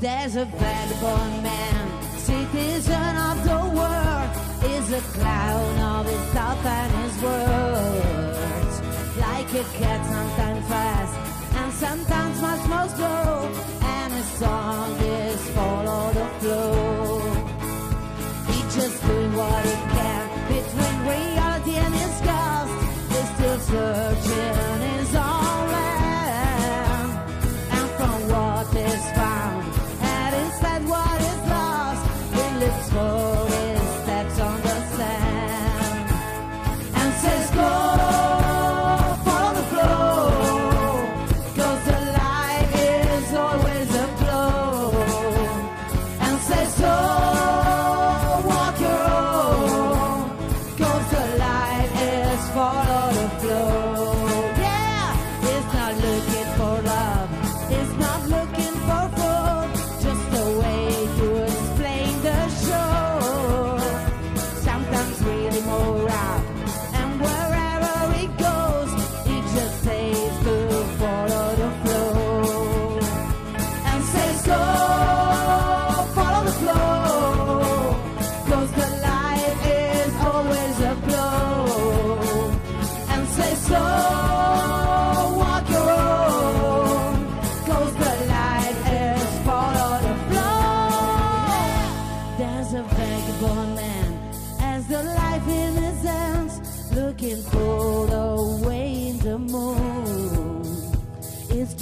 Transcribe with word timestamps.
There's 0.00 0.34
a 0.34 0.46
vagabond 0.46 1.42
man, 1.42 2.02
citizen 2.16 3.16
of 3.18 3.44
the 3.44 3.60
world, 3.76 4.30
is 4.64 4.92
a 4.94 5.00
clown 5.12 5.78
of 5.78 6.06
his 6.06 6.24
thoughts 6.32 6.64
and 6.64 6.92
his 7.02 7.22
words. 7.22 8.80
Like 9.18 9.52
a 9.52 9.64
cat, 9.78 10.06
sometimes 10.06 10.66
fast 10.68 11.54
and 11.54 11.72
sometimes 11.74 12.40
much 12.40 12.66
more 12.66 12.88
slow, 12.96 13.50
and 13.82 14.12
his 14.14 14.26
song 14.38 14.99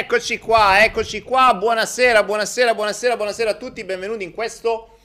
Eccoci 0.00 0.38
qua, 0.38 0.82
eccoci 0.82 1.20
qua. 1.20 1.52
Buonasera, 1.52 2.22
buonasera, 2.22 2.74
buonasera, 2.74 3.16
buonasera 3.16 3.50
a 3.50 3.56
tutti. 3.56 3.84
Benvenuti 3.84 4.24
in 4.24 4.32
questo 4.32 4.96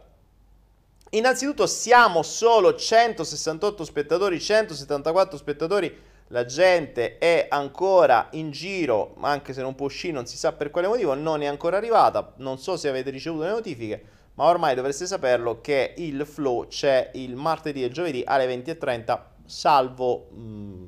Innanzitutto 1.11 1.67
siamo 1.67 2.23
solo 2.23 2.73
168 2.73 3.85
spettatori, 3.85 4.39
174 4.39 5.37
spettatori, 5.37 5.95
la 6.29 6.43
gente 6.45 7.19
è 7.19 7.45
ancora 7.51 8.29
in 8.31 8.49
giro, 8.49 9.13
anche 9.21 9.53
se 9.53 9.61
non 9.61 9.75
può 9.75 9.85
uscire, 9.85 10.11
non 10.11 10.25
si 10.25 10.37
sa 10.37 10.53
per 10.53 10.71
quale 10.71 10.87
motivo, 10.87 11.13
non 11.13 11.43
è 11.43 11.45
ancora 11.45 11.77
arrivata, 11.77 12.33
non 12.37 12.57
so 12.57 12.77
se 12.77 12.89
avete 12.89 13.11
ricevuto 13.11 13.43
le 13.43 13.51
notifiche, 13.51 14.03
ma 14.35 14.45
ormai 14.45 14.75
dovreste 14.75 15.05
saperlo 15.05 15.61
che 15.61 15.93
il 15.97 16.25
flow 16.25 16.67
c'è 16.67 17.11
il 17.13 17.35
martedì 17.35 17.83
e 17.83 17.87
il 17.87 17.93
giovedì 17.93 18.23
alle 18.25 18.47
20.30, 18.47 19.19
salvo 19.45 20.29
mh, 20.31 20.85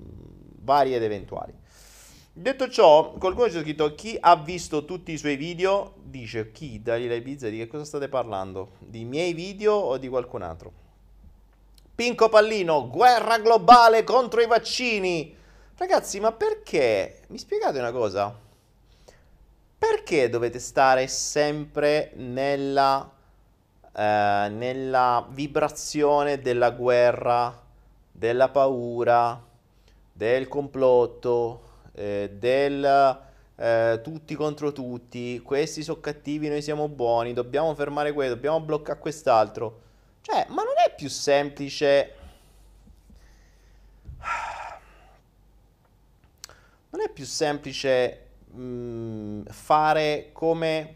varie 0.64 0.96
ed 0.96 1.04
eventuali. 1.04 1.54
Detto 2.38 2.68
ciò, 2.68 3.14
qualcuno 3.14 3.50
ci 3.50 3.58
ha 3.58 3.62
scritto 3.62 3.96
chi 3.96 4.18
ha 4.20 4.36
visto 4.36 4.84
tutti 4.84 5.14
i 5.14 5.18
suoi 5.18 5.38
video, 5.38 5.94
dice 6.04 6.52
chi, 6.52 6.82
Dalila 6.82 7.14
Ibiza, 7.14 7.48
di 7.48 7.58
che 7.58 7.68
cosa 7.68 7.86
state 7.86 8.10
parlando? 8.10 8.72
Di 8.80 9.06
miei 9.06 9.32
video 9.32 9.74
o 9.74 9.98
di 9.98 10.10
qualcun 10.10 10.42
altro? 10.42 10.74
Pinco 11.96 12.28
Pallino, 12.28 12.90
guerra 12.90 13.38
globale 13.38 14.04
contro 14.04 14.42
i 14.42 14.48
vaccini. 14.48 15.34
Ragazzi, 15.78 16.20
ma 16.20 16.34
perché? 16.34 17.22
Mi 17.28 17.38
spiegate 17.38 17.80
una 17.80 17.94
cosa? 17.94 18.38
Perché 19.78 20.28
dovete 20.28 20.60
stare 20.60 21.08
sempre 21.08 22.12
nella, 22.16 23.15
eh, 23.96 24.48
nella 24.50 25.28
vibrazione 25.30 26.42
della 26.42 26.72
guerra, 26.72 27.64
della 28.12 28.50
paura, 28.50 29.42
del 30.12 30.48
complotto? 30.48 31.66
eh, 31.96 32.30
del 32.38 33.24
eh, 33.56 34.00
tutti 34.04 34.36
contro 34.36 34.72
tutti, 34.72 35.40
questi 35.40 35.82
sono 35.82 36.02
cattivi, 36.02 36.50
noi 36.50 36.62
siamo 36.62 36.88
buoni, 36.90 37.34
dobbiamo 37.34 37.74
fermare 37.74 38.12
quello, 38.14 38.36
dobbiamo 38.36 38.60
bloccare 38.60 39.00
quest'altro. 39.00 39.82
Cioè, 40.22 40.46
ma 40.50 40.64
non 40.64 40.74
è 40.86 40.94
più 40.96 41.10
semplice... 41.10 42.14
Non 46.90 47.04
è 47.04 47.10
più 47.10 47.26
semplice 47.26 48.28
mh, 48.52 48.62
mm, 48.62 49.42
fare 49.48 50.30
come... 50.32 50.96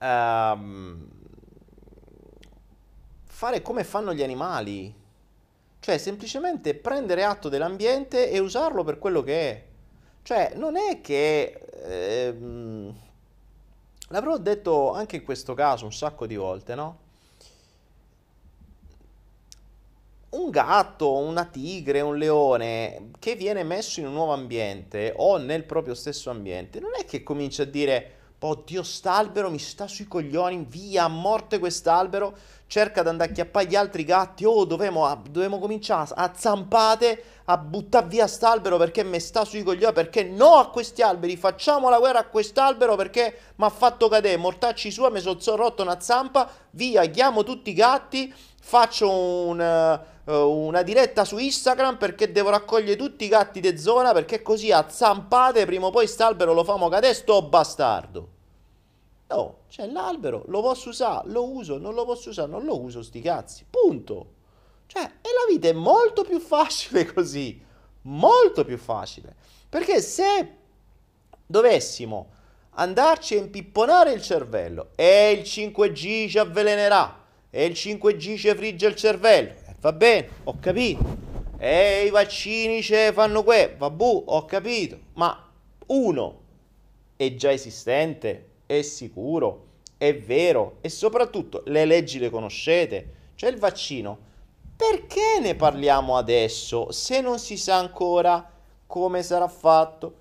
Um, 0.00 1.19
fare 3.40 3.62
come 3.62 3.84
fanno 3.84 4.12
gli 4.12 4.22
animali. 4.22 4.94
Cioè, 5.80 5.96
semplicemente 5.96 6.74
prendere 6.74 7.24
atto 7.24 7.48
dell'ambiente 7.48 8.28
e 8.28 8.38
usarlo 8.38 8.84
per 8.84 8.98
quello 8.98 9.22
che 9.22 9.50
è. 9.50 9.64
Cioè, 10.20 10.52
non 10.56 10.76
è 10.76 11.00
che... 11.00 11.58
Ehm, 11.84 12.94
l'avrò 14.08 14.36
detto 14.36 14.92
anche 14.92 15.16
in 15.16 15.24
questo 15.24 15.54
caso 15.54 15.86
un 15.86 15.92
sacco 15.94 16.26
di 16.26 16.36
volte, 16.36 16.74
no? 16.74 16.98
Un 20.28 20.50
gatto, 20.50 21.16
una 21.16 21.46
tigre, 21.46 22.02
un 22.02 22.18
leone 22.18 23.12
che 23.18 23.36
viene 23.36 23.62
messo 23.62 24.00
in 24.00 24.06
un 24.06 24.12
nuovo 24.12 24.34
ambiente 24.34 25.14
o 25.16 25.38
nel 25.38 25.64
proprio 25.64 25.94
stesso 25.94 26.28
ambiente, 26.28 26.78
non 26.78 26.90
è 26.94 27.06
che 27.06 27.22
comincia 27.22 27.62
a 27.62 27.66
dire 27.66 28.18
oddio 28.42 28.82
st'albero 28.82 29.50
mi 29.50 29.58
sta 29.58 29.86
sui 29.86 30.06
coglioni, 30.06 30.64
via 30.68 31.04
a 31.04 31.08
morte 31.08 31.58
quest'albero, 31.58 32.36
cerca 32.66 33.02
di 33.02 33.08
andare 33.08 33.30
a 33.30 33.34
chiappare 33.34 33.66
gli 33.66 33.74
altri 33.74 34.04
gatti, 34.04 34.44
oh 34.44 34.64
dobbiamo, 34.64 35.06
dobbiamo 35.28 35.58
cominciare 35.58 36.10
a 36.14 36.32
zampate 36.34 37.24
a 37.44 37.58
buttare 37.58 38.06
via 38.06 38.26
st'albero 38.26 38.78
perché 38.78 39.02
mi 39.02 39.18
sta 39.20 39.44
sui 39.44 39.62
coglioni, 39.62 39.92
perché 39.92 40.22
no 40.22 40.54
a 40.54 40.70
questi 40.70 41.02
alberi, 41.02 41.36
facciamo 41.36 41.90
la 41.90 41.98
guerra 41.98 42.20
a 42.20 42.26
quest'albero 42.26 42.96
perché 42.96 43.38
mi 43.56 43.64
ha 43.64 43.70
fatto 43.70 44.08
cadere, 44.08 44.36
mortacci 44.36 44.90
sua, 44.90 45.10
mi 45.10 45.20
sono 45.20 45.56
rotto 45.56 45.82
una 45.82 46.00
zampa, 46.00 46.48
via, 46.70 47.04
chiamo 47.06 47.42
tutti 47.42 47.70
i 47.70 47.74
gatti, 47.74 48.32
faccio 48.60 49.10
un, 49.10 50.04
uh, 50.26 50.32
una 50.32 50.82
diretta 50.82 51.24
su 51.24 51.38
Instagram 51.38 51.96
perché 51.96 52.30
devo 52.30 52.50
raccogliere 52.50 52.96
tutti 52.96 53.24
i 53.24 53.28
gatti 53.28 53.60
de 53.60 53.76
zona 53.76 54.12
perché 54.12 54.42
così 54.42 54.70
a 54.70 54.88
zampate 54.88 55.64
prima 55.66 55.86
o 55.86 55.90
poi 55.90 56.06
st'albero 56.06 56.52
lo 56.52 56.62
famo 56.62 56.88
cadere 56.88 57.14
sto 57.14 57.42
bastardo. 57.42 58.28
No, 59.28 59.58
c'è 59.68 59.86
l'albero, 59.86 60.44
lo 60.48 60.60
posso 60.60 60.88
usare, 60.88 61.28
lo 61.30 61.48
uso, 61.48 61.78
non 61.78 61.94
lo 61.94 62.04
posso 62.04 62.30
usare, 62.30 62.50
non 62.50 62.64
lo 62.64 62.80
uso, 62.80 63.02
sti 63.02 63.20
cazzi. 63.20 63.64
Punto. 63.68 64.38
Cioè, 64.86 65.02
e 65.02 65.06
la 65.06 65.52
vita 65.52 65.68
è 65.68 65.72
molto 65.72 66.24
più 66.24 66.40
facile 66.40 67.06
così. 67.14 67.60
Molto 68.02 68.64
più 68.64 68.76
facile. 68.76 69.34
Perché 69.68 70.00
se 70.00 70.56
dovessimo 71.46 72.30
andarci 72.74 73.34
a 73.34 73.38
impipponare 73.38 74.12
il 74.12 74.22
cervello 74.22 74.90
e 74.96 75.30
il 75.30 75.42
5G 75.42 76.28
ci 76.28 76.38
avvelenerà 76.38 77.19
e 77.50 77.64
il 77.64 77.72
5G 77.72 78.36
ci 78.36 78.48
frigge 78.54 78.86
il 78.86 78.94
cervello, 78.94 79.50
eh, 79.50 79.74
va 79.80 79.92
bene, 79.92 80.28
ho 80.44 80.58
capito. 80.60 81.28
E 81.58 82.04
i 82.06 82.10
vaccini 82.10 82.80
ci 82.80 82.94
fanno 83.12 83.42
que, 83.42 83.74
vabbù, 83.76 84.24
ho 84.26 84.44
capito. 84.46 84.98
Ma 85.14 85.50
uno 85.86 86.40
è 87.16 87.34
già 87.34 87.52
esistente, 87.52 88.46
è 88.64 88.80
sicuro, 88.80 89.66
è 89.98 90.16
vero 90.16 90.78
e 90.80 90.88
soprattutto 90.88 91.62
le 91.66 91.84
leggi 91.84 92.18
le 92.18 92.30
conoscete. 92.30 93.18
Cioè 93.34 93.50
il 93.50 93.58
vaccino, 93.58 94.18
perché 94.76 95.38
ne 95.40 95.54
parliamo 95.54 96.16
adesso 96.16 96.90
se 96.92 97.20
non 97.20 97.38
si 97.38 97.58
sa 97.58 97.76
ancora 97.76 98.50
come 98.86 99.22
sarà 99.22 99.48
fatto? 99.48 100.14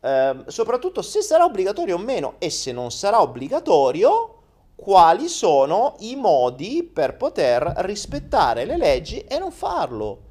Eh, 0.00 0.36
soprattutto 0.46 1.02
se 1.02 1.20
sarà 1.20 1.44
obbligatorio 1.44 1.96
o 1.96 1.98
meno 1.98 2.36
e 2.38 2.48
se 2.48 2.72
non 2.72 2.90
sarà 2.90 3.20
obbligatorio, 3.20 4.41
quali 4.82 5.28
sono 5.28 5.94
i 6.00 6.16
modi 6.16 6.82
per 6.82 7.16
poter 7.16 7.62
rispettare 7.78 8.64
le 8.64 8.76
leggi 8.76 9.20
e 9.20 9.38
non 9.38 9.52
farlo. 9.52 10.22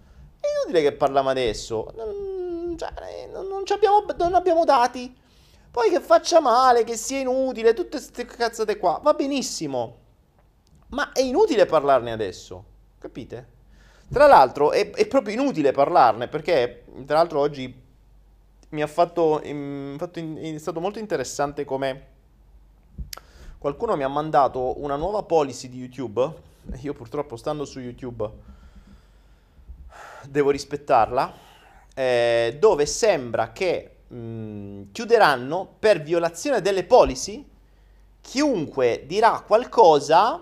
È 0.42 0.46
inutile 0.60 0.82
che 0.82 0.92
parliamo 0.92 1.30
adesso, 1.30 1.88
non, 1.96 2.76
cioè, 2.78 3.30
non, 3.32 3.64
abbiamo, 3.66 4.04
non 4.18 4.34
abbiamo 4.34 4.66
dati. 4.66 5.16
Poi 5.72 5.90
che 5.90 6.02
faccia 6.02 6.42
male, 6.42 6.84
che 6.84 6.98
sia 6.98 7.20
inutile, 7.20 7.74
tutte 7.74 7.92
queste 7.92 8.26
cazzate 8.26 8.76
qua, 8.76 9.00
va 9.02 9.14
benissimo. 9.14 10.00
Ma 10.90 11.14
è 11.14 11.22
inutile 11.22 11.66
parlarne 11.66 12.12
adesso, 12.12 12.66
capite? 13.00 13.48
Tra 14.12 14.28
l'altro 14.28 14.74
è, 14.74 14.90
è 14.90 15.08
proprio 15.08 15.34
inutile 15.34 15.72
parlarne 15.72 16.28
perché, 16.28 16.84
tra 17.06 17.16
l'altro, 17.16 17.40
oggi 17.40 17.74
mi 18.68 18.82
ha 18.82 18.88
fatto, 18.88 19.40
in, 19.46 19.96
fatto 19.98 20.20
in, 20.20 20.36
è 20.36 20.58
stato 20.58 20.82
molto 20.82 21.00
interessante 21.00 21.64
come 21.64 22.08
qualcuno 23.62 23.96
mi 23.96 24.02
ha 24.02 24.08
mandato 24.08 24.82
una 24.82 24.96
nuova 24.96 25.22
policy 25.22 25.70
di 25.70 25.78
YouTube. 25.78 26.34
Io 26.82 26.96
purtroppo 26.96 27.36
stando 27.36 27.64
su 27.64 27.80
YouTube 27.80 28.28
devo 30.28 30.50
rispettarla. 30.50 31.32
Eh, 31.94 32.58
dove 32.58 32.88
sembra 32.88 33.52
che 33.52 33.98
mh, 34.08 34.18
mm, 34.18 34.82
chiuderanno 34.92 35.76
per 35.78 36.02
violazione 36.02 36.62
delle 36.62 36.86
policy 36.86 37.46
chiunque 38.20 39.04
dirà 39.06 39.44
qualcosa 39.46 40.34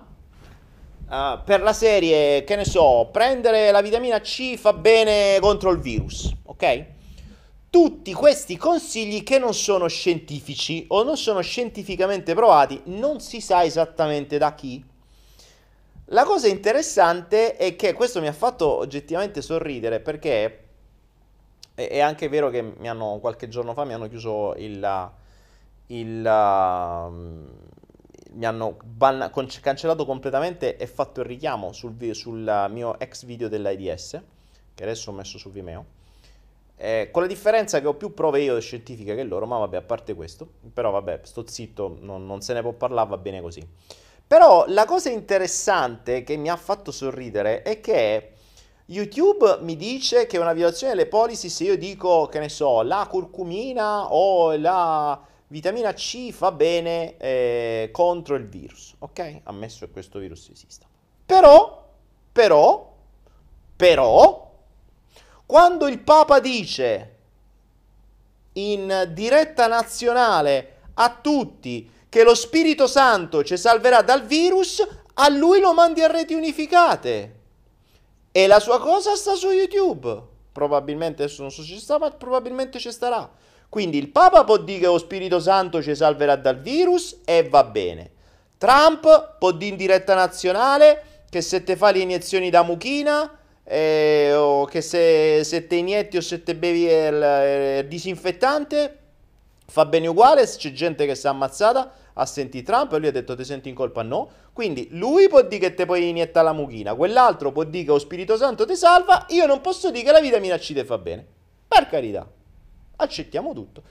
uh, 1.09 1.43
per 1.43 1.61
la 1.61 1.73
serie, 1.73 2.45
che 2.45 2.55
ne 2.55 2.63
so, 2.63 3.09
prendere 3.11 3.71
la 3.71 3.81
vitamina 3.81 4.21
C 4.21 4.55
fa 4.55 4.71
bene 4.71 5.39
contro 5.41 5.71
il 5.71 5.79
virus, 5.79 6.33
ok? 6.43 6.85
Tutti 7.69 8.13
questi 8.13 8.57
consigli 8.57 9.21
che 9.21 9.37
non 9.37 9.53
sono 9.53 9.87
scientifici 9.87 10.85
o 10.89 11.03
non 11.03 11.17
sono 11.17 11.41
scientificamente 11.41 12.33
provati, 12.33 12.81
non 12.85 13.19
si 13.19 13.41
sa 13.41 13.63
esattamente 13.63 14.39
da 14.39 14.55
chi. 14.55 14.83
La 16.05 16.23
cosa 16.23 16.47
interessante 16.47 17.55
è 17.55 17.75
che 17.75 17.93
questo 17.93 18.21
mi 18.21 18.27
ha 18.27 18.33
fatto 18.33 18.67
oggettivamente 18.67 19.43
sorridere 19.43 19.99
perché 19.99 20.63
è 21.75 21.99
anche 21.99 22.27
vero 22.27 22.49
che 22.49 22.63
mi 22.63 22.89
hanno, 22.89 23.19
qualche 23.19 23.47
giorno 23.47 23.73
fa 23.73 23.85
mi 23.85 23.93
hanno 23.93 24.07
chiuso 24.07 24.55
il... 24.55 25.11
il 25.87 26.25
uh, 26.25 27.67
mi 28.31 28.45
hanno 28.45 28.77
ban- 28.83 29.31
cancellato 29.61 30.05
completamente 30.05 30.77
e 30.77 30.87
fatto 30.87 31.21
il 31.21 31.25
richiamo 31.27 31.71
sul, 31.73 31.93
vi- 31.93 32.13
sul 32.13 32.67
mio 32.69 32.99
ex 32.99 33.25
video 33.25 33.47
dell'AIDS, 33.47 34.21
che 34.73 34.83
adesso 34.83 35.09
ho 35.11 35.13
messo 35.13 35.37
su 35.37 35.51
Vimeo. 35.51 35.97
Eh, 36.81 37.09
con 37.11 37.23
la 37.23 37.27
differenza 37.27 37.81
che 37.81 37.87
ho 37.87 37.95
più 37.95 38.13
prove 38.13 38.39
io 38.41 38.57
scientifiche 38.61 39.13
che 39.13 39.23
loro, 39.23 39.45
ma 39.45 39.57
vabbè, 39.57 39.75
a 39.75 39.81
parte 39.81 40.13
questo, 40.13 40.47
però 40.73 40.91
vabbè, 40.91 41.19
sto 41.23 41.45
zitto, 41.45 41.97
non, 41.99 42.25
non 42.25 42.39
se 42.39 42.53
ne 42.53 42.61
può 42.61 42.71
parlare, 42.71 43.09
va 43.09 43.17
bene 43.17 43.41
così. 43.41 43.67
Però 44.25 44.63
la 44.67 44.85
cosa 44.85 45.09
interessante 45.09 46.23
che 46.23 46.37
mi 46.37 46.49
ha 46.49 46.55
fatto 46.55 46.91
sorridere 46.91 47.63
è 47.63 47.81
che 47.81 48.31
YouTube 48.85 49.57
mi 49.61 49.75
dice 49.75 50.25
che 50.25 50.37
è 50.37 50.39
una 50.39 50.53
violazione 50.53 50.93
delle 50.93 51.07
policy 51.07 51.49
se 51.49 51.65
io 51.65 51.77
dico, 51.77 52.27
che 52.27 52.39
ne 52.39 52.47
so, 52.47 52.81
la 52.81 53.05
curcumina 53.09 54.13
o 54.13 54.55
la 54.55 55.19
vitamina 55.47 55.91
C 55.93 56.31
fa 56.31 56.51
bene 56.53 57.17
eh, 57.17 57.89
contro 57.91 58.35
il 58.35 58.47
virus, 58.47 58.95
ok? 58.99 59.41
Ammesso 59.43 59.85
che 59.85 59.91
questo 59.91 60.17
virus 60.19 60.47
esista. 60.49 60.87
Però, 61.25 61.87
però, 62.31 62.95
però, 63.75 64.48
quando 65.49 65.87
il 65.87 65.97
Papa 65.97 66.39
dice 66.39 67.15
in 68.53 69.09
diretta 69.13 69.65
nazionale 69.65 70.75
a 70.93 71.17
tutti 71.19 71.89
che 72.07 72.23
lo 72.23 72.35
Spirito 72.35 72.85
Santo 72.85 73.43
ci 73.43 73.57
salverà 73.57 74.03
dal 74.03 74.27
virus, 74.27 74.87
a 75.15 75.27
lui 75.29 75.59
lo 75.59 75.73
mandi 75.73 76.03
a 76.03 76.07
reti 76.07 76.35
unificate. 76.35 77.35
E 78.31 78.45
la 78.45 78.59
sua 78.59 78.79
cosa 78.79 79.15
sta 79.15 79.33
su 79.33 79.49
YouTube. 79.49 80.21
Probabilmente 80.51 81.23
adesso 81.23 81.41
non 81.41 81.49
so 81.49 81.63
se 81.63 81.69
ci 81.69 81.79
sta, 81.79 81.97
ma 81.97 82.11
probabilmente 82.11 82.77
ci 82.77 82.91
starà. 82.91 83.27
Quindi 83.69 83.97
il 83.97 84.09
Papa 84.09 84.43
può 84.43 84.57
dire 84.57 84.81
che 84.81 84.85
lo 84.85 84.99
Spirito 84.99 85.39
Santo 85.39 85.81
ci 85.81 85.95
salverà 85.95 86.35
dal 86.35 86.59
virus 86.59 87.21
e 87.25 87.49
va 87.49 87.63
bene. 87.63 88.11
Trump 88.59 89.37
può 89.39 89.49
dire 89.49 89.71
in 89.71 89.77
diretta 89.77 90.13
nazionale 90.13 91.23
che 91.27 91.41
se 91.41 91.63
te 91.63 91.75
fa 91.75 91.89
le 91.89 92.01
iniezioni 92.01 92.51
da 92.51 92.61
mucchina 92.61 93.33
eh, 93.71 94.33
o 94.33 94.65
che 94.65 94.81
se, 94.81 95.43
se 95.43 95.67
te 95.67 95.75
inietti 95.75 96.17
o 96.17 96.21
se 96.21 96.41
te 96.41 96.55
bevi 96.55 96.85
il, 96.85 97.81
il 97.81 97.87
disinfettante 97.87 98.97
fa 99.67 99.85
bene 99.85 100.07
uguale, 100.07 100.43
c'è 100.45 100.71
gente 100.71 101.05
che 101.05 101.13
si 101.13 101.27
è 101.27 101.29
ammazzata 101.29 101.91
a 102.13 102.25
sentire 102.25 102.63
Trump 102.63 102.91
e 102.93 102.97
lui 102.97 103.09
ha 103.09 103.11
detto 103.11 103.35
ti 103.35 103.43
senti 103.43 103.69
in 103.69 103.75
colpa 103.75 104.01
no. 104.01 104.27
Quindi 104.53 104.87
lui 104.93 105.27
può 105.27 105.43
dire 105.43 105.67
che 105.67 105.73
te 105.75 105.85
puoi 105.85 106.09
iniettare 106.09 106.47
la 106.47 106.53
mucchina, 106.53 106.95
quell'altro 106.95 107.51
può 107.51 107.63
dire 107.63 107.83
che 107.85 107.91
lo 107.91 107.99
Spirito 107.99 108.37
Santo 108.37 108.65
ti 108.65 108.75
salva, 108.75 109.27
io 109.29 109.45
non 109.45 109.61
posso 109.61 109.91
dire 109.91 110.03
che 110.03 110.11
la 110.11 110.19
vitamina 110.19 110.57
C 110.57 110.73
te 110.73 110.83
fa 110.83 110.97
bene. 110.97 111.23
Per 111.67 111.85
carità, 111.85 112.27
accettiamo 112.95 113.53
tutto. 113.53 113.83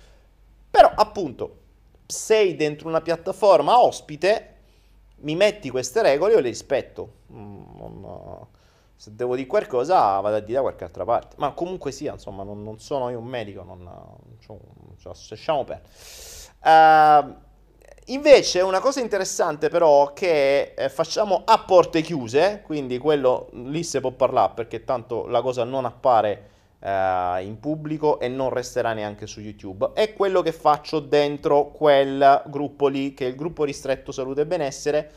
Però 0.68 0.90
appunto, 0.92 1.58
sei 2.04 2.56
dentro 2.56 2.88
una 2.88 3.00
piattaforma 3.00 3.80
ospite, 3.80 4.54
mi 5.20 5.36
metti 5.36 5.70
queste 5.70 6.02
regole, 6.02 6.32
io 6.32 6.40
le 6.40 6.48
rispetto. 6.48 7.12
Mm, 7.32 7.62
non, 7.76 8.46
se 8.98 9.14
devo 9.14 9.36
dire 9.36 9.46
qualcosa 9.46 10.18
vado 10.18 10.34
a 10.34 10.40
dire 10.40 10.54
da 10.54 10.62
qualche 10.62 10.82
altra 10.82 11.04
parte. 11.04 11.36
Ma 11.38 11.52
comunque 11.52 11.92
sia, 11.92 12.12
insomma, 12.12 12.42
non, 12.42 12.64
non 12.64 12.80
sono 12.80 13.08
io 13.10 13.20
un 13.20 13.26
medico, 13.26 13.62
non, 13.62 13.78
non, 13.82 14.16
non 14.48 14.96
lasciamo 15.30 15.64
perdere. 15.64 15.88
Uh, 16.60 17.46
Invece 18.10 18.62
una 18.62 18.80
cosa 18.80 19.00
interessante 19.00 19.68
però 19.68 20.14
che 20.14 20.72
eh, 20.74 20.88
facciamo 20.88 21.42
a 21.44 21.58
porte 21.58 22.00
chiuse, 22.00 22.62
quindi 22.64 22.96
quello 22.96 23.50
lì 23.52 23.84
si 23.84 24.00
può 24.00 24.12
parlare 24.12 24.52
perché 24.54 24.82
tanto 24.82 25.26
la 25.26 25.42
cosa 25.42 25.64
non 25.64 25.84
appare 25.84 26.48
eh, 26.80 27.42
in 27.42 27.58
pubblico 27.60 28.18
e 28.18 28.28
non 28.28 28.48
resterà 28.48 28.94
neanche 28.94 29.26
su 29.26 29.40
YouTube, 29.40 29.90
è 29.92 30.14
quello 30.14 30.40
che 30.40 30.52
faccio 30.52 31.00
dentro 31.00 31.66
quel 31.66 32.44
gruppo 32.46 32.88
lì, 32.88 33.12
che 33.12 33.26
è 33.26 33.28
il 33.28 33.36
gruppo 33.36 33.64
ristretto 33.64 34.10
salute 34.10 34.40
e 34.40 34.46
benessere, 34.46 35.12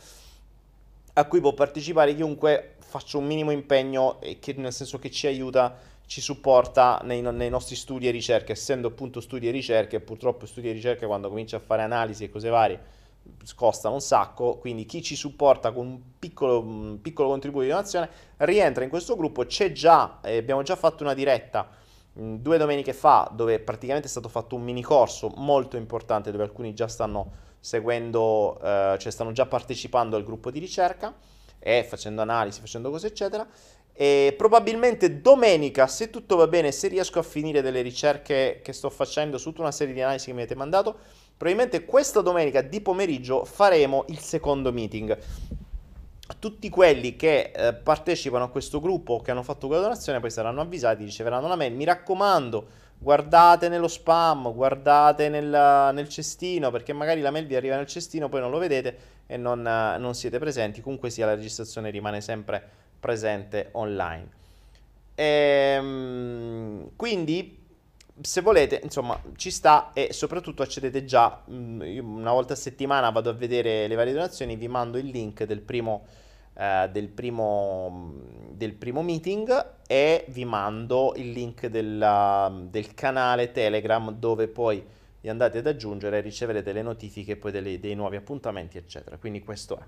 a 1.13 1.25
cui 1.25 1.39
può 1.39 1.53
partecipare 1.53 2.13
chiunque 2.13 2.75
faccia 2.91 3.17
un 3.17 3.25
minimo 3.25 3.51
impegno 3.51 4.19
e 4.19 4.37
che 4.39 4.53
nel 4.57 4.73
senso 4.73 4.99
che 4.99 5.09
ci 5.09 5.25
aiuta 5.25 5.77
ci 6.05 6.19
supporta 6.19 6.99
nei, 7.03 7.21
nei, 7.21 7.49
nostri 7.49 7.77
studi 7.77 8.05
e 8.05 8.11
ricerche, 8.11 8.51
essendo 8.51 8.89
appunto 8.89 9.21
studi 9.21 9.47
e 9.47 9.51
ricerche, 9.51 10.01
purtroppo 10.01 10.45
studi 10.45 10.69
e 10.69 10.73
ricerche 10.73 11.05
quando 11.05 11.29
cominci 11.29 11.55
a 11.55 11.59
fare 11.59 11.83
analisi 11.83 12.25
e 12.25 12.29
cose 12.29 12.49
varie 12.49 12.99
costano 13.55 13.93
un 13.93 14.01
sacco, 14.01 14.57
quindi 14.57 14.85
chi 14.85 15.01
ci 15.01 15.15
supporta 15.15 15.71
con 15.71 15.85
un 15.85 15.99
piccolo, 16.19 16.59
un 16.59 16.99
piccolo 17.01 17.29
contributo 17.29 17.63
di 17.63 17.69
donazione 17.69 18.09
rientra 18.37 18.83
in 18.83 18.89
questo 18.89 19.15
gruppo, 19.15 19.45
c'è 19.45 19.71
già, 19.71 20.19
eh, 20.21 20.37
abbiamo 20.37 20.63
già 20.63 20.75
fatto 20.75 21.03
una 21.03 21.13
diretta 21.13 21.69
mh, 22.13 22.35
due 22.35 22.57
domeniche 22.57 22.91
fa 22.91 23.31
dove 23.33 23.59
praticamente 23.59 24.07
è 24.07 24.11
stato 24.11 24.27
fatto 24.27 24.55
un 24.55 24.63
mini 24.63 24.81
corso 24.81 25.31
molto 25.37 25.77
importante 25.77 26.31
dove 26.31 26.43
alcuni 26.43 26.73
già 26.73 26.87
stanno 26.87 27.49
seguendo, 27.59 28.59
eh, 28.61 28.97
cioè 28.99 29.11
stanno 29.11 29.31
già 29.31 29.45
partecipando 29.45 30.17
al 30.17 30.25
gruppo 30.25 30.51
di 30.51 30.59
ricerca 30.59 31.13
e 31.61 31.85
facendo 31.87 32.21
analisi, 32.21 32.59
facendo 32.59 32.89
cose 32.89 33.07
eccetera 33.07 33.47
e 33.93 34.33
probabilmente 34.37 35.21
domenica, 35.21 35.85
se 35.87 36.09
tutto 36.09 36.35
va 36.35 36.47
bene, 36.47 36.71
se 36.71 36.87
riesco 36.87 37.19
a 37.19 37.23
finire 37.23 37.61
delle 37.61 37.81
ricerche 37.81 38.59
che 38.63 38.73
sto 38.73 38.89
facendo 38.89 39.37
su 39.37 39.49
tutta 39.49 39.61
una 39.61 39.71
serie 39.71 39.93
di 39.93 40.01
analisi 40.01 40.27
che 40.27 40.33
mi 40.33 40.39
avete 40.39 40.55
mandato, 40.55 40.97
probabilmente 41.37 41.85
questa 41.85 42.21
domenica 42.21 42.61
di 42.61 42.81
pomeriggio 42.81 43.45
faremo 43.45 44.05
il 44.07 44.19
secondo 44.19 44.71
meeting. 44.71 45.17
Tutti 46.39 46.69
quelli 46.69 47.15
che 47.15 47.51
eh, 47.53 47.73
partecipano 47.73 48.45
a 48.45 48.49
questo 48.49 48.79
gruppo 48.79 49.19
che 49.19 49.31
hanno 49.31 49.43
fatto 49.43 49.67
quella 49.67 49.83
donazione 49.83 50.19
poi 50.19 50.31
saranno 50.31 50.61
avvisati, 50.61 51.03
riceveranno 51.03 51.47
la 51.47 51.55
mail. 51.55 51.73
Mi 51.75 51.83
raccomando, 51.83 52.67
guardate 53.01 53.67
nello 53.67 53.87
spam, 53.87 54.53
guardate 54.53 55.27
nel, 55.27 55.91
nel, 55.93 56.07
cestino, 56.07 56.69
perché 56.69 56.93
magari 56.93 57.21
la 57.21 57.31
mail 57.31 57.47
vi 57.47 57.55
arriva 57.55 57.75
nel 57.75 57.87
cestino, 57.87 58.29
poi 58.29 58.41
non 58.41 58.51
lo 58.51 58.59
vedete 58.59 58.97
e 59.25 59.37
non, 59.37 59.61
non 59.61 60.13
siete 60.13 60.37
presenti. 60.37 60.81
Comunque 60.81 61.09
sia, 61.09 61.25
la 61.25 61.33
registrazione 61.33 61.89
rimane 61.89 62.21
sempre 62.21 62.63
presente 62.99 63.69
online. 63.71 64.29
Ehm, 65.15 66.91
quindi, 66.95 67.57
se 68.21 68.41
volete, 68.41 68.79
insomma, 68.83 69.19
ci 69.35 69.49
sta 69.49 69.93
e 69.93 70.13
soprattutto 70.13 70.61
accedete 70.61 71.03
già, 71.03 71.41
mm, 71.49 71.97
una 71.97 72.31
volta 72.31 72.53
a 72.53 72.55
settimana 72.55 73.09
vado 73.09 73.31
a 73.31 73.33
vedere 73.33 73.87
le 73.87 73.95
varie 73.95 74.13
donazioni, 74.13 74.55
vi 74.55 74.67
mando 74.67 74.99
il 74.99 75.07
link 75.07 75.43
del 75.45 75.61
primo, 75.61 76.05
eh, 76.61 76.89
del 76.91 77.07
primo, 77.07 78.13
del 78.51 78.73
primo 78.73 79.01
meeting 79.01 79.65
e 79.87 80.25
vi 80.27 80.45
mando 80.45 81.13
il 81.15 81.31
link 81.31 81.65
della, 81.65 82.53
del 82.69 82.93
canale 82.93 83.51
Telegram 83.51 84.11
dove 84.11 84.47
poi 84.47 84.85
vi 85.21 85.29
andate 85.29 85.57
ad 85.57 85.65
aggiungere 85.65 86.19
e 86.19 86.21
riceverete 86.21 86.71
le 86.71 86.83
notifiche 86.83 87.35
poi 87.35 87.51
delle, 87.51 87.79
dei 87.79 87.95
nuovi 87.95 88.15
appuntamenti, 88.15 88.77
eccetera. 88.77 89.17
Quindi 89.17 89.41
questo 89.43 89.79
è. 89.79 89.81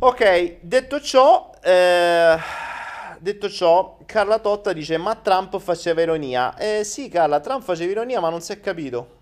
Ok, 0.00 0.56
detto 0.62 1.00
ciò, 1.00 1.52
eh, 1.62 2.36
detto 3.20 3.48
ciò, 3.48 3.98
Carla 4.04 4.40
Totta 4.40 4.72
dice: 4.72 4.96
Ma 4.96 5.14
Trump 5.14 5.56
faceva 5.60 6.02
ironia. 6.02 6.56
Eh 6.56 6.82
sì, 6.82 7.08
Carla, 7.08 7.38
Trump 7.38 7.62
faceva 7.62 7.92
ironia, 7.92 8.18
ma 8.18 8.28
non 8.28 8.40
si 8.40 8.50
è 8.50 8.58
capito. 8.58 9.20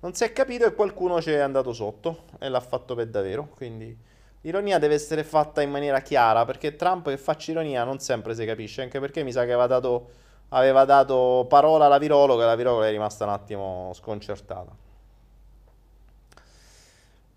Non 0.00 0.14
si 0.14 0.24
è 0.24 0.32
capito 0.32 0.66
e 0.66 0.74
qualcuno 0.74 1.22
ci 1.22 1.30
è 1.30 1.38
andato 1.38 1.72
sotto 1.72 2.24
e 2.40 2.48
l'ha 2.48 2.58
fatto 2.58 2.96
per 2.96 3.06
davvero. 3.06 3.48
Quindi 3.54 3.96
l'ironia 4.42 4.78
deve 4.78 4.94
essere 4.94 5.24
fatta 5.24 5.62
in 5.62 5.70
maniera 5.70 6.00
chiara 6.00 6.44
perché 6.44 6.76
Trump 6.76 7.08
che 7.08 7.18
faccia 7.18 7.50
ironia 7.50 7.84
non 7.84 7.98
sempre 7.98 8.34
si 8.34 8.44
capisce. 8.44 8.82
Anche 8.82 9.00
perché 9.00 9.22
mi 9.22 9.32
sa 9.32 9.40
che 9.44 9.52
aveva 9.52 9.66
dato, 9.66 10.10
aveva 10.50 10.84
dato 10.84 11.46
parola 11.48 11.86
alla 11.86 11.98
virologa 11.98 12.44
e 12.44 12.46
la 12.46 12.56
virologa 12.56 12.86
è 12.86 12.90
rimasta 12.90 13.24
un 13.24 13.30
attimo 13.30 13.90
sconcertata. 13.94 14.76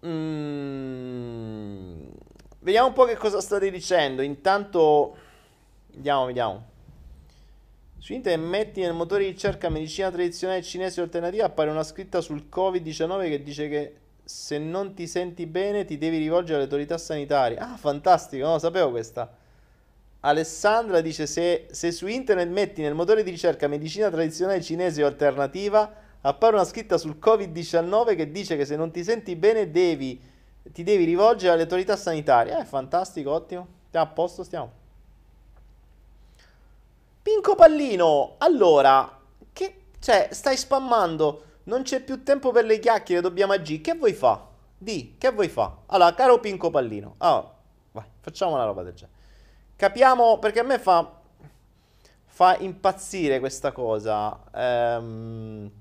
Mmm. 0.06 1.26
Vediamo 2.60 2.88
un 2.88 2.94
po' 2.94 3.06
che 3.06 3.15
cosa 3.15 3.41
state 3.41 3.70
dicendo. 3.70 4.22
Intanto, 4.22 5.15
vediamo, 5.94 6.26
vediamo. 6.26 6.74
Su 8.00 8.13
internet 8.13 8.48
metti 8.48 8.82
nel 8.82 8.94
motore 8.94 9.24
di 9.24 9.30
ricerca 9.30 9.70
medicina 9.70 10.12
tradizionale 10.12 10.62
cinese 10.62 11.02
alternativa 11.02 11.46
appare 11.46 11.72
una 11.72 11.84
scritta 11.84 12.22
sul 12.22 12.48
Covid-19 12.52 13.30
che 13.30 13.44
dice 13.44 13.68
che 13.68 13.96
se 14.26 14.58
non 14.58 14.94
ti 14.94 15.08
senti 15.08 15.46
bene 15.46 15.86
ti 15.86 15.98
devi 15.98 16.18
rivolgere 16.18 16.56
alle 16.56 16.64
autorità 16.64 16.98
sanitarie. 16.98 17.58
Ah, 17.58 17.78
fantastico, 17.78 18.44
non 18.44 18.54
lo 18.54 18.60
sapevo 18.60 18.90
questa. 18.90 19.32
Alessandra 20.22 21.02
dice 21.02 21.28
se, 21.28 21.68
se 21.70 21.92
su 21.92 22.08
internet 22.08 22.50
metti 22.50 22.82
nel 22.82 22.96
motore 22.96 23.24
di 23.24 23.30
ricerca 23.30 23.68
medicina 23.68 24.10
tradizionale 24.10 24.62
cinese 24.62 25.04
o 25.04 25.08
alternativa 25.08 25.94
appare 26.22 26.56
una 26.56 26.66
scritta 26.66 26.98
sul 26.98 27.18
Covid-19 27.22 28.16
che 28.16 28.32
dice 28.32 28.58
che 28.58 28.66
se 28.66 28.76
non 28.76 28.92
ti 28.92 29.04
senti 29.04 29.36
bene 29.36 29.70
devi 29.70 30.34
ti 30.72 30.84
devi 30.84 31.04
rivolgere 31.04 31.54
alle 31.54 31.64
autorità 31.64 31.96
sanitarie. 31.96 32.58
Eh, 32.60 32.66
fantastico, 32.66 33.32
ottimo. 33.32 33.68
Stiamo 33.88 34.06
a 34.06 34.10
posto, 34.10 34.44
stiamo. 34.44 34.72
Pinco 37.22 37.56
Pallino, 37.56 38.36
allora, 38.38 39.20
che, 39.52 39.82
cioè, 40.00 40.30
stai 40.32 40.58
spammando, 40.58 41.44
non 41.65 41.84
c'è 41.84 42.01
più 42.01 42.23
tempo 42.23 42.51
per 42.51 42.65
le 42.65 42.80
chiacchiere, 42.80 43.21
dobbiamo 43.21 43.54
agire. 43.54 43.82
Che 43.82 43.93
vuoi 43.93 44.13
fa? 44.13 44.47
Di, 44.78 45.15
che 45.17 45.32
vuoi 45.32 45.49
fa? 45.49 45.78
Allora, 45.88 46.13
caro 46.13 46.39
Pinco 46.39 46.69
Pallino, 46.69 47.15
allora, 47.19 47.54
vai, 47.91 48.06
facciamo 48.19 48.54
una 48.54 48.65
roba 48.65 48.84
del 48.84 48.93
genere. 48.93 49.17
Capiamo, 49.75 50.39
perché 50.39 50.60
a 50.60 50.63
me 50.63 50.80
fa, 50.80 51.19
fa 52.25 52.58
impazzire 52.58 53.39
questa 53.39 53.71
cosa. 53.71 54.39
Ehm 54.54 55.71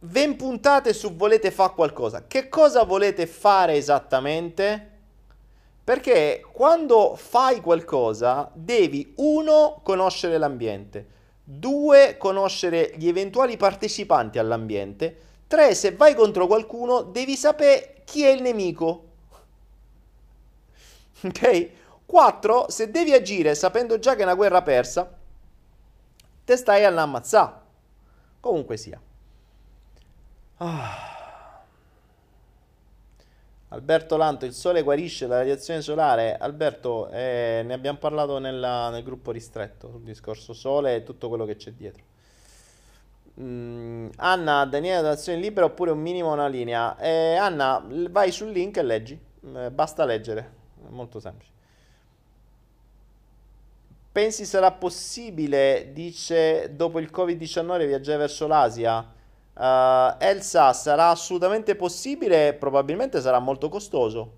20 0.00 0.36
puntate 0.36 0.92
su 0.92 1.16
volete 1.16 1.50
fare 1.50 1.72
qualcosa. 1.74 2.26
Che 2.26 2.48
cosa 2.48 2.84
volete 2.84 3.26
fare 3.26 3.74
esattamente? 3.74 4.96
Perché 5.82 6.44
quando 6.52 7.16
fai 7.16 7.60
qualcosa 7.60 8.50
devi, 8.54 9.12
uno, 9.16 9.80
conoscere 9.82 10.38
l'ambiente, 10.38 11.06
due, 11.50 12.16
conoscere 12.18 12.92
gli 12.96 13.08
eventuali 13.08 13.56
partecipanti 13.56 14.38
all'ambiente, 14.38 15.16
tre, 15.46 15.74
se 15.74 15.92
vai 15.92 16.14
contro 16.14 16.46
qualcuno 16.46 17.00
devi 17.00 17.36
sapere 17.36 18.02
chi 18.04 18.24
è 18.24 18.28
il 18.28 18.42
nemico. 18.42 19.04
Ok? 21.20 21.70
Quattro, 22.06 22.70
se 22.70 22.92
devi 22.92 23.12
agire 23.12 23.56
sapendo 23.56 23.98
già 23.98 24.14
che 24.14 24.20
è 24.20 24.24
una 24.24 24.36
guerra 24.36 24.62
persa, 24.62 25.12
te 26.44 26.56
stai 26.56 26.84
all'ammazzà. 26.84 27.60
Comunque 28.38 28.76
sia. 28.76 29.00
Ah. 30.58 31.17
Alberto 33.70 34.16
Lanto, 34.16 34.46
il 34.46 34.54
sole 34.54 34.82
guarisce 34.82 35.26
la 35.26 35.38
radiazione 35.38 35.82
solare. 35.82 36.38
Alberto, 36.38 37.10
eh, 37.10 37.62
ne 37.64 37.74
abbiamo 37.74 37.98
parlato 37.98 38.38
nella, 38.38 38.88
nel 38.88 39.02
gruppo 39.02 39.30
ristretto 39.30 39.90
sul 39.90 40.02
discorso 40.02 40.54
sole 40.54 40.96
e 40.96 41.02
tutto 41.02 41.28
quello 41.28 41.44
che 41.44 41.56
c'è 41.56 41.72
dietro. 41.72 42.02
Mm, 43.40 44.08
Anna, 44.16 44.64
Daniele, 44.64 45.02
donazione 45.02 45.38
libera 45.38 45.66
oppure 45.66 45.90
un 45.90 46.00
minimo 46.00 46.32
una 46.32 46.48
linea? 46.48 46.96
Eh, 46.96 47.34
Anna, 47.36 47.84
vai 48.10 48.32
sul 48.32 48.50
link 48.50 48.78
e 48.78 48.82
leggi. 48.82 49.20
Eh, 49.54 49.70
basta 49.70 50.06
leggere, 50.06 50.52
è 50.86 50.88
molto 50.88 51.20
semplice. 51.20 51.52
Pensi 54.10 54.46
sarà 54.46 54.72
possibile, 54.72 55.90
dice, 55.92 56.74
dopo 56.74 56.98
il 56.98 57.10
Covid-19 57.12 57.86
viaggiare 57.86 58.18
verso 58.18 58.46
l'Asia? 58.46 59.16
Uh, 59.58 60.14
Elsa, 60.18 60.72
sarà 60.72 61.08
assolutamente 61.08 61.74
possibile, 61.74 62.54
probabilmente 62.54 63.20
sarà 63.20 63.40
molto 63.40 63.68
costoso, 63.68 64.30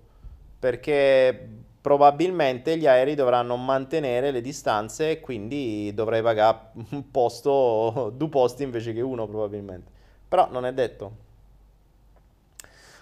perché 0.57 1.47
probabilmente 1.79 2.75
gli 2.75 2.87
aerei 2.87 3.13
dovranno 3.13 3.55
mantenere 3.55 4.31
le 4.31 4.41
distanze 4.41 5.11
e 5.11 5.19
quindi 5.19 5.91
dovrai 5.93 6.23
pagare 6.23 6.71
un 6.89 7.11
posto, 7.11 8.11
due 8.15 8.29
posti 8.29 8.63
invece 8.63 8.93
che 8.93 9.01
uno 9.01 9.27
probabilmente. 9.27 9.91
Però 10.27 10.47
non 10.49 10.65
è 10.65 10.73
detto. 10.73 11.11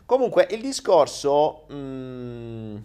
Comunque 0.05 0.47
il 0.51 0.61
discorso... 0.61 1.65
Mm, 1.71 2.77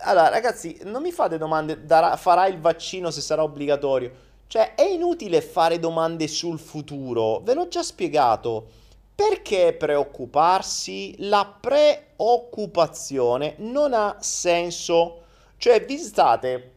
allora 0.00 0.28
ragazzi, 0.28 0.78
non 0.84 1.02
mi 1.02 1.12
fate 1.12 1.38
domande, 1.38 1.84
darà, 1.84 2.16
farà 2.16 2.46
il 2.46 2.58
vaccino 2.58 3.10
se 3.10 3.20
sarà 3.20 3.42
obbligatorio? 3.42 4.26
Cioè 4.48 4.74
è 4.74 4.82
inutile 4.82 5.40
fare 5.42 5.78
domande 5.78 6.26
sul 6.26 6.58
futuro, 6.58 7.40
ve 7.40 7.54
l'ho 7.54 7.68
già 7.68 7.82
spiegato. 7.82 8.66
Perché 9.14 9.74
preoccuparsi? 9.74 11.14
La 11.18 11.44
preoccupazione 11.60 13.56
non 13.58 13.92
ha 13.92 14.16
senso. 14.20 15.22
Cioè 15.58 15.84
vi 15.84 15.98
state 15.98 16.72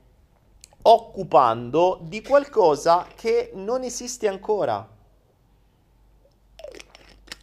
occupando 0.81 1.99
di 2.01 2.21
qualcosa 2.21 3.07
che 3.15 3.51
non 3.53 3.83
esiste 3.83 4.27
ancora. 4.27 4.85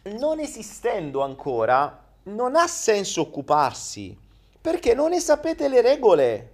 Non 0.03 0.39
esistendo 0.39 1.21
ancora, 1.23 2.05
non 2.23 2.55
ha 2.55 2.67
senso 2.67 3.21
occuparsi, 3.21 4.15
perché 4.61 4.93
non 4.93 5.09
ne 5.09 5.19
sapete 5.19 5.67
le 5.69 5.81
regole. 5.81 6.53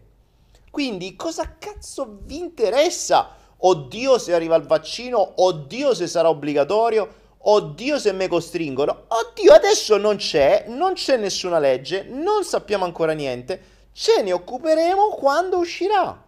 Quindi 0.71 1.15
cosa 1.15 1.55
cazzo 1.57 2.19
vi 2.21 2.37
interessa? 2.37 3.43
Oddio 3.67 4.17
se 4.17 4.33
arriva 4.33 4.55
il 4.55 4.63
vaccino, 4.63 5.33
oddio 5.35 5.93
se 5.93 6.07
sarà 6.07 6.29
obbligatorio 6.29 7.23
Oddio 7.47 7.99
se 7.99 8.11
mi 8.11 8.27
costringono. 8.27 9.03
Oddio, 9.07 9.53
adesso 9.53 9.97
non 9.97 10.15
c'è, 10.15 10.65
non 10.67 10.93
c'è 10.93 11.15
nessuna 11.17 11.59
legge, 11.59 12.03
non 12.09 12.43
sappiamo 12.43 12.85
ancora 12.85 13.11
niente. 13.11 13.73
Ce 13.91 14.23
ne 14.23 14.33
occuperemo 14.33 15.09
quando 15.09 15.59
uscirà. 15.59 16.23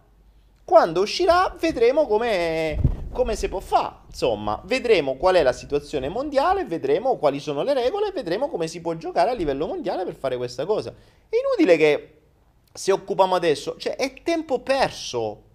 Quando 0.64 1.00
uscirà 1.00 1.56
vedremo 1.58 2.06
come, 2.06 2.78
come 3.10 3.34
si 3.34 3.48
può 3.48 3.58
fare. 3.58 3.96
Insomma, 4.06 4.62
vedremo 4.64 5.16
qual 5.16 5.34
è 5.34 5.42
la 5.42 5.52
situazione 5.52 6.08
mondiale, 6.08 6.64
vedremo 6.64 7.16
quali 7.16 7.40
sono 7.40 7.64
le 7.64 7.74
regole, 7.74 8.12
vedremo 8.12 8.48
come 8.48 8.68
si 8.68 8.80
può 8.80 8.94
giocare 8.94 9.30
a 9.30 9.34
livello 9.34 9.66
mondiale 9.66 10.04
per 10.04 10.14
fare 10.14 10.36
questa 10.36 10.66
cosa. 10.66 10.94
È 11.28 11.34
inutile 11.34 11.76
che 11.76 12.18
se 12.72 12.92
occupiamo 12.92 13.34
adesso, 13.34 13.74
cioè 13.76 13.96
è 13.96 14.22
tempo 14.22 14.60
perso. 14.60 15.46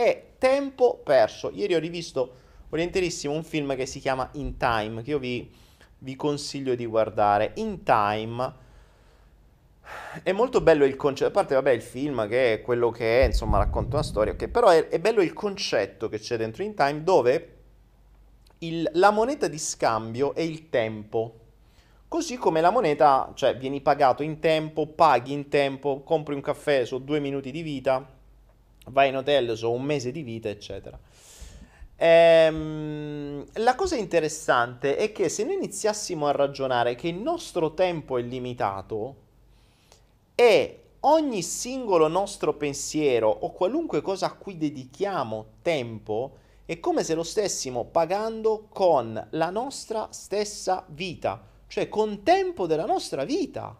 È 0.00 0.28
tempo 0.38 0.98
perso. 1.04 1.50
Ieri 1.52 1.74
ho 1.74 1.78
rivisto 1.78 2.36
volentierissimo 2.70 3.34
un 3.34 3.44
film 3.44 3.76
che 3.76 3.84
si 3.84 4.00
chiama 4.00 4.30
In 4.32 4.56
Time, 4.56 5.02
che 5.02 5.10
io 5.10 5.18
vi, 5.18 5.52
vi 5.98 6.16
consiglio 6.16 6.74
di 6.74 6.86
guardare. 6.86 7.52
In 7.56 7.82
Time 7.82 8.54
è 10.22 10.32
molto 10.32 10.62
bello 10.62 10.86
il 10.86 10.96
concetto, 10.96 11.28
a 11.28 11.32
parte 11.32 11.54
vabbè 11.54 11.72
il 11.72 11.82
film 11.82 12.26
che 12.28 12.54
è 12.54 12.62
quello 12.62 12.90
che 12.90 13.20
è, 13.20 13.26
insomma 13.26 13.58
racconta 13.58 13.96
una 13.96 14.02
storia, 14.02 14.32
okay, 14.32 14.48
però 14.48 14.68
è, 14.68 14.88
è, 14.88 14.98
bello 15.00 15.20
il 15.20 15.34
concetto 15.34 16.08
che 16.08 16.18
c'è 16.18 16.38
dentro 16.38 16.62
In 16.62 16.74
Time 16.74 17.02
dove 17.02 17.56
il, 18.60 18.88
la 18.94 19.10
moneta 19.10 19.48
di 19.48 19.58
scambio 19.58 20.34
è 20.34 20.40
il 20.40 20.70
tempo. 20.70 21.40
Così 22.08 22.38
come 22.38 22.62
la 22.62 22.70
moneta, 22.70 23.32
cioè 23.34 23.54
vieni 23.54 23.82
pagato 23.82 24.22
in 24.22 24.38
tempo, 24.38 24.86
paghi 24.86 25.34
in 25.34 25.50
tempo, 25.50 26.02
compri 26.04 26.34
un 26.34 26.40
caffè 26.40 26.86
su 26.86 27.04
due 27.04 27.20
minuti 27.20 27.50
di 27.50 27.60
vita, 27.60 28.18
vai 28.90 29.08
in 29.08 29.16
hotel 29.16 29.56
su 29.56 29.70
un 29.70 29.82
mese 29.82 30.12
di 30.12 30.22
vita, 30.22 30.48
eccetera. 30.48 30.98
Ehm, 31.96 33.44
la 33.54 33.74
cosa 33.74 33.96
interessante 33.96 34.96
è 34.96 35.12
che 35.12 35.28
se 35.28 35.44
noi 35.44 35.54
iniziassimo 35.54 36.26
a 36.26 36.32
ragionare 36.32 36.94
che 36.94 37.08
il 37.08 37.16
nostro 37.16 37.74
tempo 37.74 38.16
è 38.16 38.22
limitato 38.22 39.16
e 40.34 40.80
ogni 41.00 41.42
singolo 41.42 42.08
nostro 42.08 42.54
pensiero 42.54 43.28
o 43.28 43.52
qualunque 43.52 44.00
cosa 44.00 44.26
a 44.26 44.32
cui 44.32 44.56
dedichiamo 44.56 45.46
tempo 45.60 46.36
è 46.64 46.80
come 46.80 47.04
se 47.04 47.14
lo 47.14 47.22
stessimo 47.22 47.84
pagando 47.84 48.68
con 48.70 49.28
la 49.30 49.50
nostra 49.50 50.08
stessa 50.10 50.84
vita, 50.88 51.44
cioè 51.66 51.88
con 51.88 52.22
tempo 52.22 52.66
della 52.66 52.86
nostra 52.86 53.24
vita. 53.24 53.76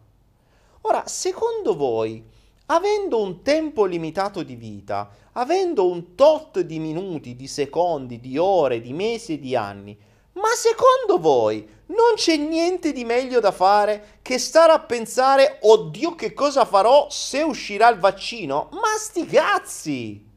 Ora, 0.83 1.07
secondo 1.07 1.77
voi, 1.77 2.23
avendo 2.73 3.21
un 3.21 3.43
tempo 3.43 3.85
limitato 3.85 4.43
di 4.43 4.55
vita, 4.55 5.11
avendo 5.33 5.89
un 5.89 6.15
tot 6.15 6.61
di 6.61 6.79
minuti, 6.79 7.35
di 7.35 7.49
secondi, 7.49 8.21
di 8.21 8.39
ore, 8.39 8.81
di 8.81 8.93
mesi 8.93 9.35
e 9.35 9.41
di 9.41 9.57
anni, 9.57 9.97
ma 10.33 10.49
secondo 10.55 11.21
voi 11.21 11.79
non 11.87 12.15
c'è 12.15 12.37
niente 12.37 12.93
di 12.93 13.05
meglio 13.05 13.41
da 13.41 13.51
fare 13.51 14.19
che 14.23 14.39
stare 14.39 14.73
a 14.73 14.79
pensare, 14.79 15.59
oddio 15.63 16.15
che 16.15 16.33
cosa 16.33 16.65
farò 16.65 17.09
se 17.11 17.43
uscirà 17.43 17.89
il 17.89 17.99
vaccino? 17.99 18.69
Ma 18.73 18.97
sti 18.97 19.27
cazzi! 19.27 20.29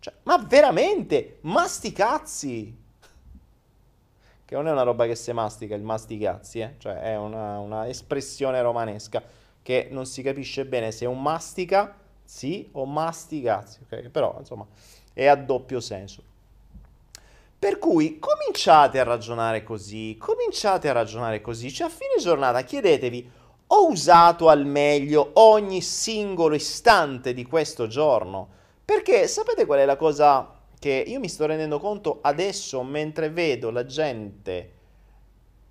Cioè, 0.00 0.14
ma 0.22 0.38
veramente, 0.38 1.38
ma 1.42 1.68
sti 1.68 1.92
cazzi! 1.92 2.76
Che 4.46 4.54
non 4.54 4.68
è 4.68 4.70
una 4.70 4.82
roba 4.82 5.04
che 5.04 5.16
si 5.16 5.32
mastica, 5.32 5.74
il 5.74 5.82
masticazzi, 5.82 6.60
eh? 6.60 6.74
Cioè, 6.78 7.00
è 7.00 7.16
una, 7.16 7.58
una 7.58 7.88
espressione 7.88 8.62
romanesca 8.62 9.22
che 9.66 9.88
non 9.90 10.06
si 10.06 10.22
capisce 10.22 10.64
bene 10.64 10.92
se 10.92 11.06
è 11.06 11.08
un 11.08 11.20
mastica, 11.20 11.92
sì, 12.22 12.68
o 12.70 12.86
masticazzi, 12.86 13.80
ok? 13.82 14.10
Però, 14.10 14.36
insomma, 14.38 14.64
è 15.12 15.26
a 15.26 15.34
doppio 15.34 15.80
senso. 15.80 16.22
Per 17.58 17.80
cui 17.80 18.20
cominciate 18.20 19.00
a 19.00 19.02
ragionare 19.02 19.64
così, 19.64 20.16
cominciate 20.20 20.88
a 20.88 20.92
ragionare 20.92 21.40
così, 21.40 21.72
cioè 21.72 21.88
a 21.88 21.90
fine 21.90 22.14
giornata 22.20 22.62
chiedetevi, 22.62 23.28
ho 23.66 23.88
usato 23.88 24.48
al 24.48 24.66
meglio 24.66 25.30
ogni 25.32 25.82
singolo 25.82 26.54
istante 26.54 27.34
di 27.34 27.44
questo 27.44 27.88
giorno? 27.88 28.48
Perché 28.84 29.26
sapete 29.26 29.66
qual 29.66 29.80
è 29.80 29.84
la 29.84 29.96
cosa 29.96 30.48
che 30.78 31.02
io 31.04 31.18
mi 31.18 31.28
sto 31.28 31.44
rendendo 31.44 31.80
conto 31.80 32.20
adesso 32.22 32.84
mentre 32.84 33.30
vedo 33.30 33.70
la 33.70 33.84
gente 33.84 34.74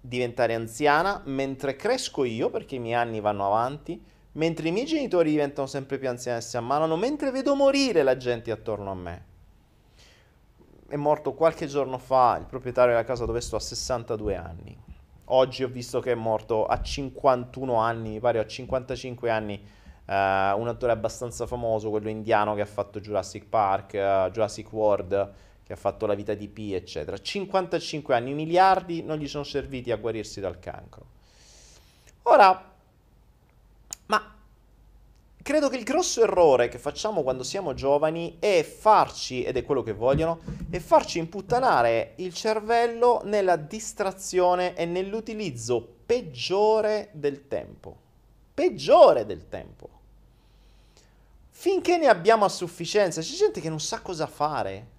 diventare 0.08 0.54
anziana 0.54 1.22
mentre 1.26 1.76
cresco 1.76 2.24
io, 2.24 2.50
perché 2.50 2.76
i 2.76 2.80
miei 2.80 2.96
anni 2.96 3.20
vanno 3.20 3.46
avanti, 3.46 4.02
mentre 4.34 4.68
i 4.68 4.72
miei 4.72 4.86
genitori 4.86 5.32
diventano 5.32 5.68
sempre 5.68 5.98
più 5.98 6.10
anziani 6.10 6.40
e 6.40 6.42
si 6.42 6.58
ammalano, 6.58 6.96
mentre 6.96 7.32
vedo 7.32 7.56
morire 7.56 8.04
la 8.04 8.18
gente 8.18 8.52
attorno 8.52 8.92
a 8.92 8.96
me. 8.96 9.26
È 10.88 10.96
morto 10.96 11.34
qualche 11.34 11.66
giorno 11.66 11.98
fa 11.98 12.38
il 12.40 12.46
proprietario 12.46 12.92
della 12.92 13.06
casa 13.06 13.26
dove 13.26 13.42
sto 13.42 13.56
a 13.56 13.60
62 13.60 14.36
anni. 14.36 14.78
Oggi 15.30 15.64
ho 15.64 15.68
visto 15.68 16.00
che 16.00 16.12
è 16.12 16.16
morto 16.16 16.68
a 16.68 16.80
51 16.80 17.76
anni, 17.76 18.10
mi 18.12 18.20
pare 18.20 18.38
a 18.38 18.46
55 18.46 19.30
anni, 19.32 19.56
uh, 19.56 20.12
un 20.12 20.68
attore 20.68 20.92
abbastanza 20.92 21.48
famoso, 21.48 21.90
quello 21.90 22.10
indiano 22.10 22.54
che 22.54 22.62
ha 22.62 22.68
fatto 22.68 23.00
Jurassic 23.00 23.48
Park, 23.48 23.94
uh, 23.94 24.30
Jurassic 24.30 24.72
World, 24.72 25.34
che 25.66 25.74
ha 25.74 25.78
fatto 25.78 26.06
la 26.06 26.14
vita 26.14 26.36
di 26.36 26.48
P, 26.48 26.72
eccetera. 26.74 27.18
55 27.18 28.14
anni, 28.14 28.36
miliardi 28.36 29.02
non 29.02 29.18
gli 29.18 29.28
sono 29.28 29.44
serviti 29.44 29.92
a 29.92 29.96
guarirsi 29.98 30.40
dal 30.40 30.60
cancro. 30.60 31.06
Ora, 32.24 32.72
ma 34.06 34.36
credo 35.42 35.68
che 35.68 35.78
il 35.78 35.84
grosso 35.84 36.22
errore 36.22 36.68
che 36.68 36.78
facciamo 36.78 37.24
quando 37.24 37.42
siamo 37.42 37.74
giovani 37.74 38.38
è 38.38 38.62
farci, 38.62 39.44
ed 39.44 39.58
è 39.58 39.64
quello 39.64 39.82
che 39.82 39.94
vogliono, 39.94 40.42
è 40.70 40.78
farci 40.78 41.18
imputtanare 41.18 42.14
il 42.18 42.32
cervello 42.36 43.22
nella 43.24 43.56
distrazione 43.56 44.76
e 44.76 44.86
nell'utilizzo 44.86 45.96
peggiore 46.06 47.10
del 47.14 47.48
tempo. 47.48 47.98
Peggiore 48.54 49.26
del 49.26 49.50
tempo. 49.50 49.90
Finché 51.50 51.98
ne 51.98 52.06
abbiamo 52.06 52.46
a 52.46 52.50
sufficienza, 52.50 53.22
c'è 53.22 53.36
gente 53.36 53.62
che 53.62 53.70
non 53.70 53.80
sa 53.80 54.02
cosa 54.02 54.28
fare 54.28 54.94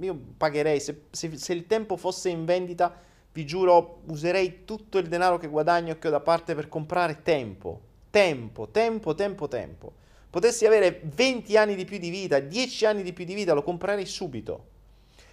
io 0.00 0.18
pagherei, 0.36 0.80
se, 0.80 1.02
se, 1.10 1.36
se, 1.36 1.52
il 1.52 1.66
tempo 1.66 1.96
fosse 1.96 2.30
in 2.30 2.44
vendita, 2.44 2.94
vi 3.32 3.44
giuro, 3.44 4.00
userei 4.06 4.64
tutto 4.64 4.98
il 4.98 5.08
denaro 5.08 5.36
che 5.36 5.48
guadagno 5.48 5.92
e 5.92 5.98
che 5.98 6.08
ho 6.08 6.10
da 6.10 6.20
parte 6.20 6.54
per 6.54 6.68
comprare 6.68 7.22
tempo. 7.22 7.80
Tempo, 8.10 8.68
tempo, 8.68 9.14
tempo, 9.14 9.48
tempo. 9.48 9.92
Potessi 10.30 10.64
avere 10.64 11.02
20 11.04 11.56
anni 11.56 11.74
di 11.74 11.84
più 11.84 11.98
di 11.98 12.08
vita, 12.08 12.38
10 12.38 12.86
anni 12.86 13.02
di 13.02 13.12
più 13.12 13.26
di 13.26 13.34
vita, 13.34 13.52
lo 13.52 13.62
comprerei 13.62 14.06
subito. 14.06 14.68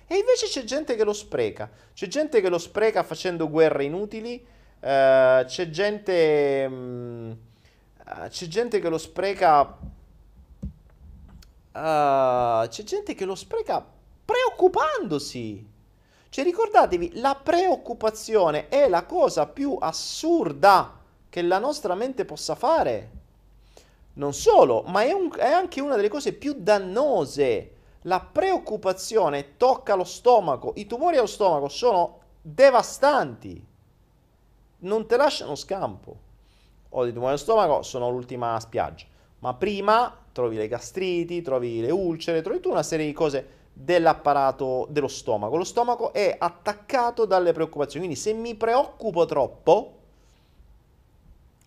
E 0.07 0.17
invece 0.17 0.47
c'è 0.47 0.63
gente 0.63 0.95
che 0.95 1.03
lo 1.05 1.13
spreca. 1.13 1.71
C'è 1.93 2.07
gente 2.07 2.41
che 2.41 2.49
lo 2.49 2.57
spreca 2.57 3.03
facendo 3.03 3.49
guerre 3.49 3.85
inutili. 3.85 4.45
Uh, 4.79 5.45
c'è 5.45 5.69
gente. 5.69 6.65
Um, 6.69 7.37
c'è 8.27 8.47
gente 8.47 8.79
che 8.79 8.89
lo 8.89 8.97
spreca. 8.97 9.77
Uh, 11.71 12.67
c'è 12.67 12.83
gente 12.83 13.15
che 13.15 13.25
lo 13.25 13.35
spreca 13.35 13.93
preoccupandosi. 14.25 15.71
Cioè 16.29 16.43
ricordatevi, 16.43 17.19
la 17.19 17.35
preoccupazione 17.35 18.67
è 18.67 18.89
la 18.89 19.05
cosa 19.05 19.45
più 19.45 19.77
assurda 19.79 20.99
che 21.29 21.41
la 21.41 21.59
nostra 21.59 21.95
mente 21.95 22.25
possa 22.25 22.55
fare. 22.55 23.11
Non 24.13 24.33
solo, 24.33 24.83
ma 24.87 25.03
è, 25.03 25.11
un, 25.11 25.31
è 25.35 25.51
anche 25.51 25.81
una 25.81 25.95
delle 25.95 26.09
cose 26.09 26.33
più 26.33 26.55
dannose. 26.57 27.71
La 28.01 28.19
preoccupazione 28.19 29.57
tocca 29.57 29.95
lo 29.95 30.03
stomaco, 30.03 30.73
i 30.75 30.85
tumori 30.85 31.17
allo 31.17 31.25
stomaco 31.25 31.69
sono 31.69 32.19
devastanti, 32.41 33.65
non 34.79 35.07
te 35.07 35.17
lasciano 35.17 35.55
scampo. 35.55 36.17
Ho 36.89 37.03
dei 37.03 37.13
tumori 37.13 37.31
allo 37.31 37.39
stomaco, 37.39 37.81
sono 37.81 38.09
l'ultima 38.09 38.59
spiaggia, 38.59 39.05
ma 39.39 39.53
prima 39.53 40.15
trovi 40.31 40.57
le 40.57 40.67
gastriti, 40.67 41.41
trovi 41.41 41.79
le 41.79 41.91
ulcere, 41.91 42.41
trovi 42.41 42.59
tutta 42.59 42.73
una 42.73 42.83
serie 42.83 43.05
di 43.05 43.13
cose 43.13 43.47
dell'apparato 43.73 44.87
dello 44.89 45.07
stomaco. 45.07 45.57
Lo 45.57 45.63
stomaco 45.63 46.13
è 46.13 46.35
attaccato 46.37 47.25
dalle 47.25 47.51
preoccupazioni, 47.51 48.05
quindi 48.05 48.21
se 48.21 48.33
mi 48.33 48.55
preoccupo 48.55 49.25
troppo, 49.25 49.97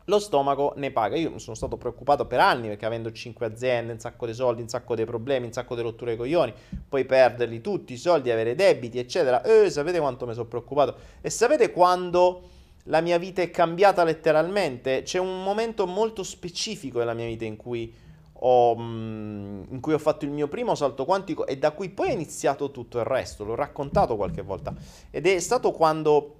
lo 0.08 0.18
stomaco 0.18 0.72
ne 0.76 0.90
paga. 0.92 1.16
Io 1.16 1.38
sono 1.38 1.56
stato 1.56 1.76
preoccupato 1.76 2.26
per 2.26 2.40
anni 2.40 2.68
perché 2.68 2.86
avendo 2.86 3.10
5 3.10 3.44
aziende, 3.44 3.92
un 3.92 3.98
sacco 3.98 4.26
di 4.26 4.34
soldi, 4.34 4.62
un 4.62 4.68
sacco 4.68 4.94
di 4.94 5.04
problemi, 5.04 5.46
un 5.46 5.52
sacco 5.52 5.74
di 5.74 5.82
rotture 5.82 6.12
ai 6.12 6.16
coglioni, 6.16 6.54
poi 6.88 7.04
perderli 7.04 7.60
tutti 7.60 7.92
i 7.92 7.96
soldi, 7.96 8.30
avere 8.30 8.54
debiti, 8.54 8.98
eccetera. 8.98 9.42
Eh, 9.42 9.68
sapete 9.70 9.98
quanto 9.98 10.26
mi 10.26 10.32
sono 10.32 10.46
preoccupato? 10.46 10.96
E 11.20 11.30
sapete 11.30 11.72
quando 11.72 12.42
la 12.84 13.00
mia 13.00 13.18
vita 13.18 13.42
è 13.42 13.50
cambiata 13.50 14.04
letteralmente? 14.04 15.02
C'è 15.02 15.18
un 15.18 15.42
momento 15.42 15.86
molto 15.86 16.22
specifico 16.22 17.00
della 17.00 17.14
mia 17.14 17.26
vita 17.26 17.44
in 17.44 17.56
cui 17.56 17.92
ho, 18.40 18.76
mm, 18.76 19.62
in 19.70 19.80
cui 19.80 19.92
ho 19.92 19.98
fatto 19.98 20.24
il 20.24 20.30
mio 20.30 20.48
primo 20.48 20.74
salto 20.74 21.04
quantico 21.04 21.46
e 21.46 21.58
da 21.58 21.72
cui 21.72 21.88
poi 21.90 22.08
è 22.08 22.12
iniziato 22.12 22.70
tutto 22.70 22.98
il 22.98 23.04
resto. 23.04 23.44
L'ho 23.44 23.54
raccontato 23.54 24.16
qualche 24.16 24.42
volta. 24.42 24.74
Ed 25.10 25.26
è 25.26 25.38
stato 25.38 25.72
quando 25.72 26.34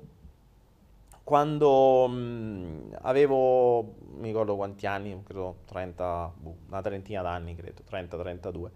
quando 1.27 2.07
mh, 2.07 2.15
mm, 2.15 2.93
avevo, 3.01 3.95
mi 4.19 4.29
ricordo 4.29 4.55
quanti 4.55 4.87
anni, 4.87 5.21
credo 5.25 5.57
30, 5.67 6.33
boh, 6.37 6.57
una 6.69 6.81
trentina 6.81 7.21
d'anni, 7.21 7.57
credo, 7.57 7.83
30-32, 7.91 8.71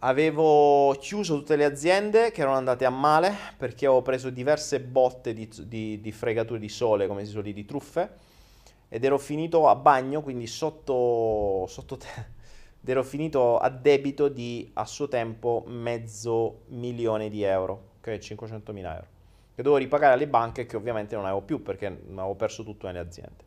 avevo 0.00 0.94
chiuso 1.00 1.36
tutte 1.36 1.56
le 1.56 1.64
aziende 1.64 2.30
che 2.32 2.42
erano 2.42 2.56
andate 2.56 2.84
a 2.84 2.90
male 2.90 3.34
perché 3.56 3.86
avevo 3.86 4.02
preso 4.02 4.28
diverse 4.28 4.80
botte 4.80 5.32
di, 5.32 5.48
di, 5.64 6.02
di 6.02 6.12
fregature 6.12 6.58
di 6.58 6.68
sole, 6.68 7.06
come 7.06 7.24
si 7.24 7.30
suol 7.30 7.44
dire, 7.44 7.54
di 7.54 7.64
truffe, 7.64 8.10
ed 8.88 9.04
ero 9.04 9.18
finito 9.18 9.68
a 9.68 9.74
bagno, 9.74 10.22
quindi 10.22 10.46
sotto, 10.46 11.66
sotto 11.68 11.96
te, 11.96 12.08
ed 12.80 12.88
ero 12.88 13.02
finito 13.02 13.58
a 13.58 13.68
debito 13.68 14.28
di, 14.28 14.70
a 14.74 14.84
suo 14.84 15.08
tempo, 15.08 15.64
mezzo 15.66 16.60
milione 16.68 17.28
di 17.28 17.42
euro, 17.42 17.90
ok, 17.98 18.18
500 18.18 18.72
mila 18.72 18.94
euro 18.94 19.16
che 19.58 19.64
dovevo 19.64 19.82
ripagare 19.82 20.14
alle 20.14 20.28
banche 20.28 20.66
che 20.66 20.76
ovviamente 20.76 21.16
non 21.16 21.24
avevo 21.24 21.40
più 21.40 21.60
perché 21.64 21.86
avevo 21.86 22.36
perso 22.36 22.62
tutto 22.62 22.86
nelle 22.86 23.00
aziende. 23.00 23.42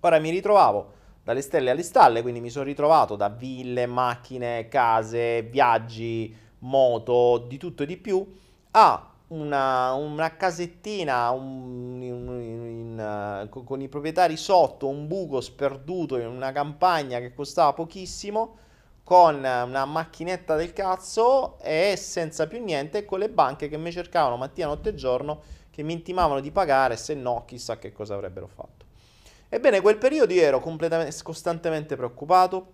Ora 0.00 0.18
mi 0.18 0.30
ritrovavo 0.30 0.92
dalle 1.22 1.42
stelle 1.42 1.68
alle 1.68 1.82
stalle, 1.82 2.22
quindi 2.22 2.40
mi 2.40 2.48
sono 2.48 2.64
ritrovato 2.64 3.14
da 3.14 3.28
ville, 3.28 3.84
macchine, 3.84 4.66
case, 4.68 5.42
viaggi, 5.42 6.34
moto, 6.60 7.44
di 7.46 7.58
tutto 7.58 7.82
e 7.82 7.86
di 7.86 7.98
più, 7.98 8.26
a 8.70 9.13
una, 9.28 9.92
una 9.94 10.36
casettina 10.36 11.30
un, 11.30 12.00
in, 12.02 12.28
in, 12.28 13.48
uh, 13.50 13.64
con 13.64 13.80
i 13.80 13.88
proprietari 13.88 14.36
sotto, 14.36 14.88
un 14.88 15.06
buco 15.06 15.40
sperduto 15.40 16.18
in 16.18 16.26
una 16.26 16.52
campagna 16.52 17.18
che 17.18 17.32
costava 17.32 17.72
pochissimo 17.72 18.58
con 19.02 19.36
una 19.36 19.84
macchinetta 19.84 20.56
del 20.56 20.72
cazzo 20.72 21.58
e 21.60 21.94
senza 21.96 22.46
più 22.46 22.62
niente 22.62 23.04
con 23.04 23.18
le 23.18 23.28
banche 23.28 23.68
che 23.68 23.76
mi 23.76 23.92
cercavano 23.92 24.36
mattina, 24.36 24.68
notte 24.68 24.90
e 24.90 24.94
giorno 24.94 25.42
che 25.70 25.82
mi 25.82 25.92
intimavano 25.92 26.40
di 26.40 26.50
pagare, 26.50 26.96
se 26.96 27.14
no 27.14 27.44
chissà 27.46 27.78
che 27.78 27.92
cosa 27.92 28.14
avrebbero 28.14 28.46
fatto. 28.46 28.84
Ebbene, 29.48 29.80
quel 29.80 29.98
periodo 29.98 30.32
io 30.32 30.42
ero 30.42 30.60
completamente, 30.60 31.14
costantemente 31.22 31.96
preoccupato, 31.96 32.66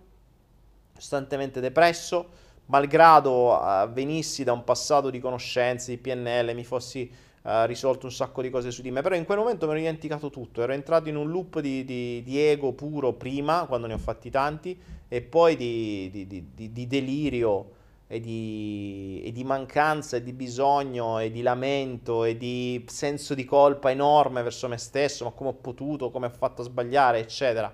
costantemente 0.93 1.59
depresso, 1.59 2.29
malgrado 2.67 3.53
uh, 3.53 3.91
venissi 3.91 4.43
da 4.43 4.53
un 4.53 4.63
passato 4.63 5.09
di 5.09 5.19
conoscenze, 5.19 5.91
di 5.91 5.97
PNL, 5.97 6.53
mi 6.53 6.63
fossi 6.63 7.11
uh, 7.43 7.65
risolto 7.65 8.05
un 8.05 8.11
sacco 8.11 8.41
di 8.41 8.49
cose 8.49 8.71
su 8.71 8.81
di 8.81 8.91
me, 8.91 9.01
però 9.01 9.15
in 9.15 9.25
quel 9.25 9.37
momento 9.37 9.65
mi 9.65 9.71
ero 9.73 9.81
dimenticato 9.81 10.29
tutto, 10.29 10.61
ero 10.61 10.73
entrato 10.73 11.09
in 11.09 11.15
un 11.15 11.29
loop 11.29 11.59
di, 11.59 11.83
di, 11.83 12.23
di 12.23 12.39
ego 12.39 12.73
puro 12.73 13.13
prima, 13.13 13.65
quando 13.67 13.87
ne 13.87 13.93
ho 13.93 13.97
fatti 13.97 14.29
tanti, 14.29 14.79
e 15.07 15.21
poi 15.21 15.55
di, 15.57 16.45
di 16.53 16.87
delirio 16.87 17.79
e 18.07 18.19
di, 18.19 19.21
e 19.23 19.31
di, 19.31 19.45
mancanza 19.45 20.17
e 20.17 20.23
di 20.23 20.33
bisogno 20.33 21.19
e 21.19 21.31
di 21.31 21.41
lamento 21.41 22.25
e 22.25 22.35
di 22.35 22.83
senso 22.89 23.33
di 23.33 23.45
colpa 23.45 23.89
enorme 23.89 24.43
verso 24.43 24.67
me 24.67 24.77
stesso, 24.77 25.23
ma 25.23 25.31
come 25.31 25.51
ho 25.51 25.53
potuto, 25.53 26.11
come 26.11 26.25
ho 26.25 26.29
fatto 26.29 26.61
a 26.61 26.65
sbagliare, 26.65 27.19
eccetera. 27.19 27.73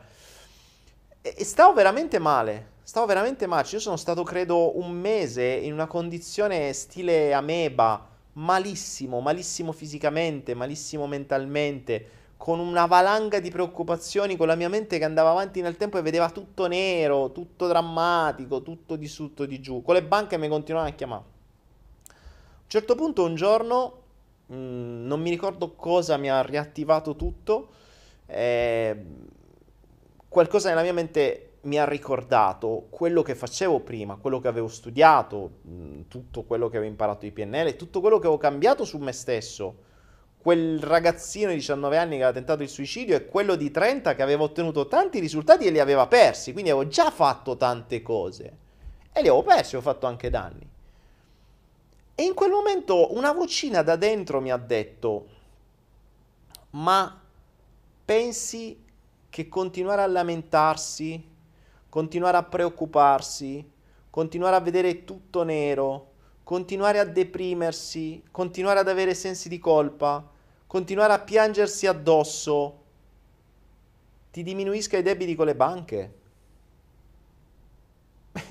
E, 1.20 1.34
e 1.36 1.44
stavo 1.44 1.74
veramente 1.74 2.20
male, 2.20 2.70
stavo 2.88 3.06
veramente 3.06 3.48
male. 3.48 3.68
Io 3.70 3.80
sono 3.82 3.98
stato, 3.98 4.24
credo, 4.24 4.80
un 4.80 4.92
mese 4.92 5.44
in 5.44 5.74
una 5.74 5.88
condizione 5.88 6.72
stile 6.72 7.34
ameba, 7.34 8.08
malissimo, 8.34 9.20
malissimo 9.20 9.74
fisicamente, 9.74 10.54
malissimo 10.54 11.06
mentalmente, 11.06 12.12
con 12.38 12.60
una 12.60 12.86
valanga 12.86 13.42
di 13.42 13.52
preoccupazioni, 13.52 14.38
con 14.38 14.48
la 14.48 14.56
mia 14.56 14.70
mente 14.70 15.00
che 15.00 15.04
andava 15.04 15.32
avanti 15.32 15.60
nel 15.60 15.76
tempo 15.76 15.98
e 15.98 16.02
vedeva 16.02 16.30
tutto 16.30 16.68
nero, 16.68 17.34
tutto 17.34 17.68
drammatico, 17.68 18.62
tutto 18.62 18.96
di 18.96 19.08
sotto 19.10 19.46
di 19.46 19.60
giù. 19.60 19.82
Con 19.82 19.96
le 19.96 20.04
banche 20.04 20.38
mi 20.38 20.48
continuavano 20.48 20.94
a 20.94 20.96
chiamare. 20.96 21.24
A 22.08 22.14
un 22.14 22.70
certo 22.70 22.96
punto, 22.96 23.26
un 23.26 23.36
giorno, 23.36 24.02
mh, 24.46 24.56
mm, 24.56 25.06
non 25.08 25.20
mi 25.20 25.30
ricordo 25.30 25.74
cosa 25.74 26.16
mi 26.16 26.30
ha 26.30 26.42
riattivato 26.42 27.18
tutto, 27.18 27.68
eh, 28.28 29.04
qualcosa 30.30 30.70
nella 30.70 30.84
mia 30.84 30.94
mente 30.94 31.47
mi 31.68 31.78
ha 31.78 31.86
ricordato 31.86 32.88
quello 32.90 33.22
che 33.22 33.36
facevo 33.36 33.82
prima, 33.82 34.16
quello 34.16 34.40
che 34.40 34.48
avevo 34.48 34.70
studiato, 34.70 35.60
tutto 36.08 36.44
quello 36.44 36.70
che 36.70 36.78
avevo 36.78 36.90
imparato 36.90 37.26
di 37.26 37.32
PNL, 37.32 37.76
tutto 37.76 38.00
quello 38.00 38.18
che 38.18 38.28
avevo 38.28 38.40
cambiato 38.40 38.86
su 38.86 38.98
me 38.98 39.12
stesso. 39.12 39.84
Quel 40.38 40.80
ragazzino 40.80 41.50
di 41.50 41.56
19 41.56 41.98
anni 41.98 42.12
che 42.12 42.24
aveva 42.24 42.32
tentato 42.32 42.64
il 42.64 42.70
suicidio 42.70 43.18
e 43.18 43.26
quello 43.26 43.56
di 43.56 43.70
30 43.70 44.16
che 44.16 44.22
aveva 44.22 44.44
ottenuto 44.44 44.88
tanti 44.88 45.20
risultati 45.20 45.66
e 45.66 45.72
li 45.72 45.80
aveva 45.80 46.08
persi, 46.08 46.54
quindi 46.54 46.72
avevo 46.72 46.88
già 46.88 47.12
fatto 47.12 47.58
tante 47.58 48.02
cose 48.02 48.46
e 49.12 49.22
li 49.22 49.28
avevo 49.28 49.44
persi, 49.44 49.76
ho 49.76 49.82
fatto 49.82 50.06
anche 50.06 50.30
danni. 50.30 50.66
E 52.16 52.24
in 52.24 52.34
quel 52.34 52.52
momento 52.52 53.14
una 53.14 53.34
vocina 53.34 53.82
da 53.82 53.98
dentro 53.98 54.40
mi 54.40 54.52
ha 54.52 54.58
detto, 54.58 55.28
ma 56.72 57.22
pensi 58.06 58.86
che 59.30 59.50
continuare 59.50 60.02
a 60.02 60.08
lamentarsi 60.08 61.36
continuare 61.98 62.38
a 62.38 62.44
preoccuparsi, 62.44 63.68
continuare 64.12 64.56
a 64.56 64.60
vedere 64.60 65.04
tutto 65.04 65.42
nero, 65.42 66.12
continuare 66.44 67.00
a 67.00 67.06
deprimersi, 67.06 68.22
continuare 68.30 68.78
ad 68.78 68.88
avere 68.88 69.16
sensi 69.16 69.50
di 69.50 69.58
colpa, 69.58 70.24
continuare 70.68 71.14
a 71.14 71.20
piangersi 71.20 71.88
addosso, 71.88 72.84
ti 74.30 74.44
diminuisca 74.44 74.96
i 74.96 75.02
debiti 75.02 75.34
con 75.34 75.48
le 75.48 75.56
banche? 75.56 76.14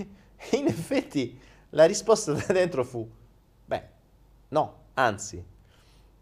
In 0.51 0.67
effetti 0.67 1.39
la 1.71 1.85
risposta 1.85 2.33
da 2.33 2.53
dentro 2.53 2.83
fu, 2.83 3.09
beh, 3.65 3.83
no, 4.49 4.77
anzi, 4.95 5.41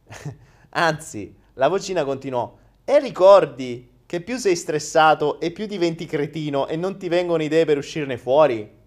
anzi, 0.69 1.35
la 1.55 1.69
vocina 1.69 2.05
continuò, 2.05 2.55
e 2.85 2.99
ricordi 2.99 3.93
che 4.15 4.21
più 4.21 4.37
sei 4.37 4.55
stressato 4.55 5.41
e 5.41 5.51
più 5.51 5.67
diventi 5.67 6.07
cretino 6.07 6.69
e 6.69 6.77
non 6.77 6.99
ti 6.99 7.09
vengono 7.09 7.43
idee 7.43 7.65
per 7.65 7.79
uscirne 7.79 8.17
fuori. 8.17 8.83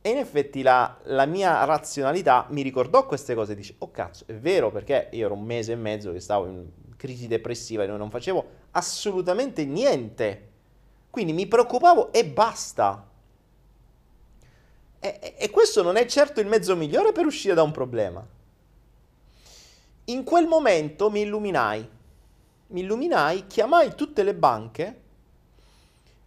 E 0.00 0.08
in 0.08 0.16
effetti 0.16 0.62
la, 0.62 0.96
la, 1.04 1.26
mia 1.26 1.62
razionalità 1.64 2.46
mi 2.48 2.62
ricordò 2.62 3.04
queste 3.04 3.34
cose 3.34 3.54
dice, 3.54 3.74
oh 3.76 3.90
cazzo, 3.90 4.24
è 4.26 4.32
vero 4.32 4.70
perché 4.70 5.08
io 5.12 5.26
ero 5.26 5.34
un 5.34 5.44
mese 5.44 5.72
e 5.72 5.76
mezzo 5.76 6.12
che 6.12 6.20
stavo 6.20 6.46
in 6.46 6.64
crisi 6.96 7.26
depressiva 7.26 7.82
e 7.82 7.88
non 7.88 8.08
facevo 8.08 8.46
assolutamente 8.70 9.66
niente. 9.66 10.48
Quindi 11.10 11.34
mi 11.34 11.46
preoccupavo 11.46 12.10
e 12.10 12.24
basta. 12.24 13.06
E, 14.98 15.34
e 15.36 15.50
questo 15.50 15.82
non 15.82 15.96
è 15.96 16.06
certo 16.06 16.40
il 16.40 16.46
mezzo 16.46 16.74
migliore 16.74 17.12
per 17.12 17.26
uscire 17.26 17.52
da 17.52 17.62
un 17.62 17.70
problema. 17.70 18.26
In 20.04 20.24
quel 20.24 20.46
momento 20.46 21.10
mi 21.10 21.20
illuminai 21.20 21.95
mi 22.68 22.80
illuminai, 22.80 23.46
chiamai 23.46 23.94
tutte 23.94 24.22
le 24.22 24.34
banche 24.34 25.00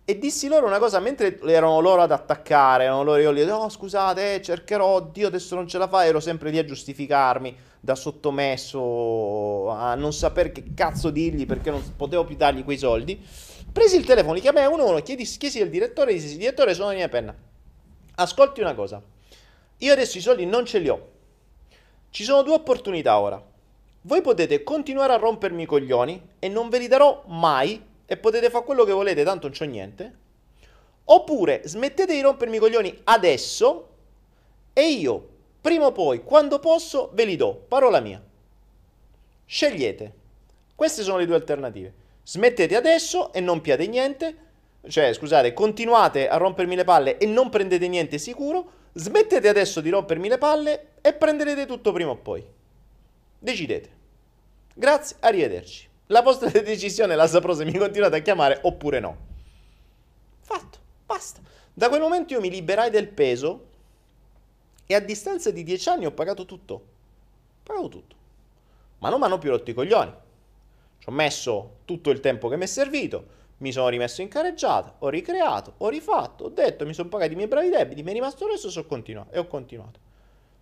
e 0.09 0.17
dissi 0.17 0.47
loro 0.47 0.65
una 0.65 0.79
cosa 0.79 0.99
mentre 0.99 1.39
erano 1.41 1.79
loro 1.81 2.01
ad 2.01 2.11
attaccare, 2.11 2.85
erano 2.85 3.03
loro 3.03 3.19
io 3.19 3.31
gli 3.31 3.41
dicevo, 3.41 3.57
oh, 3.57 3.69
scusate, 3.69 4.33
eh, 4.33 4.41
cercherò, 4.41 5.01
Dio 5.01 5.27
adesso 5.27 5.53
non 5.53 5.67
ce 5.67 5.77
la 5.77 5.87
fa, 5.87 6.03
ero 6.03 6.19
sempre 6.19 6.49
lì 6.49 6.57
a 6.57 6.65
giustificarmi 6.65 7.55
da 7.79 7.93
sottomesso, 7.93 9.69
a 9.69 9.93
non 9.93 10.11
sapere 10.11 10.51
che 10.51 10.73
cazzo 10.73 11.11
dirgli 11.11 11.45
perché 11.45 11.69
non 11.69 11.83
potevo 11.95 12.25
più 12.25 12.35
dargli 12.35 12.63
quei 12.63 12.79
soldi. 12.79 13.23
Presi 13.71 13.97
il 13.97 14.05
telefono, 14.05 14.33
li 14.33 14.41
chiamai 14.41 14.65
uno 14.65 14.81
a 14.81 14.89
uno, 14.89 14.99
chiesi, 15.01 15.37
chiesi 15.37 15.61
al 15.61 15.69
direttore, 15.69 16.13
dissi, 16.13 16.37
direttore 16.37 16.73
sono 16.73 16.87
la 16.87 16.95
mia 16.95 17.07
penna, 17.07 17.35
ascolti 18.15 18.61
una 18.61 18.73
cosa, 18.73 18.99
io 19.77 19.93
adesso 19.93 20.17
i 20.17 20.21
soldi 20.21 20.43
non 20.47 20.65
ce 20.65 20.79
li 20.79 20.89
ho, 20.89 21.07
Ci 22.09 22.23
sono 22.23 22.41
due 22.41 22.55
opportunità 22.55 23.19
ora. 23.19 23.48
Voi 24.01 24.21
potete 24.21 24.63
continuare 24.63 25.13
a 25.13 25.17
rompermi 25.17 25.63
i 25.63 25.65
coglioni 25.65 26.29
e 26.39 26.47
non 26.47 26.69
ve 26.69 26.79
li 26.79 26.87
darò 26.87 27.23
mai 27.27 27.83
e 28.05 28.17
potete 28.17 28.49
fare 28.49 28.63
quello 28.63 28.85
che 28.85 28.93
volete, 28.93 29.23
tanto 29.23 29.47
non 29.47 29.57
c'ho 29.57 29.65
niente. 29.65 30.17
Oppure 31.05 31.61
smettete 31.65 32.13
di 32.13 32.21
rompermi 32.21 32.55
i 32.55 32.59
coglioni 32.59 33.01
adesso 33.05 33.87
e 34.71 34.89
io, 34.89 35.27
prima 35.59 35.87
o 35.87 35.91
poi, 35.91 36.23
quando 36.23 36.59
posso, 36.59 37.09
ve 37.13 37.25
li 37.25 37.35
do. 37.35 37.65
Parola 37.67 37.99
mia. 37.99 38.23
Scegliete. 39.45 40.13
Queste 40.75 41.03
sono 41.03 41.17
le 41.17 41.25
due 41.25 41.35
alternative. 41.35 41.93
Smettete 42.23 42.75
adesso 42.75 43.33
e 43.33 43.41
non 43.41 43.59
piate 43.59 43.85
niente. 43.87 44.35
Cioè, 44.87 45.11
scusate, 45.11 45.51
continuate 45.51 46.29
a 46.29 46.37
rompermi 46.37 46.75
le 46.75 46.83
palle 46.85 47.17
e 47.17 47.25
non 47.25 47.49
prendete 47.49 47.87
niente 47.89 48.17
sicuro. 48.17 48.71
Smettete 48.93 49.49
adesso 49.49 49.81
di 49.81 49.89
rompermi 49.89 50.29
le 50.29 50.37
palle 50.37 50.87
e 51.01 51.11
prenderete 51.13 51.65
tutto 51.65 51.91
prima 51.91 52.11
o 52.11 52.15
poi. 52.15 52.57
Decidete. 53.39 53.89
Grazie, 54.75 55.15
arrivederci. 55.21 55.87
La 56.07 56.21
vostra 56.21 56.49
decisione 56.61 57.15
la 57.15 57.27
saprò 57.27 57.53
se 57.53 57.65
mi 57.65 57.77
continuate 57.77 58.17
a 58.17 58.21
chiamare 58.21 58.59
oppure 58.63 58.99
no. 58.99 59.17
Fatto, 60.41 60.77
basta. 61.05 61.41
Da 61.73 61.87
quel 61.87 62.01
momento 62.01 62.33
io 62.33 62.41
mi 62.41 62.49
liberai 62.49 62.89
del 62.89 63.07
peso 63.07 63.67
e 64.85 64.95
a 64.95 64.99
distanza 64.99 65.51
di 65.51 65.63
dieci 65.63 65.87
anni 65.87 66.05
ho 66.05 66.11
pagato 66.11 66.45
tutto. 66.45 66.73
Ho 66.73 67.63
pagato 67.63 67.89
tutto. 67.89 68.15
Ma 68.99 69.09
non 69.09 69.19
mi 69.19 69.25
hanno 69.25 69.37
più 69.37 69.49
rotto 69.49 69.69
i 69.69 69.73
coglioni. 69.73 70.11
Ci 70.99 71.07
ho 71.07 71.11
messo 71.11 71.77
tutto 71.85 72.09
il 72.09 72.19
tempo 72.19 72.49
che 72.49 72.57
mi 72.57 72.63
è 72.63 72.67
servito, 72.67 73.37
mi 73.57 73.71
sono 73.71 73.87
rimesso 73.87 74.21
in 74.21 74.27
careggiata, 74.27 74.95
ho 74.99 75.07
ricreato, 75.07 75.75
ho 75.77 75.87
rifatto, 75.87 76.45
ho 76.45 76.49
detto, 76.49 76.85
mi 76.85 76.93
sono 76.93 77.07
pagati 77.07 77.33
i 77.33 77.35
miei 77.35 77.47
bravi 77.47 77.69
debiti, 77.69 78.03
mi 78.03 78.09
è 78.09 78.13
rimasto 78.13 78.47
resto 78.47 78.67
e 78.67 79.39
ho 79.39 79.47
continuato. 79.47 79.99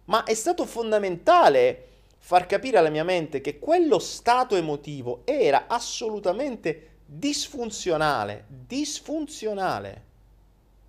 Ma 0.06 0.24
è 0.24 0.34
stato 0.36 0.66
fondamentale 0.66 1.88
far 2.20 2.46
capire 2.46 2.78
alla 2.78 2.90
mia 2.90 3.04
mente 3.04 3.42
che 3.42 3.60
quello 3.60 4.00
stato 4.00 4.56
emotivo 4.56 5.22
era 5.26 5.66
assolutamente 5.68 6.98
disfunzionale, 7.06 8.46
disfunzionale. 8.48 10.06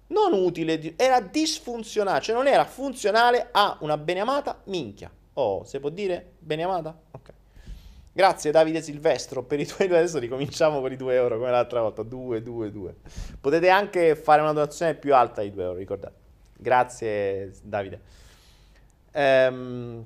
Non 0.08 0.32
utile, 0.32 0.94
era 0.96 1.20
disfunzionale, 1.20 2.20
cioè 2.20 2.34
non 2.34 2.46
era 2.46 2.64
funzionale 2.64 3.48
a 3.52 3.76
una 3.80 3.96
beneamata 3.96 4.62
minchia. 4.64 5.10
Oh, 5.34 5.64
se 5.64 5.78
può 5.80 5.90
dire 5.90 6.32
beneamata? 6.38 6.98
Ok. 7.12 7.32
Grazie 8.12 8.50
Davide 8.50 8.82
Silvestro 8.82 9.44
per 9.44 9.60
i 9.60 9.66
tuoi 9.66 9.86
due, 9.86 9.98
adesso 9.98 10.18
ricominciamo 10.18 10.80
con 10.80 10.90
i 10.90 10.96
2 10.96 11.14
euro 11.14 11.38
come 11.38 11.52
l'altra 11.52 11.82
volta, 11.82 12.02
2, 12.02 12.42
2, 12.42 12.72
2. 12.72 12.94
Potete 13.40 13.68
anche 13.68 14.16
fare 14.16 14.40
una 14.40 14.52
donazione 14.52 14.96
più 14.96 15.14
alta 15.14 15.42
di 15.42 15.52
2 15.52 15.62
euro, 15.62 15.76
ricordate. 15.76 16.16
Grazie 16.56 17.52
Davide. 17.62 18.00
Ehm, 19.12 20.04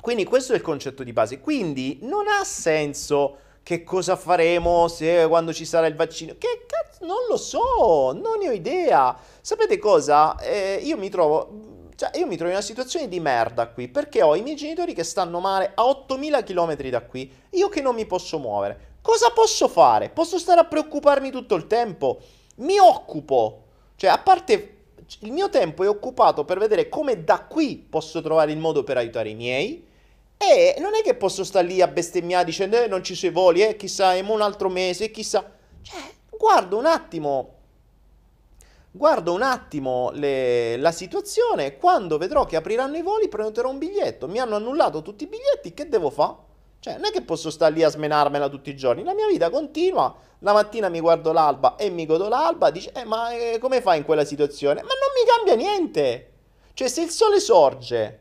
quindi 0.00 0.24
questo 0.24 0.52
è 0.52 0.56
il 0.56 0.62
concetto 0.62 1.02
di 1.02 1.12
base. 1.12 1.40
Quindi 1.40 1.98
non 2.02 2.26
ha 2.26 2.44
senso 2.44 3.36
che 3.62 3.84
cosa 3.84 4.16
faremo 4.16 4.88
se 4.88 5.26
quando 5.28 5.52
ci 5.52 5.64
sarà 5.64 5.86
il 5.86 5.94
vaccino. 5.94 6.34
Che 6.38 6.66
cazzo, 6.66 7.04
non 7.04 7.18
lo 7.28 7.36
so, 7.36 8.12
non 8.12 8.38
ne 8.40 8.48
ho 8.48 8.52
idea. 8.52 9.16
Sapete 9.40 9.78
cosa? 9.78 10.38
Eh, 10.38 10.80
io 10.82 10.96
mi 10.96 11.08
trovo 11.08 11.68
cioè, 12.00 12.16
io 12.16 12.26
mi 12.26 12.36
trovo 12.36 12.50
in 12.50 12.56
una 12.56 12.64
situazione 12.64 13.08
di 13.08 13.20
merda 13.20 13.68
qui, 13.68 13.86
perché 13.86 14.22
ho 14.22 14.34
i 14.34 14.40
miei 14.40 14.56
genitori 14.56 14.94
che 14.94 15.04
stanno 15.04 15.38
male 15.38 15.72
a 15.74 15.84
8000 15.84 16.42
km 16.44 16.88
da 16.88 17.02
qui, 17.02 17.30
io 17.50 17.68
che 17.68 17.82
non 17.82 17.94
mi 17.94 18.06
posso 18.06 18.38
muovere. 18.38 18.96
Cosa 19.02 19.28
posso 19.34 19.68
fare? 19.68 20.08
Posso 20.08 20.38
stare 20.38 20.60
a 20.60 20.64
preoccuparmi 20.64 21.30
tutto 21.30 21.56
il 21.56 21.66
tempo? 21.66 22.20
Mi 22.56 22.78
occupo. 22.78 23.64
Cioè, 23.96 24.08
a 24.08 24.16
parte 24.16 24.76
il 25.20 25.30
mio 25.32 25.50
tempo 25.50 25.84
è 25.84 25.88
occupato 25.90 26.46
per 26.46 26.58
vedere 26.58 26.88
come 26.88 27.22
da 27.22 27.40
qui 27.40 27.76
posso 27.76 28.22
trovare 28.22 28.52
il 28.52 28.58
modo 28.58 28.82
per 28.82 28.96
aiutare 28.96 29.28
i 29.28 29.34
miei 29.34 29.88
e 30.42 30.76
non 30.80 30.94
è 30.94 31.02
che 31.02 31.14
posso 31.14 31.44
stare 31.44 31.66
lì 31.66 31.82
a 31.82 31.86
bestemmiare 31.86 32.46
dicendo 32.46 32.82
eh, 32.82 32.86
non 32.86 33.04
ci 33.04 33.14
sono 33.14 33.30
i 33.30 33.34
voli, 33.34 33.62
eh, 33.62 33.76
chissà, 33.76 34.14
è 34.14 34.20
un 34.20 34.40
altro 34.40 34.70
mese, 34.70 35.10
chissà. 35.10 35.44
Cioè, 35.82 36.00
guardo 36.30 36.78
un 36.78 36.86
attimo, 36.86 37.56
guardo 38.90 39.34
un 39.34 39.42
attimo 39.42 40.10
le, 40.14 40.78
la 40.78 40.92
situazione, 40.92 41.76
quando 41.76 42.16
vedrò 42.16 42.46
che 42.46 42.56
apriranno 42.56 42.96
i 42.96 43.02
voli 43.02 43.28
prenoterò 43.28 43.68
un 43.68 43.76
biglietto. 43.76 44.28
Mi 44.28 44.38
hanno 44.38 44.56
annullato 44.56 45.02
tutti 45.02 45.24
i 45.24 45.26
biglietti, 45.26 45.74
che 45.74 45.90
devo 45.90 46.08
fare? 46.08 46.48
Cioè, 46.80 46.94
non 46.94 47.04
è 47.04 47.10
che 47.10 47.20
posso 47.20 47.50
stare 47.50 47.74
lì 47.74 47.82
a 47.82 47.90
smenarmela 47.90 48.48
tutti 48.48 48.70
i 48.70 48.76
giorni, 48.76 49.04
la 49.04 49.12
mia 49.12 49.26
vita 49.26 49.50
continua, 49.50 50.16
la 50.38 50.54
mattina 50.54 50.88
mi 50.88 51.00
guardo 51.00 51.32
l'alba 51.32 51.76
e 51.76 51.90
mi 51.90 52.06
godo 52.06 52.28
l'alba, 52.28 52.70
dice, 52.70 52.92
eh, 52.92 53.04
ma 53.04 53.30
eh, 53.32 53.58
come 53.58 53.82
fai 53.82 53.98
in 53.98 54.04
quella 54.06 54.24
situazione? 54.24 54.80
Ma 54.80 54.88
non 54.88 55.12
mi 55.14 55.30
cambia 55.30 55.54
niente! 55.54 56.30
Cioè, 56.72 56.88
se 56.88 57.02
il 57.02 57.10
sole 57.10 57.40
sorge 57.40 58.19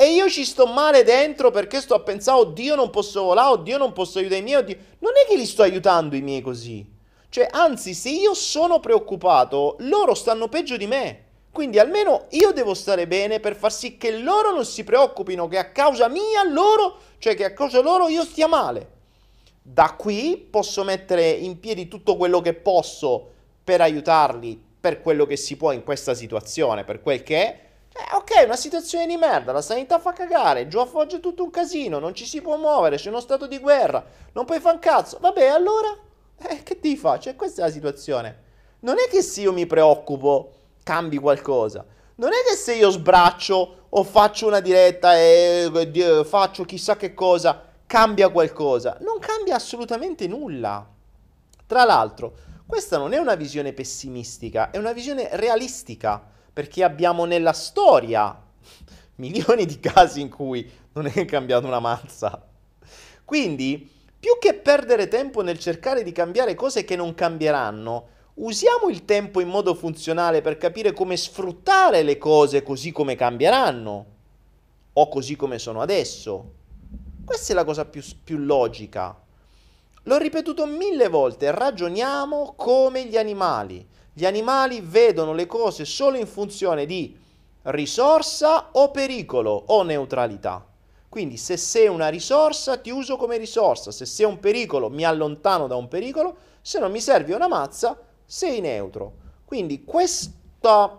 e 0.00 0.12
io 0.12 0.28
ci 0.28 0.44
sto 0.44 0.64
male 0.66 1.02
dentro 1.02 1.50
perché 1.50 1.80
sto 1.80 1.94
a 1.94 2.00
pensare, 2.00 2.38
oddio 2.38 2.76
non 2.76 2.88
posso 2.88 3.20
volare, 3.24 3.54
oddio 3.54 3.78
non 3.78 3.92
posso 3.92 4.20
aiutare 4.20 4.38
i 4.38 4.44
miei, 4.44 4.58
oddio. 4.58 4.76
Non 5.00 5.10
è 5.16 5.28
che 5.28 5.36
li 5.36 5.44
sto 5.44 5.62
aiutando 5.62 6.14
i 6.14 6.20
miei 6.20 6.40
così. 6.40 6.86
Cioè, 7.28 7.48
anzi, 7.50 7.94
se 7.94 8.10
io 8.10 8.32
sono 8.32 8.78
preoccupato, 8.78 9.74
loro 9.80 10.14
stanno 10.14 10.46
peggio 10.46 10.76
di 10.76 10.86
me. 10.86 11.24
Quindi 11.50 11.80
almeno 11.80 12.26
io 12.30 12.52
devo 12.52 12.74
stare 12.74 13.08
bene 13.08 13.40
per 13.40 13.56
far 13.56 13.72
sì 13.72 13.96
che 13.96 14.16
loro 14.18 14.52
non 14.52 14.64
si 14.64 14.84
preoccupino 14.84 15.48
che 15.48 15.58
a 15.58 15.72
causa 15.72 16.06
mia 16.06 16.44
loro, 16.48 16.98
cioè 17.18 17.34
che 17.34 17.46
a 17.46 17.52
causa 17.52 17.80
loro 17.80 18.06
io 18.06 18.22
stia 18.22 18.46
male. 18.46 18.90
Da 19.60 19.96
qui 19.98 20.36
posso 20.48 20.84
mettere 20.84 21.28
in 21.28 21.58
piedi 21.58 21.88
tutto 21.88 22.16
quello 22.16 22.40
che 22.40 22.54
posso 22.54 23.30
per 23.64 23.80
aiutarli 23.80 24.62
per 24.78 25.02
quello 25.02 25.26
che 25.26 25.36
si 25.36 25.56
può 25.56 25.72
in 25.72 25.82
questa 25.82 26.14
situazione, 26.14 26.84
per 26.84 27.02
quel 27.02 27.24
che 27.24 27.42
è 27.42 27.66
eh, 27.98 28.14
ok, 28.14 28.44
una 28.44 28.56
situazione 28.56 29.06
di 29.06 29.16
merda, 29.16 29.50
la 29.50 29.60
sanità 29.60 29.98
fa 29.98 30.12
cagare, 30.12 30.68
giù 30.68 30.78
a 30.78 30.86
Foggia 30.86 31.16
è 31.16 31.20
tutto 31.20 31.42
un 31.42 31.50
casino, 31.50 31.98
non 31.98 32.14
ci 32.14 32.26
si 32.26 32.40
può 32.40 32.56
muovere, 32.56 32.96
c'è 32.96 33.08
uno 33.08 33.20
stato 33.20 33.48
di 33.48 33.58
guerra, 33.58 34.04
non 34.32 34.44
puoi 34.44 34.60
fare 34.60 34.76
un 34.76 34.80
cazzo. 34.80 35.18
Vabbè, 35.20 35.46
allora, 35.46 35.88
eh, 36.38 36.62
che 36.62 36.78
ti 36.78 36.96
fa? 36.96 37.18
Cioè, 37.18 37.34
questa 37.34 37.62
è 37.62 37.64
la 37.64 37.72
situazione. 37.72 38.46
Non 38.80 38.96
è 38.98 39.10
che 39.10 39.22
se 39.22 39.40
io 39.40 39.52
mi 39.52 39.66
preoccupo 39.66 40.52
cambi 40.84 41.18
qualcosa. 41.18 41.84
Non 42.14 42.30
è 42.30 42.48
che 42.48 42.54
se 42.54 42.74
io 42.74 42.90
sbraccio 42.90 43.86
o 43.88 44.04
faccio 44.04 44.46
una 44.46 44.60
diretta 44.60 45.16
e 45.16 45.70
eh, 45.72 46.24
faccio 46.24 46.64
chissà 46.64 46.96
che 46.96 47.14
cosa, 47.14 47.64
cambia 47.86 48.28
qualcosa. 48.28 48.96
Non 49.00 49.18
cambia 49.18 49.56
assolutamente 49.56 50.28
nulla. 50.28 50.88
Tra 51.66 51.84
l'altro, 51.84 52.34
questa 52.64 52.96
non 52.96 53.12
è 53.12 53.18
una 53.18 53.34
visione 53.34 53.72
pessimistica, 53.72 54.70
è 54.70 54.78
una 54.78 54.92
visione 54.92 55.28
realistica 55.32 56.36
perché 56.58 56.82
abbiamo 56.82 57.24
nella 57.24 57.52
storia 57.52 58.36
milioni 59.22 59.64
di 59.64 59.78
casi 59.78 60.20
in 60.20 60.28
cui 60.28 60.68
non 60.94 61.06
è 61.06 61.24
cambiato 61.24 61.68
una 61.68 61.78
mazza. 61.78 62.48
Quindi, 63.24 63.88
più 64.18 64.38
che 64.40 64.54
perdere 64.54 65.06
tempo 65.06 65.42
nel 65.42 65.60
cercare 65.60 66.02
di 66.02 66.10
cambiare 66.10 66.56
cose 66.56 66.82
che 66.82 66.96
non 66.96 67.14
cambieranno, 67.14 68.08
usiamo 68.34 68.88
il 68.88 69.04
tempo 69.04 69.38
in 69.38 69.46
modo 69.46 69.72
funzionale 69.76 70.40
per 70.40 70.56
capire 70.56 70.92
come 70.92 71.16
sfruttare 71.16 72.02
le 72.02 72.18
cose 72.18 72.64
così 72.64 72.90
come 72.90 73.14
cambieranno 73.14 74.06
o 74.94 75.08
così 75.08 75.36
come 75.36 75.60
sono 75.60 75.80
adesso. 75.80 76.54
Questa 77.24 77.52
è 77.52 77.54
la 77.54 77.62
cosa 77.62 77.84
più, 77.84 78.02
più 78.24 78.36
logica. 78.36 79.16
L'ho 80.02 80.16
ripetuto 80.16 80.66
mille 80.66 81.08
volte, 81.08 81.52
ragioniamo 81.52 82.54
come 82.56 83.06
gli 83.06 83.16
animali. 83.16 83.86
Gli 84.18 84.26
animali 84.26 84.80
vedono 84.80 85.32
le 85.32 85.46
cose 85.46 85.84
solo 85.84 86.16
in 86.16 86.26
funzione 86.26 86.86
di 86.86 87.16
risorsa 87.62 88.70
o 88.72 88.90
pericolo 88.90 89.62
o 89.68 89.84
neutralità. 89.84 90.66
Quindi 91.08 91.36
se 91.36 91.56
sei 91.56 91.86
una 91.86 92.08
risorsa 92.08 92.78
ti 92.78 92.90
uso 92.90 93.16
come 93.16 93.36
risorsa, 93.36 93.92
se 93.92 94.06
sei 94.06 94.26
un 94.26 94.40
pericolo 94.40 94.90
mi 94.90 95.04
allontano 95.04 95.68
da 95.68 95.76
un 95.76 95.86
pericolo, 95.86 96.36
se 96.60 96.80
non 96.80 96.90
mi 96.90 97.00
serve 97.00 97.32
una 97.32 97.46
mazza 97.46 97.96
sei 98.24 98.60
neutro. 98.60 99.12
Quindi 99.44 99.84
questa, 99.84 100.98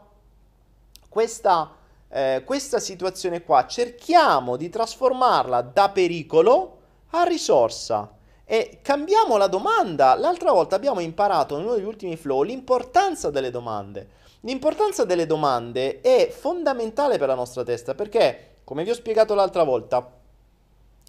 questa, 1.10 1.76
eh, 2.08 2.44
questa 2.46 2.80
situazione 2.80 3.44
qua 3.44 3.68
cerchiamo 3.68 4.56
di 4.56 4.70
trasformarla 4.70 5.60
da 5.60 5.90
pericolo 5.90 6.78
a 7.10 7.24
risorsa. 7.24 8.10
E 8.52 8.80
cambiamo 8.82 9.38
la 9.38 9.46
domanda. 9.46 10.16
L'altra 10.16 10.52
volta 10.52 10.76
abbiamo 10.76 11.02
imparato 11.02 11.56
in 11.56 11.66
uno 11.66 11.76
degli 11.76 11.86
ultimi 11.86 12.18
flow 12.18 12.42
l'importanza 12.42 13.30
delle 13.30 13.52
domande. 13.52 14.10
L'importanza 14.40 15.06
delle 15.06 15.28
domande 15.28 16.02
è 16.02 16.32
fondamentale 16.36 17.20
per 17.20 17.28
la 17.28 17.36
nostra 17.36 17.64
testa 17.64 17.94
perché, 17.94 18.56
come 18.64 18.84
vi 18.84 18.90
ho 18.90 18.96
spiegato 18.96 19.36
l'altra 19.36 19.62
volta, 19.62 20.14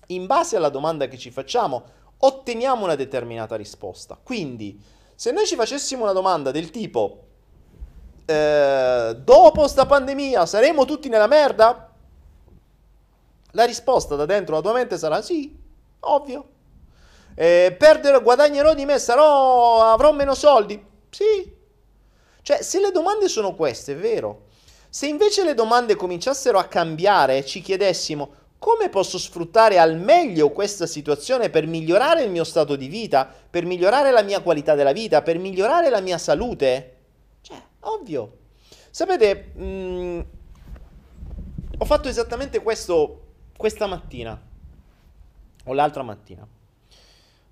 in 0.09 0.27
base 0.27 0.57
alla 0.57 0.69
domanda 0.69 1.09
che 1.09 1.17
ci 1.17 1.31
facciamo, 1.31 1.83
otteniamo 2.19 2.85
una 2.85 2.95
determinata 2.95 3.57
risposta. 3.57 4.19
Quindi, 4.23 4.79
se 5.15 5.31
noi 5.31 5.47
ci 5.47 5.57
facessimo 5.57 6.03
una 6.03 6.13
domanda 6.13 6.51
del 6.51 6.71
tipo, 6.71 7.23
eh, 8.27 9.17
dopo 9.19 9.67
sta 9.67 9.87
pandemia 9.87 10.45
saremo 10.45 10.85
tutti 10.85 11.09
nella 11.09 11.27
merda? 11.27 11.91
La 13.53 13.65
risposta 13.65 14.15
da 14.15 14.27
dentro 14.27 14.57
la 14.57 14.61
tua 14.61 14.75
mente 14.75 14.99
sarà 14.99 15.23
sì, 15.23 15.59
ovvio 16.01 16.59
eh, 17.35 17.75
perdere, 17.79 18.21
guadagnerò 18.23 18.75
di 18.75 18.85
me, 18.85 18.99
sarò, 18.99 19.93
avrò 19.93 20.13
meno 20.13 20.35
soldi? 20.35 20.83
Sì. 21.11 21.59
Cioè, 22.43 22.63
se 22.63 22.81
le 22.81 22.91
domande 22.91 23.29
sono 23.29 23.55
queste, 23.55 23.93
è 23.93 23.97
vero. 23.97 24.49
Se 24.89 25.07
invece 25.07 25.45
le 25.45 25.55
domande 25.55 25.95
cominciassero 25.95 26.59
a 26.59 26.65
cambiare 26.65 27.39
e 27.39 27.45
ci 27.45 27.61
chiedessimo 27.61 28.39
come 28.59 28.91
posso 28.91 29.19
sfruttare 29.19 29.79
al 29.79 29.97
meglio 29.97 30.51
questa 30.51 30.87
situazione 30.87 31.49
per 31.49 31.67
migliorare 31.67 32.23
il 32.23 32.31
mio 32.31 32.45
stato 32.45 32.77
di 32.77 32.89
vita, 32.89 33.27
per 33.49 33.65
migliorare 33.65 34.11
la 34.11 34.23
mia 34.23 34.43
qualità 34.43 34.75
della 34.75 34.93
vita, 34.93 35.23
per 35.23 35.39
migliorare 35.39 35.89
la 35.89 36.01
mia 36.01 36.19
salute? 36.19 36.97
Cioè, 37.41 37.57
ovvio. 37.81 38.37
Sapete, 38.91 39.53
mh, 39.55 39.65
mm, 39.65 40.21
ho 41.79 41.85
fatto 41.85 42.09
esattamente 42.09 42.61
questo 42.61 43.29
questa 43.61 43.87
mattina 43.87 44.41
o 45.65 45.73
l'altra 45.75 46.03
mattina. 46.03 46.47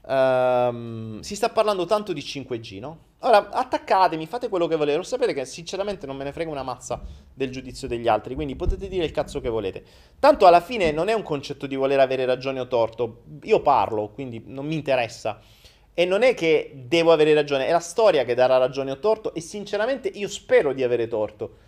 Um, 0.08 1.20
si 1.20 1.36
sta 1.36 1.50
parlando 1.50 1.84
tanto 1.84 2.14
di 2.14 2.22
5G, 2.22 2.78
no? 2.80 2.98
Ora, 3.20 3.50
attaccatemi, 3.50 4.26
fate 4.26 4.48
quello 4.48 4.66
che 4.66 4.76
volete. 4.76 4.96
Lo 4.96 5.02
sapete 5.02 5.34
che 5.34 5.44
sinceramente 5.44 6.06
non 6.06 6.16
me 6.16 6.24
ne 6.24 6.32
frega 6.32 6.50
una 6.50 6.62
mazza 6.62 7.02
del 7.34 7.50
giudizio 7.50 7.86
degli 7.86 8.08
altri, 8.08 8.34
quindi 8.34 8.56
potete 8.56 8.88
dire 8.88 9.04
il 9.04 9.10
cazzo 9.10 9.40
che 9.40 9.50
volete. 9.50 9.84
Tanto 10.18 10.46
alla 10.46 10.62
fine 10.62 10.92
non 10.92 11.08
è 11.08 11.12
un 11.12 11.22
concetto 11.22 11.66
di 11.66 11.76
voler 11.76 12.00
avere 12.00 12.24
ragione 12.24 12.58
o 12.58 12.66
torto. 12.66 13.24
Io 13.42 13.60
parlo, 13.60 14.08
quindi 14.08 14.42
non 14.46 14.64
mi 14.64 14.76
interessa. 14.76 15.40
E 15.92 16.04
non 16.06 16.22
è 16.22 16.32
che 16.32 16.72
devo 16.86 17.12
avere 17.12 17.34
ragione, 17.34 17.66
è 17.66 17.72
la 17.72 17.80
storia 17.80 18.24
che 18.24 18.34
darà 18.34 18.56
ragione 18.56 18.92
o 18.92 18.98
torto 19.00 19.34
e 19.34 19.40
sinceramente 19.40 20.08
io 20.08 20.28
spero 20.28 20.72
di 20.72 20.82
avere 20.82 21.06
torto. 21.06 21.66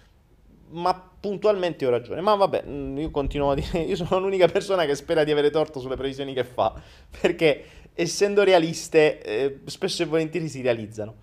Ma 0.68 0.94
puntualmente 0.94 1.84
ho 1.84 1.90
ragione. 1.90 2.22
Ma 2.22 2.36
vabbè, 2.36 2.64
mm, 2.64 2.98
io 2.98 3.10
continuo 3.10 3.50
a 3.50 3.54
dire, 3.54 3.80
io 3.84 3.96
sono 3.96 4.18
l'unica 4.18 4.46
persona 4.46 4.86
che 4.86 4.94
spera 4.94 5.24
di 5.24 5.30
avere 5.30 5.50
torto 5.50 5.78
sulle 5.78 5.96
previsioni 5.96 6.32
che 6.32 6.44
fa, 6.44 6.72
perché 7.20 7.64
essendo 7.94 8.42
realiste 8.42 9.22
eh, 9.22 9.60
spesso 9.66 10.02
e 10.02 10.06
volentieri 10.06 10.48
si 10.48 10.62
realizzano. 10.62 11.14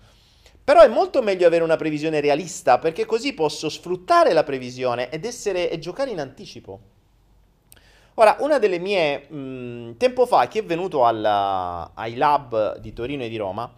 Però 0.62 0.82
è 0.82 0.88
molto 0.88 1.22
meglio 1.22 1.46
avere 1.46 1.64
una 1.64 1.76
previsione 1.76 2.20
realista 2.20 2.78
perché 2.78 3.06
così 3.06 3.32
posso 3.32 3.68
sfruttare 3.68 4.32
la 4.34 4.44
previsione 4.44 5.08
ed 5.10 5.24
essere 5.24 5.70
e 5.70 5.78
giocare 5.78 6.10
in 6.10 6.20
anticipo. 6.20 6.80
Ora, 8.14 8.36
una 8.40 8.58
delle 8.58 8.78
mie... 8.78 9.28
Mh, 9.28 9.96
tempo 9.96 10.26
fa, 10.26 10.46
chi 10.48 10.58
è 10.58 10.64
venuto 10.64 11.06
alla, 11.06 11.92
ai 11.94 12.16
lab 12.16 12.78
di 12.78 12.92
Torino 12.92 13.22
e 13.22 13.28
di 13.28 13.36
Roma, 13.36 13.72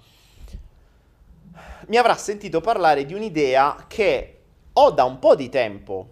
mi 1.86 1.96
avrà 1.96 2.16
sentito 2.16 2.60
parlare 2.60 3.04
di 3.04 3.14
un'idea 3.14 3.84
che 3.86 4.38
ho 4.72 4.90
da 4.90 5.04
un 5.04 5.18
po' 5.18 5.34
di 5.34 5.48
tempo, 5.48 6.08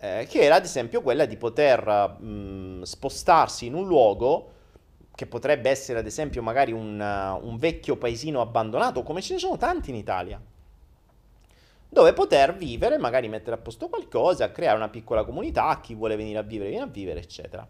eh, 0.00 0.26
che 0.28 0.40
era 0.40 0.56
ad 0.56 0.64
esempio 0.64 1.02
quella 1.02 1.24
di 1.24 1.36
poter 1.36 2.16
mh, 2.18 2.82
spostarsi 2.82 3.66
in 3.66 3.74
un 3.74 3.86
luogo 3.86 4.52
che 5.18 5.26
potrebbe 5.26 5.68
essere 5.68 5.98
ad 5.98 6.06
esempio 6.06 6.42
magari 6.42 6.70
un, 6.70 7.00
uh, 7.00 7.44
un 7.44 7.56
vecchio 7.56 7.96
paesino 7.96 8.40
abbandonato, 8.40 9.02
come 9.02 9.20
ce 9.20 9.32
ne 9.32 9.40
sono 9.40 9.56
tanti 9.56 9.90
in 9.90 9.96
Italia, 9.96 10.40
dove 11.88 12.12
poter 12.12 12.54
vivere, 12.56 12.98
magari 12.98 13.26
mettere 13.26 13.56
a 13.56 13.58
posto 13.58 13.88
qualcosa, 13.88 14.52
creare 14.52 14.76
una 14.76 14.88
piccola 14.88 15.24
comunità, 15.24 15.80
chi 15.80 15.96
vuole 15.96 16.14
venire 16.14 16.38
a 16.38 16.42
vivere, 16.42 16.70
viene 16.70 16.84
a 16.84 16.88
vivere, 16.88 17.18
eccetera. 17.18 17.66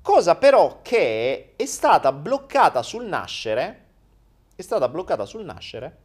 Cosa 0.00 0.36
però 0.36 0.82
che 0.82 1.54
è 1.56 1.66
stata 1.66 2.12
bloccata 2.12 2.80
sul 2.84 3.06
nascere, 3.06 3.84
è 4.54 4.62
stata 4.62 4.88
bloccata 4.88 5.26
sul 5.26 5.42
nascere 5.42 5.96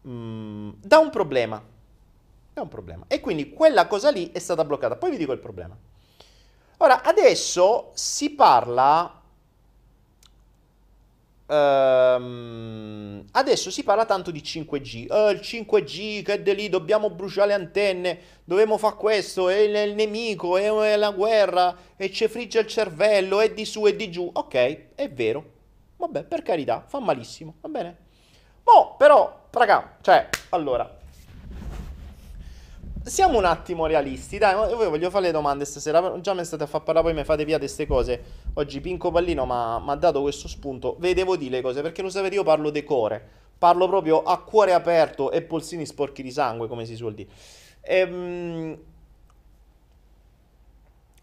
mh, 0.00 0.10
mm, 0.10 0.70
da 0.80 0.96
un 0.96 1.10
problema. 1.10 1.62
Da 2.54 2.62
un 2.62 2.68
problema. 2.68 3.04
E 3.06 3.20
quindi 3.20 3.52
quella 3.52 3.86
cosa 3.86 4.10
lì 4.10 4.32
è 4.32 4.38
stata 4.38 4.64
bloccata. 4.64 4.96
Poi 4.96 5.10
vi 5.10 5.18
dico 5.18 5.32
il 5.32 5.40
problema. 5.40 5.76
Ora, 6.82 7.02
adesso 7.02 7.90
si 7.94 8.30
parla... 8.30 9.18
Um, 11.46 13.24
adesso 13.32 13.70
si 13.70 13.82
parla 13.82 14.06
tanto 14.06 14.30
di 14.30 14.40
5G. 14.40 15.06
Oh, 15.10 15.30
il 15.30 15.40
5G, 15.40 16.22
che 16.22 16.42
è 16.42 16.54
lì, 16.54 16.70
dobbiamo 16.70 17.10
bruciare 17.10 17.48
le 17.48 17.54
antenne, 17.54 18.18
dobbiamo 18.44 18.78
fare 18.78 18.96
questo, 18.96 19.48
è 19.48 19.56
il, 19.56 19.74
il 19.90 19.94
nemico, 19.94 20.56
è, 20.56 20.70
è, 20.70 20.96
la 20.96 21.10
guerra, 21.10 21.76
e 21.96 22.10
ci 22.10 22.28
frigge 22.28 22.60
il 22.60 22.66
cervello, 22.66 23.40
è 23.40 23.52
di 23.52 23.66
su 23.66 23.86
e 23.86 23.94
di 23.94 24.10
giù. 24.10 24.30
Ok, 24.32 24.94
è 24.94 25.10
vero. 25.10 25.44
Vabbè, 25.96 26.22
per 26.22 26.40
carità, 26.40 26.82
fa 26.86 26.98
malissimo, 26.98 27.56
va 27.60 27.68
bene. 27.68 27.96
Mo, 28.64 28.94
però, 28.96 29.48
raga, 29.50 29.98
cioè, 30.00 30.28
allora, 30.50 30.99
siamo 33.02 33.38
un 33.38 33.44
attimo 33.44 33.86
realisti, 33.86 34.38
dai, 34.38 34.54
io 34.54 34.76
voglio 34.76 35.10
fare 35.10 35.26
le 35.26 35.32
domande 35.32 35.64
stasera, 35.64 36.20
già 36.20 36.34
mi 36.34 36.44
state 36.44 36.64
a 36.64 36.66
far 36.66 36.82
parlare, 36.82 37.06
poi 37.06 37.16
mi 37.16 37.24
fate 37.24 37.44
via 37.44 37.58
queste 37.58 37.86
cose. 37.86 38.22
Oggi 38.54 38.80
Pinco 38.80 39.10
Pallino 39.10 39.46
mi 39.46 39.90
ha 39.90 39.96
dato 39.96 40.20
questo 40.20 40.48
spunto, 40.48 40.96
ve 40.98 41.14
devo 41.14 41.36
dire 41.36 41.56
le 41.56 41.62
cose, 41.62 41.80
perché 41.82 42.02
lo 42.02 42.10
sapete 42.10 42.34
io 42.34 42.42
parlo 42.42 42.70
decore, 42.70 43.26
parlo 43.58 43.88
proprio 43.88 44.22
a 44.22 44.38
cuore 44.42 44.74
aperto 44.74 45.30
e 45.30 45.42
polsini 45.42 45.86
sporchi 45.86 46.22
di 46.22 46.30
sangue, 46.30 46.68
come 46.68 46.84
si 46.84 46.94
suol 46.94 47.14
dire. 47.14 47.30
Ehm... 47.82 48.78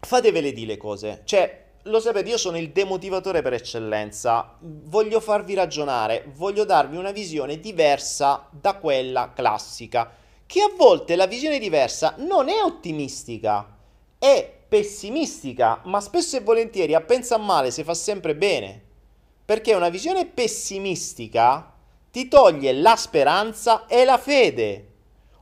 Fatevele 0.00 0.52
dire 0.52 0.66
le 0.66 0.76
cose, 0.76 1.22
cioè, 1.24 1.64
lo 1.82 2.00
sapete, 2.00 2.28
io 2.28 2.38
sono 2.38 2.56
il 2.56 2.70
demotivatore 2.70 3.42
per 3.42 3.52
eccellenza, 3.52 4.56
voglio 4.60 5.20
farvi 5.20 5.54
ragionare, 5.54 6.24
voglio 6.34 6.64
darvi 6.64 6.96
una 6.96 7.10
visione 7.10 7.58
diversa 7.58 8.46
da 8.50 8.74
quella 8.74 9.32
classica 9.34 10.26
che 10.48 10.62
a 10.62 10.72
volte 10.74 11.14
la 11.14 11.26
visione 11.26 11.58
diversa 11.58 12.14
non 12.20 12.48
è 12.48 12.62
ottimistica, 12.62 13.76
è 14.18 14.50
pessimistica, 14.66 15.82
ma 15.84 16.00
spesso 16.00 16.38
e 16.38 16.40
volentieri 16.40 16.94
a 16.94 17.02
pensare 17.02 17.42
male 17.42 17.70
si 17.70 17.84
fa 17.84 17.92
sempre 17.92 18.34
bene. 18.34 18.82
Perché 19.44 19.74
una 19.74 19.90
visione 19.90 20.24
pessimistica 20.24 21.74
ti 22.10 22.28
toglie 22.28 22.72
la 22.72 22.96
speranza 22.96 23.84
e 23.86 24.06
la 24.06 24.16
fede, 24.16 24.86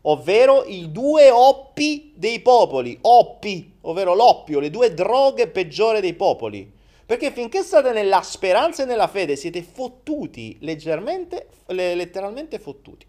ovvero 0.02 0.64
i 0.64 0.90
due 0.90 1.30
oppi 1.30 2.12
dei 2.16 2.40
popoli, 2.40 2.98
oppi, 3.02 3.76
ovvero 3.82 4.12
l'oppio, 4.12 4.58
le 4.58 4.70
due 4.70 4.92
droghe 4.92 5.46
peggiori 5.46 6.00
dei 6.00 6.14
popoli. 6.14 6.68
Perché 7.06 7.30
finché 7.30 7.62
state 7.62 7.92
nella 7.92 8.22
speranza 8.22 8.82
e 8.82 8.86
nella 8.86 9.06
fede 9.06 9.36
siete 9.36 9.62
fottuti, 9.62 10.56
leggermente, 10.62 11.46
letteralmente 11.66 12.58
fottuti. 12.58 13.06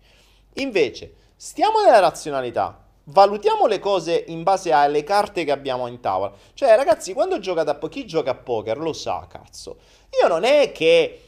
Invece, 0.58 1.26
Stiamo 1.40 1.82
nella 1.84 2.00
razionalità. 2.00 2.84
Valutiamo 3.04 3.68
le 3.68 3.78
cose 3.78 4.24
in 4.30 4.42
base 4.42 4.72
alle 4.72 5.04
carte 5.04 5.44
che 5.44 5.52
abbiamo 5.52 5.86
in 5.86 6.00
tavola. 6.00 6.34
Cioè, 6.56 6.76
ragazzi, 6.76 7.14
quando 7.14 7.38
giocate 7.38 7.70
a 7.70 7.76
poker, 7.76 8.02
chi 8.02 8.08
gioca 8.08 8.32
a 8.32 8.36
poker 8.36 8.80
lo 8.80 8.92
sa, 8.92 9.28
cazzo. 9.30 9.78
Io 10.20 10.28
non 10.28 10.44
è 10.44 10.72
che 10.72 11.22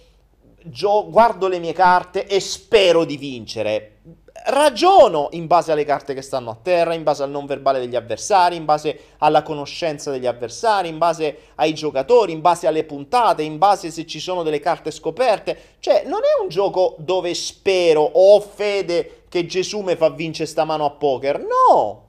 gio- 0.64 1.08
guardo 1.12 1.48
le 1.48 1.60
mie 1.60 1.74
carte 1.74 2.26
e 2.26 2.40
spero 2.40 3.06
di 3.06 3.18
vincere 3.18 4.00
ragiono 4.46 5.28
in 5.32 5.48
base 5.48 5.72
alle 5.72 5.84
carte 5.84 6.14
che 6.14 6.22
stanno 6.22 6.52
a 6.52 6.58
terra, 6.62 6.94
in 6.94 7.04
base 7.04 7.24
al 7.24 7.30
non 7.30 7.46
verbale 7.46 7.80
degli 7.80 7.96
avversari, 7.96 8.56
in 8.56 8.66
base 8.66 9.00
alla 9.18 9.44
conoscenza 9.44 10.12
degli 10.12 10.26
avversari, 10.26 10.88
in 10.88 10.98
base 10.98 11.38
ai 11.56 11.74
giocatori, 11.74 12.32
in 12.32 12.42
base 12.42 12.68
alle 12.68 12.84
puntate, 12.84 13.44
in 13.44 13.58
base 13.58 13.92
se 13.92 14.06
ci 14.06 14.20
sono 14.20 14.44
delle 14.44 14.60
carte 14.60 14.92
scoperte. 14.92 15.76
Cioè, 15.80 16.04
non 16.06 16.20
è 16.20 16.42
un 16.42 16.50
gioco 16.50 16.96
dove 17.00 17.34
spero 17.34 18.02
o 18.02 18.36
ho 18.36 18.40
fede 18.40 19.19
che 19.30 19.46
Gesù 19.46 19.80
mi 19.82 19.96
fa 19.96 20.10
vincere 20.10 20.50
sta 20.50 20.66
mano 20.66 20.86
a 20.86 20.92
poker. 20.92 21.40
No! 21.40 22.08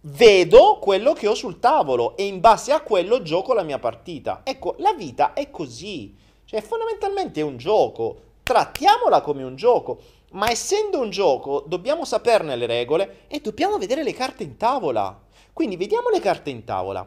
Vedo 0.00 0.78
quello 0.80 1.12
che 1.12 1.28
ho 1.28 1.34
sul 1.34 1.58
tavolo 1.58 2.16
e 2.16 2.24
in 2.24 2.40
base 2.40 2.72
a 2.72 2.80
quello 2.80 3.22
gioco 3.22 3.52
la 3.52 3.62
mia 3.62 3.78
partita. 3.78 4.40
Ecco, 4.44 4.74
la 4.78 4.94
vita 4.94 5.32
è 5.34 5.50
così. 5.50 6.16
Cioè, 6.44 6.62
fondamentalmente 6.62 7.40
è 7.40 7.44
un 7.44 7.56
gioco. 7.56 8.20
Trattiamola 8.42 9.20
come 9.20 9.42
un 9.42 9.56
gioco. 9.56 9.98
Ma 10.32 10.50
essendo 10.50 11.00
un 11.00 11.10
gioco, 11.10 11.64
dobbiamo 11.66 12.04
saperne 12.04 12.56
le 12.56 12.66
regole 12.66 13.24
e 13.28 13.40
dobbiamo 13.40 13.78
vedere 13.78 14.02
le 14.02 14.12
carte 14.12 14.42
in 14.42 14.56
tavola. 14.56 15.20
Quindi 15.52 15.76
vediamo 15.76 16.08
le 16.08 16.20
carte 16.20 16.50
in 16.50 16.64
tavola. 16.64 17.06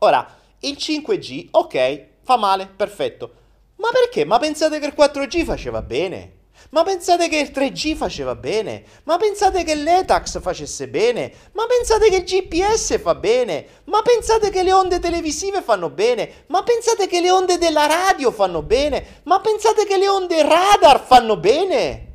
Ora, 0.00 0.36
il 0.60 0.76
5G, 0.76 1.48
ok, 1.50 2.06
fa 2.22 2.36
male, 2.36 2.66
perfetto. 2.66 3.30
Ma 3.76 3.88
perché? 3.92 4.24
Ma 4.24 4.38
pensate 4.38 4.80
che 4.80 4.86
il 4.86 4.94
4G 4.96 5.44
faceva 5.44 5.82
bene? 5.82 6.37
Ma 6.70 6.82
pensate 6.82 7.28
che 7.28 7.38
il 7.38 7.50
3G 7.50 7.94
faceva 7.94 8.34
bene? 8.34 8.84
Ma 9.04 9.16
pensate 9.16 9.64
che 9.64 9.74
l'ETAX 9.74 10.40
facesse 10.40 10.86
bene? 10.88 11.32
Ma 11.52 11.64
pensate 11.66 12.10
che 12.10 12.16
il 12.16 12.24
GPS 12.24 13.00
fa 13.00 13.14
bene? 13.14 13.66
Ma 13.84 14.02
pensate 14.02 14.50
che 14.50 14.62
le 14.62 14.72
onde 14.72 14.98
televisive 14.98 15.62
fanno 15.62 15.88
bene? 15.88 16.44
Ma 16.48 16.62
pensate 16.62 17.06
che 17.06 17.22
le 17.22 17.30
onde 17.30 17.56
della 17.56 17.86
radio 17.86 18.30
fanno 18.30 18.60
bene? 18.60 19.22
Ma 19.22 19.40
pensate 19.40 19.86
che 19.86 19.96
le 19.96 20.08
onde 20.08 20.42
radar 20.42 21.02
fanno 21.02 21.38
bene? 21.38 22.06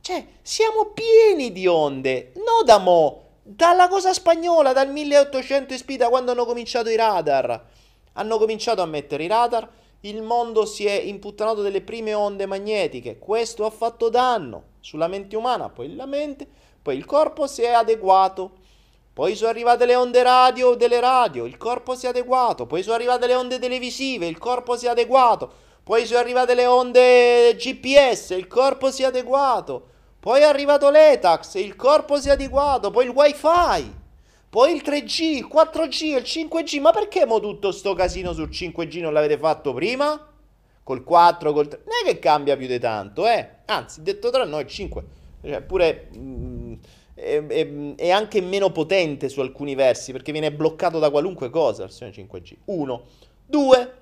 Cioè, 0.00 0.24
siamo 0.40 0.92
pieni 0.94 1.50
di 1.50 1.66
onde, 1.66 2.32
no 2.36 2.62
da 2.64 2.78
mo', 2.78 3.24
dalla 3.42 3.88
cosa 3.88 4.12
spagnola, 4.12 4.72
dal 4.72 4.90
1800 4.90 5.74
ispida 5.74 6.08
quando 6.08 6.30
hanno 6.30 6.46
cominciato 6.46 6.90
i 6.90 6.96
radar. 6.96 7.66
Hanno 8.12 8.38
cominciato 8.38 8.82
a 8.82 8.86
mettere 8.86 9.24
i 9.24 9.28
radar, 9.28 9.68
il 10.02 10.22
mondo 10.22 10.64
si 10.64 10.86
è 10.86 10.92
imputtanato 10.92 11.60
delle 11.62 11.82
prime 11.82 12.14
onde 12.14 12.46
magnetiche, 12.46 13.18
questo 13.18 13.66
ha 13.66 13.70
fatto 13.70 14.08
danno 14.08 14.64
sulla 14.80 15.08
mente 15.08 15.36
umana, 15.36 15.68
poi 15.68 15.94
la 15.94 16.06
mente, 16.06 16.46
poi 16.80 16.96
il 16.96 17.04
corpo 17.04 17.46
si 17.46 17.62
è 17.62 17.72
adeguato. 17.72 18.58
Poi 19.12 19.34
sono 19.34 19.50
arrivate 19.50 19.84
le 19.84 19.96
onde 19.96 20.22
radio 20.22 20.74
delle 20.74 21.00
radio, 21.00 21.44
il 21.44 21.58
corpo 21.58 21.94
si 21.94 22.06
è 22.06 22.08
adeguato. 22.08 22.64
Poi 22.64 22.82
sono 22.82 22.94
arrivate 22.94 23.26
le 23.26 23.34
onde 23.34 23.58
televisive, 23.58 24.26
il 24.26 24.38
corpo 24.38 24.76
si 24.78 24.86
è 24.86 24.88
adeguato. 24.88 25.52
Poi 25.82 26.06
sono 26.06 26.20
arrivate 26.20 26.54
le 26.54 26.66
onde 26.66 27.54
GPS, 27.56 28.30
il 28.30 28.46
corpo 28.46 28.90
si 28.90 29.02
è 29.02 29.06
adeguato. 29.06 29.88
Poi 30.20 30.40
è 30.40 30.44
arrivato 30.44 30.88
l'ETAX, 30.88 31.54
il 31.54 31.76
corpo 31.76 32.18
si 32.18 32.28
è 32.28 32.32
adeguato. 32.32 32.90
Poi 32.90 33.04
il 33.04 33.10
wifi. 33.10 33.99
Poi 34.50 34.74
il 34.74 34.82
3G, 34.84 35.22
il 35.22 35.48
4G, 35.50 36.04
il 36.06 36.22
5G, 36.22 36.80
ma 36.80 36.90
perché 36.90 37.24
mo 37.24 37.38
tutto 37.38 37.70
sto 37.70 37.94
casino 37.94 38.32
sul 38.32 38.48
5G 38.48 39.00
non 39.00 39.12
l'avete 39.12 39.38
fatto 39.38 39.72
prima? 39.72 40.28
Col 40.82 41.04
4, 41.04 41.52
col 41.52 41.68
3, 41.68 41.82
non 41.84 41.94
è 42.02 42.12
che 42.12 42.18
cambia 42.18 42.56
più 42.56 42.66
di 42.66 42.80
tanto, 42.80 43.28
eh? 43.28 43.48
Anzi, 43.66 44.02
detto 44.02 44.30
tra 44.30 44.44
noi, 44.44 44.62
il 44.62 44.68
5, 44.68 45.04
cioè 45.44 45.62
pure... 45.62 46.08
Mm, 46.16 46.74
è, 47.14 47.46
è, 47.46 47.94
è, 47.96 48.10
anche 48.10 48.40
meno 48.40 48.72
potente 48.72 49.28
su 49.28 49.40
alcuni 49.40 49.74
versi 49.74 50.10
perché 50.10 50.32
viene 50.32 50.50
bloccato 50.50 50.98
da 50.98 51.10
qualunque 51.10 51.50
cosa 51.50 51.82
la 51.82 51.86
versione 51.86 52.12
5G. 52.12 52.56
1. 52.64 53.04
2. 53.46 53.94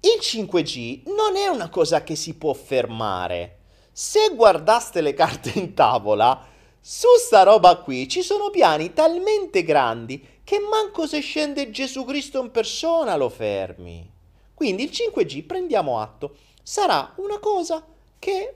Il 0.00 0.18
5G 0.20 1.02
non 1.06 1.36
è 1.36 1.46
una 1.46 1.68
cosa 1.68 2.02
che 2.02 2.16
si 2.16 2.34
può 2.34 2.52
fermare. 2.54 3.58
Se 3.92 4.32
guardaste 4.34 5.00
le 5.00 5.14
carte 5.14 5.52
in 5.58 5.74
tavola, 5.74 6.48
su 6.82 7.08
sta 7.18 7.42
roba 7.42 7.76
qui 7.76 8.08
ci 8.08 8.22
sono 8.22 8.48
piani 8.48 8.94
talmente 8.94 9.62
grandi 9.62 10.38
che 10.42 10.58
manco 10.58 11.06
se 11.06 11.20
scende 11.20 11.70
Gesù 11.70 12.04
Cristo 12.04 12.40
in 12.40 12.50
persona 12.50 13.16
lo 13.16 13.28
fermi. 13.28 14.10
Quindi 14.54 14.82
il 14.82 14.90
5G, 14.90 15.46
prendiamo 15.46 16.00
atto, 16.00 16.36
sarà 16.62 17.12
una 17.16 17.38
cosa 17.38 17.84
che 18.18 18.54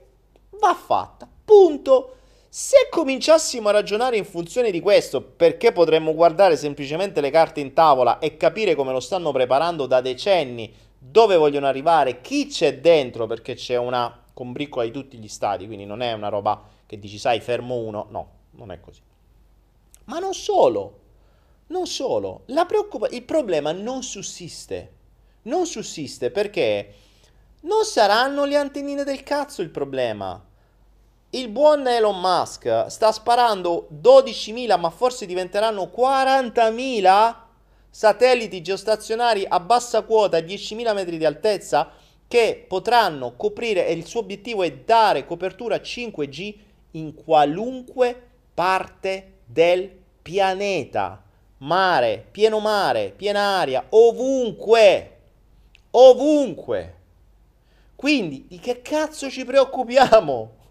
va 0.59 0.75
fatta. 0.75 1.29
Punto. 1.45 2.17
Se 2.49 2.89
cominciassimo 2.91 3.69
a 3.69 3.73
ragionare 3.73 4.17
in 4.17 4.25
funzione 4.25 4.71
di 4.71 4.81
questo, 4.81 5.21
perché 5.21 5.73
potremmo 5.73 6.15
guardare 6.15 6.57
semplicemente 6.57 7.21
le 7.21 7.31
carte 7.31 7.61
in 7.61 7.75
tavola 7.75 8.19
e 8.19 8.37
capire 8.37 8.75
come 8.75 8.93
lo 8.93 9.01
stanno 9.01 9.33
preparando 9.33 9.87
da 9.87 10.01
decenni, 10.01 10.73
dove 10.99 11.37
vogliono 11.37 11.67
arrivare, 11.67 12.21
chi 12.21 12.47
c'è 12.47 12.79
dentro, 12.81 13.27
perché 13.27 13.55
c'è 13.55 13.77
una 13.77 14.25
combriccola 14.33 14.85
di 14.85 14.91
tutti 14.91 15.19
gli 15.19 15.29
stati, 15.29 15.67
quindi 15.67 15.85
non 15.85 16.01
è 16.01 16.13
una 16.13 16.29
roba 16.29 16.63
che 16.87 16.99
dici, 16.99 17.19
sai, 17.19 17.41
fermo 17.41 17.77
uno, 17.77 18.07
no, 18.11 18.29
non 18.53 18.71
è 18.71 18.81
così. 18.81 19.01
Ma 20.05 20.19
non 20.19 20.35
solo, 20.35 21.01
non 21.69 21.87
solo, 21.87 22.43
la 22.47 22.67
preoccupa- 22.67 23.09
il 23.09 23.23
problema 23.23 23.73
non 23.73 24.03
sussiste, 24.03 24.93
non 25.43 25.67
sussiste 25.67 26.31
perché 26.31 26.95
non 27.63 27.85
saranno 27.85 28.45
le 28.45 28.57
antennine 28.57 29.05
del 29.05 29.23
cazzo 29.23 29.63
il 29.63 29.71
problema. 29.71 30.43
Il 31.31 31.49
buon 31.49 31.87
Elon 31.89 32.21
Musk 32.21 32.87
sta 32.89 33.11
sparando 33.11 33.89
12.000, 33.91 34.79
ma 34.79 34.91
forse 34.91 35.27
diventeranno 35.27 35.91
40.000 35.95 37.35
satelliti 37.91 38.61
geostazionari 38.61 39.45
a 39.49 39.59
bassa 39.59 40.03
quota, 40.03 40.37
a 40.37 40.41
10.000 40.41 40.95
metri 40.95 41.17
di 41.17 41.25
altezza, 41.25 41.91
che 42.29 42.65
potranno 42.69 43.35
coprire, 43.37 43.87
e 43.87 43.93
il 43.95 44.07
suo 44.07 44.21
obiettivo 44.21 44.63
è 44.63 44.73
dare 44.73 45.25
copertura 45.25 45.77
5G 45.77 46.55
in 46.95 47.15
qualunque 47.15 48.31
parte 48.53 49.33
del 49.45 49.91
pianeta. 50.23 51.23
Mare, 51.59 52.27
pieno 52.31 52.59
mare, 52.61 53.13
piena 53.15 53.59
aria, 53.59 53.85
ovunque. 53.91 55.11
Ovunque. 55.93 56.95
Quindi 57.95 58.47
di 58.49 58.59
che 58.59 58.83
cazzo 58.83 59.31
ci 59.31 59.45
preoccupiamo? 59.45 60.63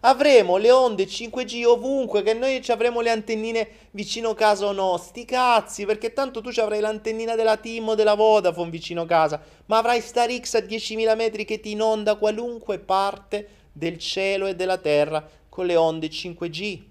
Avremo 0.00 0.58
le 0.58 0.70
onde 0.70 1.06
5G 1.06 1.64
ovunque, 1.64 2.22
che 2.22 2.32
noi 2.32 2.62
ci 2.62 2.70
avremo 2.70 3.00
le 3.00 3.10
antennine 3.10 3.68
vicino 3.90 4.32
casa 4.34 4.66
o 4.66 4.72
no. 4.72 4.96
Sti 4.96 5.24
cazzi, 5.24 5.86
perché 5.86 6.12
tanto 6.12 6.40
tu 6.40 6.52
ci 6.52 6.60
avrai 6.60 6.78
l'antennina 6.78 7.34
della 7.34 7.56
Team 7.56 7.88
o 7.88 7.94
della 7.96 8.14
Vodafone 8.14 8.70
vicino 8.70 9.04
casa, 9.06 9.40
ma 9.66 9.78
avrai 9.78 10.00
Star 10.00 10.30
X 10.30 10.54
a 10.54 10.60
10.000 10.60 11.16
metri 11.16 11.44
che 11.44 11.58
ti 11.58 11.72
inonda 11.72 12.14
qualunque 12.14 12.78
parte 12.78 13.48
del 13.72 13.98
cielo 13.98 14.46
e 14.46 14.54
della 14.54 14.78
terra 14.78 15.28
con 15.58 15.66
le 15.66 15.74
onde 15.74 16.06
5G. 16.06 16.82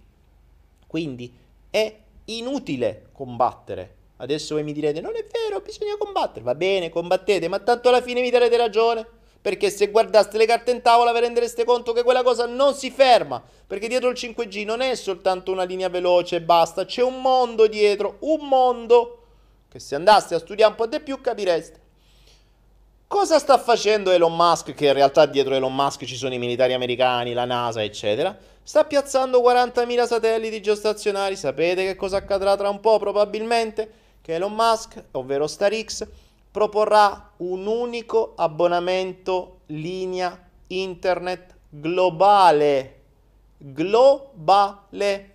Quindi 0.87 1.33
è 1.69 1.99
inutile 2.25 3.07
combattere. 3.13 3.95
Adesso 4.17 4.55
voi 4.55 4.65
mi 4.65 4.73
direte, 4.73 4.99
non 4.99 5.15
è 5.15 5.23
vero, 5.23 5.61
bisogna 5.61 5.95
combattere. 5.97 6.43
Va 6.43 6.53
bene, 6.53 6.89
combattete, 6.89 7.47
ma 7.47 7.59
tanto 7.59 7.87
alla 7.87 8.01
fine 8.01 8.19
mi 8.19 8.29
darete 8.29 8.57
ragione. 8.57 9.07
Perché 9.39 9.69
se 9.69 9.89
guardaste 9.89 10.37
le 10.37 10.45
carte 10.45 10.71
in 10.71 10.81
tavola 10.81 11.13
vi 11.13 11.21
rendereste 11.21 11.63
conto 11.63 11.93
che 11.93 12.03
quella 12.03 12.23
cosa 12.23 12.45
non 12.45 12.73
si 12.73 12.91
ferma. 12.91 13.41
Perché 13.65 13.87
dietro 13.87 14.09
il 14.09 14.17
5G 14.19 14.65
non 14.65 14.81
è 14.81 14.93
soltanto 14.95 15.53
una 15.53 15.63
linea 15.63 15.87
veloce 15.87 16.35
e 16.35 16.41
basta, 16.41 16.83
c'è 16.83 17.01
un 17.01 17.21
mondo 17.21 17.67
dietro, 17.67 18.17
un 18.19 18.49
mondo 18.49 19.23
che 19.69 19.79
se 19.79 19.95
andaste 19.95 20.35
a 20.35 20.39
studiare 20.39 20.71
un 20.71 20.77
po' 20.77 20.87
di 20.87 20.99
più 20.99 21.21
capireste. 21.21 21.79
Cosa 23.07 23.39
sta 23.39 23.57
facendo 23.57 24.11
Elon 24.11 24.35
Musk? 24.35 24.73
Che 24.73 24.87
in 24.87 24.91
realtà 24.91 25.25
dietro 25.25 25.55
Elon 25.55 25.73
Musk 25.73 26.03
ci 26.03 26.17
sono 26.17 26.33
i 26.33 26.37
militari 26.37 26.73
americani, 26.73 27.31
la 27.31 27.45
NASA, 27.45 27.81
eccetera. 27.81 28.37
Sta 28.67 28.83
piazzando 28.83 29.39
40.000 29.39 30.05
satelliti 30.05 30.61
geostazionari. 30.61 31.37
Sapete 31.37 31.85
che 31.85 31.95
cosa 31.95 32.17
accadrà 32.17 32.57
tra 32.57 32.67
un 32.67 32.81
po'? 32.81 32.99
Probabilmente 32.99 33.89
che 34.19 34.33
Elon 34.33 34.53
Musk, 34.53 35.05
ovvero 35.11 35.47
StarX, 35.47 36.05
proporrà 36.51 37.31
un 37.37 37.65
unico 37.65 38.33
abbonamento 38.35 39.59
linea 39.67 40.37
internet 40.67 41.55
globale. 41.69 42.99
Globale. 43.57 45.33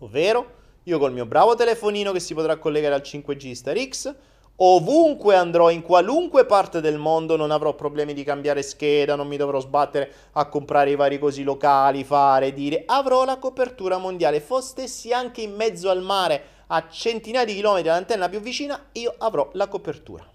Ovvero, 0.00 0.54
io 0.82 0.98
col 0.98 1.12
mio 1.12 1.26
bravo 1.26 1.54
telefonino 1.54 2.10
che 2.10 2.18
si 2.18 2.34
potrà 2.34 2.56
collegare 2.56 2.96
al 2.96 3.02
5G 3.04 3.52
Star 3.52 3.78
X, 3.78 4.12
ovunque 4.60 5.36
andrò, 5.36 5.70
in 5.70 5.82
qualunque 5.82 6.44
parte 6.44 6.80
del 6.80 6.98
mondo, 6.98 7.36
non 7.36 7.50
avrò 7.50 7.74
problemi 7.74 8.14
di 8.14 8.24
cambiare 8.24 8.62
scheda, 8.62 9.14
non 9.14 9.28
mi 9.28 9.36
dovrò 9.36 9.60
sbattere 9.60 10.12
a 10.32 10.48
comprare 10.48 10.90
i 10.90 10.96
vari 10.96 11.18
cosi 11.18 11.42
locali, 11.42 12.04
fare, 12.04 12.52
dire, 12.52 12.82
avrò 12.86 13.24
la 13.24 13.38
copertura 13.38 13.98
mondiale. 13.98 14.40
Fostessi 14.40 15.12
anche 15.12 15.42
in 15.42 15.54
mezzo 15.54 15.90
al 15.90 16.02
mare 16.02 16.56
a 16.68 16.88
centinaia 16.88 17.44
di 17.44 17.54
chilometri 17.54 17.88
dall'antenna 17.88 18.28
più 18.28 18.40
vicina, 18.40 18.88
io 18.92 19.14
avrò 19.18 19.48
la 19.52 19.68
copertura. 19.68 20.26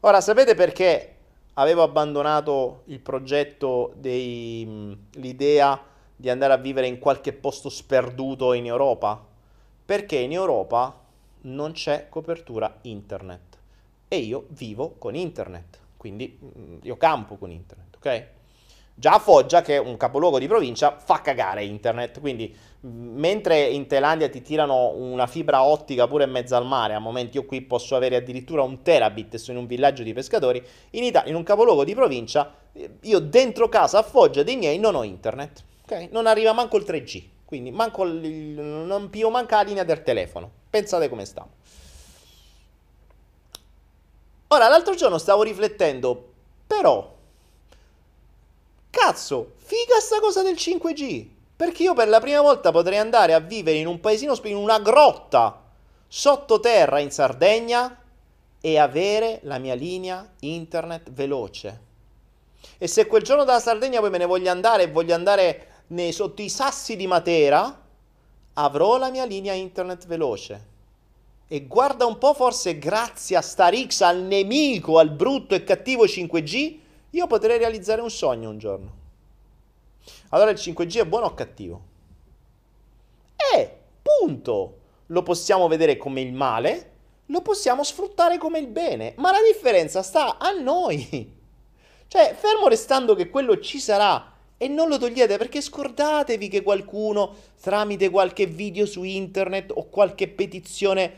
Ora, 0.00 0.20
sapete 0.20 0.54
perché 0.54 1.14
avevo 1.54 1.82
abbandonato 1.82 2.82
il 2.86 3.00
progetto, 3.00 3.92
dei, 3.96 4.96
l'idea 5.12 5.80
di 6.16 6.30
andare 6.30 6.52
a 6.52 6.58
vivere 6.58 6.88
in 6.88 6.98
qualche 6.98 7.32
posto 7.32 7.68
sperduto 7.68 8.52
in 8.52 8.66
Europa? 8.66 9.24
Perché 9.84 10.16
in 10.16 10.32
Europa 10.32 11.03
non 11.44 11.72
c'è 11.72 12.08
copertura 12.08 12.78
internet 12.82 13.58
e 14.08 14.18
io 14.18 14.46
vivo 14.48 14.94
con 14.98 15.14
internet, 15.14 15.78
quindi 15.96 16.38
mm, 16.42 16.78
io 16.82 16.96
campo 16.96 17.36
con 17.36 17.50
internet, 17.50 17.96
ok? 17.96 18.26
Già 18.96 19.14
a 19.14 19.18
Foggia, 19.18 19.60
che 19.60 19.74
è 19.74 19.78
un 19.78 19.96
capoluogo 19.96 20.38
di 20.38 20.46
provincia, 20.46 20.96
fa 20.98 21.20
cagare 21.20 21.64
internet, 21.64 22.20
quindi 22.20 22.54
mentre 22.82 23.64
in 23.64 23.88
Thailandia 23.88 24.28
ti 24.28 24.40
tirano 24.40 24.90
una 24.90 25.26
fibra 25.26 25.64
ottica 25.64 26.06
pure 26.06 26.24
in 26.24 26.30
mezzo 26.30 26.54
al 26.54 26.64
mare, 26.64 26.94
a 26.94 27.00
momenti 27.00 27.36
io 27.36 27.44
qui 27.44 27.60
posso 27.62 27.96
avere 27.96 28.14
addirittura 28.14 28.62
un 28.62 28.82
terabit, 28.82 29.34
sono 29.36 29.58
in 29.58 29.64
un 29.64 29.68
villaggio 29.68 30.04
di 30.04 30.12
pescatori, 30.12 30.64
in 30.90 31.02
Italia, 31.02 31.28
in 31.28 31.34
un 31.34 31.42
capoluogo 31.42 31.82
di 31.82 31.94
provincia, 31.94 32.54
io 33.00 33.18
dentro 33.18 33.68
casa 33.68 33.98
a 33.98 34.02
Foggia 34.02 34.44
dei 34.44 34.56
miei 34.56 34.78
non 34.78 34.94
ho 34.94 35.02
internet, 35.02 35.64
ok? 35.82 36.08
Non 36.12 36.26
arriva 36.26 36.52
manco 36.52 36.76
il 36.76 36.84
3G, 36.86 37.22
quindi 37.44 37.72
manco 37.72 38.04
il, 38.04 38.60
non 38.60 39.10
pio 39.10 39.28
manca 39.28 39.56
la 39.56 39.62
linea 39.62 39.84
del 39.84 40.04
telefono, 40.04 40.50
pensate 40.74 41.08
come 41.08 41.24
stiamo. 41.24 41.50
Ora, 44.48 44.66
l'altro 44.66 44.96
giorno 44.96 45.18
stavo 45.18 45.42
riflettendo, 45.44 46.32
però 46.66 47.12
Cazzo, 48.90 49.52
figa 49.56 50.00
sta 50.00 50.18
cosa 50.18 50.42
del 50.42 50.54
5G. 50.54 51.26
Perché 51.56 51.84
io 51.84 51.94
per 51.94 52.08
la 52.08 52.20
prima 52.20 52.40
volta 52.40 52.72
potrei 52.72 52.98
andare 52.98 53.34
a 53.34 53.38
vivere 53.38 53.78
in 53.78 53.86
un 53.86 54.00
paesino, 54.00 54.36
in 54.44 54.56
una 54.56 54.80
grotta 54.80 55.62
sottoterra 56.08 56.98
in 56.98 57.12
Sardegna 57.12 58.00
e 58.60 58.78
avere 58.78 59.40
la 59.42 59.58
mia 59.58 59.74
linea 59.74 60.28
internet 60.40 61.12
veloce. 61.12 61.80
E 62.78 62.88
se 62.88 63.06
quel 63.06 63.22
giorno 63.22 63.44
dalla 63.44 63.60
Sardegna 63.60 64.00
poi 64.00 64.10
me 64.10 64.18
ne 64.18 64.26
voglio 64.26 64.50
andare 64.50 64.84
e 64.84 64.90
voglio 64.90 65.14
andare 65.14 65.84
nei, 65.88 66.12
sotto 66.12 66.42
i 66.42 66.48
sassi 66.48 66.96
di 66.96 67.06
Matera, 67.06 67.83
avrò 68.54 68.98
la 68.98 69.10
mia 69.10 69.24
linea 69.24 69.52
internet 69.52 70.06
veloce. 70.06 70.72
E 71.46 71.66
guarda 71.66 72.06
un 72.06 72.18
po', 72.18 72.34
forse 72.34 72.78
grazie 72.78 73.36
a 73.36 73.42
Starix, 73.42 74.00
al 74.00 74.22
nemico, 74.22 74.98
al 74.98 75.10
brutto 75.10 75.54
e 75.54 75.64
cattivo 75.64 76.04
5G, 76.04 76.78
io 77.10 77.26
potrei 77.26 77.58
realizzare 77.58 78.00
un 78.00 78.10
sogno 78.10 78.50
un 78.50 78.58
giorno. 78.58 79.02
Allora 80.30 80.50
il 80.50 80.58
5G 80.58 81.00
è 81.00 81.06
buono 81.06 81.26
o 81.26 81.34
cattivo? 81.34 81.82
Eh, 83.54 83.76
punto. 84.02 84.78
Lo 85.08 85.22
possiamo 85.22 85.68
vedere 85.68 85.96
come 85.96 86.22
il 86.22 86.32
male, 86.32 86.92
lo 87.26 87.42
possiamo 87.42 87.84
sfruttare 87.84 88.38
come 88.38 88.58
il 88.58 88.68
bene, 88.68 89.12
ma 89.18 89.30
la 89.30 89.42
differenza 89.46 90.02
sta 90.02 90.38
a 90.38 90.50
noi. 90.50 91.32
Cioè, 92.08 92.34
fermo 92.38 92.68
restando 92.68 93.14
che 93.14 93.28
quello 93.28 93.58
ci 93.60 93.78
sarà 93.78 94.33
e 94.56 94.68
non 94.68 94.88
lo 94.88 94.98
togliete 94.98 95.36
perché 95.36 95.60
scordatevi 95.60 96.48
che 96.48 96.62
qualcuno 96.62 97.34
tramite 97.60 98.10
qualche 98.10 98.46
video 98.46 98.86
su 98.86 99.02
internet 99.02 99.72
o 99.74 99.88
qualche 99.88 100.28
petizione 100.28 101.12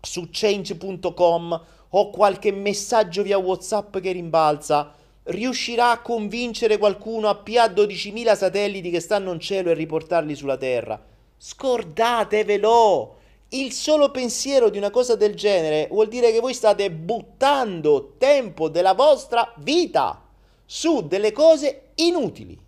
su 0.00 0.28
change.com 0.30 1.64
o 1.94 2.10
qualche 2.10 2.52
messaggio 2.52 3.22
via 3.22 3.38
WhatsApp 3.38 3.98
che 3.98 4.12
rimbalza 4.12 4.94
riuscirà 5.24 5.90
a 5.90 6.00
convincere 6.00 6.78
qualcuno 6.78 7.28
a 7.28 7.36
PA 7.36 7.66
12.000 7.66 8.36
satelliti 8.36 8.90
che 8.90 9.00
stanno 9.00 9.32
in 9.32 9.40
cielo 9.40 9.70
e 9.70 9.74
riportarli 9.74 10.34
sulla 10.34 10.56
Terra. 10.56 11.00
Scordatevelo! 11.36 13.16
Il 13.50 13.72
solo 13.72 14.10
pensiero 14.10 14.70
di 14.70 14.78
una 14.78 14.90
cosa 14.90 15.14
del 15.14 15.34
genere 15.34 15.86
vuol 15.90 16.08
dire 16.08 16.32
che 16.32 16.40
voi 16.40 16.54
state 16.54 16.90
buttando 16.90 18.14
tempo 18.16 18.70
della 18.70 18.94
vostra 18.94 19.52
vita 19.58 20.22
su 20.64 21.06
delle 21.06 21.32
cose 21.32 21.81
inutili. 21.96 22.58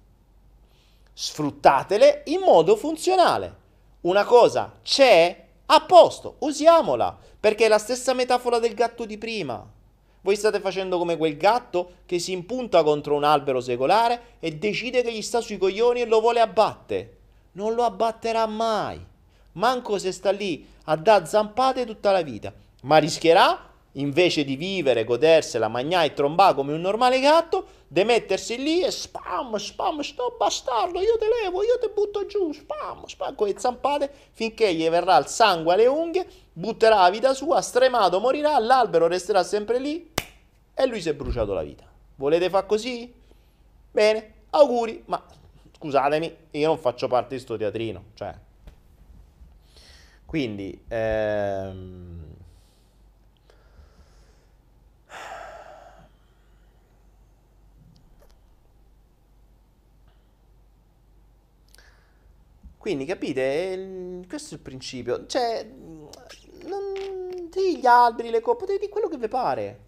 Sfruttatele 1.12 2.22
in 2.26 2.40
modo 2.40 2.76
funzionale. 2.76 3.62
Una 4.02 4.24
cosa 4.24 4.78
c'è, 4.82 5.44
a 5.66 5.80
posto, 5.82 6.36
usiamola, 6.40 7.16
perché 7.38 7.66
è 7.66 7.68
la 7.68 7.78
stessa 7.78 8.12
metafora 8.12 8.58
del 8.58 8.74
gatto 8.74 9.04
di 9.04 9.18
prima. 9.18 9.66
Voi 10.20 10.36
state 10.36 10.60
facendo 10.60 10.98
come 10.98 11.16
quel 11.16 11.36
gatto 11.36 11.96
che 12.06 12.18
si 12.18 12.32
impunta 12.32 12.82
contro 12.82 13.14
un 13.14 13.24
albero 13.24 13.60
secolare 13.60 14.36
e 14.40 14.56
decide 14.56 15.02
che 15.02 15.12
gli 15.12 15.22
sta 15.22 15.40
sui 15.40 15.58
coglioni 15.58 16.00
e 16.00 16.06
lo 16.06 16.20
vuole 16.20 16.40
abbattere. 16.40 17.16
Non 17.52 17.74
lo 17.74 17.84
abbatterà 17.84 18.46
mai 18.46 19.12
manco 19.54 19.98
se 19.98 20.12
sta 20.12 20.30
lì 20.30 20.66
a 20.84 20.96
da 20.96 21.24
zampate 21.24 21.84
tutta 21.84 22.12
la 22.12 22.22
vita, 22.22 22.52
ma 22.82 22.96
rischierà, 22.98 23.72
invece 23.94 24.44
di 24.44 24.56
vivere, 24.56 25.04
godersela, 25.04 25.68
mangiare 25.68 26.06
e 26.06 26.12
trombare 26.14 26.54
come 26.54 26.72
un 26.72 26.80
normale 26.80 27.20
gatto, 27.20 27.66
di 27.86 28.02
mettersi 28.04 28.56
lì 28.56 28.82
e 28.82 28.90
spam, 28.90 29.56
spam, 29.56 30.00
sto 30.00 30.34
bastardo, 30.38 31.00
io 31.00 31.16
te 31.18 31.26
levo, 31.42 31.62
io 31.62 31.78
te 31.80 31.90
butto 31.94 32.26
giù, 32.26 32.52
spam, 32.52 33.06
spam, 33.06 33.34
con 33.34 33.46
le 33.46 33.58
zampate, 33.58 34.10
finché 34.32 34.74
gli 34.74 34.88
verrà 34.88 35.16
il 35.18 35.26
sangue 35.26 35.74
alle 35.74 35.86
unghie, 35.86 36.26
butterà 36.52 37.00
la 37.00 37.10
vita 37.10 37.34
sua, 37.34 37.60
stremato 37.60 38.20
morirà, 38.20 38.58
l'albero 38.58 39.06
resterà 39.06 39.42
sempre 39.42 39.78
lì 39.78 40.12
e 40.74 40.86
lui 40.86 41.00
si 41.00 41.08
è 41.08 41.14
bruciato 41.14 41.52
la 41.52 41.62
vita. 41.62 41.84
Volete 42.16 42.48
far 42.48 42.66
così? 42.66 43.12
Bene, 43.90 44.34
auguri, 44.50 45.02
ma 45.06 45.22
scusatemi, 45.76 46.36
io 46.52 46.66
non 46.66 46.78
faccio 46.78 47.06
parte 47.06 47.36
di 47.36 47.40
sto 47.40 47.56
teatrino, 47.56 48.04
cioè 48.14 48.34
quindi, 50.34 50.76
ehm, 50.88 52.23
quindi 62.84 63.06
capite, 63.06 64.26
questo 64.28 64.52
è 64.52 64.58
il 64.58 64.62
principio. 64.62 65.24
Cioè, 65.24 65.66
non, 66.64 67.48
sì, 67.50 67.78
gli 67.78 67.86
alberi, 67.86 68.28
le 68.28 68.42
coppe, 68.42 68.66
potete 68.66 68.80
dire 68.80 68.92
quello 68.92 69.08
che 69.08 69.16
vi 69.16 69.26
pare. 69.26 69.80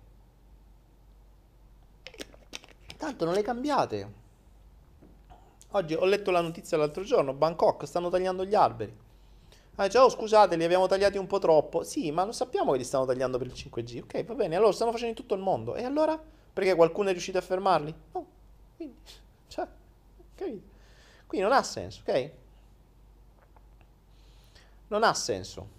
Tanto 2.96 3.26
non 3.26 3.34
le 3.34 3.42
cambiate. 3.42 4.12
Oggi 5.72 5.92
ho 5.92 6.06
letto 6.06 6.30
la 6.30 6.40
notizia 6.40 6.78
l'altro 6.78 7.02
giorno, 7.02 7.34
Bangkok 7.34 7.86
stanno 7.86 8.08
tagliando 8.08 8.46
gli 8.46 8.54
alberi. 8.54 8.96
Ah, 9.74 9.90
cioè, 9.90 10.02
oh, 10.02 10.08
scusate, 10.08 10.56
li 10.56 10.64
abbiamo 10.64 10.86
tagliati 10.86 11.18
un 11.18 11.26
po' 11.26 11.38
troppo. 11.38 11.82
Sì, 11.82 12.10
ma 12.10 12.24
lo 12.24 12.32
sappiamo 12.32 12.72
che 12.72 12.78
li 12.78 12.84
stanno 12.84 13.04
tagliando 13.04 13.36
per 13.36 13.48
il 13.48 13.52
5G. 13.52 14.04
Ok, 14.04 14.24
va 14.24 14.34
bene, 14.34 14.54
allora 14.54 14.70
lo 14.70 14.74
stanno 14.74 14.92
facendo 14.92 15.10
in 15.10 15.20
tutto 15.20 15.34
il 15.34 15.42
mondo. 15.42 15.74
E 15.74 15.84
allora? 15.84 16.18
Perché 16.50 16.74
qualcuno 16.74 17.10
è 17.10 17.12
riuscito 17.12 17.36
a 17.36 17.42
fermarli? 17.42 17.94
No. 18.12 18.26
Quindi, 18.74 18.96
cioè, 19.48 19.68
capito? 20.34 20.74
Qui 21.26 21.40
non 21.40 21.52
ha 21.52 21.62
senso, 21.62 22.00
ok? 22.06 22.44
Non 24.88 25.02
ha 25.02 25.14
senso. 25.14 25.74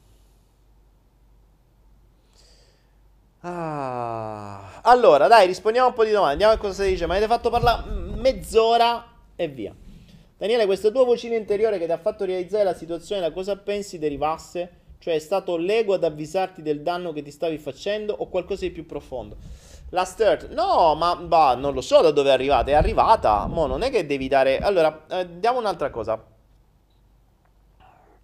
Ah. 3.42 4.82
Allora, 4.82 5.28
dai, 5.28 5.48
rispondiamo 5.48 5.88
un 5.88 5.94
po' 5.94 6.04
di 6.04 6.12
domande. 6.12 6.34
Andiamo 6.34 6.54
a 6.54 6.58
cosa 6.58 6.84
si 6.84 6.90
dice. 6.90 7.06
Ma 7.06 7.16
avete 7.16 7.30
fatto 7.30 7.50
parlare 7.50 7.90
mezz'ora 7.90 9.06
e 9.36 9.48
via. 9.48 9.74
Daniele, 10.38 10.66
questa 10.66 10.92
tua 10.92 11.04
vocina 11.04 11.36
interiore 11.36 11.80
che 11.80 11.86
ti 11.86 11.92
ha 11.92 11.98
fatto 11.98 12.26
realizzare 12.26 12.64
la 12.64 12.76
situazione, 12.76 13.22
da 13.22 13.32
cosa 13.32 13.56
pensi 13.58 13.98
derivasse? 13.98 14.70
Cioè 15.00 15.16
è 15.16 15.20
stato 15.20 15.58
l'ego 15.58 15.94
ad 15.96 16.04
avvisarti 16.04 16.62
del 16.62 16.82
danno 16.82 17.12
che 17.12 17.24
ti 17.24 17.32
stavi 17.32 17.58
facendo 17.58 18.14
o 18.14 18.28
qualcosa 18.28 18.66
di 18.66 18.72
più 18.72 18.86
profondo? 18.86 19.38
La 19.92 20.04
Sturt, 20.04 20.50
no, 20.50 20.96
ma 20.96 21.16
bah, 21.16 21.56
non 21.56 21.74
lo 21.74 21.82
so 21.82 22.02
da 22.02 22.12
dove 22.12 22.30
è 22.30 22.34
arrivata, 22.34 22.70
è 22.70 22.74
arrivata, 22.74 23.48
mo 23.48 23.68
non 23.68 23.82
è 23.84 23.90
che 23.90 24.06
devi 24.06 24.28
dare... 24.28 24.60
Allora, 24.60 25.06
eh, 25.10 25.40
diamo 25.40 25.60
un'altra 25.60 25.90
cosa. 25.90 26.22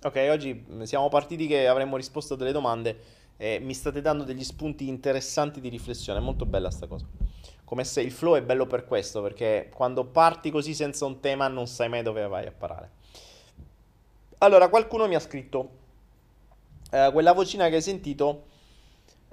Ok, 0.04 0.28
oggi 0.30 0.66
siamo 0.84 1.10
partiti 1.10 1.48
che 1.48 1.68
avremmo 1.68 1.96
risposto 1.98 2.34
a 2.34 2.38
delle 2.38 2.52
domande 2.52 3.22
e 3.38 3.60
mi 3.60 3.74
state 3.74 4.02
dando 4.02 4.24
degli 4.24 4.44
spunti 4.44 4.88
interessanti 4.88 5.60
di 5.62 5.70
riflessione, 5.70 6.20
è 6.20 6.22
molto 6.22 6.46
bella 6.46 6.70
sta 6.70 6.88
cosa 6.88 7.08
come 7.74 7.86
se 7.86 8.02
il 8.02 8.12
flow 8.12 8.36
è 8.36 8.44
bello 8.44 8.68
per 8.68 8.86
questo, 8.86 9.24
perché 9.24 9.72
quando 9.74 10.06
parti 10.06 10.52
così 10.52 10.76
senza 10.76 11.06
un 11.06 11.20
tema 11.20 11.48
non 11.48 11.66
sai 11.66 11.90
mai 11.90 12.04
dove 12.04 12.28
vai 12.28 12.46
a 12.46 12.52
parare. 12.52 12.92
Allora, 14.40 14.70
qualcuno 14.70 15.08
mi 15.08 15.16
ha 15.16 15.20
scritto, 15.20 15.70
eh, 16.92 17.10
quella 17.12 17.32
vocina 17.32 17.70
che 17.70 17.76
hai 17.76 17.82
sentito, 17.82 18.44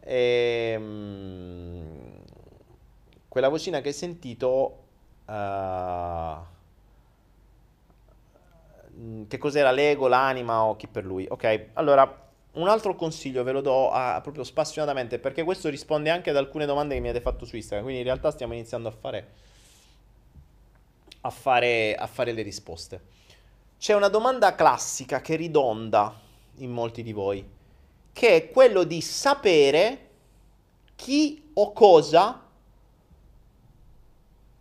ehm, 0.01 1.85
quella 3.29 3.51
vocina 3.51 3.83
che 3.83 3.89
hai 3.89 3.95
sentito, 3.95 4.85
eh, 5.27 6.37
che 9.28 9.38
cos'era 9.38 9.70
l'ego, 9.70 10.09
l'anima 10.09 10.64
o 10.64 10.76
chi 10.76 10.86
per 10.86 11.05
lui? 11.05 11.26
Ok, 11.28 11.68
allora 11.74 12.28
un 12.53 12.68
altro 12.68 12.96
consiglio 12.96 13.44
ve 13.44 13.53
lo 13.53 13.61
do 13.61 13.90
a, 13.90 14.20
proprio 14.20 14.42
spassionatamente 14.42 15.18
perché 15.18 15.44
questo 15.44 15.68
risponde 15.68 16.11
anche 16.11 16.30
ad 16.30 16.36
alcune 16.36 16.66
domande 16.66 16.94
che 16.94 17.01
mi 17.01 17.09
avete 17.09 17.22
fatto 17.22 17.44
su 17.44 17.57
Instagram. 17.57 17.84
Quindi 17.84 18.03
in 18.03 18.07
realtà 18.07 18.30
stiamo 18.30 18.55
iniziando 18.55 18.88
a 18.88 18.92
fare, 18.92 19.28
a 21.20 21.30
fare, 21.30 21.94
a 21.94 22.07
fare 22.07 22.32
le 22.32 22.42
risposte. 22.42 23.01
C'è 23.78 23.94
una 23.94 24.09
domanda 24.09 24.55
classica 24.55 25.20
che 25.20 25.36
ridonda 25.36 26.14
in 26.57 26.70
molti 26.70 27.03
di 27.03 27.12
voi, 27.12 27.48
che 28.12 28.34
è 28.34 28.51
quello 28.51 28.84
di 28.84 29.01
sapere 29.01 30.09
chi 30.96 31.51
o 31.55 31.72
cosa 31.72 32.42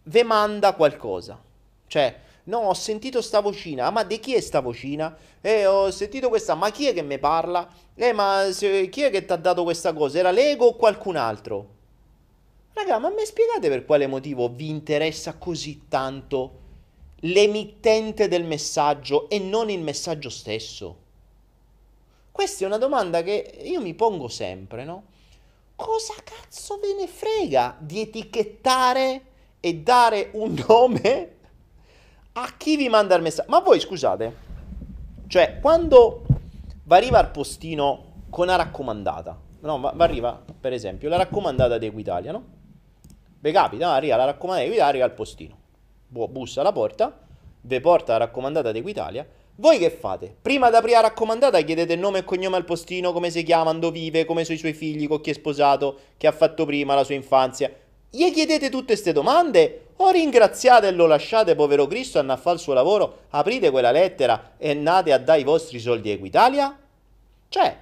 ve 0.04 0.24
manda 0.24 0.74
qualcosa. 0.74 1.42
Cioè, 1.88 2.20
No, 2.50 2.62
ho 2.62 2.74
sentito 2.74 3.22
sta 3.22 3.42
vocina. 3.42 3.86
Ah, 3.86 3.92
ma 3.92 4.04
di 4.04 4.20
chi 4.20 4.34
è 4.34 4.40
sta 4.42 4.60
vocina? 4.60 5.16
Eh, 5.40 5.68
ho 5.68 5.92
sentito 5.92 6.30
questa. 6.30 6.56
Ma 6.56 6.72
chi 6.72 6.88
è 6.88 6.94
che 6.96 7.04
mi 7.04 7.20
parla? 7.20 7.72
Eh, 7.94 8.12
ma 8.12 8.50
se, 8.52 8.90
chi 8.90 9.04
è 9.04 9.12
che 9.12 9.24
ti 9.24 9.32
ha 9.32 9.36
dato 9.36 9.62
questa 9.62 9.94
cosa? 9.94 10.18
Era 10.18 10.32
l'ego 10.32 10.66
o 10.66 10.76
qualcun 10.76 11.16
altro? 11.16 11.78
Raga, 12.74 12.98
ma 12.98 13.10
mi 13.10 13.24
spiegate 13.24 13.70
per 13.70 13.86
quale 13.86 14.08
motivo 14.08 14.50
vi 14.50 14.70
interessa 14.70 15.36
così 15.36 15.86
tanto 15.88 16.68
l'emittente 17.22 18.28
del 18.28 18.46
messaggio 18.46 19.30
e 19.30 19.38
non 19.38 19.70
il 19.70 19.82
messaggio 19.82 20.30
stesso? 20.30 20.98
Questa 22.32 22.64
è 22.64 22.68
una 22.68 22.80
domanda 22.80 23.22
che 23.22 23.60
io 23.62 23.80
mi 23.80 23.94
pongo 23.94 24.28
sempre, 24.28 24.86
no? 24.86 25.04
Cosa 25.76 26.16
cazzo 26.24 26.80
ve 26.80 26.96
ne 26.96 27.06
frega 27.06 27.78
di 27.80 28.02
etichettare 28.02 29.22
e 29.60 29.76
dare 29.76 30.32
un 30.34 30.64
nome 30.68 31.38
a 32.42 32.54
chi 32.58 32.76
vi 32.78 32.90
manda 32.90 33.16
il 33.16 33.22
messaggio? 33.22 33.50
Ma 33.50 33.60
voi 33.60 33.80
scusate, 33.80 34.36
cioè 35.28 35.60
quando 35.62 36.24
va 36.84 36.96
arriva 36.96 37.20
al 37.20 37.32
postino 37.32 38.24
con 38.30 38.48
una 38.48 38.56
raccomandata, 38.56 39.40
no, 39.62 39.80
va 39.80 39.94
arriva 39.98 40.42
per 40.60 40.74
esempio 40.74 41.10
la 41.10 41.18
raccomandata 41.18 41.78
di 41.78 41.86
Equitalia, 41.86 42.32
no? 42.32 42.58
Vi 43.40 43.52
capita, 43.52 43.94
arriva 43.94 44.16
la 44.16 44.26
raccomandata 44.26 44.62
di 44.62 44.68
Equitalia, 44.68 44.90
arriva 44.90 45.06
al 45.06 45.14
postino, 45.14 45.58
bussa 46.08 46.62
alla 46.62 46.72
porta, 46.72 47.20
vi 47.62 47.80
porta 47.80 48.14
la 48.14 48.26
raccomandata 48.26 48.72
di 48.72 48.80
Equitalia, 48.80 49.28
voi 49.60 49.78
che 49.78 49.90
fate? 49.90 50.34
Prima 50.42 50.70
di 50.70 50.78
aprire 50.78 50.96
la 50.96 51.08
raccomandata 51.08 51.60
chiedete 51.62 51.98
nome 51.98 52.20
e 52.20 52.24
cognome 52.24 52.56
al 52.56 52.64
postino, 52.64 53.12
come 53.12 53.30
si 53.30 53.44
chiama, 53.44 53.74
dove 53.74 54.00
vive, 54.00 54.24
come 54.24 54.46
sono 54.46 54.56
i 54.56 54.60
suoi 54.60 54.72
figli, 54.72 55.06
con 55.06 55.20
chi 55.20 55.32
è 55.32 55.34
sposato, 55.34 56.00
che 56.16 56.28
ha 56.28 56.32
fatto 56.32 56.64
prima, 56.64 56.96
la 56.96 57.04
sua 57.04 57.16
infanzia. 57.16 57.70
Gli 58.12 58.32
chiedete 58.34 58.72
tutte 58.72 58.88
queste 58.88 59.14
domande 59.14 59.90
o 59.98 60.10
ringraziate 60.10 60.88
e 60.88 60.92
lo 60.92 61.06
lasciate, 61.06 61.54
povero 61.54 61.86
Cristo, 61.86 62.18
a 62.18 62.38
fare 62.38 62.56
il 62.56 62.62
suo 62.62 62.74
lavoro, 62.74 63.26
aprite 63.30 63.70
quella 63.70 63.92
lettera 63.92 64.54
e 64.58 64.72
andate 64.72 65.14
a 65.14 65.20
dare 65.20 65.42
i 65.42 65.44
vostri 65.44 65.80
soldi 65.80 66.10
a 66.10 66.14
Equitalia? 66.14 66.76
Cioè, 67.50 67.78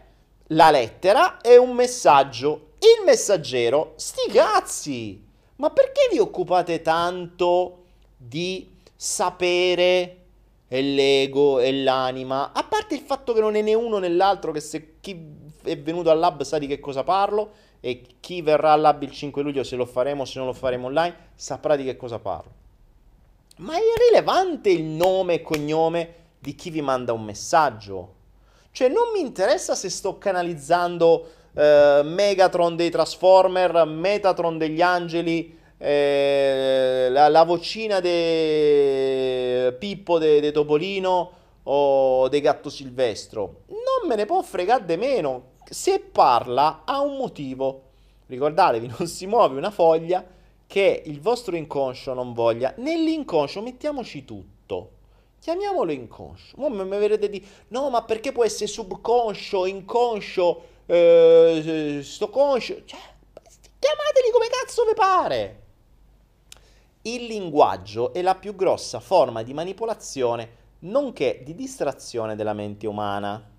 la 0.48 0.70
lettera 0.70 1.40
è 1.40 1.56
un 1.56 1.72
messaggio, 1.72 2.72
il 2.80 3.06
messaggero, 3.06 3.94
sti 3.96 4.32
cazzi! 4.32 5.26
Ma 5.58 5.70
perché 5.70 6.10
vi 6.12 6.20
occupate 6.20 6.82
tanto 6.82 7.84
di 8.18 8.70
sapere 8.94 10.18
e 10.68 10.82
l'ego 10.82 11.60
e 11.60 11.72
l'anima? 11.72 12.52
A 12.52 12.64
parte 12.66 12.96
il 12.96 13.02
fatto 13.02 13.32
che 13.32 13.40
non 13.40 13.56
è 13.56 13.62
né 13.62 13.76
uno 13.76 13.98
né 13.98 14.10
l'altro, 14.10 14.52
che 14.52 14.60
se 14.60 14.96
chi 15.00 15.18
è 15.64 15.78
venuto 15.78 16.10
al 16.10 16.20
lab 16.20 16.42
sa 16.44 16.58
di 16.58 16.68
che 16.68 16.82
cosa 16.82 17.04
parlo, 17.04 17.52
e 17.80 18.04
chi 18.20 18.42
verrà 18.42 18.74
al 18.74 18.82
lab 18.82 19.04
il 19.04 19.12
5 19.12 19.42
luglio, 19.42 19.64
se 19.64 19.76
lo 19.76 19.86
faremo 19.86 20.24
o 20.24 20.26
se 20.26 20.38
non 20.40 20.48
lo 20.48 20.54
faremo 20.54 20.88
online, 20.88 21.16
saprà 21.36 21.76
di 21.76 21.84
che 21.84 21.96
cosa 21.96 22.20
parlo. 22.20 22.52
Ma 23.58 23.76
è 23.76 23.80
irrilevante 23.80 24.70
il 24.70 24.84
nome 24.84 25.36
e 25.36 25.42
cognome 25.42 26.14
di 26.40 26.56
chi 26.56 26.70
vi 26.70 26.82
manda 26.82 27.14
un 27.14 27.24
messaggio. 27.24 28.14
Cioè 28.72 28.90
non 28.90 29.12
mi 29.14 29.20
interessa 29.20 29.74
se 29.74 29.90
sto 29.90 30.18
canalizzando 30.18 31.30
eh, 31.54 32.02
Megatron 32.04 32.76
dei 32.76 32.92
Transformer, 32.92 33.86
Metatron 33.86 34.58
degli 34.58 34.82
Angeli, 34.82 35.58
eh, 35.80 37.08
la, 37.10 37.28
la, 37.30 37.44
vocina 37.44 38.00
di 38.00 39.76
Pippo 39.78 40.20
de, 40.20 40.40
de 40.40 40.52
Topolino 40.52 41.32
o 41.64 42.28
De 42.30 42.42
Gatto 42.42 42.70
Silvestro. 42.70 43.62
Non 43.68 44.08
me 44.08 44.16
ne 44.16 44.26
può 44.26 44.42
fregare 44.44 44.86
di 44.86 44.98
meno. 44.98 45.56
Se 45.70 46.00
parla 46.00 46.84
ha 46.86 47.02
un 47.02 47.18
motivo. 47.18 47.84
Ricordatevi, 48.28 48.88
non 48.98 49.08
si 49.08 49.26
muove 49.28 49.58
una 49.58 49.72
foglia 49.72 50.26
che 50.68 51.02
il 51.06 51.22
vostro 51.22 51.56
inconscio 51.56 52.14
non 52.14 52.34
voglia. 52.34 52.74
Nell'inconscio 52.78 53.62
mettiamoci 53.62 54.26
tutto. 54.26 54.92
Chiamiamolo 55.40 55.92
inconscio. 55.92 56.56
Mo 56.58 56.70
mi 56.70 56.88
verrete 56.88 57.30
di 57.30 57.46
no, 57.70 57.90
ma 57.90 58.04
perché 58.04 58.32
può 58.32 58.44
essere 58.44 58.68
subconscio, 58.68 59.66
inconscio, 59.66 60.64
eh, 60.86 62.02
sto 62.04 62.30
conscio? 62.30 62.84
Cioè, 62.84 63.00
chiamateli 63.80 64.32
come 64.34 64.48
cazzo 64.50 64.84
vi 64.86 64.94
pare. 64.94 65.62
Il 67.04 67.26
linguaggio 67.26 68.12
è 68.12 68.22
la 68.22 68.36
più 68.36 68.56
grossa 68.56 69.00
forma 69.00 69.44
di 69.44 69.54
manipolazione, 69.54 70.50
nonché 70.80 71.42
di 71.46 71.56
distrazione 71.56 72.36
della 72.36 72.54
mente 72.54 72.86
umana. 72.86 73.56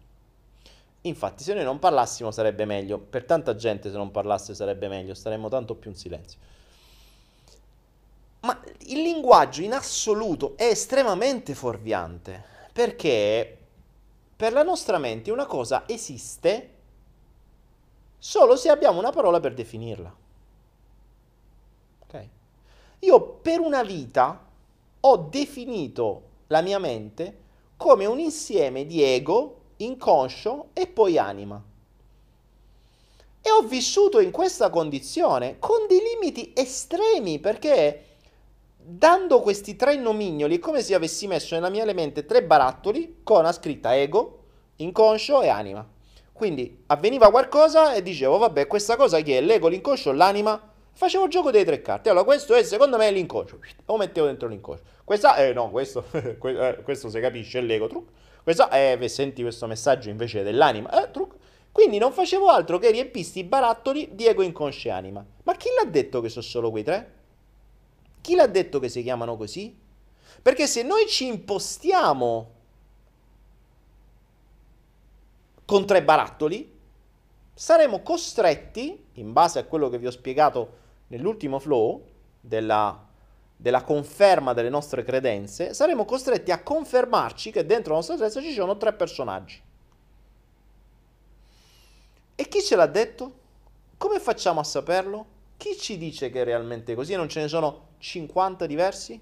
Infatti, 1.03 1.43
se 1.43 1.55
noi 1.55 1.65
non 1.65 1.79
parlassimo 1.79 2.31
sarebbe 2.31 2.65
meglio. 2.65 2.99
Per 2.99 3.25
tanta 3.25 3.55
gente, 3.55 3.91
se 3.91 3.97
non 3.97 4.11
parlasse 4.11 4.55
sarebbe 4.55 4.89
meglio, 4.89 5.15
staremmo 5.15 5.49
tanto 5.49 5.75
più 5.75 5.91
in 5.91 5.97
silenzio. 5.97 6.39
Ma 8.41 8.61
il 8.81 9.03
linguaggio 9.03 9.63
in 9.63 9.73
assoluto 9.73 10.57
è 10.57 10.65
estremamente 10.65 11.55
fuorviante 11.55 12.57
perché 12.73 13.59
per 14.37 14.53
la 14.53 14.63
nostra 14.63 14.99
mente 14.99 15.33
una 15.33 15.47
cosa 15.47 15.83
esiste 15.89 16.75
solo 18.19 18.55
se 18.55 18.69
abbiamo 18.69 19.01
una 19.01 19.11
parola 19.11 19.41
per 19.41 19.55
definirla. 19.55 20.15
Ok? 22.01 22.29
Io 23.01 23.21
per 23.21 23.59
una 23.59 23.83
vita 23.83 24.47
ho 25.01 25.17
definito 25.17 26.23
la 26.47 26.61
mia 26.61 26.79
mente 26.79 27.47
come 27.77 28.07
un 28.07 28.21
insieme 28.21 28.87
di 28.87 29.03
ego, 29.03 29.58
inconscio 29.79 30.69
e 30.73 30.87
poi 30.87 31.19
anima. 31.19 31.63
E 33.41 33.51
ho 33.51 33.63
vissuto 33.63 34.21
in 34.21 34.31
questa 34.31 34.71
condizione 34.71 35.59
con 35.59 35.87
dei 35.89 36.01
limiti 36.01 36.53
estremi 36.55 37.39
perché 37.39 38.05
dando 38.77 39.41
questi 39.41 39.77
tre 39.77 39.97
nomignoli 39.97 40.57
è 40.57 40.59
come 40.59 40.83
se 40.83 40.95
avessi 40.95 41.27
messo 41.27 41.55
nella 41.55 41.69
mia 41.69 41.85
mente 41.93 42.25
tre 42.25 42.43
barattoli 42.43 43.21
con 43.23 43.43
la 43.43 43.53
scritta 43.53 43.97
ego, 43.97 44.45
inconscio 44.77 45.43
e 45.43 45.49
anima. 45.49 45.87
Quindi 46.33 46.85
avveniva 46.87 47.31
qualcosa 47.31 47.95
e 47.95 48.03
dicevo, 48.03 48.39
vabbè, 48.39 48.67
questa 48.67 48.97
cosa 48.97 49.21
chi 49.21 49.33
è? 49.33 49.41
L'ego, 49.41 49.69
l'inconscio, 49.69 50.13
l'anima? 50.13 50.73
Facevo 50.93 51.29
gioco 51.29 51.51
delle 51.51 51.65
tre 51.65 51.83
carte. 51.83 52.09
Allora, 52.09 52.25
questo 52.25 52.55
è 52.55 52.63
secondo 52.63 52.97
me 52.97 53.11
l'inconscio. 53.11 53.59
Lo 53.87 53.97
mettevo 53.97 54.27
dentro 54.27 54.49
l'inconscio. 54.49 54.83
Questa, 55.05 55.37
eh 55.37 55.53
no, 55.53 55.71
questo, 55.71 56.05
eh, 56.13 56.81
questo 56.83 57.09
si 57.09 57.21
capisce, 57.21 57.59
è 57.59 57.63
l'ego, 57.63 57.89
truc. 57.89 58.09
Questa, 58.49 58.71
eh, 58.71 59.09
senti 59.09 59.43
questo 59.43 59.67
messaggio 59.67 60.09
invece 60.09 60.43
dell'anima, 60.43 61.05
eh, 61.05 61.11
truc. 61.11 61.35
Quindi 61.71 61.99
non 61.99 62.13
facevo 62.13 62.49
altro 62.49 62.79
che 62.79 62.91
riempisti 62.91 63.41
i 63.41 63.45
barattoli 63.45 64.09
di 64.13 64.25
ego, 64.25 64.41
inconscio 64.41 64.89
e 64.89 64.91
anima. 64.91 65.23
Ma 65.43 65.55
chi 65.55 65.69
l'ha 65.79 65.87
detto 65.87 66.23
che 66.23 66.31
sono 66.31 66.41
solo 66.41 66.71
quei 66.71 66.83
tre? 66.83 67.13
Chi 68.23 68.35
l'ha 68.35 68.47
detto 68.47 68.79
che 68.79 68.89
si 68.89 69.03
chiamano 69.03 69.37
così? 69.37 69.79
Perché 70.41 70.67
se 70.67 70.83
noi 70.83 71.07
ci 71.07 71.27
impostiamo 71.27 72.51
con 75.67 75.85
tre 75.85 76.03
barattoli, 76.03 76.75
saremo 77.53 78.01
costretti, 78.01 79.09
in 79.13 79.35
base 79.35 79.59
a 79.59 79.65
quello 79.65 79.91
che 79.91 79.99
vi 79.99 80.07
ho 80.07 80.11
spiegato 80.11 80.77
nell'ultimo 81.09 81.59
flow, 81.59 82.03
della, 82.41 83.08
della 83.61 83.83
conferma 83.83 84.53
delle 84.53 84.69
nostre 84.69 85.03
credenze, 85.03 85.75
saremo 85.75 86.05
costretti 86.05 86.53
a 86.53 86.63
confermarci 86.63 87.51
che 87.51 87.67
dentro 87.67 87.91
la 87.91 87.99
nostra 87.99 88.17
testa 88.17 88.41
ci 88.41 88.53
sono 88.53 88.77
tre 88.77 88.93
personaggi. 88.93 89.61
E 92.37 92.49
chi 92.49 92.63
ce 92.63 92.77
l'ha 92.77 92.87
detto? 92.87 93.33
Come 93.99 94.21
facciamo 94.21 94.61
a 94.61 94.65
saperlo? 94.65 95.27
Chi 95.57 95.77
ci 95.77 95.99
dice 95.99 96.31
che 96.31 96.43
è 96.43 96.45
realmente 96.45 96.95
così 96.95 97.15
e 97.15 97.17
non 97.17 97.29
ce 97.29 97.41
ne 97.41 97.49
sono 97.49 97.87
50 97.99 98.65
diversi? 98.67 99.21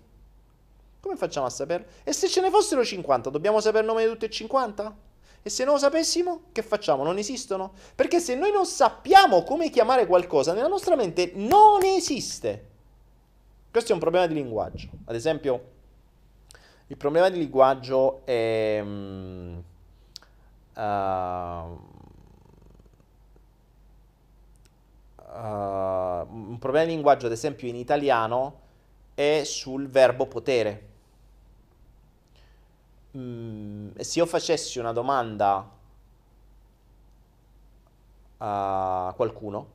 Come 1.01 1.17
facciamo 1.17 1.47
a 1.47 1.51
saperlo? 1.51 1.87
E 2.05 2.13
se 2.13 2.29
ce 2.29 2.43
ne 2.43 2.51
fossero 2.51 2.85
50, 2.85 3.31
dobbiamo 3.31 3.59
sapere 3.61 3.85
il 3.85 3.87
nome 3.87 4.05
di 4.05 4.11
tutti 4.11 4.27
e 4.27 4.31
50? 4.31 4.97
E 5.43 5.49
se 5.49 5.65
non 5.65 5.75
lo 5.75 5.81
sapessimo, 5.81 6.43
che 6.53 6.63
facciamo? 6.63 7.05
Non 7.05 7.17
esistono? 7.17 7.73
Perché 7.95 8.21
se 8.21 8.35
noi 8.35 8.53
non 8.53 8.67
sappiamo 8.67 9.45
come 9.45 9.71
chiamare 9.71 10.05
qualcosa, 10.05 10.53
nella 10.53 10.69
nostra 10.69 10.95
mente 10.95 11.33
non 11.37 11.83
esiste. 11.85 12.75
Questo 13.77 13.93
è 13.93 13.97
un 13.97 14.01
problema 14.01 14.27
di 14.27 14.33
linguaggio. 14.33 14.89
Ad 15.05 15.15
esempio, 15.15 15.73
il 16.87 16.97
problema 16.97 17.29
di 17.29 17.37
linguaggio 17.37 18.25
è... 18.25 18.81
Uh, 18.83 19.63
uh, 25.19 25.43
un 26.31 26.57
problema 26.59 26.87
di 26.87 26.93
linguaggio, 26.93 27.27
ad 27.27 27.33
esempio, 27.33 27.69
in 27.69 27.77
italiano 27.77 28.61
è 29.13 29.43
sul 29.45 29.91
verbo 29.91 30.25
potere. 30.25 30.89
Mm, 33.15 33.91
se 33.99 34.19
io 34.19 34.25
facessi 34.25 34.79
una 34.79 34.93
domanda 34.93 35.71
a 38.39 39.13
qualcuno, 39.15 39.67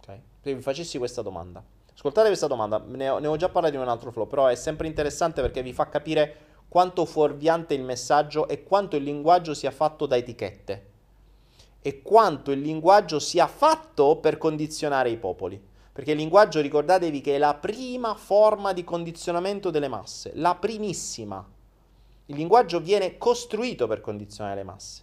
ok? 0.00 0.18
Se 0.42 0.52
vi 0.54 0.60
facessi 0.60 0.98
questa 0.98 1.22
domanda, 1.22 1.64
ascoltate 1.96 2.26
questa 2.28 2.46
domanda, 2.46 2.82
ne 2.86 3.08
ho, 3.08 3.18
ne 3.18 3.26
ho 3.26 3.36
già 3.36 3.48
parlato 3.48 3.74
in 3.74 3.80
un 3.80 3.88
altro 3.88 4.12
flow, 4.12 4.26
però 4.26 4.46
è 4.46 4.54
sempre 4.54 4.86
interessante 4.86 5.40
perché 5.40 5.62
vi 5.62 5.72
fa 5.72 5.88
capire 5.88 6.36
quanto 6.68 7.06
fuorviante 7.06 7.72
il 7.72 7.82
messaggio 7.82 8.48
e 8.48 8.62
quanto 8.62 8.96
il 8.96 9.02
linguaggio 9.02 9.54
sia 9.54 9.70
fatto 9.70 10.04
da 10.04 10.16
etichette 10.16 10.94
e 11.80 12.02
quanto 12.02 12.50
il 12.50 12.60
linguaggio 12.60 13.18
sia 13.18 13.46
fatto 13.46 14.16
per 14.16 14.38
condizionare 14.38 15.08
i 15.08 15.16
popoli. 15.16 15.74
Perché 15.92 16.10
il 16.10 16.18
linguaggio, 16.18 16.60
ricordatevi 16.60 17.20
che 17.20 17.36
è 17.36 17.38
la 17.38 17.54
prima 17.54 18.14
forma 18.14 18.72
di 18.72 18.84
condizionamento 18.84 19.70
delle 19.70 19.88
masse, 19.88 20.32
la 20.34 20.54
primissima. 20.56 21.42
Il 22.26 22.34
linguaggio 22.36 22.80
viene 22.80 23.16
costruito 23.16 23.86
per 23.86 24.00
condizionare 24.00 24.56
le 24.56 24.62
masse. 24.64 25.02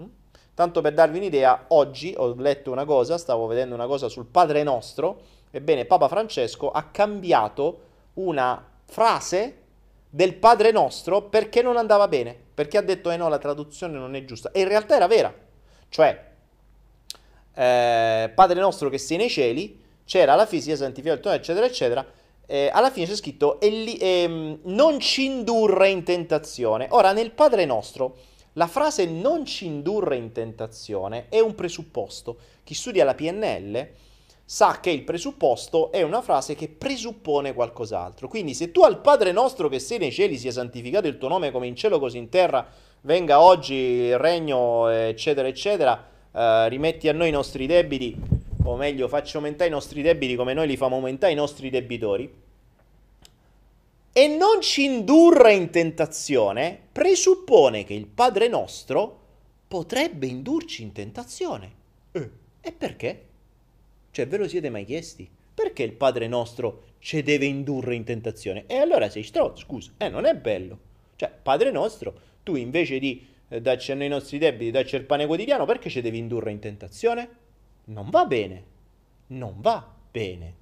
Mm? 0.00 0.06
Tanto 0.54 0.80
per 0.80 0.94
darvi 0.94 1.18
un'idea, 1.18 1.64
oggi 1.68 2.14
ho 2.16 2.34
letto 2.36 2.70
una 2.70 2.84
cosa, 2.84 3.18
stavo 3.18 3.46
vedendo 3.46 3.74
una 3.74 3.86
cosa 3.88 4.08
sul 4.08 4.26
Padre 4.26 4.62
Nostro, 4.62 5.20
ebbene 5.50 5.84
Papa 5.84 6.08
Francesco 6.08 6.70
ha 6.70 6.84
cambiato 6.84 7.80
una 8.14 8.64
frase 8.84 9.56
del 10.08 10.34
Padre 10.34 10.72
Nostro 10.72 11.22
perché 11.22 11.62
non 11.62 11.76
andava 11.76 12.08
bene, 12.08 12.36
perché 12.54 12.76
ha 12.76 12.82
detto 12.82 13.10
eh 13.10 13.16
no, 13.16 13.28
la 13.28 13.38
traduzione 13.38 13.98
non 13.98 14.14
è 14.14 14.24
giusta. 14.24 14.50
E 14.52 14.60
in 14.60 14.68
realtà 14.68 14.96
era 14.96 15.06
vera, 15.06 15.32
cioè 15.88 16.28
eh, 17.54 18.30
Padre 18.34 18.60
Nostro 18.60 18.88
che 18.88 18.98
sei 18.98 19.16
nei 19.16 19.28
cieli, 19.28 19.80
c'era 20.04 20.34
la 20.34 20.46
fisica, 20.46 20.76
santificato 20.76 21.16
il 21.16 21.22
tuo 21.22 21.32
eccetera, 21.32 21.66
eccetera. 21.66 22.04
Eh, 22.46 22.68
alla 22.72 22.90
fine 22.90 23.06
c'è 23.06 23.14
scritto 23.14 23.60
ehm, 23.60 24.58
non 24.64 24.98
ci 24.98 25.26
indurre 25.26 25.88
in 25.88 26.02
tentazione. 26.02 26.88
Ora, 26.90 27.12
nel 27.12 27.30
Padre 27.30 27.64
nostro, 27.64 28.16
la 28.54 28.66
frase 28.66 29.06
non 29.06 29.44
ci 29.44 29.66
indurre 29.66 30.16
in 30.16 30.32
tentazione 30.32 31.26
è 31.28 31.38
un 31.38 31.54
presupposto. 31.54 32.36
Chi 32.64 32.74
studia 32.74 33.04
la 33.04 33.14
PNL 33.14 33.88
sa 34.50 34.80
che 34.80 34.90
il 34.90 35.04
presupposto 35.04 35.92
è 35.92 36.02
una 36.02 36.22
frase 36.22 36.56
che 36.56 36.66
presuppone 36.66 37.54
qualcos'altro. 37.54 38.26
Quindi 38.26 38.52
se 38.52 38.72
tu 38.72 38.80
al 38.80 39.00
Padre 39.00 39.30
nostro 39.30 39.68
che 39.68 39.78
sei 39.78 39.98
nei 39.98 40.10
cieli 40.10 40.36
sia 40.36 40.50
santificato 40.50 41.06
il 41.06 41.18
tuo 41.18 41.28
nome 41.28 41.52
come 41.52 41.68
in 41.68 41.76
cielo 41.76 42.00
così 42.00 42.18
in 42.18 42.28
terra, 42.28 42.66
venga 43.02 43.40
oggi 43.40 43.74
il 43.74 44.18
regno, 44.18 44.88
eccetera, 44.88 45.46
eccetera, 45.46 46.04
eh, 46.32 46.68
rimetti 46.68 47.08
a 47.08 47.12
noi 47.12 47.28
i 47.28 47.30
nostri 47.30 47.66
debiti, 47.66 48.16
o 48.64 48.74
meglio 48.74 49.06
facci 49.06 49.36
aumentare 49.36 49.70
i 49.70 49.72
nostri 49.72 50.02
debiti 50.02 50.34
come 50.34 50.52
noi 50.52 50.66
li 50.66 50.76
facciamo 50.76 50.96
aumentare 50.96 51.32
i 51.32 51.36
nostri 51.36 51.70
debitori, 51.70 52.34
e 54.12 54.26
non 54.26 54.60
ci 54.60 54.82
indurre 54.84 55.54
in 55.54 55.70
tentazione, 55.70 56.76
presuppone 56.90 57.84
che 57.84 57.94
il 57.94 58.08
Padre 58.08 58.48
nostro 58.48 59.18
potrebbe 59.68 60.26
indurci 60.26 60.82
in 60.82 60.90
tentazione. 60.90 61.72
Eh. 62.10 62.30
E 62.60 62.72
perché? 62.72 63.28
Cioè, 64.10 64.26
ve 64.26 64.36
lo 64.36 64.48
siete 64.48 64.70
mai 64.70 64.84
chiesti? 64.84 65.28
Perché 65.54 65.82
il 65.82 65.92
Padre 65.92 66.26
nostro 66.26 66.84
ci 66.98 67.22
deve 67.22 67.46
indurre 67.46 67.94
in 67.94 68.04
tentazione? 68.04 68.64
E 68.66 68.76
allora 68.76 69.08
sei 69.08 69.22
stronzo, 69.22 69.62
scusa, 69.62 69.92
eh, 69.98 70.08
non 70.08 70.24
è 70.24 70.34
bello. 70.34 70.78
Cioè, 71.16 71.30
Padre 71.42 71.70
nostro, 71.70 72.14
tu 72.42 72.56
invece 72.56 72.98
di 72.98 73.26
eh, 73.48 73.60
darci 73.60 73.92
i 73.92 74.08
nostri 74.08 74.38
debiti, 74.38 74.70
darci 74.70 74.96
il 74.96 75.04
pane 75.04 75.26
quotidiano, 75.26 75.64
perché 75.64 75.90
ci 75.90 76.00
devi 76.00 76.18
indurre 76.18 76.50
in 76.50 76.58
tentazione? 76.58 77.48
non 77.90 78.10
va 78.10 78.24
bene, 78.24 78.64
non 79.28 79.54
va 79.58 79.86
bene. 80.10 80.54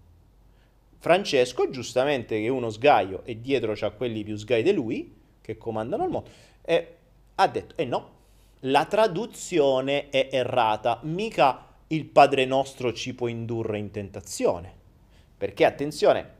Francesco, 0.98 1.70
giustamente 1.70 2.40
che 2.40 2.46
è 2.46 2.48
uno 2.48 2.70
sgaio 2.70 3.22
e 3.24 3.40
dietro 3.40 3.72
c'ha 3.74 3.90
quelli 3.90 4.24
più 4.24 4.36
sgai 4.36 4.62
di 4.62 4.72
lui, 4.72 5.14
che 5.40 5.56
comandano 5.56 6.04
il 6.04 6.10
mondo, 6.10 6.30
eh, 6.62 6.94
ha 7.36 7.46
detto, 7.46 7.76
eh 7.76 7.84
no, 7.84 8.16
la 8.60 8.84
traduzione 8.86 10.08
è 10.10 10.28
errata, 10.32 10.98
mica 11.02 11.67
il 11.88 12.04
Padre 12.04 12.44
nostro 12.44 12.92
ci 12.92 13.14
può 13.14 13.28
indurre 13.28 13.78
in 13.78 13.90
tentazione. 13.90 14.76
Perché, 15.36 15.64
attenzione, 15.64 16.36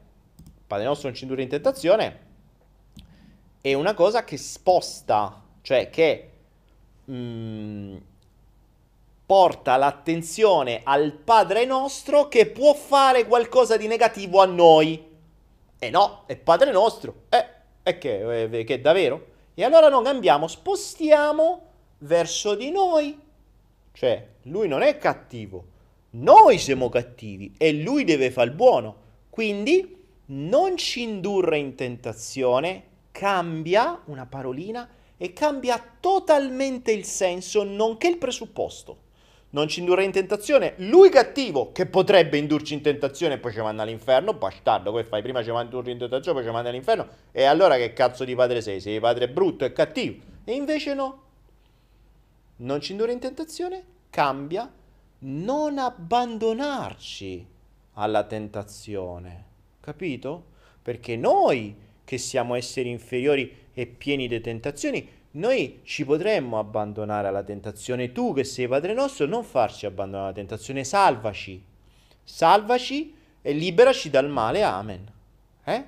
Padre 0.65 0.85
nostro 0.85 1.07
non 1.07 1.17
ci 1.17 1.23
indurre 1.23 1.43
in 1.43 1.49
tentazione 1.49 2.27
è 3.61 3.73
una 3.73 3.93
cosa 3.93 4.23
che 4.23 4.37
sposta, 4.37 5.41
cioè 5.61 5.89
che 5.89 6.29
mh, 7.05 7.13
mm, 7.13 7.97
porta 9.25 9.75
l'attenzione 9.75 10.81
al 10.83 11.11
Padre 11.11 11.65
nostro 11.65 12.27
che 12.27 12.47
può 12.47 12.73
fare 12.73 13.25
qualcosa 13.25 13.77
di 13.77 13.87
negativo 13.87 14.41
a 14.41 14.45
noi. 14.45 15.07
E 15.77 15.87
eh 15.87 15.89
no, 15.89 16.23
è 16.25 16.35
Padre 16.37 16.71
nostro. 16.71 17.23
Eh, 17.29 17.45
e 17.83 17.97
che, 17.97 18.43
eh, 18.43 18.63
che 18.63 18.81
davvero? 18.81 19.27
E 19.53 19.63
allora 19.63 19.89
noi 19.89 20.03
cambiamo, 20.03 20.47
spostiamo 20.47 21.61
verso 21.99 22.55
di 22.55 22.71
noi. 22.71 23.27
Cioè, 23.99 24.25
lui 24.43 24.69
non 24.69 24.81
è 24.81 24.97
cattivo, 24.97 25.65
noi 26.11 26.57
siamo 26.57 26.87
cattivi 26.87 27.53
e 27.57 27.73
lui 27.73 28.05
deve 28.05 28.31
fare 28.31 28.47
il 28.47 28.55
buono. 28.55 28.95
Quindi 29.29 29.97
non 30.27 30.77
ci 30.77 31.01
indurre 31.01 31.57
in 31.57 31.75
tentazione, 31.75 32.83
cambia 33.11 34.01
una 34.05 34.25
parolina 34.25 34.87
e 35.17 35.33
cambia 35.33 35.83
totalmente 35.99 36.93
il 36.93 37.03
senso, 37.03 37.65
nonché 37.65 38.07
il 38.07 38.17
presupposto 38.17 38.99
non 39.49 39.67
ci 39.67 39.81
indurre 39.81 40.05
in 40.05 40.13
tentazione. 40.13 40.75
Lui 40.77 41.09
cattivo, 41.09 41.73
che 41.73 41.85
potrebbe 41.85 42.37
indurci 42.37 42.75
in 42.75 42.81
tentazione 42.81 43.33
e 43.33 43.37
poi 43.39 43.51
ci 43.51 43.59
manda 43.59 43.83
all'inferno, 43.83 44.33
bastardo, 44.33 44.93
che 44.93 45.03
fai? 45.03 45.21
Prima 45.21 45.43
ci 45.43 45.51
manda 45.51 45.75
in 45.75 45.97
tentazione, 45.97 46.37
poi 46.37 46.47
ci 46.47 46.53
manda 46.53 46.69
all'inferno. 46.69 47.05
E 47.33 47.43
allora 47.43 47.75
che 47.75 47.91
cazzo 47.91 48.23
di 48.23 48.33
padre 48.33 48.61
sei? 48.61 48.79
Sei 48.79 49.01
padre 49.01 49.27
brutto 49.27 49.65
e 49.65 49.73
cattivo. 49.73 50.23
E 50.45 50.53
invece 50.53 50.93
no. 50.93 51.23
Non 52.59 52.81
ci 52.81 52.91
indurre 52.91 53.13
in 53.13 53.19
tentazione, 53.19 53.83
cambia. 54.09 54.71
Non 55.19 55.77
abbandonarci 55.77 57.45
alla 57.93 58.23
tentazione. 58.23 59.45
Capito? 59.79 60.45
Perché 60.81 61.15
noi, 61.15 61.75
che 62.03 62.17
siamo 62.17 62.55
esseri 62.55 62.89
inferiori 62.89 63.67
e 63.73 63.85
pieni 63.85 64.27
di 64.27 64.41
tentazioni, 64.41 65.07
noi 65.31 65.81
ci 65.83 66.05
potremmo 66.05 66.57
abbandonare 66.57 67.27
alla 67.27 67.43
tentazione. 67.43 68.11
Tu 68.11 68.33
che 68.33 68.43
sei 68.43 68.67
Padre 68.67 68.93
nostro, 68.93 69.25
non 69.25 69.43
farci 69.43 69.85
abbandonare 69.85 70.27
alla 70.27 70.35
tentazione, 70.35 70.83
salvaci. 70.83 71.63
Salvaci 72.23 73.15
e 73.41 73.51
liberaci 73.53 74.09
dal 74.09 74.29
male. 74.29 74.63
Amen. 74.63 75.11
Eh? 75.63 75.85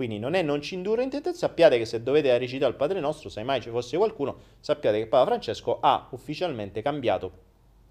Quindi 0.00 0.18
non 0.18 0.32
è 0.32 0.40
non 0.40 0.62
ci 0.62 0.76
indurre 0.76 1.02
in 1.02 1.10
tentazione. 1.10 1.36
Sappiate 1.36 1.76
che 1.76 1.84
se 1.84 2.02
dovete 2.02 2.38
recitare 2.38 2.70
il 2.70 2.76
Padre 2.78 3.00
nostro, 3.00 3.28
se 3.28 3.42
mai 3.42 3.60
ci 3.60 3.68
fosse 3.68 3.98
qualcuno, 3.98 4.34
sappiate 4.58 4.96
che 4.96 5.06
Papa 5.06 5.26
Francesco 5.26 5.78
ha 5.78 6.08
ufficialmente 6.12 6.80
cambiato 6.80 7.32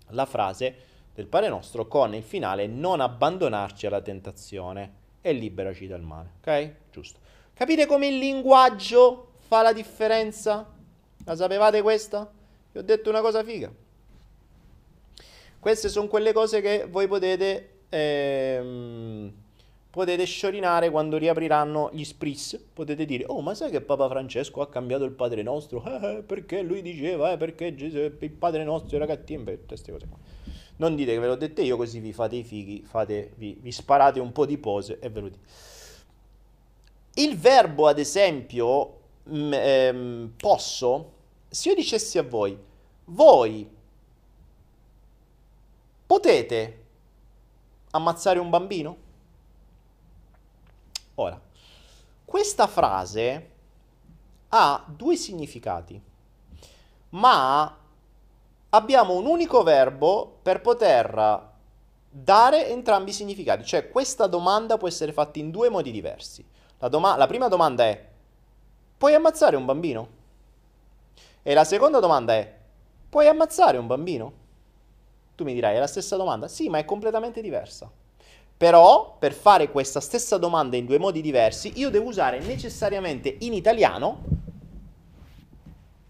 la 0.07 0.25
frase 0.25 0.75
del 1.13 1.27
Padre 1.27 1.49
nostro 1.49 1.87
con 1.87 2.15
il 2.15 2.23
finale 2.23 2.65
non 2.65 2.99
abbandonarci 2.99 3.85
alla 3.85 4.01
tentazione 4.01 4.93
e 5.21 5.33
liberaci 5.33 5.85
dal 5.85 6.01
male. 6.01 6.31
Ok? 6.39 6.73
Giusto. 6.91 7.19
Capite 7.53 7.85
come 7.85 8.07
il 8.07 8.17
linguaggio 8.17 9.33
fa 9.37 9.61
la 9.61 9.71
differenza? 9.71 10.67
La 11.25 11.35
sapevate 11.35 11.83
questa? 11.83 12.27
Vi 12.71 12.79
ho 12.79 12.81
detto 12.81 13.11
una 13.11 13.21
cosa 13.21 13.43
figa. 13.43 13.71
Queste 15.59 15.89
sono 15.89 16.07
quelle 16.07 16.33
cose 16.33 16.59
che 16.59 16.87
voi 16.89 17.07
potete, 17.07 17.81
ehm, 17.89 19.31
potete 19.89 20.25
sciorinare 20.25 20.89
quando 20.89 21.17
riapriranno 21.17 21.89
gli 21.93 22.03
spritz. 22.03 22.59
Potete 22.73 23.05
dire, 23.05 23.25
oh 23.27 23.41
ma 23.41 23.53
sai 23.53 23.71
che 23.71 23.81
Papa 23.81 24.07
Francesco 24.07 24.61
ha 24.61 24.69
cambiato 24.69 25.03
il 25.03 25.11
Padre 25.11 25.41
Nostro? 25.43 25.83
Eh, 25.85 26.17
eh, 26.17 26.21
perché 26.23 26.61
lui 26.61 26.81
diceva, 26.81 27.31
eh, 27.31 27.37
perché 27.37 27.75
Gesù, 27.75 27.97
il 27.97 28.31
Padre 28.31 28.63
Nostro 28.63 28.95
era 28.95 29.05
cattivo? 29.05 29.43
Beh, 29.43 29.65
queste 29.65 29.91
cose 29.91 30.07
qua. 30.07 30.17
Non 30.77 30.95
dite 30.95 31.13
che 31.13 31.19
ve 31.19 31.27
l'ho 31.27 31.35
detto 31.35 31.61
io, 31.61 31.75
così 31.75 31.99
vi 31.99 32.13
fate 32.13 32.37
i 32.37 32.43
fighi, 32.43 32.83
fate, 32.83 33.33
vi, 33.35 33.57
vi 33.59 33.71
sparate 33.71 34.19
un 34.19 34.31
po' 34.31 34.45
di 34.45 34.57
pose 34.57 34.99
e 34.99 35.09
ve 35.09 35.19
lo 35.19 35.29
dite. 35.29 35.45
Il 37.15 37.37
verbo, 37.37 37.87
ad 37.87 37.99
esempio, 37.99 38.99
mh, 39.23 39.53
ehm, 39.53 40.33
posso 40.37 41.17
se 41.49 41.69
io 41.69 41.75
dicessi 41.75 42.17
a 42.17 42.23
voi, 42.23 42.57
voi 43.05 43.67
potete 46.05 46.85
ammazzare 47.91 48.39
un 48.39 48.49
bambino? 48.49 49.07
Ora, 51.19 51.39
questa 52.23 52.65
frase 52.67 53.49
ha 54.49 54.85
due 54.87 55.17
significati, 55.17 56.01
ma 57.09 57.77
abbiamo 58.69 59.15
un 59.15 59.25
unico 59.25 59.61
verbo 59.63 60.37
per 60.41 60.61
poter 60.61 61.47
dare 62.09 62.69
entrambi 62.69 63.09
i 63.09 63.13
significati, 63.13 63.65
cioè 63.65 63.89
questa 63.89 64.27
domanda 64.27 64.77
può 64.77 64.87
essere 64.87 65.11
fatta 65.11 65.39
in 65.39 65.51
due 65.51 65.67
modi 65.67 65.91
diversi. 65.91 66.45
La, 66.77 66.87
doma- 66.87 67.17
la 67.17 67.27
prima 67.27 67.49
domanda 67.49 67.83
è, 67.83 68.07
puoi 68.97 69.13
ammazzare 69.13 69.57
un 69.57 69.65
bambino? 69.65 70.07
E 71.43 71.53
la 71.53 71.65
seconda 71.65 71.99
domanda 71.99 72.33
è, 72.33 72.55
puoi 73.09 73.27
ammazzare 73.27 73.77
un 73.77 73.87
bambino? 73.87 74.33
Tu 75.35 75.43
mi 75.43 75.53
dirai, 75.53 75.75
è 75.75 75.79
la 75.79 75.87
stessa 75.87 76.15
domanda? 76.15 76.47
Sì, 76.47 76.69
ma 76.69 76.77
è 76.77 76.85
completamente 76.85 77.41
diversa. 77.41 77.91
Però, 78.59 79.15
per 79.17 79.31
fare 79.31 79.71
questa 79.71 80.01
stessa 80.01 80.37
domanda 80.37 80.75
in 80.75 80.85
due 80.85 80.97
modi 80.99 81.21
diversi, 81.21 81.71
io 81.75 81.89
devo 81.89 82.09
usare 82.09 82.39
necessariamente 82.39 83.37
in 83.39 83.53
italiano 83.53 84.21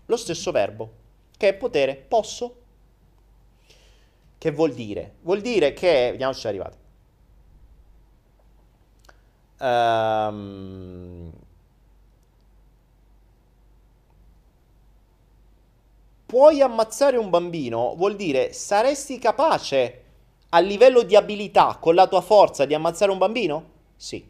lo 0.08 0.18
stesso 0.18 0.50
verbo, 0.50 0.91
che 1.38 1.50
è 1.50 1.54
potere. 1.54 1.93
Posso? 1.93 2.56
Che 4.36 4.52
vuol 4.52 4.74
dire? 4.74 5.18
Vuol 5.22 5.41
dire 5.41 5.74
che, 5.74 6.08
vediamo 6.10 6.34
se 6.34 6.39
ci 6.39 6.47
arrivate. 6.47 6.78
Um, 9.60 11.32
puoi 16.26 16.62
ammazzare 16.62 17.18
un 17.18 17.30
bambino 17.30 17.93
vuol 17.95 18.16
dire 18.16 18.54
saresti 18.54 19.20
capace 19.20 20.04
a 20.50 20.60
livello 20.60 21.04
di 21.04 21.16
abilità 21.16 21.78
con 21.80 21.95
la 21.95 22.08
tua 22.08 22.22
forza 22.22 22.66
di 22.66 22.74
ammazzare 22.74 23.12
un 23.12 23.18
bambino? 23.18 23.72
Sì. 23.95 24.28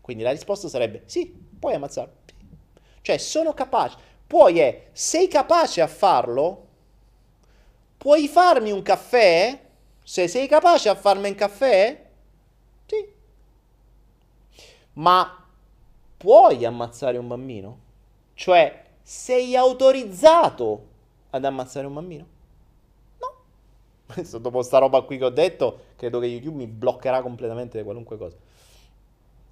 Quindi 0.00 0.22
la 0.22 0.30
risposta 0.30 0.68
sarebbe 0.68 1.02
sì, 1.06 1.26
puoi 1.58 1.74
ammazzarlo. 1.74 2.14
Cioè 3.02 3.18
sono 3.18 3.52
capace. 3.54 3.96
Puoi 4.26 4.58
è, 4.58 4.88
sei 4.92 5.28
capace 5.28 5.80
a 5.80 5.86
farlo? 5.86 6.66
Puoi 7.96 8.28
farmi 8.28 8.70
un 8.70 8.82
caffè? 8.82 9.60
Se 10.02 10.28
sei 10.28 10.46
capace 10.46 10.88
a 10.88 10.94
farmi 10.94 11.28
un 11.28 11.34
caffè? 11.34 12.04
Sì. 12.86 13.08
Ma 14.94 15.44
puoi 16.16 16.64
ammazzare 16.64 17.18
un 17.18 17.28
bambino? 17.28 17.78
Cioè 18.34 18.84
sei 19.02 19.56
autorizzato 19.56 20.86
ad 21.30 21.44
ammazzare 21.44 21.86
un 21.86 21.94
bambino? 21.94 22.26
Dopo 24.38 24.62
sta 24.62 24.78
roba 24.78 25.00
qui 25.02 25.18
che 25.18 25.24
ho 25.24 25.30
detto, 25.30 25.80
credo 25.96 26.18
che 26.18 26.26
YouTube 26.26 26.56
mi 26.56 26.66
bloccherà 26.66 27.22
completamente 27.22 27.82
qualunque 27.82 28.16
cosa. 28.16 28.36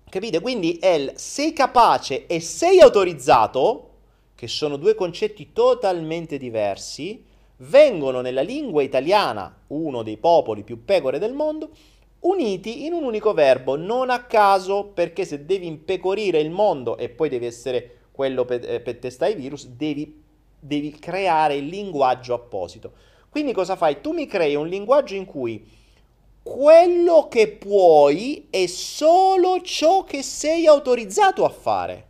Capite? 0.09 0.41
Quindi 0.41 0.79
è 0.79 0.91
il 0.91 1.13
sei 1.17 1.53
capace 1.53 2.27
e 2.27 2.41
sei 2.41 2.81
autorizzato, 2.81 3.91
che 4.35 4.47
sono 4.47 4.77
due 4.77 4.95
concetti 4.95 5.53
totalmente 5.53 6.39
diversi, 6.39 7.25
vengono 7.59 8.21
nella 8.21 8.43
lingua 8.43 8.83
italiana, 8.83 9.63
uno 9.69 10.03
dei 10.03 10.17
popoli 10.17 10.63
più 10.63 10.85
pecore 10.85 11.19
del 11.19 11.33
mondo, 11.33 11.71
uniti 12.21 12.85
in 12.85 12.93
un 12.93 13.05
unico 13.05 13.33
verbo, 13.33 13.77
non 13.77 14.11
a 14.11 14.25
caso, 14.25 14.85
perché 14.85 15.25
se 15.25 15.45
devi 15.45 15.67
impecorire 15.67 16.41
il 16.41 16.51
mondo 16.51 16.97
e 16.97 17.09
poi 17.09 17.29
devi 17.29 17.47
essere 17.47 17.99
quello 18.13 18.45
per, 18.45 18.69
eh, 18.69 18.81
per 18.81 18.99
testare 18.99 19.33
i 19.33 19.37
virus, 19.37 19.67
devi 19.67 20.23
devi 20.65 20.93
creare 20.93 21.57
il 21.57 21.67
linguaggio 21.67 22.33
apposito. 22.33 22.93
Quindi 23.35 23.53
cosa 23.53 23.75
fai? 23.75 24.01
Tu 24.01 24.13
mi 24.13 24.29
crei 24.29 24.55
un 24.55 24.69
linguaggio 24.69 25.17
in 25.17 25.25
cui 25.25 25.69
quello 26.41 27.27
che 27.27 27.49
puoi 27.49 28.47
è 28.49 28.67
solo 28.67 29.61
ciò 29.61 30.05
che 30.05 30.23
sei 30.23 30.69
autorizzato 30.69 31.45
a 31.45 31.49
fare. 31.49 32.07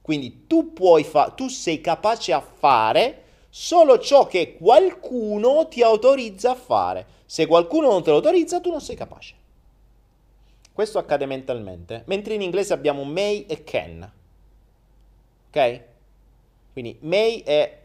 Quindi 0.00 0.46
tu 0.46 0.72
puoi 0.72 1.04
fa- 1.04 1.28
tu 1.28 1.48
sei 1.48 1.82
capace 1.82 2.32
a 2.32 2.40
fare 2.40 3.22
solo 3.50 3.98
ciò 3.98 4.26
che 4.26 4.56
qualcuno 4.56 5.68
ti 5.68 5.82
autorizza 5.82 6.52
a 6.52 6.54
fare. 6.54 7.06
Se 7.26 7.44
qualcuno 7.46 7.90
non 7.90 8.02
te 8.02 8.08
lo 8.08 8.16
autorizza, 8.16 8.58
tu 8.62 8.70
non 8.70 8.80
sei 8.80 8.96
capace. 8.96 9.34
Questo 10.72 10.96
accade 10.96 11.26
mentalmente, 11.26 12.04
mentre 12.06 12.32
in 12.32 12.40
inglese 12.40 12.72
abbiamo 12.72 13.04
may 13.04 13.44
e 13.46 13.62
can. 13.62 14.10
Ok? 15.50 15.80
Quindi 16.72 16.96
may 17.02 17.42
è 17.42 17.80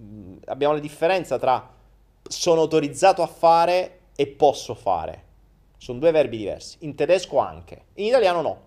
Mm, 0.00 0.38
abbiamo 0.46 0.74
la 0.74 0.80
differenza 0.80 1.38
tra 1.38 1.72
sono 2.28 2.62
autorizzato 2.62 3.22
a 3.22 3.26
fare 3.26 4.00
e 4.16 4.26
posso 4.26 4.74
fare. 4.74 5.22
Sono 5.76 5.98
due 5.98 6.10
verbi 6.10 6.38
diversi. 6.38 6.78
In 6.80 6.94
tedesco 6.94 7.38
anche. 7.38 7.86
In 7.94 8.06
italiano 8.06 8.40
no. 8.40 8.62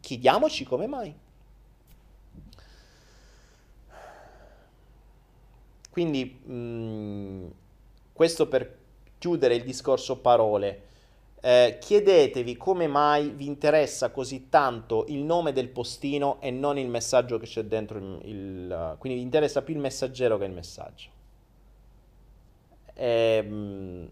Chiediamoci 0.00 0.64
come 0.64 0.86
mai. 0.86 1.14
Quindi, 5.90 6.40
mh, 6.44 6.52
mm, 6.52 7.46
questo 8.12 8.46
per 8.46 8.76
chiudere 9.18 9.54
il 9.54 9.64
discorso 9.64 10.18
parole. 10.18 10.82
eh, 11.40 11.78
chiedetevi 11.80 12.56
come 12.56 12.88
mai 12.88 13.30
vi 13.30 13.46
interessa 13.46 14.10
così 14.10 14.48
tanto 14.48 15.04
il 15.06 15.22
nome 15.22 15.52
del 15.52 15.68
postino 15.68 16.40
e 16.40 16.50
non 16.50 16.78
il 16.78 16.88
messaggio 16.88 17.38
che 17.38 17.46
c'è 17.46 17.62
dentro 17.62 17.96
il, 17.98 18.20
il 18.24 18.96
quindi 18.98 19.20
vi 19.20 19.24
interessa 19.24 19.62
più 19.62 19.74
il 19.74 19.80
messaggero 19.80 20.36
che 20.36 20.44
il 20.46 20.52
messaggio. 20.52 21.17
Ehm, 23.00 24.10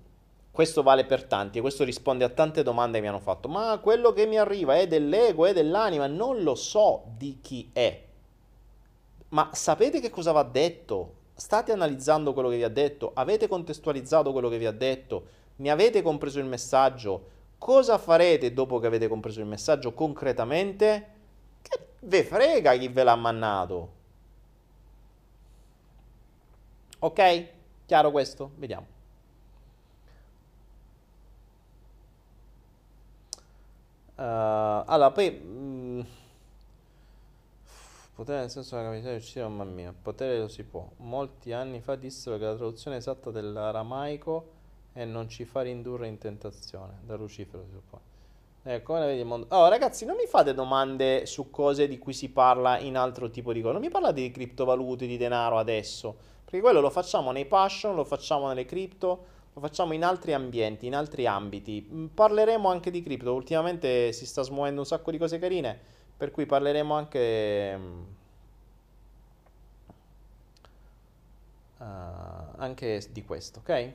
questo 0.50 0.82
vale 0.82 1.04
per 1.04 1.24
tanti 1.24 1.58
e 1.58 1.60
questo 1.60 1.84
risponde 1.84 2.24
a 2.24 2.30
tante 2.30 2.62
domande 2.62 2.96
che 2.96 3.02
mi 3.02 3.08
hanno 3.08 3.20
fatto. 3.20 3.48
Ma 3.48 3.78
quello 3.82 4.12
che 4.12 4.26
mi 4.26 4.38
arriva 4.38 4.76
è 4.76 4.86
dell'ego, 4.86 5.44
è 5.44 5.52
dell'anima, 5.52 6.06
non 6.06 6.42
lo 6.42 6.54
so 6.54 7.04
di 7.16 7.38
chi 7.42 7.68
è. 7.72 8.02
Ma 9.30 9.50
sapete 9.52 10.00
che 10.00 10.08
cosa 10.08 10.32
va 10.32 10.44
detto? 10.44 11.14
State 11.34 11.72
analizzando 11.72 12.32
quello 12.32 12.48
che 12.48 12.56
vi 12.56 12.62
ha 12.62 12.70
detto? 12.70 13.10
Avete 13.14 13.48
contestualizzato 13.48 14.32
quello 14.32 14.48
che 14.48 14.56
vi 14.56 14.66
ha 14.66 14.72
detto? 14.72 15.26
Ne 15.56 15.70
avete 15.70 16.00
compreso 16.00 16.38
il 16.38 16.46
messaggio? 16.46 17.34
Cosa 17.58 17.98
farete 17.98 18.54
dopo 18.54 18.78
che 18.78 18.86
avete 18.86 19.08
compreso 19.08 19.40
il 19.40 19.46
messaggio 19.46 19.92
concretamente? 19.92 21.08
Che 21.60 21.86
ve 22.00 22.24
frega 22.24 22.76
chi 22.76 22.88
ve 22.88 23.02
l'ha 23.02 23.16
mannato? 23.16 23.90
Ok? 27.00 27.46
Chiaro 27.86 28.10
questo? 28.10 28.50
Vediamo. 28.56 28.86
Uh, 34.16 34.82
allora, 34.86 35.10
poi... 35.12 35.30
Mm, 35.30 36.00
potere 38.14 38.40
nel 38.40 38.50
senso 38.50 38.74
della 38.74 38.88
capacità 38.88 39.10
di 39.10 39.18
uccidere, 39.18 39.48
mamma 39.48 39.64
mia, 39.64 39.94
potere 40.02 40.38
lo 40.38 40.48
si 40.48 40.64
può. 40.64 40.88
Molti 40.98 41.52
anni 41.52 41.80
fa 41.80 41.94
dissero 41.94 42.38
che 42.38 42.44
la 42.44 42.56
traduzione 42.56 42.96
esatta 42.96 43.30
dell'aramaico 43.30 44.54
è 44.92 45.04
non 45.04 45.28
ci 45.28 45.44
far 45.44 45.66
indurre 45.66 46.08
in 46.08 46.18
tentazione, 46.18 47.00
da 47.04 47.14
Lucifero 47.14 47.62
si 47.64 47.72
suppone. 47.72 48.14
Ecco, 48.62 48.94
come 48.94 49.06
vedi 49.06 49.20
il 49.20 49.26
mondo. 49.26 49.46
Oh, 49.50 49.68
ragazzi, 49.68 50.04
non 50.04 50.16
mi 50.16 50.26
fate 50.26 50.52
domande 50.52 51.24
su 51.26 51.50
cose 51.50 51.86
di 51.86 51.98
cui 51.98 52.12
si 52.12 52.30
parla 52.30 52.80
in 52.80 52.96
altro 52.96 53.30
tipo 53.30 53.52
di 53.52 53.60
cose. 53.60 53.74
Non 53.74 53.82
mi 53.82 53.90
parlate 53.90 54.22
di 54.22 54.30
criptovalute, 54.32 55.06
di 55.06 55.16
denaro 55.16 55.58
adesso. 55.58 56.34
Perché 56.46 56.60
quello 56.60 56.80
lo 56.80 56.90
facciamo 56.90 57.32
nei 57.32 57.44
passion, 57.44 57.96
lo 57.96 58.04
facciamo 58.04 58.46
nelle 58.46 58.64
cripto, 58.64 59.26
lo 59.52 59.60
facciamo 59.60 59.94
in 59.94 60.04
altri 60.04 60.32
ambienti, 60.32 60.86
in 60.86 60.94
altri 60.94 61.26
ambiti. 61.26 61.88
Mm, 61.90 62.06
parleremo 62.06 62.68
anche 62.70 62.92
di 62.92 63.02
cripto, 63.02 63.34
ultimamente 63.34 64.12
si 64.12 64.26
sta 64.26 64.42
smuovendo 64.42 64.80
un 64.80 64.86
sacco 64.86 65.10
di 65.10 65.18
cose 65.18 65.40
carine, 65.40 65.76
per 66.16 66.30
cui 66.30 66.46
parleremo 66.46 66.94
anche... 66.94 67.78
Uh, 71.78 71.84
anche 72.58 73.02
di 73.10 73.24
questo, 73.24 73.58
ok? 73.58 73.92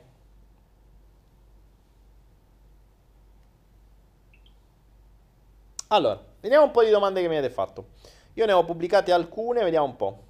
Allora, 5.87 6.21
vediamo 6.41 6.65
un 6.65 6.71
po' 6.71 6.83
di 6.83 6.89
domande 6.89 7.21
che 7.21 7.29
mi 7.29 7.37
avete 7.37 7.53
fatto. 7.53 7.91
Io 8.33 8.45
ne 8.45 8.51
ho 8.51 8.65
pubblicate 8.65 9.11
alcune, 9.13 9.63
vediamo 9.63 9.85
un 9.85 9.95
po'. 9.95 10.23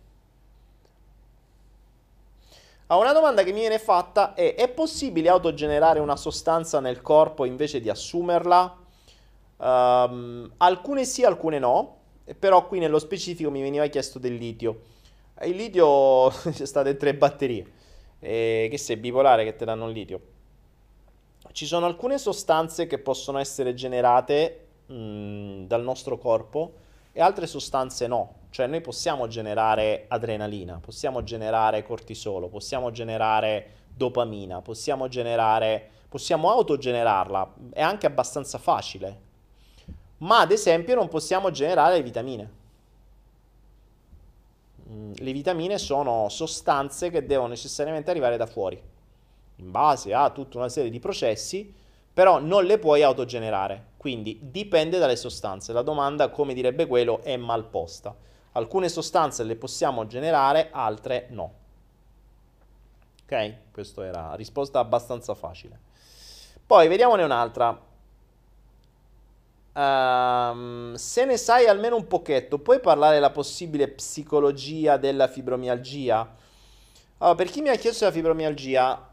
Ah, 2.91 2.97
una 2.97 3.13
domanda 3.13 3.43
che 3.43 3.53
mi 3.53 3.61
viene 3.61 3.79
fatta 3.79 4.33
è: 4.33 4.53
è 4.53 4.67
possibile 4.67 5.29
autogenerare 5.29 6.01
una 6.01 6.17
sostanza 6.17 6.81
nel 6.81 7.01
corpo 7.01 7.45
invece 7.45 7.79
di 7.79 7.89
assumerla? 7.89 8.77
Um, 9.55 10.51
alcune 10.57 11.05
sì, 11.05 11.23
alcune 11.23 11.57
no, 11.57 11.99
però 12.37 12.67
qui 12.67 12.79
nello 12.79 12.99
specifico 12.99 13.49
mi 13.49 13.61
veniva 13.61 13.87
chiesto 13.87 14.19
del 14.19 14.35
litio. 14.35 14.81
Il 15.43 15.55
litio 15.55 16.27
c'è 16.51 16.65
state 16.65 16.97
tre 16.97 17.15
batterie, 17.15 17.65
eh, 18.19 18.67
che 18.69 18.77
sei 18.77 18.97
bipolare 18.97 19.45
che 19.45 19.55
te 19.55 19.63
danno 19.63 19.87
il 19.87 19.93
litio. 19.93 20.21
Ci 21.53 21.65
sono 21.65 21.85
alcune 21.85 22.17
sostanze 22.17 22.87
che 22.87 22.97
possono 22.99 23.37
essere 23.37 23.73
generate 23.73 24.67
mh, 24.87 24.93
mm, 24.93 25.63
dal 25.63 25.81
nostro 25.81 26.17
corpo 26.17 26.73
e 27.11 27.21
altre 27.21 27.47
sostanze 27.47 28.07
no. 28.07 28.35
Cioè 28.49 28.67
noi 28.67 28.81
possiamo 28.81 29.27
generare 29.27 30.05
adrenalina, 30.07 30.79
possiamo 30.79 31.23
generare 31.23 31.83
cortisolo, 31.83 32.47
possiamo 32.47 32.91
generare 32.91 33.79
dopamina, 33.95 34.61
possiamo 34.61 35.07
generare, 35.07 35.89
possiamo 36.09 36.49
autogenerarla, 36.51 37.53
è 37.71 37.81
anche 37.81 38.05
abbastanza 38.05 38.57
facile. 38.57 39.29
Ma 40.17 40.39
ad 40.39 40.51
esempio 40.51 40.95
non 40.95 41.07
possiamo 41.07 41.49
generare 41.51 41.95
le 41.95 42.03
vitamine. 42.03 42.51
Mm, 44.89 45.13
le 45.15 45.31
vitamine 45.31 45.77
sono 45.77 46.27
sostanze 46.29 47.09
che 47.09 47.25
devono 47.25 47.47
necessariamente 47.47 48.11
arrivare 48.11 48.37
da 48.37 48.45
fuori, 48.45 48.81
in 49.57 49.71
base 49.71 50.13
a 50.13 50.29
tutta 50.29 50.57
una 50.57 50.69
serie 50.69 50.91
di 50.91 50.99
processi, 50.99 51.73
però 52.13 52.39
non 52.39 52.65
le 52.65 52.77
puoi 52.77 53.03
autogenerare. 53.03 53.89
Quindi 53.97 54.39
dipende 54.41 54.97
dalle 54.97 55.15
sostanze. 55.15 55.73
La 55.73 55.81
domanda, 55.81 56.29
come 56.29 56.53
direbbe 56.53 56.87
quello, 56.87 57.21
è 57.21 57.37
mal 57.37 57.65
posta. 57.65 58.15
Alcune 58.53 58.89
sostanze 58.89 59.43
le 59.43 59.55
possiamo 59.55 60.07
generare, 60.07 60.69
altre 60.71 61.27
no. 61.29 61.53
Ok? 63.23 63.55
Questa 63.71 64.05
era 64.05 64.27
la 64.29 64.35
risposta 64.35 64.79
abbastanza 64.79 65.35
facile. 65.35 65.79
Poi 66.65 66.87
vediamone 66.87 67.23
un'altra. 67.23 67.89
Um, 69.73 70.95
se 70.95 71.23
ne 71.23 71.37
sai 71.37 71.67
almeno 71.67 71.95
un 71.95 72.07
pochetto, 72.07 72.59
puoi 72.59 72.81
parlare 72.81 73.13
della 73.13 73.29
possibile 73.29 73.87
psicologia 73.87 74.97
della 74.97 75.27
fibromialgia? 75.29 76.35
Allora, 77.19 77.35
per 77.35 77.49
chi 77.49 77.61
mi 77.61 77.69
ha 77.69 77.75
chiesto 77.75 78.03
la 78.03 78.11
fibromialgia, 78.11 79.09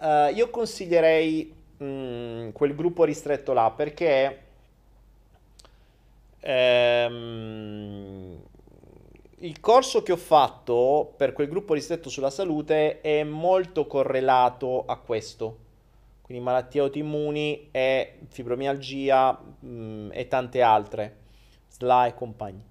uh, 0.00 0.32
io 0.32 0.50
consiglierei 0.50 1.59
um, 1.80 2.52
quel 2.52 2.74
gruppo 2.74 3.04
ristretto 3.04 3.52
là 3.52 3.70
perché 3.70 4.42
um, 6.42 8.38
il 9.42 9.60
corso 9.60 10.02
che 10.02 10.12
ho 10.12 10.16
fatto 10.16 11.14
per 11.16 11.32
quel 11.32 11.48
gruppo 11.48 11.74
ristretto 11.74 12.08
sulla 12.08 12.30
salute 12.30 13.00
è 13.00 13.24
molto 13.24 13.86
correlato 13.86 14.84
a 14.84 14.96
questo. 14.96 15.68
Quindi 16.20 16.44
malattie 16.44 16.80
autoimmuni 16.80 17.68
e 17.70 18.18
fibromialgia 18.28 19.32
mh, 19.32 19.68
mm, 19.68 20.10
e 20.12 20.28
tante 20.28 20.62
altre, 20.62 21.16
SLA 21.68 22.06
e 22.06 22.14
compagni. 22.14 22.69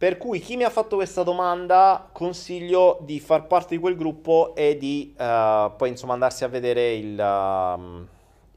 Per 0.00 0.16
cui 0.16 0.40
chi 0.40 0.56
mi 0.56 0.64
ha 0.64 0.70
fatto 0.70 0.96
questa 0.96 1.22
domanda 1.22 2.08
consiglio 2.10 3.00
di 3.02 3.20
far 3.20 3.46
parte 3.46 3.74
di 3.74 3.80
quel 3.82 3.96
gruppo 3.96 4.54
e 4.54 4.78
di 4.78 5.12
uh, 5.12 5.76
poi 5.76 5.90
insomma 5.90 6.14
andarsi 6.14 6.42
a 6.42 6.48
vedere 6.48 6.94
il, 6.94 7.18
uh, 7.18 8.06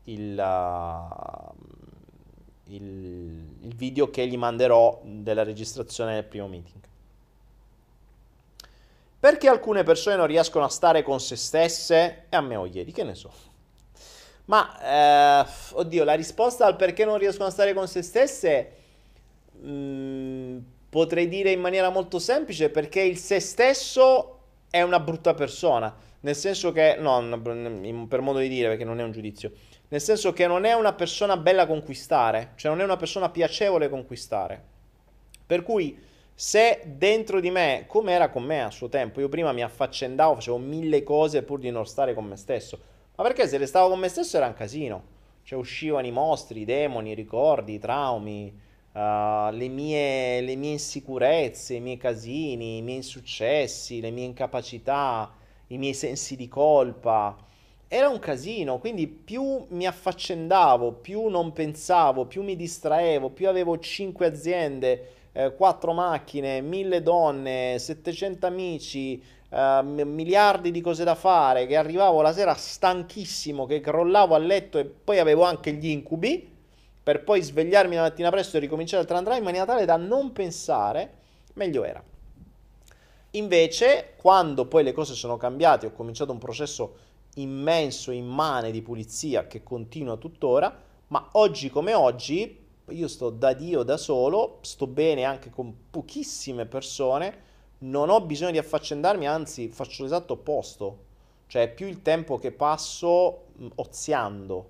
il, 0.06 0.40
uh, 0.40 1.54
il, 2.74 3.58
il 3.60 3.76
video 3.76 4.10
che 4.10 4.26
gli 4.26 4.38
manderò 4.38 5.02
della 5.04 5.44
registrazione 5.44 6.14
del 6.14 6.24
primo 6.24 6.48
meeting. 6.48 6.82
Perché 9.20 9.50
alcune 9.50 9.84
persone 9.84 10.16
non 10.16 10.28
riescono 10.28 10.64
a 10.64 10.70
stare 10.70 11.04
con 11.04 11.20
se 11.20 11.36
stesse? 11.36 12.28
E 12.30 12.38
a 12.38 12.40
me 12.40 12.56
o 12.56 12.66
ieri, 12.66 12.94
che 12.94 13.04
ne 13.04 13.16
so. 13.16 13.30
Ma, 14.46 15.42
eh, 15.42 15.46
oddio, 15.74 16.06
la 16.06 16.14
risposta 16.14 16.66
al 16.66 16.78
perché 16.78 17.04
non 17.04 17.18
riescono 17.18 17.50
a 17.50 17.52
stare 17.52 17.74
con 17.74 17.90
se 17.90 18.02
stesse 18.02 18.72
mh, 19.60 19.70
mm, 19.70 20.58
potrei 20.94 21.28
dire 21.28 21.50
in 21.50 21.60
maniera 21.60 21.90
molto 21.90 22.20
semplice 22.20 22.70
perché 22.70 23.02
il 23.02 23.18
se 23.18 23.40
stesso 23.40 24.42
è 24.70 24.84
una 24.84 25.00
brutta 25.00 25.34
persona. 25.34 25.92
Nel 26.20 26.36
senso 26.36 26.72
che, 26.72 26.98
no, 27.00 27.42
per 28.08 28.22
modo 28.22 28.38
di 28.38 28.48
dire, 28.48 28.68
perché 28.68 28.84
non 28.84 29.00
è 29.00 29.04
un 29.04 29.12
giudizio. 29.12 29.54
Nel 29.88 30.00
senso 30.00 30.34
che 30.34 30.46
non 30.46 30.66
è 30.66 30.74
una 30.74 30.94
persona 30.94 31.36
bella 31.36 31.66
conquistare, 31.66 32.52
cioè 32.58 32.70
non 32.70 32.80
è 32.80 32.84
una 32.84 32.96
persona 32.96 33.32
piacevole 33.32 33.90
conquistare. 33.90 34.64
Per 35.48 35.64
cui 35.64 36.00
se 36.36 36.84
dentro 36.86 37.40
di 37.40 37.50
me, 37.50 37.86
come 37.88 38.14
era 38.14 38.30
con 38.30 38.44
me 38.44 38.62
a 38.62 38.70
suo 38.70 38.88
tempo, 38.88 39.20
io 39.20 39.30
prima 39.30 39.52
mi 39.52 39.64
affaccendavo, 39.64 40.36
facevo 40.36 40.60
mille 40.60 41.02
cose 41.02 41.42
pur 41.42 41.58
di 41.58 41.72
non 41.72 41.88
stare 41.88 42.14
con 42.14 42.26
me 42.26 42.36
stesso, 42.36 42.80
ma 43.16 43.24
perché 43.24 43.48
se 43.48 43.58
restavo 43.58 43.90
con 43.90 43.98
me 43.98 44.10
stesso 44.10 44.38
era 44.38 44.46
un 44.46 44.54
casino, 44.54 45.04
cioè 45.42 45.58
uscivano 45.58 46.06
i 46.06 46.12
mostri, 46.12 46.62
i 46.62 46.66
demoni, 46.66 47.12
i 47.12 47.16
ricordi, 47.16 47.74
i 47.74 47.80
traumi, 47.80 48.63
uh, 48.94 49.52
le, 49.52 49.68
mie, 49.68 50.42
le 50.42 50.56
mie 50.56 50.72
insicurezze, 50.74 51.76
i 51.76 51.80
miei 51.80 51.98
casini, 51.98 52.78
i 52.78 52.82
miei 52.82 52.98
insuccessi, 52.98 54.00
le 54.00 54.12
mie 54.12 54.26
incapacità, 54.26 55.32
i 55.68 55.78
miei 55.78 55.94
sensi 55.94 56.36
di 56.36 56.48
colpa. 56.48 57.36
Era 57.88 58.10
un 58.10 58.20
casino, 58.20 58.80
quindi 58.80 59.08
più 59.08 59.66
mi 59.70 59.86
affaccendavo, 59.86 60.94
più 60.94 61.28
non 61.28 61.54
pensavo, 61.54 62.26
più 62.26 62.42
mi 62.42 62.56
distraevo, 62.56 63.30
più 63.30 63.48
avevo 63.48 63.78
cinque 63.78 64.26
aziende, 64.26 65.10
eh, 65.32 65.54
4 65.56 65.94
macchine, 65.94 66.62
1000 66.62 67.04
donne, 67.04 67.78
700 67.78 68.48
amici, 68.48 69.22
eh, 69.50 69.82
miliardi 69.84 70.72
di 70.72 70.82
cose 70.82 71.04
da 71.04 71.14
fare, 71.14 71.68
che 71.68 71.76
arrivavo 71.76 72.22
la 72.22 72.34
sera 72.34 72.56
stanchissimo, 72.56 73.68
che 73.68 73.80
crollavo 73.80 74.34
a 74.34 74.40
letto 74.40 74.80
e 74.80 74.86
poi 74.86 75.20
avevo 75.20 75.44
anche 75.44 75.74
gli 75.74 75.90
incubi, 75.90 76.53
per 77.04 77.24
poi 77.24 77.42
svegliarmi 77.42 77.96
la 77.96 78.04
mattina 78.04 78.30
presto 78.30 78.58
e 78.58 78.62
ricominciare 78.62 79.02
il 79.02 79.08
tran 79.08 79.36
in 79.36 79.44
maniera 79.44 79.66
tale 79.66 79.84
da 79.84 79.98
non 79.98 80.32
pensare, 80.32 81.14
meglio 81.54 81.84
era. 81.84 82.02
Invece, 83.32 84.14
quando 84.16 84.66
poi 84.68 84.84
le 84.84 84.94
cose 84.94 85.14
sono 85.14 85.38
cambiate, 85.38 85.88
ho 85.88 85.92
cominciato 85.92 86.32
un 86.32 86.38
processo 86.38 86.98
immenso, 87.36 88.12
immane 88.12 88.72
di 88.72 88.82
pulizia 88.82 89.48
che 89.48 89.64
continua 89.64 90.18
tuttora, 90.18 90.82
ma 91.08 91.30
oggi 91.34 91.70
come 91.70 91.94
oggi 91.94 92.62
io 92.90 93.08
sto 93.08 93.30
da 93.30 93.54
Dio 93.54 93.84
da 93.84 93.98
solo, 93.98 94.60
sto 94.62 94.88
bene 94.88 95.24
anche 95.24 95.50
con 95.50 95.74
pochissime 95.90 96.66
persone, 96.66 97.52
non 97.80 98.10
ho 98.10 98.22
bisogno 98.22 98.52
di 98.52 98.58
affaccendarmi, 98.58 99.28
anzi 99.28 99.68
faccio 99.70 100.04
l'esatto 100.04 100.34
opposto, 100.34 100.98
cioè 101.48 101.74
più 101.74 101.88
il 101.88 102.02
tempo 102.02 102.38
che 102.38 102.52
passo 102.52 103.46
oziando, 103.76 104.70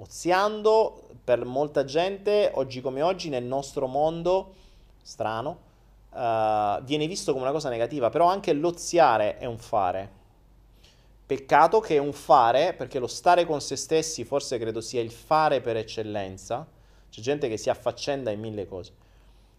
oziando 0.00 1.08
per 1.22 1.44
molta 1.44 1.84
gente, 1.84 2.50
oggi 2.54 2.80
come 2.80 3.02
oggi 3.02 3.28
nel 3.28 3.44
nostro 3.44 3.86
mondo, 3.86 4.54
strano, 5.02 5.60
uh, 6.10 6.82
viene 6.82 7.06
visto 7.06 7.32
come 7.32 7.44
una 7.44 7.52
cosa 7.52 7.68
negativa, 7.68 8.08
però 8.08 8.26
anche 8.26 8.52
l'oziare 8.52 9.36
è 9.38 9.44
un 9.44 9.58
fare. 9.58 10.18
Peccato 11.26 11.80
che 11.80 11.96
è 11.96 11.98
un 11.98 12.12
fare, 12.12 12.74
perché 12.74 12.98
lo 12.98 13.06
stare 13.06 13.44
con 13.44 13.60
se 13.60 13.76
stessi 13.76 14.24
forse 14.24 14.58
credo 14.58 14.80
sia 14.80 15.00
il 15.00 15.12
fare 15.12 15.60
per 15.60 15.76
eccellenza, 15.76 16.66
c'è 17.08 17.20
gente 17.20 17.48
che 17.48 17.56
si 17.56 17.70
affaccenda 17.70 18.30
in 18.30 18.40
mille 18.40 18.66
cose, 18.66 18.92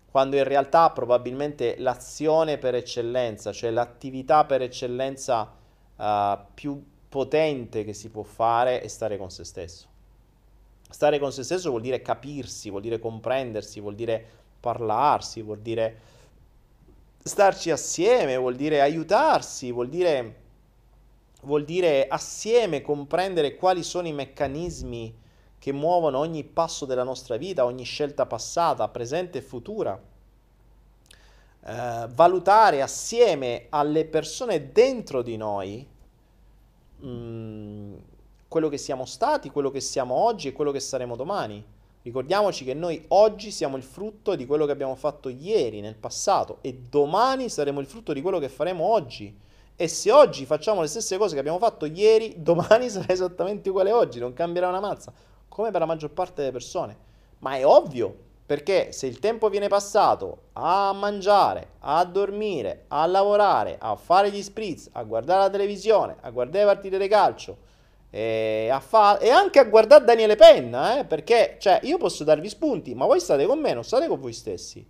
quando 0.09 0.35
in 0.35 0.43
realtà 0.43 0.89
probabilmente 0.89 1.75
l'azione 1.77 2.57
per 2.57 2.75
eccellenza, 2.75 3.53
cioè 3.53 3.69
l'attività 3.69 4.43
per 4.43 4.61
eccellenza 4.63 5.53
uh, 5.95 6.37
più 6.53 6.83
potente 7.07 7.83
che 7.83 7.93
si 7.93 8.09
può 8.09 8.23
fare 8.23 8.81
è 8.81 8.87
stare 8.87 9.17
con 9.17 9.29
se 9.29 9.43
stesso. 9.43 9.90
Stare 10.91 11.19
con 11.19 11.31
se 11.31 11.43
stesso 11.43 11.69
vuol 11.69 11.81
dire 11.81 12.01
capirsi, 12.01 12.69
vuol 12.69 12.81
dire 12.81 12.99
comprendersi, 12.99 13.79
vuol 13.79 13.95
dire 13.95 14.23
parlarsi, 14.59 15.41
vuol 15.41 15.59
dire 15.59 15.99
starci 17.23 17.71
assieme, 17.71 18.35
vuol 18.35 18.55
dire 18.55 18.81
aiutarsi, 18.81 19.71
vuol 19.71 19.89
dire, 19.89 20.35
vuol 21.43 21.63
dire 21.63 22.07
assieme 22.07 22.81
comprendere 22.81 23.55
quali 23.55 23.83
sono 23.83 24.07
i 24.07 24.13
meccanismi 24.13 25.19
che 25.57 25.71
muovono 25.71 26.17
ogni 26.17 26.43
passo 26.43 26.85
della 26.85 27.03
nostra 27.03 27.37
vita, 27.37 27.65
ogni 27.65 27.83
scelta 27.83 28.25
passata, 28.25 28.87
presente 28.87 29.37
e 29.37 29.41
futura. 29.41 29.99
Eh, 31.63 32.07
valutare 32.09 32.81
assieme 32.81 33.67
alle 33.69 34.05
persone 34.05 34.71
dentro 34.71 35.21
di 35.21 35.37
noi 35.37 35.87
mh, 36.97 37.07
mm, 37.07 37.93
quello 38.51 38.67
che 38.67 38.77
siamo 38.77 39.05
stati, 39.05 39.49
quello 39.49 39.71
che 39.71 39.79
siamo 39.79 40.13
oggi 40.13 40.49
e 40.49 40.51
quello 40.51 40.71
che 40.71 40.81
saremo 40.81 41.15
domani. 41.15 41.63
Ricordiamoci 42.01 42.65
che 42.65 42.73
noi 42.73 43.01
oggi 43.07 43.49
siamo 43.49 43.77
il 43.77 43.83
frutto 43.83 44.35
di 44.35 44.45
quello 44.45 44.65
che 44.65 44.73
abbiamo 44.73 44.95
fatto 44.95 45.29
ieri, 45.29 45.79
nel 45.79 45.95
passato, 45.95 46.57
e 46.59 46.73
domani 46.73 47.47
saremo 47.47 47.79
il 47.79 47.85
frutto 47.85 48.11
di 48.11 48.21
quello 48.21 48.39
che 48.39 48.49
faremo 48.49 48.83
oggi. 48.83 49.33
E 49.73 49.87
se 49.87 50.11
oggi 50.11 50.45
facciamo 50.45 50.81
le 50.81 50.87
stesse 50.87 51.17
cose 51.17 51.33
che 51.33 51.39
abbiamo 51.39 51.59
fatto 51.59 51.85
ieri, 51.85 52.35
domani 52.43 52.89
sarà 52.89 53.07
esattamente 53.07 53.69
uguale 53.69 53.93
oggi, 53.93 54.19
non 54.19 54.33
cambierà 54.33 54.67
una 54.67 54.81
mazza, 54.81 55.13
come 55.47 55.71
per 55.71 55.79
la 55.79 55.85
maggior 55.85 56.09
parte 56.11 56.41
delle 56.41 56.51
persone. 56.51 56.97
Ma 57.37 57.55
è 57.55 57.65
ovvio, 57.65 58.13
perché 58.45 58.91
se 58.91 59.07
il 59.07 59.19
tempo 59.19 59.47
viene 59.47 59.69
passato 59.69 60.47
a 60.53 60.91
mangiare, 60.91 61.75
a 61.79 62.03
dormire, 62.03 62.83
a 62.89 63.05
lavorare, 63.05 63.77
a 63.79 63.95
fare 63.95 64.29
gli 64.29 64.43
spritz, 64.43 64.89
a 64.91 65.03
guardare 65.03 65.43
la 65.43 65.49
televisione, 65.49 66.17
a 66.19 66.29
guardare 66.31 66.65
le 66.65 66.73
partite 66.73 66.97
di 66.97 67.07
calcio, 67.07 67.69
e, 68.13 68.77
fa- 68.81 69.19
e, 69.19 69.29
anche 69.29 69.57
a 69.59 69.63
guardare 69.63 70.03
Daniele 70.03 70.35
Penna, 70.35 70.99
eh, 70.99 71.05
perché 71.05 71.55
cioè, 71.59 71.79
io 71.83 71.97
posso 71.97 72.25
darvi 72.25 72.49
spunti, 72.49 72.93
ma 72.93 73.05
voi 73.05 73.21
state 73.21 73.45
con 73.45 73.59
me, 73.59 73.73
non 73.73 73.85
state 73.85 74.07
con 74.07 74.19
voi 74.19 74.33
stessi. 74.33 74.85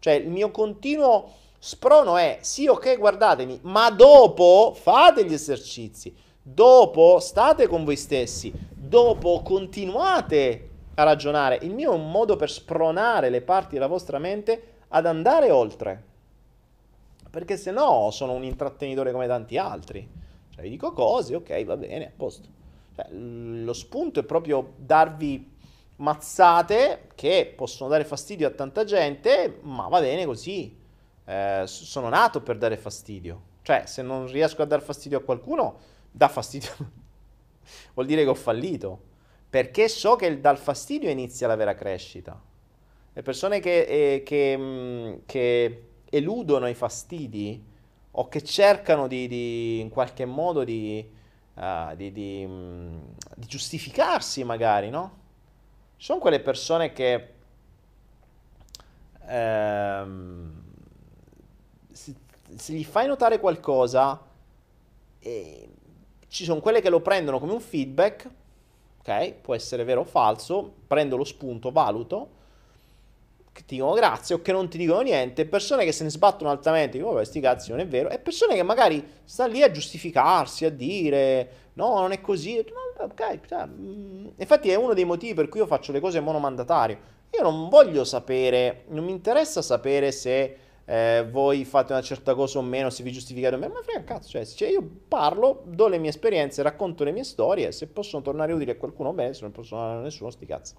Cioè, 0.00 0.14
il 0.14 0.28
mio 0.28 0.50
continuo 0.50 1.30
sprono 1.58 2.16
è, 2.16 2.38
sì, 2.42 2.66
ok, 2.66 2.98
guardatemi, 2.98 3.60
ma 3.62 3.90
dopo 3.90 4.74
fate 4.76 5.24
gli 5.24 5.32
esercizi, 5.32 6.14
dopo 6.42 7.20
state 7.20 7.68
con 7.68 7.84
voi 7.84 7.96
stessi, 7.96 8.52
dopo 8.74 9.40
continuate 9.42 10.70
a 10.94 11.04
ragionare. 11.04 11.60
Il 11.62 11.72
mio 11.72 11.92
è 11.92 11.94
un 11.94 12.10
modo 12.10 12.34
per 12.34 12.50
spronare 12.50 13.30
le 13.30 13.40
parti 13.40 13.74
della 13.74 13.86
vostra 13.86 14.18
mente 14.18 14.72
ad 14.88 15.06
andare 15.06 15.50
oltre. 15.50 16.12
Perché 17.30 17.56
se 17.56 17.70
no 17.70 18.10
sono 18.10 18.32
un 18.32 18.44
intrattenitore 18.44 19.12
come 19.12 19.26
tanti 19.26 19.56
altri. 19.56 20.06
Cioè, 20.50 20.62
vi 20.62 20.70
dico 20.70 20.92
cose, 20.92 21.34
ok, 21.34 21.64
va 21.64 21.76
bene, 21.76 22.06
a 22.06 22.12
posto. 22.14 22.62
Cioè, 22.94 23.12
lo 23.12 23.72
spunto 23.72 24.20
è 24.20 24.24
proprio 24.24 24.74
darvi 24.76 25.52
mazzate 25.96 27.08
che 27.14 27.52
possono 27.56 27.88
dare 27.88 28.04
fastidio 28.04 28.46
a 28.46 28.50
tanta 28.50 28.84
gente, 28.84 29.58
ma 29.62 29.88
va 29.88 30.00
bene 30.00 30.24
così. 30.24 30.76
Eh, 31.26 31.62
sono 31.66 32.08
nato 32.08 32.40
per 32.42 32.58
dare 32.58 32.76
fastidio. 32.76 33.52
Cioè, 33.62 33.84
se 33.86 34.02
non 34.02 34.26
riesco 34.26 34.62
a 34.62 34.66
dar 34.66 34.82
fastidio 34.82 35.18
a 35.18 35.22
qualcuno, 35.22 35.78
dà 36.10 36.28
fastidio. 36.28 36.70
Vuol 37.94 38.06
dire 38.06 38.22
che 38.22 38.28
ho 38.28 38.34
fallito. 38.34 39.12
Perché 39.48 39.88
so 39.88 40.16
che 40.16 40.40
dal 40.40 40.58
fastidio 40.58 41.08
inizia 41.08 41.46
la 41.46 41.56
vera 41.56 41.74
crescita. 41.74 42.40
Le 43.12 43.22
persone 43.22 43.60
che, 43.60 43.82
eh, 43.82 44.22
che, 44.24 44.56
mm, 44.56 45.14
che 45.26 45.82
eludono 46.10 46.68
i 46.68 46.74
fastidi 46.74 47.62
o 48.16 48.28
che 48.28 48.42
cercano 48.42 49.06
di, 49.06 49.26
di 49.26 49.80
in 49.80 49.88
qualche 49.88 50.24
modo 50.24 50.64
di, 50.64 51.08
uh, 51.54 51.94
di, 51.94 52.12
di, 52.12 52.44
mm, 52.46 52.98
di, 53.36 53.46
giustificarsi 53.46 54.44
magari, 54.44 54.90
no? 54.90 55.22
Ci 55.96 56.06
sono 56.06 56.18
quelle 56.18 56.40
persone 56.40 56.92
che 56.92 57.34
ehm, 59.26 60.62
se, 61.92 62.14
se, 62.56 62.72
gli 62.72 62.84
fai 62.84 63.06
notare 63.06 63.38
qualcosa, 63.38 64.20
eh, 65.20 65.68
ci 66.28 66.44
sono 66.44 66.60
quelle 66.60 66.80
che 66.80 66.90
lo 66.90 67.00
prendono 67.00 67.38
come 67.38 67.52
un 67.52 67.60
feedback, 67.60 68.28
ok? 69.00 69.32
Può 69.34 69.54
essere 69.54 69.84
vero 69.84 70.00
o 70.00 70.04
falso, 70.04 70.74
prendo 70.86 71.16
lo 71.16 71.24
spunto, 71.24 71.70
valuto, 71.70 72.42
che 73.54 73.64
ti 73.64 73.76
dicono 73.76 73.94
grazie 73.94 74.34
o 74.34 74.42
che 74.42 74.50
non 74.50 74.68
ti 74.68 74.76
dicono 74.76 75.00
niente, 75.00 75.46
persone 75.46 75.84
che 75.84 75.92
se 75.92 76.02
ne 76.02 76.10
sbattono 76.10 76.50
altamente, 76.50 76.98
dicono 76.98 77.14
vabbè 77.14 77.24
sti 77.24 77.40
cazzi 77.40 77.70
non 77.70 77.78
è 77.78 77.86
vero, 77.86 78.10
e 78.10 78.18
persone 78.18 78.56
che 78.56 78.64
magari 78.64 79.02
stanno 79.22 79.52
lì 79.52 79.62
a 79.62 79.70
giustificarsi, 79.70 80.64
a 80.64 80.70
dire 80.70 81.48
no 81.74 82.00
non 82.00 82.10
è 82.10 82.20
così, 82.20 82.58
ok, 82.98 83.40
cioè, 83.46 83.64
mm. 83.66 84.26
infatti 84.38 84.70
è 84.70 84.74
uno 84.74 84.92
dei 84.92 85.04
motivi 85.04 85.34
per 85.34 85.48
cui 85.48 85.60
io 85.60 85.66
faccio 85.66 85.92
le 85.92 86.00
cose 86.00 86.18
monomandatario, 86.18 86.98
io 87.30 87.42
non 87.42 87.68
voglio 87.68 88.02
sapere, 88.02 88.86
non 88.88 89.04
mi 89.04 89.12
interessa 89.12 89.62
sapere 89.62 90.10
se 90.10 90.56
eh, 90.84 91.24
voi 91.30 91.64
fate 91.64 91.92
una 91.92 92.02
certa 92.02 92.34
cosa 92.34 92.58
o 92.58 92.62
meno, 92.62 92.90
se 92.90 93.04
vi 93.04 93.12
giustificate 93.12 93.54
o 93.54 93.58
meno, 93.58 93.74
ma 93.74 93.82
frega 93.82 94.02
cazzo, 94.02 94.30
cioè, 94.30 94.44
cioè, 94.44 94.68
io 94.68 94.84
parlo, 95.06 95.62
do 95.64 95.86
le 95.86 95.98
mie 95.98 96.10
esperienze, 96.10 96.60
racconto 96.62 97.04
le 97.04 97.12
mie 97.12 97.24
storie, 97.24 97.70
se 97.70 97.86
possono 97.86 98.20
tornare 98.20 98.52
utili 98.52 98.72
a 98.72 98.76
qualcuno 98.76 99.12
bene, 99.12 99.32
se 99.32 99.42
non 99.42 99.52
possono 99.52 99.80
tornare 99.80 100.00
a 100.00 100.04
nessuno 100.04 100.30
sti 100.30 100.44
cazzi. 100.44 100.74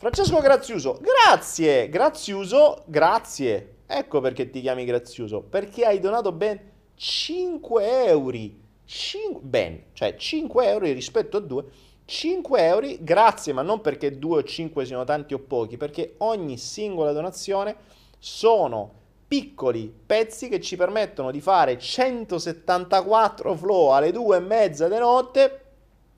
Francesco 0.00 0.40
Graziuso, 0.40 0.98
grazie, 0.98 1.90
Graziuso, 1.90 2.84
grazie. 2.86 3.80
Ecco 3.86 4.22
perché 4.22 4.48
ti 4.48 4.62
chiami 4.62 4.86
Graziuso, 4.86 5.42
perché 5.42 5.84
hai 5.84 6.00
donato 6.00 6.32
ben 6.32 6.58
5 6.94 8.06
euro. 8.06 8.38
5, 8.86 9.42
ben, 9.42 9.82
cioè 9.92 10.16
5 10.16 10.66
euro 10.66 10.86
rispetto 10.86 11.36
a 11.36 11.40
2. 11.40 11.64
5 12.06 12.64
euro, 12.64 12.86
grazie, 13.00 13.52
ma 13.52 13.60
non 13.60 13.82
perché 13.82 14.18
2 14.18 14.38
o 14.38 14.42
5 14.42 14.86
siano 14.86 15.04
tanti 15.04 15.34
o 15.34 15.38
pochi, 15.38 15.76
perché 15.76 16.14
ogni 16.20 16.56
singola 16.56 17.12
donazione 17.12 17.76
sono 18.18 18.90
piccoli 19.28 19.94
pezzi 20.06 20.48
che 20.48 20.62
ci 20.62 20.76
permettono 20.76 21.30
di 21.30 21.42
fare 21.42 21.78
174 21.78 23.54
flow 23.54 23.90
alle 23.90 24.12
2 24.12 24.36
e 24.38 24.40
mezza 24.40 24.88
di 24.88 24.96
notte 24.96 25.64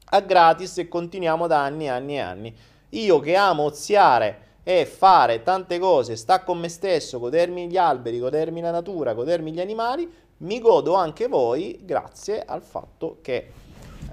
a 0.04 0.20
gratis 0.20 0.78
e 0.78 0.86
continuiamo 0.86 1.48
da 1.48 1.64
anni 1.64 1.86
e 1.86 1.88
anni 1.88 2.14
e 2.14 2.20
anni. 2.20 2.56
Io 2.94 3.20
che 3.20 3.34
amo 3.36 3.64
oziare 3.64 4.50
e 4.62 4.84
fare 4.86 5.42
tante 5.42 5.78
cose, 5.78 6.16
sta 6.16 6.42
con 6.42 6.58
me 6.58 6.68
stesso, 6.68 7.18
godermi 7.18 7.68
gli 7.68 7.76
alberi, 7.76 8.18
godermi 8.18 8.60
la 8.60 8.70
natura, 8.70 9.14
godermi 9.14 9.52
gli 9.52 9.60
animali, 9.60 10.10
mi 10.38 10.60
godo 10.60 10.94
anche 10.94 11.26
voi 11.26 11.80
grazie 11.82 12.44
al 12.44 12.62
fatto 12.62 13.18
che 13.22 13.50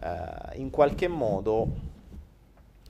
eh, 0.01 0.57
in 0.57 0.69
qualche 0.69 1.07
modo 1.07 1.67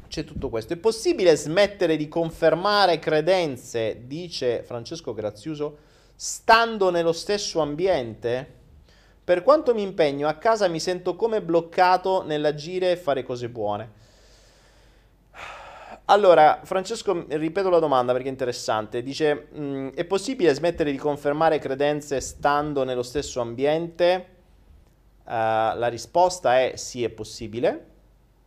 c'è 0.08 0.24
tutto 0.24 0.50
questo. 0.50 0.74
È 0.74 0.78
possibile 0.78 1.36
smettere 1.36 1.98
di 1.98 2.08
confermare 2.08 3.00
credenze, 3.00 4.04
dice 4.06 4.64
Francesco 4.64 5.14
Graziuso, 5.14 5.78
stando 6.16 6.92
nello 6.92 7.14
stesso 7.14 7.62
ambiente? 7.62 8.58
Per 9.24 9.42
quanto 9.44 9.74
mi 9.74 9.82
impegno 9.82 10.28
a 10.28 10.36
casa 10.36 10.68
mi 10.68 10.80
sento 10.80 11.16
come 11.16 11.42
bloccato 11.42 12.24
nell'agire 12.24 12.92
e 12.92 12.98
fare 12.98 13.24
cose 13.24 13.50
buone. 13.50 14.08
Allora, 16.10 16.62
Francesco, 16.64 17.26
ripeto 17.28 17.70
la 17.70 17.78
domanda 17.78 18.14
perché 18.14 18.30
è 18.30 18.32
interessante. 18.32 19.04
Dice, 19.04 19.48
mh, 19.52 19.62
mm, 19.62 19.88
è 19.90 20.06
possibile 20.06 20.54
smettere 20.56 20.90
di 20.90 20.98
confermare 20.98 21.60
credenze 21.60 22.20
stando 22.20 22.84
nello 22.84 23.04
stesso 23.04 23.42
ambiente? 23.42 24.38
Uh, 25.24 25.78
la 25.78 25.88
risposta 25.88 26.60
è 26.60 26.74
sì, 26.78 27.04
è 27.04 27.10
possibile, 27.10 27.86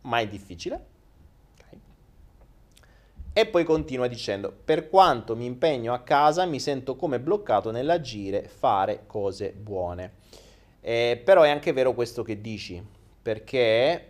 ma 0.01 0.19
è 0.19 0.27
difficile. 0.27 0.85
Okay. 1.57 1.79
E 3.31 3.45
poi 3.45 3.63
continua 3.63 4.07
dicendo, 4.07 4.53
per 4.65 4.89
quanto 4.89 5.33
mi 5.33 5.45
impegno 5.45 5.93
a 5.93 6.01
casa 6.01 6.43
mi 6.43 6.59
sento 6.59 6.97
come 6.97 7.21
bloccato 7.21 7.71
nell'agire, 7.71 8.49
fare 8.49 9.03
cose 9.07 9.53
buone. 9.53 10.15
Eh, 10.81 11.21
però 11.23 11.43
è 11.43 11.49
anche 11.49 11.71
vero 11.71 11.93
questo 11.93 12.23
che 12.23 12.41
dici, 12.41 12.85
perché 13.21 14.07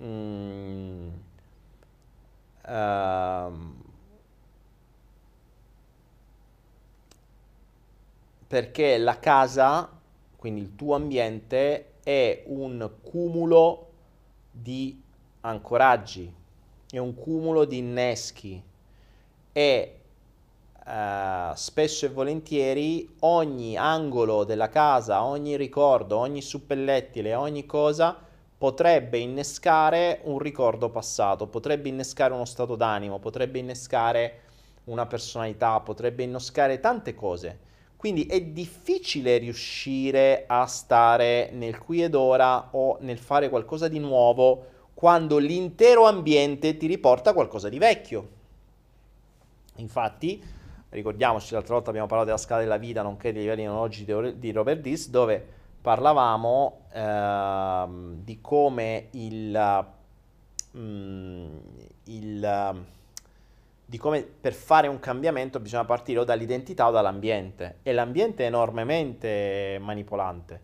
mm, 0.00 1.08
uh, 2.66 3.52
perché 8.46 8.98
la 8.98 9.18
casa, 9.18 9.90
quindi 10.36 10.60
il 10.60 10.74
tuo 10.74 10.94
ambiente, 10.94 11.94
è 12.02 12.42
un 12.46 12.90
cumulo 13.02 13.88
di 14.50 15.00
ancoraggi, 15.40 16.32
è 16.90 16.98
un 16.98 17.14
cumulo 17.14 17.64
di 17.64 17.78
inneschi. 17.78 18.62
E 19.52 20.00
uh, 20.84 21.54
spesso 21.54 22.06
e 22.06 22.08
volentieri 22.08 23.16
ogni 23.20 23.76
angolo 23.76 24.44
della 24.44 24.68
casa, 24.68 25.24
ogni 25.24 25.56
ricordo, 25.56 26.18
ogni 26.18 26.42
suppellettile, 26.42 27.34
ogni 27.34 27.66
cosa 27.66 28.30
potrebbe 28.62 29.18
innescare 29.18 30.20
un 30.22 30.38
ricordo 30.38 30.88
passato, 30.88 31.48
potrebbe 31.48 31.88
innescare 31.88 32.32
uno 32.32 32.44
stato 32.44 32.76
d'animo, 32.76 33.18
potrebbe 33.18 33.58
innescare 33.58 34.38
una 34.84 35.04
personalità, 35.04 35.80
potrebbe 35.80 36.22
innescare 36.22 36.78
tante 36.78 37.12
cose. 37.12 37.58
Quindi 37.96 38.26
è 38.26 38.40
difficile 38.40 39.38
riuscire 39.38 40.44
a 40.46 40.64
stare 40.66 41.50
nel 41.50 41.76
qui 41.78 42.04
ed 42.04 42.14
ora 42.14 42.68
o 42.70 42.98
nel 43.00 43.18
fare 43.18 43.48
qualcosa 43.48 43.88
di 43.88 43.98
nuovo 43.98 44.66
quando 44.94 45.38
l'intero 45.38 46.04
ambiente 46.04 46.76
ti 46.76 46.86
riporta 46.86 47.32
qualcosa 47.32 47.68
di 47.68 47.78
vecchio. 47.78 48.28
Infatti, 49.78 50.40
ricordiamoci, 50.90 51.52
l'altra 51.52 51.74
volta 51.74 51.88
abbiamo 51.88 52.06
parlato 52.06 52.30
della 52.30 52.40
scala 52.40 52.60
della 52.60 52.76
vita, 52.76 53.02
nonché 53.02 53.32
dei 53.32 53.42
livelli 53.42 53.66
analogici 53.66 54.04
di 54.04 54.52
Robert 54.52 54.80
Dis, 54.80 55.10
dove 55.10 55.60
parlavamo 55.82 56.86
eh, 56.92 57.84
di 58.22 58.40
come 58.40 59.08
il, 59.10 59.86
mm, 60.76 61.56
il 62.04 62.84
di 63.92 63.98
come 63.98 64.22
per 64.22 64.54
fare 64.54 64.88
un 64.88 64.98
cambiamento 65.00 65.60
bisogna 65.60 65.84
partire 65.84 66.20
o 66.20 66.24
dall'identità 66.24 66.88
o 66.88 66.90
dall'ambiente 66.90 67.80
e 67.82 67.92
l'ambiente 67.92 68.44
è 68.44 68.46
enormemente 68.46 69.78
manipolante. 69.82 70.60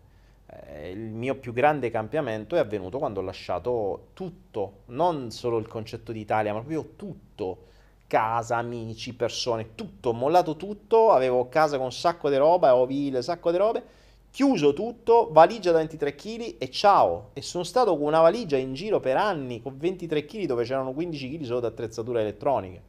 Eh, 0.47 0.89
il 0.89 0.97
mio 0.97 1.35
più 1.35 1.53
grande 1.53 1.91
cambiamento 1.91 2.55
è 2.55 2.59
avvenuto 2.59 2.97
quando 2.97 3.19
ho 3.19 3.23
lasciato 3.23 4.07
tutto, 4.13 4.79
non 4.87 5.29
solo 5.29 5.59
il 5.59 5.67
concetto 5.67 6.11
di 6.11 6.21
Italia, 6.21 6.53
ma 6.53 6.59
proprio 6.59 6.93
tutto. 6.95 7.67
Casa, 8.07 8.55
amici, 8.57 9.13
persone, 9.13 9.75
tutto, 9.75 10.09
ho 10.09 10.13
mollato 10.13 10.55
tutto, 10.55 11.11
avevo 11.11 11.47
casa 11.49 11.75
con 11.75 11.85
un 11.85 11.91
sacco 11.91 12.31
di 12.31 12.37
roba, 12.37 12.69
avevo 12.69 12.87
ville, 12.87 13.17
un 13.17 13.23
sacco 13.23 13.51
di 13.51 13.57
robe, 13.57 13.83
chiuso 14.31 14.73
tutto, 14.73 15.29
valigia 15.31 15.71
da 15.71 15.79
23 15.79 16.15
kg 16.15 16.55
e 16.57 16.69
ciao. 16.69 17.29
E 17.33 17.41
sono 17.41 17.63
stato 17.63 17.97
con 17.97 18.07
una 18.07 18.21
valigia 18.21 18.57
in 18.57 18.73
giro 18.73 18.99
per 18.99 19.17
anni 19.17 19.61
con 19.61 19.77
23 19.77 20.25
kg 20.25 20.45
dove 20.45 20.63
c'erano 20.63 20.93
15 20.93 21.37
kg 21.37 21.43
solo 21.43 21.59
di 21.61 21.65
attrezzature 21.65 22.21
elettroniche. 22.21 22.81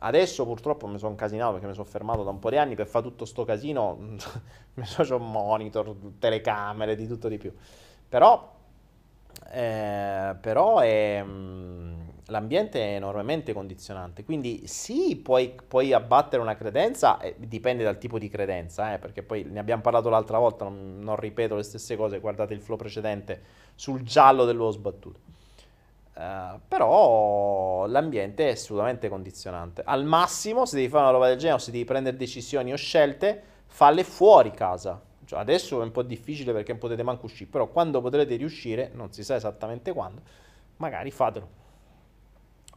Adesso 0.00 0.44
purtroppo 0.44 0.86
mi 0.86 0.98
sono 0.98 1.16
casinato 1.16 1.52
perché 1.52 1.66
mi 1.66 1.74
sono 1.74 1.84
fermato 1.86 2.22
da 2.22 2.30
un 2.30 2.38
po' 2.38 2.50
di 2.50 2.56
anni 2.56 2.76
per 2.76 2.86
fare 2.86 3.04
tutto 3.04 3.24
sto 3.24 3.44
casino. 3.44 3.96
mi 4.74 4.84
sono 4.84 5.16
un 5.16 5.30
monitor, 5.30 5.94
telecamere, 6.18 6.94
di 6.94 7.06
tutto 7.08 7.28
di 7.28 7.36
più. 7.36 7.52
Però, 8.08 8.54
eh, 9.50 10.36
però 10.40 10.78
è, 10.78 11.20
mm, 11.24 12.07
l'ambiente 12.28 12.80
è 12.80 12.94
enormemente 12.96 13.52
condizionante. 13.52 14.24
Quindi 14.24 14.66
sì, 14.66 15.16
puoi, 15.16 15.54
puoi 15.66 15.92
abbattere 15.92 16.42
una 16.42 16.56
credenza, 16.56 17.18
eh, 17.20 17.34
dipende 17.38 17.84
dal 17.84 17.98
tipo 17.98 18.18
di 18.18 18.28
credenza, 18.28 18.94
eh, 18.94 18.98
perché 18.98 19.22
poi 19.22 19.44
ne 19.44 19.58
abbiamo 19.58 19.82
parlato 19.82 20.08
l'altra 20.08 20.38
volta, 20.38 20.64
non, 20.64 20.98
non 21.00 21.16
ripeto 21.16 21.56
le 21.56 21.62
stesse 21.62 21.96
cose, 21.96 22.20
guardate 22.20 22.54
il 22.54 22.60
flow 22.60 22.76
precedente 22.76 23.42
sul 23.74 24.02
giallo 24.02 24.44
dell'uovo 24.44 24.72
sbattuto. 24.72 25.36
Uh, 26.18 26.58
però 26.66 27.86
l'ambiente 27.86 28.48
è 28.48 28.52
assolutamente 28.52 29.08
condizionante. 29.08 29.82
Al 29.84 30.04
massimo, 30.04 30.66
se 30.66 30.74
devi 30.74 30.88
fare 30.88 31.04
una 31.04 31.12
roba 31.12 31.28
del 31.28 31.38
genere 31.38 31.58
o 31.58 31.60
se 31.60 31.70
devi 31.70 31.84
prendere 31.84 32.16
decisioni 32.16 32.72
o 32.72 32.76
scelte, 32.76 33.40
falle 33.66 34.02
fuori 34.02 34.50
casa. 34.50 35.00
Cioè, 35.24 35.38
adesso 35.38 35.80
è 35.80 35.84
un 35.84 35.92
po' 35.92 36.02
difficile 36.02 36.52
perché 36.52 36.72
non 36.72 36.80
potete 36.80 37.04
manco 37.04 37.26
uscire, 37.26 37.48
però 37.48 37.68
quando 37.68 38.00
potrete 38.00 38.34
riuscire, 38.34 38.90
non 38.94 39.12
si 39.12 39.22
sa 39.22 39.36
esattamente 39.36 39.92
quando, 39.92 40.22
magari 40.78 41.12
fatelo. 41.12 41.66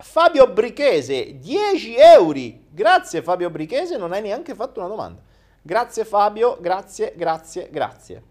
Fabio 0.01 0.47
Brichese, 0.51 1.37
10 1.39 1.95
euro. 1.95 2.39
Grazie 2.69 3.21
Fabio 3.21 3.49
Brichese, 3.49 3.97
non 3.97 4.11
hai 4.11 4.21
neanche 4.21 4.55
fatto 4.55 4.79
una 4.79 4.89
domanda. 4.89 5.21
Grazie 5.61 6.05
Fabio, 6.05 6.57
grazie, 6.59 7.13
grazie, 7.15 7.69
grazie. 7.69 8.23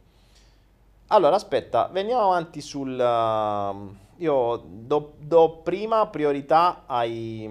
Allora, 1.08 1.36
aspetta, 1.36 1.88
veniamo 1.88 2.22
avanti 2.22 2.60
sul... 2.60 2.90
Uh, 2.90 3.96
io 4.16 4.62
do, 4.64 5.14
do 5.18 5.60
prima 5.62 6.06
priorità 6.06 6.82
ai... 6.86 7.48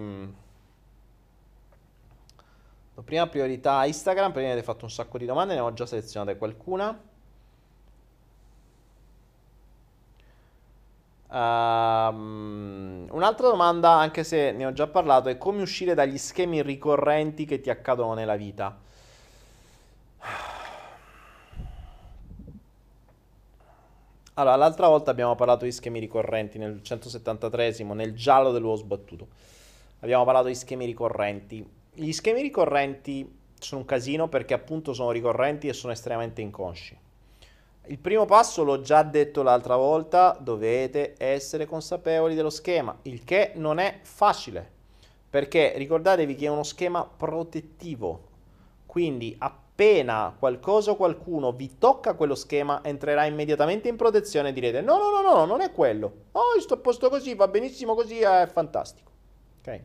Do 2.93 3.01
prima 3.01 3.27
priorità 3.27 3.77
a 3.77 3.85
Instagram, 3.85 4.31
perché 4.31 4.45
mi 4.47 4.51
avete 4.51 4.65
fatto 4.65 4.85
un 4.85 4.91
sacco 4.91 5.17
di 5.17 5.25
domande, 5.25 5.53
ne 5.53 5.61
ho 5.61 5.73
già 5.73 5.85
selezionate 5.85 6.37
qualcuna. 6.37 6.97
Um, 11.31 13.07
un'altra 13.11 13.49
domanda, 13.49 13.91
anche 13.91 14.23
se 14.23 14.51
ne 14.51 14.65
ho 14.65 14.73
già 14.73 14.87
parlato, 14.87 15.29
è 15.29 15.37
come 15.37 15.61
uscire 15.61 15.93
dagli 15.93 16.17
schemi 16.17 16.61
ricorrenti 16.63 17.45
che 17.45 17.61
ti 17.61 17.69
accadono 17.69 18.13
nella 18.13 18.35
vita. 18.35 18.77
Allora, 24.33 24.55
l'altra 24.55 24.87
volta 24.87 25.11
abbiamo 25.11 25.35
parlato 25.35 25.65
di 25.65 25.71
schemi 25.71 25.99
ricorrenti 25.99 26.57
nel 26.57 26.81
173esimo, 26.81 27.93
nel 27.93 28.15
giallo 28.15 28.51
dell'uovo 28.51 28.77
sbattuto. 28.77 29.27
Abbiamo 29.99 30.23
parlato 30.23 30.47
di 30.47 30.55
schemi 30.55 30.85
ricorrenti. 30.85 31.67
Gli 31.93 32.11
schemi 32.13 32.41
ricorrenti 32.41 33.37
sono 33.59 33.81
un 33.81 33.85
casino 33.85 34.29
perché 34.29 34.53
appunto 34.53 34.93
sono 34.93 35.11
ricorrenti 35.11 35.67
e 35.67 35.73
sono 35.73 35.91
estremamente 35.91 36.41
inconsci. 36.41 36.97
Il 37.89 37.97
primo 37.97 38.25
passo 38.25 38.63
l'ho 38.63 38.81
già 38.81 39.01
detto 39.01 39.41
l'altra 39.41 39.75
volta, 39.75 40.37
dovete 40.39 41.15
essere 41.17 41.65
consapevoli 41.65 42.35
dello 42.35 42.51
schema, 42.51 42.95
il 43.03 43.23
che 43.23 43.53
non 43.55 43.79
è 43.79 44.01
facile, 44.03 44.69
perché 45.27 45.73
ricordatevi 45.75 46.35
che 46.35 46.45
è 46.45 46.49
uno 46.49 46.61
schema 46.61 47.03
protettivo, 47.03 48.27
quindi 48.85 49.35
appena 49.39 50.35
qualcosa 50.37 50.91
o 50.91 50.95
qualcuno 50.97 51.51
vi 51.51 51.79
tocca 51.79 52.13
quello 52.13 52.35
schema, 52.35 52.83
entrerà 52.83 53.25
immediatamente 53.25 53.87
in 53.87 53.95
protezione 53.95 54.49
e 54.49 54.53
direte 54.53 54.81
no, 54.81 54.99
no, 54.99 55.09
no, 55.09 55.33
no, 55.33 55.45
non 55.45 55.61
è 55.61 55.71
quello. 55.71 56.25
Oh, 56.33 56.59
sto 56.59 56.75
a 56.75 56.77
posto 56.77 57.09
così, 57.09 57.33
va 57.33 57.47
benissimo 57.47 57.95
così, 57.95 58.19
è 58.19 58.47
fantastico. 58.53 59.09
Ok? 59.61 59.81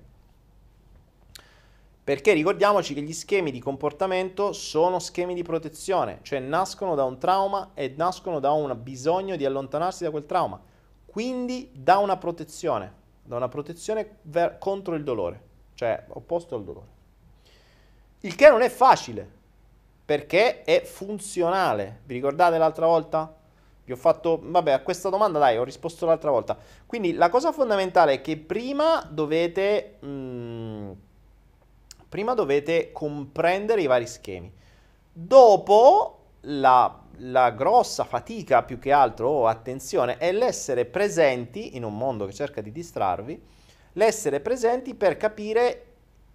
Perché 2.05 2.35
ricordiamoci 2.35 2.93
che 2.93 3.01
gli 3.01 3.14
schemi 3.14 3.51
di 3.51 3.60
comportamento 3.60 4.52
sono 4.52 4.98
schemi 4.98 5.32
di 5.32 5.43
protezione, 5.43 6.18
cioè 6.20 6.39
nascono 6.39 6.94
da 6.94 7.05
un 7.05 7.18
trauma 7.18 7.70
e 7.72 7.94
nascono 7.97 8.40
da 8.40 8.52
un 8.52 8.78
bisogno 8.82 9.36
di 9.36 9.47
allontanarsi 9.47 10.05
da 10.05 10.10
quel 10.10 10.26
trauma. 10.26 10.60
Quindi 11.06 11.70
da 11.72 11.97
una 11.97 12.18
protezione, 12.18 12.93
da 13.22 13.36
una 13.36 13.48
protezione 13.48 14.18
ver- 14.22 14.59
contro 14.59 14.97
il 14.97 15.02
dolore, 15.02 15.40
cioè 15.72 16.05
opposto 16.09 16.55
al 16.55 16.64
dolore. 16.64 16.86
Il 18.20 18.35
che 18.35 18.51
non 18.51 18.60
è 18.60 18.68
facile, 18.68 19.26
perché 20.05 20.62
è 20.62 20.82
funzionale. 20.82 22.01
Vi 22.05 22.12
ricordate 22.12 22.59
l'altra 22.59 22.85
volta? 22.85 23.35
Vi 23.82 23.93
ho 23.93 23.97
fatto, 23.97 24.40
vabbè, 24.43 24.72
a 24.72 24.81
questa 24.81 25.09
domanda 25.09 25.39
dai, 25.39 25.56
ho 25.56 25.64
risposto 25.64 26.05
l'altra 26.05 26.31
volta. 26.31 26.59
Quindi 26.85 27.14
la 27.14 27.31
cosa 27.31 27.51
fondamentale 27.52 28.14
è 28.14 28.20
che 28.20 28.36
prima 28.36 29.06
dovete, 29.10 29.97
mh, 30.01 30.06
mm, 30.06 30.90
prima 32.15 32.35
dovete 32.35 32.93
comprendere 32.93 33.82
i 33.82 33.89
vari 33.89 34.07
schemi. 34.07 34.49
Dopo 35.12 36.19
la, 36.43 37.03
la 37.16 37.51
grossa 37.51 38.05
fatica 38.05 38.62
più 38.62 38.78
che 38.78 38.93
altro, 38.93 39.28
o 39.31 39.47
attenzione, 39.49 40.19
è 40.19 40.31
l'essere 40.31 40.85
presenti 40.85 41.74
in 41.74 41.82
un 41.82 41.97
mondo 41.97 42.24
che 42.24 42.32
cerca 42.32 42.61
di 42.61 42.70
distrarvi, 42.70 43.43
l'essere 43.95 44.39
presenti 44.39 44.95
per 44.95 45.16
capire 45.16 45.86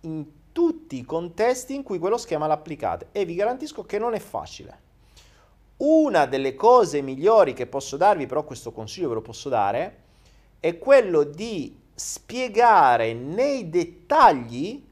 in 0.01 0.25
tutti 0.51 0.97
i 0.97 1.05
contesti 1.05 1.75
in 1.75 1.83
cui 1.83 1.97
quello 1.97 2.17
schema 2.17 2.45
l'applicate 2.45 3.07
e 3.13 3.23
vi 3.23 3.35
garantisco 3.35 3.83
che 3.83 3.99
non 3.99 4.13
è 4.13 4.19
facile. 4.19 4.79
Una 5.77 6.25
delle 6.25 6.55
cose 6.55 6.99
migliori 6.99 7.53
che 7.53 7.67
posso 7.67 7.95
darvi, 7.95 8.25
però 8.25 8.43
questo 8.43 8.73
consiglio 8.73 9.07
ve 9.07 9.13
lo 9.13 9.21
posso 9.21 9.47
dare, 9.47 9.97
è 10.59 10.77
quello 10.77 11.23
di 11.23 11.73
spiegare 11.95 13.13
nei 13.13 13.69
dettagli 13.69 14.87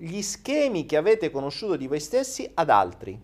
gli 0.00 0.22
schemi 0.22 0.86
che 0.86 0.96
avete 0.96 1.30
conosciuto 1.30 1.74
di 1.74 1.88
voi 1.88 1.98
stessi 1.98 2.48
ad 2.54 2.70
altri 2.70 3.20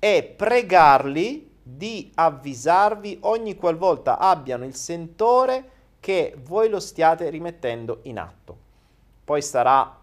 e 0.00 0.34
pregarli 0.36 1.48
di 1.62 2.10
avvisarvi 2.14 3.18
ogni 3.22 3.54
qualvolta 3.54 4.18
abbiano 4.18 4.64
il 4.64 4.74
sentore 4.74 5.76
che 6.00 6.36
voi 6.42 6.68
lo 6.68 6.80
stiate 6.80 7.28
rimettendo 7.30 8.00
in 8.02 8.18
atto. 8.18 8.56
Poi 9.22 9.40
starà 9.40 9.96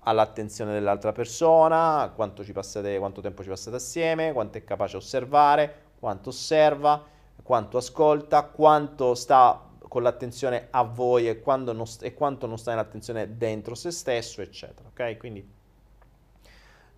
all'attenzione 0.00 0.72
dell'altra 0.72 1.12
persona, 1.12 2.12
quanto, 2.14 2.42
passate, 2.52 2.98
quanto 2.98 3.20
tempo 3.20 3.42
ci 3.42 3.48
passate 3.50 3.76
assieme, 3.76 4.32
quanto 4.32 4.56
è 4.56 4.64
capace 4.64 4.96
a 4.96 5.00
osservare, 5.00 5.74
quanto 5.98 6.30
osserva, 6.30 7.04
quanto 7.42 7.76
ascolta, 7.76 8.44
quanto 8.44 9.14
sta 9.14 9.64
con 9.86 10.02
l'attenzione 10.02 10.68
a 10.70 10.82
voi 10.82 11.28
e, 11.28 11.42
non, 11.44 11.84
e 12.00 12.14
quanto 12.14 12.46
non 12.46 12.58
sta 12.58 12.70
nell'attenzione 12.70 13.36
dentro 13.36 13.74
se 13.74 13.90
stesso, 13.90 14.40
eccetera. 14.40 14.88
Ok? 14.88 15.16
Quindi 15.18 15.56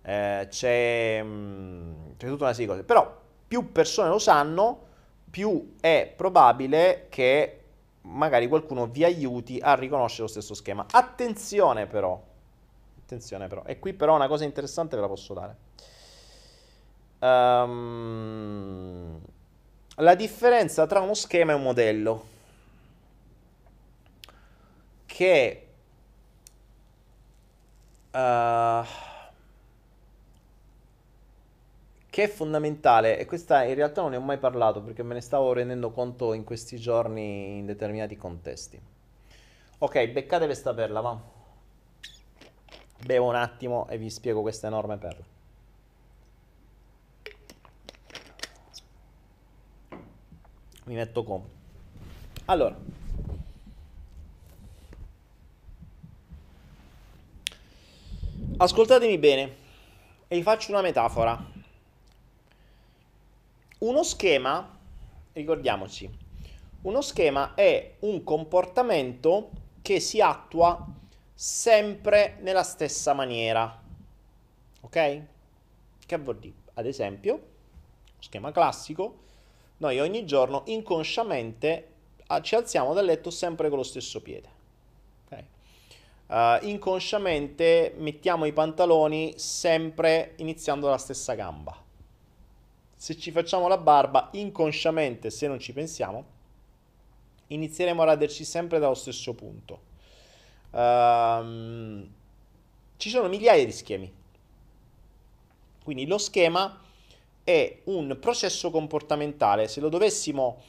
eh, 0.03 0.47
c'è, 0.49 1.21
mm, 1.23 1.93
c'è 2.17 2.27
tutta 2.27 2.43
una 2.43 2.53
serie 2.53 2.67
di 2.67 2.71
cose. 2.71 2.83
Però 2.83 3.19
più 3.47 3.71
persone 3.71 4.09
lo 4.09 4.19
sanno, 4.19 4.89
più 5.29 5.75
è 5.79 6.11
probabile 6.15 7.07
che 7.09 7.61
magari 8.01 8.47
qualcuno 8.47 8.87
vi 8.87 9.03
aiuti 9.03 9.59
a 9.61 9.75
riconoscere 9.75 10.23
lo 10.23 10.27
stesso 10.27 10.53
schema. 10.53 10.85
Attenzione 10.91 11.85
però, 11.85 12.21
attenzione 13.03 13.47
però, 13.47 13.63
e 13.65 13.79
qui 13.79 13.93
però 13.93 14.15
una 14.15 14.27
cosa 14.27 14.43
interessante 14.43 14.95
ve 14.95 15.01
la 15.01 15.07
posso 15.07 15.33
dare. 15.33 15.55
Um, 17.19 19.19
la 19.95 20.15
differenza 20.15 20.87
tra 20.87 21.01
uno 21.01 21.13
schema 21.13 21.51
e 21.51 21.55
un 21.55 21.61
modello 21.61 22.25
che 25.05 25.67
uh, 28.11 28.85
che 32.11 32.23
è 32.23 32.27
fondamentale 32.27 33.17
e 33.17 33.25
questa 33.25 33.63
in 33.63 33.73
realtà 33.73 34.01
non 34.01 34.11
ne 34.11 34.17
ho 34.17 34.21
mai 34.21 34.37
parlato 34.37 34.81
perché 34.81 35.01
me 35.01 35.13
ne 35.13 35.21
stavo 35.21 35.53
rendendo 35.53 35.91
conto 35.91 36.33
in 36.33 36.43
questi 36.43 36.77
giorni 36.77 37.59
in 37.59 37.65
determinati 37.65 38.17
contesti. 38.17 38.77
Ok, 39.77 40.07
beccate 40.09 40.43
questa 40.43 40.73
perla, 40.73 40.99
va. 40.99 41.17
Bevo 43.05 43.29
un 43.29 43.35
attimo 43.35 43.87
e 43.87 43.97
vi 43.97 44.09
spiego 44.09 44.41
questa 44.41 44.67
enorme 44.67 44.97
perla. 44.97 45.23
Mi 50.83 50.95
metto 50.95 51.23
comodo. 51.23 51.49
Allora, 52.45 52.77
ascoltatemi 58.57 59.17
bene 59.17 59.55
e 60.27 60.35
vi 60.35 60.43
faccio 60.43 60.71
una 60.71 60.81
metafora. 60.81 61.59
Uno 63.81 64.03
schema, 64.03 64.77
ricordiamoci, 65.33 66.07
uno 66.83 67.01
schema 67.01 67.55
è 67.55 67.95
un 68.01 68.23
comportamento 68.23 69.49
che 69.81 69.99
si 69.99 70.21
attua 70.21 70.85
sempre 71.33 72.37
nella 72.41 72.61
stessa 72.61 73.13
maniera. 73.13 73.81
Ok? 74.81 75.21
Che 76.05 76.17
vuol 76.19 76.37
dire? 76.37 76.53
Ad 76.75 76.85
esempio, 76.85 77.41
schema 78.19 78.51
classico, 78.51 79.21
noi 79.77 79.99
ogni 79.99 80.27
giorno 80.27 80.61
inconsciamente 80.65 81.87
ci 82.43 82.53
alziamo 82.53 82.93
dal 82.93 83.05
letto 83.05 83.31
sempre 83.31 83.69
con 83.69 83.79
lo 83.79 83.83
stesso 83.83 84.21
piede. 84.21 84.49
Okay? 85.25 85.45
Uh, 86.27 86.67
inconsciamente 86.67 87.95
mettiamo 87.97 88.45
i 88.45 88.53
pantaloni 88.53 89.33
sempre 89.37 90.33
iniziando 90.37 90.85
dalla 90.85 90.99
stessa 90.99 91.33
gamba 91.33 91.89
se 93.01 93.17
ci 93.17 93.31
facciamo 93.31 93.67
la 93.67 93.79
barba 93.79 94.29
inconsciamente, 94.33 95.31
se 95.31 95.47
non 95.47 95.59
ci 95.59 95.73
pensiamo, 95.73 96.23
inizieremo 97.47 98.03
a 98.03 98.05
raderci 98.05 98.43
sempre 98.43 98.77
dallo 98.77 98.93
stesso 98.93 99.33
punto. 99.33 99.79
Um, 100.69 102.07
ci 102.97 103.09
sono 103.09 103.27
migliaia 103.27 103.65
di 103.65 103.71
schemi. 103.71 104.13
Quindi 105.83 106.05
lo 106.05 106.19
schema 106.19 106.79
è 107.43 107.81
un 107.85 108.19
processo 108.19 108.69
comportamentale. 108.69 109.67
Se 109.67 109.79
lo 109.79 109.89
dovessimo 109.89 110.61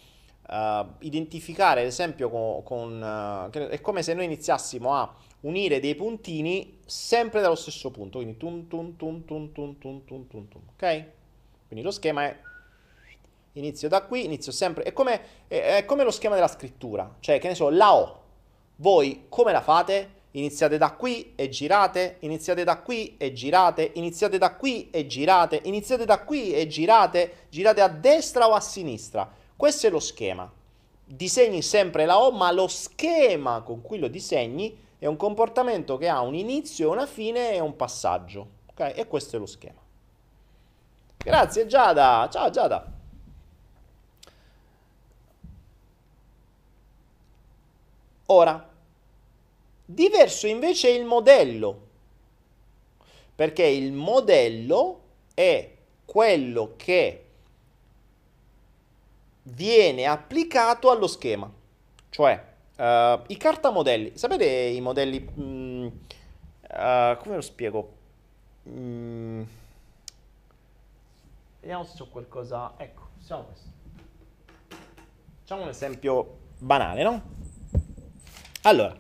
uh, 0.49 0.87
identificare, 1.01 1.83
ad 1.83 1.87
esempio, 1.87 2.31
con, 2.31 2.63
con 2.63 3.51
uh, 3.53 3.59
è 3.69 3.79
come 3.83 4.03
se 4.03 4.15
noi 4.15 4.25
iniziassimo 4.25 4.95
a 4.95 5.15
unire 5.41 5.81
dei 5.81 5.95
puntini 5.95 6.79
sempre 6.87 7.43
dallo 7.43 7.57
stesso 7.57 7.91
punto. 7.91 8.21
Quindi 8.21 8.39
tun 8.39 8.69
tun 8.69 8.97
tun 8.97 9.27
tun 9.27 9.53
tun 9.53 9.79
tun 9.79 10.07
tun, 10.07 10.49
tun 10.49 10.63
ok? 10.73 11.21
Quindi 11.73 11.89
lo 11.89 11.97
schema 11.97 12.25
è 12.25 12.39
inizio 13.53 13.89
da 13.89 14.03
qui, 14.03 14.27
inizio 14.27 14.53
sempre, 14.53 14.85
è 14.85 14.93
come, 14.93 15.47
è, 15.49 15.83
come 15.87 16.05
lo 16.05 16.11
schema 16.11 16.35
della 16.35 16.47
scrittura, 16.47 17.17
cioè 17.21 17.41
che 17.41 17.49
ne 17.49 17.55
so, 17.55 17.71
la 17.71 17.95
O, 17.95 18.21
voi 18.77 19.25
come 19.31 19.53
la 19.53 19.63
fate? 19.63 20.21
Iniziate 20.33 20.77
da 20.77 20.93
qui 20.93 21.33
e 21.35 21.49
girate, 21.49 22.17
iniziate 22.21 22.63
da 22.63 22.77
qui 22.77 23.17
e 23.17 23.33
girate, 23.33 23.91
iniziate 23.95 24.37
da 24.37 24.55
qui 24.55 24.91
e 24.91 25.07
girate, 25.07 25.63
iniziate 25.65 26.05
da 26.05 26.21
qui 26.21 26.53
e 26.53 26.67
girate, 26.67 27.47
girate 27.49 27.81
a 27.81 27.89
destra 27.89 28.47
o 28.49 28.53
a 28.53 28.61
sinistra. 28.61 29.27
Questo 29.57 29.87
è 29.87 29.91
lo 29.91 30.01
schema. 30.01 30.53
Disegni 31.03 31.63
sempre 31.63 32.05
la 32.05 32.21
O, 32.23 32.33
ma 32.33 32.53
lo 32.53 32.69
schema 32.69 33.63
con 33.63 33.81
cui 33.81 33.99
lo 33.99 34.09
disegni 34.09 34.77
è 34.99 35.07
un 35.07 35.17
comportamento 35.17 35.97
che 35.97 36.09
ha 36.09 36.21
un 36.21 36.35
inizio, 36.35 36.91
una 36.91 37.07
fine 37.07 37.55
e 37.55 37.61
un 37.61 37.77
passaggio. 37.77 38.47
Ok? 38.67 38.93
E 38.95 39.07
questo 39.07 39.37
è 39.37 39.39
lo 39.39 39.47
schema. 39.47 39.82
Grazie 41.23 41.67
Giada. 41.67 42.29
Ciao 42.31 42.51
Giada. 42.51 42.91
Ora, 48.27 48.69
diverso 49.85 50.47
invece 50.47 50.89
è 50.89 50.93
il 50.93 51.05
modello, 51.05 51.81
perché 53.35 53.65
il 53.65 53.93
modello 53.93 55.01
è 55.35 55.71
quello 56.05 56.75
che 56.77 57.25
viene 59.45 60.07
applicato 60.07 60.91
allo 60.91 61.07
schema, 61.07 61.51
cioè 62.09 62.43
uh, 62.77 63.23
i 63.27 63.37
cartamodelli. 63.37 64.13
Sapete 64.17 64.47
i 64.47 64.81
modelli... 64.81 65.29
Mm, 65.39 65.87
uh, 65.87 67.17
come 67.19 67.35
lo 67.35 67.41
spiego? 67.41 67.93
Mm, 68.69 69.43
Vediamo 71.63 71.85
se 71.85 71.97
c'è 71.97 72.11
qualcosa. 72.11 72.73
Ecco, 72.77 73.11
facciamo 73.21 73.45
questo. 73.45 73.69
Facciamo 75.39 75.63
un 75.63 75.69
esempio 75.69 76.39
banale, 76.59 77.03
no? 77.05 77.23
Allora, 78.63 78.99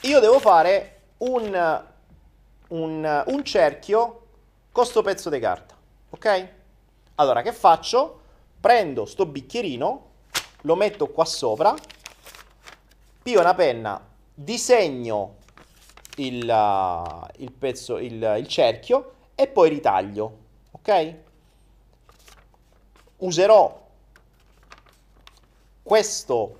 io 0.00 0.18
devo 0.20 0.38
fare 0.38 1.02
un, 1.18 1.84
un, 2.68 3.24
un 3.26 3.44
cerchio 3.44 4.06
con 4.06 4.24
questo 4.72 5.02
pezzo 5.02 5.28
di 5.28 5.38
carta, 5.38 5.76
ok? 6.08 6.48
Allora, 7.16 7.42
che 7.42 7.52
faccio? 7.52 8.22
Prendo 8.58 9.04
sto 9.04 9.26
bicchierino, 9.26 10.10
lo 10.62 10.74
metto 10.74 11.08
qua 11.08 11.26
sopra, 11.26 11.74
pio 13.22 13.40
una 13.40 13.54
penna, 13.54 14.02
disegno 14.32 15.36
il, 16.16 17.30
il 17.36 17.52
pezzo, 17.52 17.98
il, 17.98 18.36
il 18.38 18.48
cerchio 18.48 19.16
e 19.40 19.46
poi 19.46 19.70
ritaglio, 19.70 20.36
ok? 20.72 21.14
Userò 23.16 23.88
questo 25.82 26.58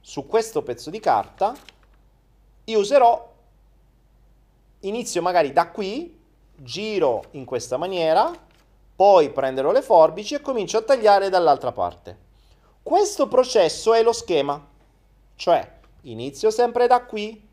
su 0.00 0.24
questo 0.24 0.62
pezzo 0.62 0.88
di 0.90 1.00
carta, 1.00 1.56
io 2.62 2.78
userò, 2.78 3.34
inizio 4.80 5.20
magari 5.20 5.52
da 5.52 5.68
qui, 5.70 6.16
giro 6.54 7.24
in 7.32 7.44
questa 7.44 7.76
maniera, 7.76 8.30
poi 8.94 9.30
prenderò 9.30 9.72
le 9.72 9.82
forbici 9.82 10.34
e 10.34 10.40
comincio 10.40 10.78
a 10.78 10.82
tagliare 10.82 11.28
dall'altra 11.28 11.72
parte. 11.72 12.16
Questo 12.84 13.26
processo 13.26 13.94
è 13.94 14.04
lo 14.04 14.12
schema, 14.12 14.64
cioè 15.34 15.78
inizio 16.02 16.52
sempre 16.52 16.86
da 16.86 17.02
qui, 17.02 17.44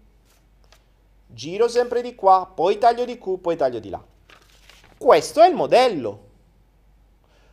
giro 1.26 1.68
sempre 1.68 2.04
di 2.04 2.14
qua, 2.14 2.48
poi 2.54 2.78
taglio 2.78 3.04
di 3.04 3.18
qui, 3.18 3.40
poi 3.40 3.58
taglio 3.58 3.80
di 3.80 3.90
là. 3.90 4.12
Questo 4.98 5.42
è 5.42 5.48
il 5.48 5.56
modello. 5.56 6.20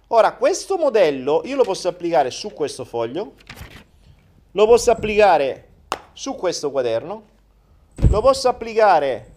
Ora, 0.08 0.34
questo 0.34 0.76
modello 0.76 1.42
io 1.44 1.56
lo 1.56 1.62
posso 1.62 1.88
applicare 1.88 2.30
su 2.30 2.52
questo 2.52 2.84
foglio, 2.84 3.34
lo 4.52 4.66
posso 4.66 4.90
applicare 4.90 5.68
su 6.12 6.34
questo 6.34 6.70
quaderno, 6.70 7.22
lo 8.08 8.20
posso 8.20 8.48
applicare 8.48 9.36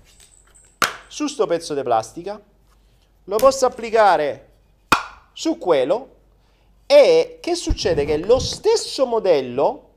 su 1.08 1.28
sto 1.28 1.46
pezzo 1.46 1.76
di 1.76 1.84
plastica, 1.84 2.42
lo 3.26 3.36
posso 3.36 3.66
applicare 3.68 4.50
su 5.32 5.58
quello 5.58 6.10
e 6.88 7.38
che 7.40 7.56
succede? 7.56 8.06
Che 8.06 8.18
lo 8.18 8.40
stesso 8.40 9.06
modello 9.06 9.90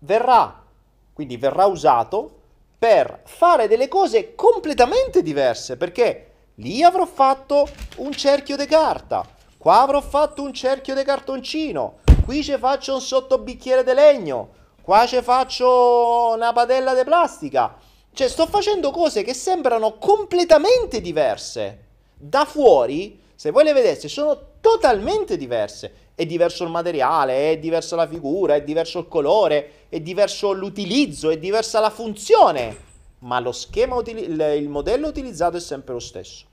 verrà, 0.00 0.64
quindi 1.12 1.36
verrà 1.36 1.66
usato 1.66 2.40
per 2.78 3.22
fare 3.24 3.66
delle 3.66 3.88
cose 3.88 4.34
completamente 4.34 5.22
diverse, 5.22 5.76
perché 5.76 6.33
Lì 6.58 6.84
avrò 6.84 7.04
fatto 7.04 7.66
un 7.96 8.12
cerchio 8.12 8.56
di 8.56 8.66
carta. 8.66 9.26
Qua 9.58 9.80
avrò 9.80 10.00
fatto 10.00 10.42
un 10.42 10.52
cerchio 10.52 10.94
di 10.94 11.02
cartoncino. 11.02 11.96
Qui 12.24 12.44
ci 12.44 12.56
faccio 12.58 12.94
un 12.94 13.00
sottobicchiere 13.00 13.82
di 13.82 13.92
legno. 13.92 14.50
Qua 14.80 15.04
ci 15.04 15.20
faccio 15.20 16.32
una 16.32 16.52
padella 16.52 16.94
di 16.94 17.02
plastica. 17.02 17.76
Cioè, 18.12 18.28
sto 18.28 18.46
facendo 18.46 18.92
cose 18.92 19.24
che 19.24 19.34
sembrano 19.34 19.98
completamente 19.98 21.00
diverse. 21.00 21.86
Da 22.14 22.44
fuori, 22.44 23.20
se 23.34 23.50
voi 23.50 23.64
le 23.64 23.72
vedeste, 23.72 24.06
sono 24.06 24.38
totalmente 24.60 25.36
diverse. 25.36 25.92
È 26.14 26.24
diverso 26.24 26.62
il 26.62 26.70
materiale, 26.70 27.50
è 27.50 27.58
diversa 27.58 27.96
la 27.96 28.06
figura, 28.06 28.54
è 28.54 28.62
diverso 28.62 29.00
il 29.00 29.08
colore, 29.08 29.86
è 29.88 29.98
diverso 29.98 30.52
l'utilizzo, 30.52 31.30
è 31.30 31.36
diversa 31.36 31.80
la 31.80 31.90
funzione, 31.90 32.76
ma 33.24 33.40
lo 33.40 33.52
schema, 33.52 34.00
il, 34.06 34.68
modello 34.68 35.08
utilizzato 35.08 35.56
è 35.56 35.60
sempre 35.60 35.94
lo 35.94 36.00
stesso. 36.00 36.44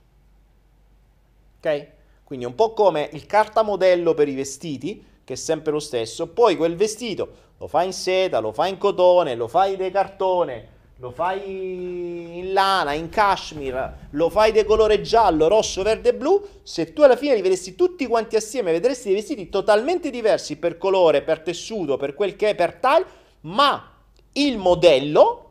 Ok? 1.60 1.88
Quindi 2.24 2.46
è 2.46 2.48
un 2.48 2.56
po' 2.56 2.74
come 2.74 3.10
il 3.12 3.26
cartamodello 3.26 4.14
per 4.14 4.28
i 4.30 4.36
vestiti, 4.36 5.04
che 5.24 5.34
è 5.34 5.36
sempre 5.36 5.72
lo 5.72 5.80
stesso, 5.80 6.28
poi 6.28 6.56
quel 6.56 6.76
vestito 6.76 7.50
lo 7.58 7.68
fai 7.68 7.88
in 7.88 7.94
seta, 7.94 8.40
lo 8.40 8.54
fai 8.54 8.72
in 8.72 8.78
cotone, 8.78 9.36
lo 9.36 9.48
fai 9.48 9.76
di 9.76 9.92
cartone, 9.92 10.80
lo 10.98 11.12
fai 11.12 12.40
in 12.40 12.54
lana, 12.54 12.94
in 12.94 13.10
cashmere, 13.10 14.08
lo 14.12 14.30
fai 14.30 14.54
di 14.54 14.64
colore 14.64 15.02
giallo, 15.02 15.48
rosso, 15.48 15.84
verde 15.84 16.14
blu, 16.14 16.42
se 16.64 16.94
tu 16.94 17.02
alla 17.02 17.18
fine 17.18 17.36
li 17.36 17.42
vedessi 17.42 17.76
tutti 17.76 18.08
quanti 18.08 18.38
assieme, 18.38 18.72
vedresti 18.72 19.10
dei 19.10 19.18
vestiti 19.18 19.50
totalmente 19.50 20.10
diversi 20.10 20.56
per 20.56 20.78
colore, 20.78 21.22
per 21.22 21.42
tessuto, 21.42 21.98
per 21.98 22.14
quel 22.14 22.38
che 22.38 22.52
è, 22.52 22.56
per 22.56 22.76
tile, 22.76 23.06
ma 23.42 23.94
il 24.34 24.58
modello 24.58 25.51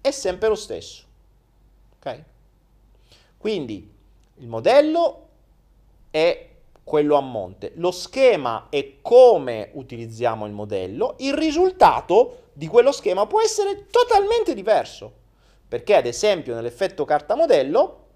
è 0.00 0.10
sempre 0.10 0.48
lo 0.48 0.54
stesso. 0.54 1.04
Ok? 1.98 2.22
Quindi 3.36 3.92
il 4.36 4.46
modello 4.46 5.28
è 6.10 6.48
quello 6.82 7.16
a 7.16 7.20
monte. 7.20 7.72
Lo 7.76 7.90
schema 7.90 8.66
è 8.68 8.96
come 9.00 9.70
utilizziamo 9.74 10.46
il 10.46 10.52
modello, 10.52 11.14
il 11.18 11.34
risultato 11.34 12.48
di 12.52 12.66
quello 12.66 12.92
schema 12.92 13.26
può 13.26 13.40
essere 13.40 13.86
totalmente 13.90 14.54
diverso. 14.54 15.12
Perché 15.68 15.94
ad 15.94 16.06
esempio 16.06 16.54
nell'effetto 16.54 17.04
carta 17.04 17.36
modello 17.36 18.06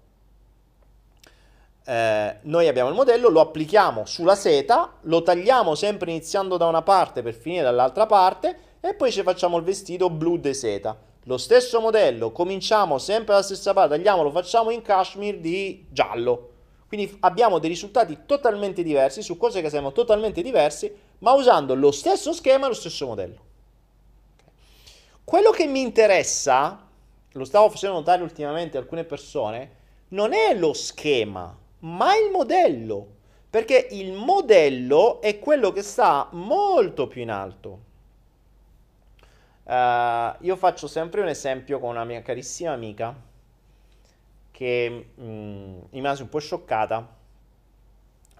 eh, 1.85 2.37
noi 2.41 2.67
abbiamo 2.67 2.89
il 2.89 2.95
modello, 2.95 3.29
lo 3.29 3.39
applichiamo 3.39 4.05
sulla 4.05 4.35
seta, 4.35 4.95
lo 5.01 5.21
tagliamo 5.21 5.73
sempre 5.75 6.11
iniziando 6.11 6.57
da 6.57 6.65
una 6.65 6.81
parte 6.81 7.21
per 7.21 7.33
finire 7.33 7.63
dall'altra 7.63 8.05
parte 8.07 8.59
e 8.81 8.93
poi 8.93 9.11
ci 9.11 9.21
facciamo 9.21 9.57
il 9.57 9.63
vestito 9.63 10.09
blu 10.09 10.37
de 10.37 10.53
seta. 10.53 10.97
Lo 11.25 11.37
stesso 11.37 11.79
modello, 11.79 12.31
cominciamo 12.31 12.97
sempre 12.97 13.33
dalla 13.33 13.43
stessa 13.43 13.73
parte, 13.73 13.95
tagliamo, 13.97 14.23
lo 14.23 14.31
facciamo 14.31 14.71
in 14.71 14.81
cashmere 14.81 15.39
di 15.39 15.85
giallo 15.91 16.53
quindi 16.87 17.17
abbiamo 17.21 17.59
dei 17.59 17.69
risultati 17.69 18.19
totalmente 18.25 18.83
diversi 18.83 19.21
su 19.21 19.37
cose 19.37 19.61
che 19.61 19.69
siamo 19.69 19.91
totalmente 19.91 20.41
diversi, 20.41 20.93
ma 21.19 21.33
usando 21.33 21.73
lo 21.73 21.91
stesso 21.91 22.31
schema 22.31 22.65
e 22.65 22.69
lo 22.69 22.75
stesso 22.75 23.07
modello. 23.07 23.43
Quello 25.23 25.49
che 25.49 25.65
mi 25.65 25.81
interessa, 25.81 26.87
lo 27.31 27.43
stavo 27.43 27.69
facendo 27.69 27.97
notare 27.97 28.21
ultimamente 28.21 28.77
a 28.77 28.79
alcune 28.79 29.03
persone, 29.03 29.83
non 30.09 30.33
è 30.33 30.55
lo 30.55 30.73
schema, 30.73 31.57
ma 31.79 32.15
il 32.15 32.29
modello. 32.31 33.13
Perché 33.49 33.87
il 33.91 34.13
modello 34.13 35.21
è 35.21 35.39
quello 35.39 35.71
che 35.71 35.81
sta 35.81 36.27
molto 36.31 37.07
più 37.07 37.21
in 37.21 37.31
alto. 37.31 37.79
Uh, 39.65 40.35
io 40.41 40.55
faccio 40.57 40.87
sempre 40.87 41.21
un 41.21 41.27
esempio 41.27 41.79
con 41.79 41.89
una 41.89 42.03
mia 42.03 42.21
carissima 42.21 42.71
amica 42.71 43.15
che 44.51 45.07
mh, 45.15 45.23
mm, 45.23 45.79
rimase 45.89 46.21
un 46.21 46.29
po' 46.29 46.37
scioccata 46.37 47.07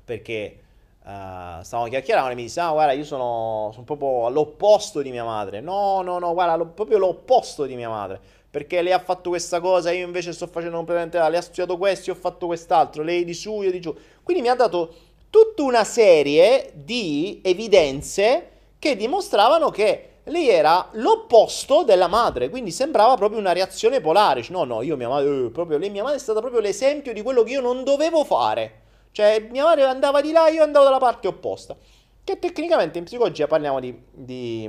perché 0.03 0.60
uh, 1.02 1.64
stavamo 1.64 1.89
chiacchierando 1.89 2.30
e 2.30 2.35
mi 2.35 2.43
disse, 2.43 2.60
ah 2.60 2.72
guarda 2.72 2.93
io 2.93 3.03
sono, 3.03 3.72
sono 3.73 3.85
proprio 3.85 4.27
all'opposto 4.27 5.02
di 5.02 5.10
mia 5.10 5.23
madre. 5.23 5.61
No, 5.61 6.02
no, 6.03 6.19
no, 6.19 6.34
guarda, 6.34 6.56
lo, 6.56 6.68
proprio 6.68 6.99
l'opposto 6.99 7.65
di 7.65 7.76
mia 7.76 7.89
madre. 7.89 8.19
Perché 8.52 8.84
lei 8.84 8.93
ha 8.93 8.99
fatto 8.99 9.30
questa 9.30 9.60
cosa, 9.60 9.91
io 9.91 10.06
invece 10.06 10.31
sto 10.31 10.45
facendo 10.47 10.77
completamente 10.77 11.18
la. 11.18 11.27
Lei 11.27 11.39
ha 11.39 11.41
studiato 11.41 11.77
questo, 11.77 12.11
io 12.11 12.15
ho 12.15 12.19
fatto 12.19 12.45
quest'altro, 12.45 13.02
lei 13.02 13.26
di 13.26 13.34
su, 13.34 13.64
io 13.64 13.72
di 13.72 13.81
giù. 13.81 13.93
Quindi 14.23 14.43
mi 14.43 14.49
ha 14.49 14.56
dato 14.56 14.93
tutta 15.30 15.64
una 15.64 15.84
serie 15.84 16.72
di 16.76 17.41
evidenze 17.43 18.52
che 18.80 18.95
dimostravano 18.95 19.72
che 19.72 20.10
lei 20.26 20.49
era 20.49 20.89
l'opposto 20.93 21.84
della 21.84 22.07
madre, 22.07 22.49
quindi 22.49 22.72
sembrava 22.72 23.15
proprio 23.15 23.39
una 23.39 23.52
reazione 23.52 24.02
polare. 24.02 24.43
No, 24.49 24.64
no, 24.64 24.81
io 24.81 24.95
mia 24.95 25.07
madre, 25.07 25.45
eh, 25.45 25.49
proprio, 25.52 25.77
lei, 25.77 25.89
mia 25.89 26.02
madre 26.02 26.18
è 26.18 26.22
stata 26.22 26.39
proprio 26.39 26.61
l'esempio 26.61 27.14
di 27.14 27.22
quello 27.22 27.43
che 27.43 27.52
io 27.52 27.61
non 27.61 27.84
dovevo 27.84 28.23
fare. 28.23 28.81
Cioè, 29.11 29.47
mia 29.52 29.64
madre 29.64 29.84
andava 29.84 30.22
di 30.22 30.31
là, 30.31 30.47
io 30.47 30.64
andavo 30.64 30.85
dalla 30.85 30.97
parte 30.97 31.27
opposta. 31.27 31.76
Che 32.23 32.39
tecnicamente 32.39 32.97
in 32.97 33.03
psicologia 33.03 33.45
parliamo 33.45 33.80
di, 33.80 33.95
di, 34.11 34.68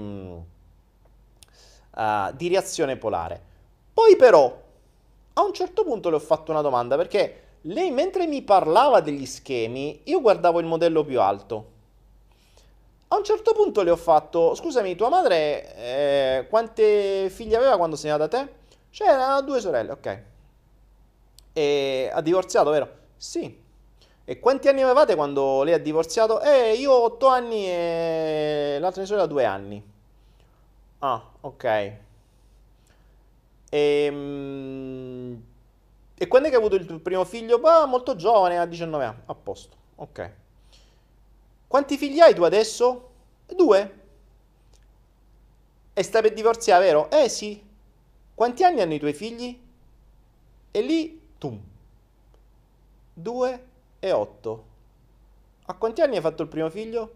uh, 1.95 2.33
di 2.35 2.49
reazione 2.49 2.97
polare. 2.97 3.41
Poi 3.95 4.15
però, 4.16 4.62
a 5.33 5.43
un 5.43 5.53
certo 5.55 5.85
punto 5.85 6.11
le 6.11 6.16
ho 6.16 6.20
fatto 6.20 6.51
una 6.51 6.61
domanda, 6.61 6.97
perché 6.97 7.45
lei 7.62 7.91
mentre 7.91 8.27
mi 8.27 8.43
parlava 8.43 9.01
degli 9.01 9.24
schemi, 9.24 10.03
io 10.05 10.20
guardavo 10.20 10.61
il 10.61 10.66
modello 10.66 11.03
più 11.03 11.19
alto. 11.19 11.73
A 13.09 13.16
un 13.16 13.24
certo 13.24 13.53
punto 13.53 13.83
le 13.83 13.91
ho 13.91 13.97
fatto, 13.97 14.55
scusami, 14.57 14.97
tua 14.97 15.09
madre 15.09 15.74
eh, 15.77 16.47
quante 16.49 17.31
figlie 17.31 17.57
aveva 17.57 17.77
quando 17.77 17.95
sei 17.95 18.11
nata 18.11 18.27
te? 18.27 18.49
C'era 18.91 19.41
due 19.43 19.61
sorelle, 19.61 19.93
ok. 19.93 20.23
E 21.53 22.11
ha 22.12 22.20
divorziato, 22.20 22.70
vero? 22.70 22.89
Sì. 23.16 23.62
E 24.24 24.41
quanti 24.41 24.66
anni 24.69 24.83
avevate 24.83 25.15
quando 25.15 25.62
lei 25.62 25.74
ha 25.74 25.78
divorziato? 25.78 26.41
Eh, 26.41 26.73
io 26.74 26.91
ho 26.91 27.05
otto 27.05 27.28
anni 27.28 27.66
e 27.66 28.77
l'altra 28.81 29.03
mia 29.03 29.11
sorella 29.11 29.27
due 29.28 29.45
anni. 29.45 29.83
Ah, 30.99 31.23
ok. 31.43 31.93
E, 33.70 34.09
mm, 34.11 35.35
e 36.19 36.27
quando 36.28 36.49
è 36.49 36.51
che 36.51 36.57
hai 36.57 36.62
avuto 36.62 36.77
il 36.77 36.87
tuo 36.87 36.99
primo 36.99 37.24
figlio? 37.24 37.59
Bah, 37.61 37.87
molto 37.87 38.16
giovane, 38.16 38.59
a 38.59 38.66
19 38.66 39.05
anni. 39.05 39.20
A 39.27 39.35
posto, 39.35 39.77
ok. 39.97 40.31
Quanti 41.66 41.97
figli 41.97 42.20
hai 42.20 42.34
tu 42.34 42.43
adesso? 42.43 43.10
Due. 43.47 44.01
E 45.93 46.02
stai 46.02 46.22
per 46.22 46.32
divorziare, 46.32 46.84
vero? 46.84 47.10
Eh 47.10 47.28
sì. 47.28 47.62
Quanti 48.34 48.64
anni 48.64 48.80
hanno 48.80 48.94
i 48.94 48.98
tuoi 48.98 49.14
figli? 49.14 49.59
E 50.70 50.80
lì, 50.82 51.20
tum. 51.38 51.60
Due 53.14 53.66
e 53.98 54.12
otto. 54.12 54.64
A 55.66 55.74
quanti 55.74 56.02
anni 56.02 56.16
hai 56.16 56.22
fatto 56.22 56.43
il 56.43 56.48
primo 56.48 56.70
figlio? 56.70 57.12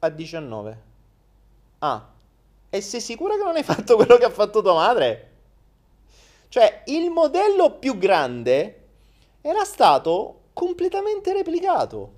A 0.00 0.08
19. 0.08 0.82
Ah. 1.80 2.08
E 2.70 2.80
sei 2.80 3.00
sicura 3.00 3.36
che 3.36 3.42
non 3.42 3.56
hai 3.56 3.62
fatto 3.62 3.96
quello 3.96 4.16
che 4.16 4.24
ha 4.24 4.30
fatto 4.30 4.62
tua 4.62 4.74
madre? 4.74 5.30
Cioè, 6.48 6.82
il 6.86 7.10
modello 7.10 7.78
più 7.78 7.98
grande 7.98 8.86
era 9.42 9.64
stato 9.64 10.40
completamente 10.54 11.32
replicato. 11.32 12.17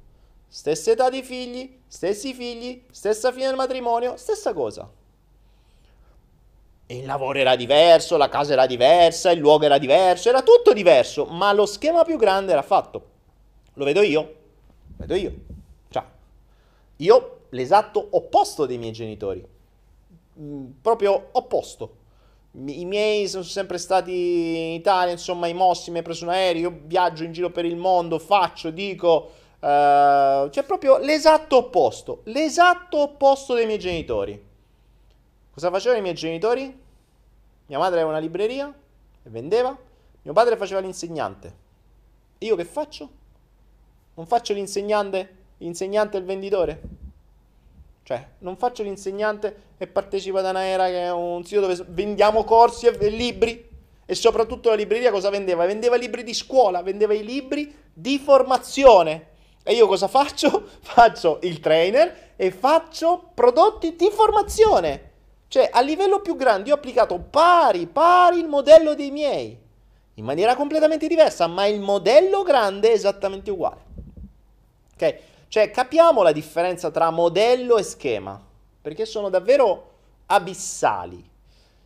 Stessa 0.52 0.90
età 0.90 1.08
di 1.10 1.22
figli, 1.22 1.78
stessi 1.86 2.34
figli, 2.34 2.82
stessa 2.90 3.30
fine 3.30 3.46
del 3.46 3.54
matrimonio, 3.54 4.16
stessa 4.16 4.52
cosa. 4.52 4.90
Il 6.86 7.06
lavoro 7.06 7.38
era 7.38 7.54
diverso, 7.54 8.16
la 8.16 8.28
casa 8.28 8.54
era 8.54 8.66
diversa, 8.66 9.30
il 9.30 9.38
luogo 9.38 9.64
era 9.64 9.78
diverso, 9.78 10.28
era 10.28 10.42
tutto 10.42 10.72
diverso, 10.72 11.24
ma 11.26 11.52
lo 11.52 11.66
schema 11.66 12.02
più 12.02 12.18
grande 12.18 12.50
era 12.50 12.62
fatto. 12.62 13.02
Lo 13.74 13.84
vedo 13.84 14.02
io, 14.02 14.20
lo 14.22 14.96
vedo 14.96 15.14
io. 15.14 15.32
Cioè, 15.88 16.02
io 16.96 17.42
l'esatto 17.50 18.04
opposto 18.10 18.66
dei 18.66 18.78
miei 18.78 18.90
genitori. 18.90 19.46
Mm, 20.40 20.66
proprio 20.82 21.28
opposto. 21.30 21.98
I 22.54 22.84
miei 22.86 23.28
sono 23.28 23.44
sempre 23.44 23.78
stati 23.78 24.10
in 24.10 24.72
Italia, 24.72 25.12
insomma, 25.12 25.46
i 25.46 25.54
mossi, 25.54 25.92
mi 25.92 25.98
hai 25.98 26.02
preso 26.02 26.24
un 26.24 26.30
aereo, 26.30 26.70
io 26.70 26.80
viaggio 26.86 27.22
in 27.22 27.30
giro 27.30 27.50
per 27.50 27.64
il 27.64 27.76
mondo, 27.76 28.18
faccio, 28.18 28.70
dico, 28.70 29.38
Uh, 29.60 30.48
c'è 30.48 30.62
proprio 30.64 30.96
l'esatto 30.96 31.58
opposto, 31.58 32.22
l'esatto 32.24 32.98
opposto 32.98 33.52
dei 33.52 33.66
miei 33.66 33.78
genitori. 33.78 34.42
Cosa 35.52 35.70
facevano 35.70 35.98
i 35.98 36.02
miei 36.02 36.14
genitori? 36.14 36.80
Mia 37.66 37.78
madre 37.78 37.96
aveva 37.96 38.08
una 38.08 38.18
libreria 38.18 38.72
e 39.22 39.28
vendeva, 39.28 39.76
mio 40.22 40.32
padre 40.32 40.56
faceva 40.56 40.80
l'insegnante. 40.80 41.54
E 42.38 42.46
io 42.46 42.56
che 42.56 42.64
faccio? 42.64 43.10
Non 44.14 44.26
faccio 44.26 44.54
l'insegnante, 44.54 45.36
l'insegnante 45.58 46.16
e 46.16 46.20
il 46.20 46.26
venditore? 46.26 46.80
Cioè, 48.02 48.28
non 48.38 48.56
faccio 48.56 48.82
l'insegnante 48.82 49.74
e 49.76 49.86
partecipo 49.86 50.38
ad 50.38 50.46
Anaera 50.46 50.86
che 50.86 51.04
è 51.04 51.12
un 51.12 51.44
sito 51.44 51.60
dove 51.60 51.84
vendiamo 51.88 52.44
corsi 52.44 52.86
e 52.86 53.08
libri. 53.10 53.68
E 54.06 54.14
soprattutto 54.14 54.70
la 54.70 54.74
libreria 54.74 55.12
cosa 55.12 55.28
vendeva? 55.30 55.66
Vendeva 55.66 55.96
libri 55.96 56.24
di 56.24 56.34
scuola, 56.34 56.82
vendeva 56.82 57.12
i 57.12 57.22
libri 57.22 57.72
di 57.92 58.18
formazione 58.18 59.29
e 59.62 59.74
io 59.74 59.86
cosa 59.86 60.08
faccio? 60.08 60.68
Faccio 60.80 61.38
il 61.42 61.60
trainer 61.60 62.32
e 62.36 62.50
faccio 62.50 63.30
prodotti 63.34 63.94
di 63.94 64.10
formazione. 64.10 65.08
Cioè, 65.48 65.68
a 65.70 65.80
livello 65.80 66.20
più 66.20 66.36
grande, 66.36 66.70
ho 66.70 66.74
applicato 66.74 67.18
pari, 67.18 67.86
pari 67.86 68.38
il 68.38 68.48
modello 68.48 68.94
dei 68.94 69.10
miei. 69.10 69.58
In 70.14 70.24
maniera 70.24 70.54
completamente 70.54 71.06
diversa, 71.06 71.46
ma 71.46 71.66
il 71.66 71.80
modello 71.80 72.42
grande 72.42 72.90
è 72.90 72.92
esattamente 72.92 73.50
uguale. 73.50 73.80
Ok? 74.94 75.18
Cioè, 75.48 75.70
capiamo 75.70 76.22
la 76.22 76.32
differenza 76.32 76.90
tra 76.90 77.10
modello 77.10 77.76
e 77.76 77.82
schema, 77.82 78.40
perché 78.80 79.04
sono 79.04 79.28
davvero 79.28 79.90
abissali. 80.26 81.28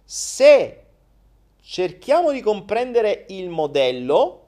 Se 0.04 0.84
cerchiamo 1.62 2.30
di 2.30 2.42
comprendere 2.42 3.24
il 3.28 3.48
modello, 3.48 4.43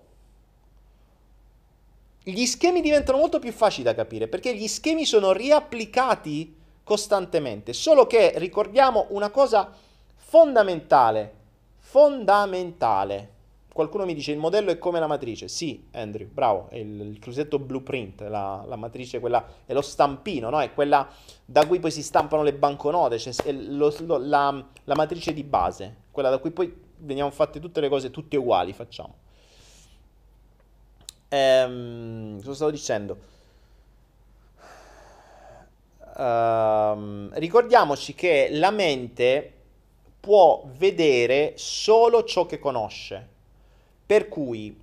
gli 2.29 2.45
schemi 2.45 2.81
diventano 2.81 3.19
molto 3.19 3.39
più 3.39 3.53
facili 3.53 3.85
da 3.85 3.95
capire 3.95 4.27
perché 4.27 4.53
gli 4.53 4.67
schemi 4.67 5.05
sono 5.05 5.31
riapplicati 5.31 6.57
costantemente, 6.83 7.73
solo 7.73 8.09
che 8.09 8.33
ricordiamo 8.37 9.07
una 9.11 9.31
cosa 9.31 9.73
fondamentale, 10.15 11.35
fondamentale. 11.79 13.35
Qualcuno 13.73 14.05
mi 14.05 14.15
dice 14.15 14.33
il 14.33 14.39
modello 14.39 14.73
è 14.73 14.79
come 14.79 14.99
la 14.99 15.07
matrice. 15.07 15.47
Sì, 15.47 15.87
Andrew, 15.93 16.27
bravo, 16.29 16.69
è 16.71 16.79
il, 16.79 17.01
il 17.01 17.19
cosiddetto 17.21 17.61
blueprint, 17.61 18.23
la, 18.23 18.65
la, 18.67 18.77
matrice, 18.77 19.21
quella 19.21 19.47
è 19.65 19.73
lo 19.73 19.83
stampino, 19.83 20.51
no? 20.51 20.61
È 20.61 20.75
quella 20.75 21.09
da 21.45 21.65
cui 21.65 21.79
poi 21.79 21.93
si 21.93 22.03
stampano 22.03 22.43
le 22.43 22.55
banconote, 22.55 23.19
cioè 23.19 23.53
lo, 23.53 23.95
lo, 24.01 24.19
la, 24.19 24.67
la 24.83 24.95
matrice 24.97 25.33
di 25.33 25.45
base, 25.45 25.97
quella 26.11 26.31
da 26.31 26.39
cui 26.39 26.51
poi 26.51 26.75
veniamo 26.99 27.31
fatte 27.31 27.61
tutte 27.61 27.81
le 27.81 27.89
cose 27.89 28.11
tutte 28.11 28.37
uguali, 28.37 28.73
facciamo. 28.73 29.26
Ehm, 31.29 32.39
cosa 32.41 32.55
stavo 32.55 32.71
dicendo? 32.71 33.35
Um, 36.17 37.31
ricordiamoci 37.35 38.15
che 38.15 38.49
la 38.53 38.71
mente 38.71 39.53
può 40.21 40.65
vedere 40.77 41.53
solo 41.57 42.25
ciò 42.25 42.47
che 42.47 42.59
conosce. 42.59 43.29
Per 44.07 44.29
cui 44.29 44.77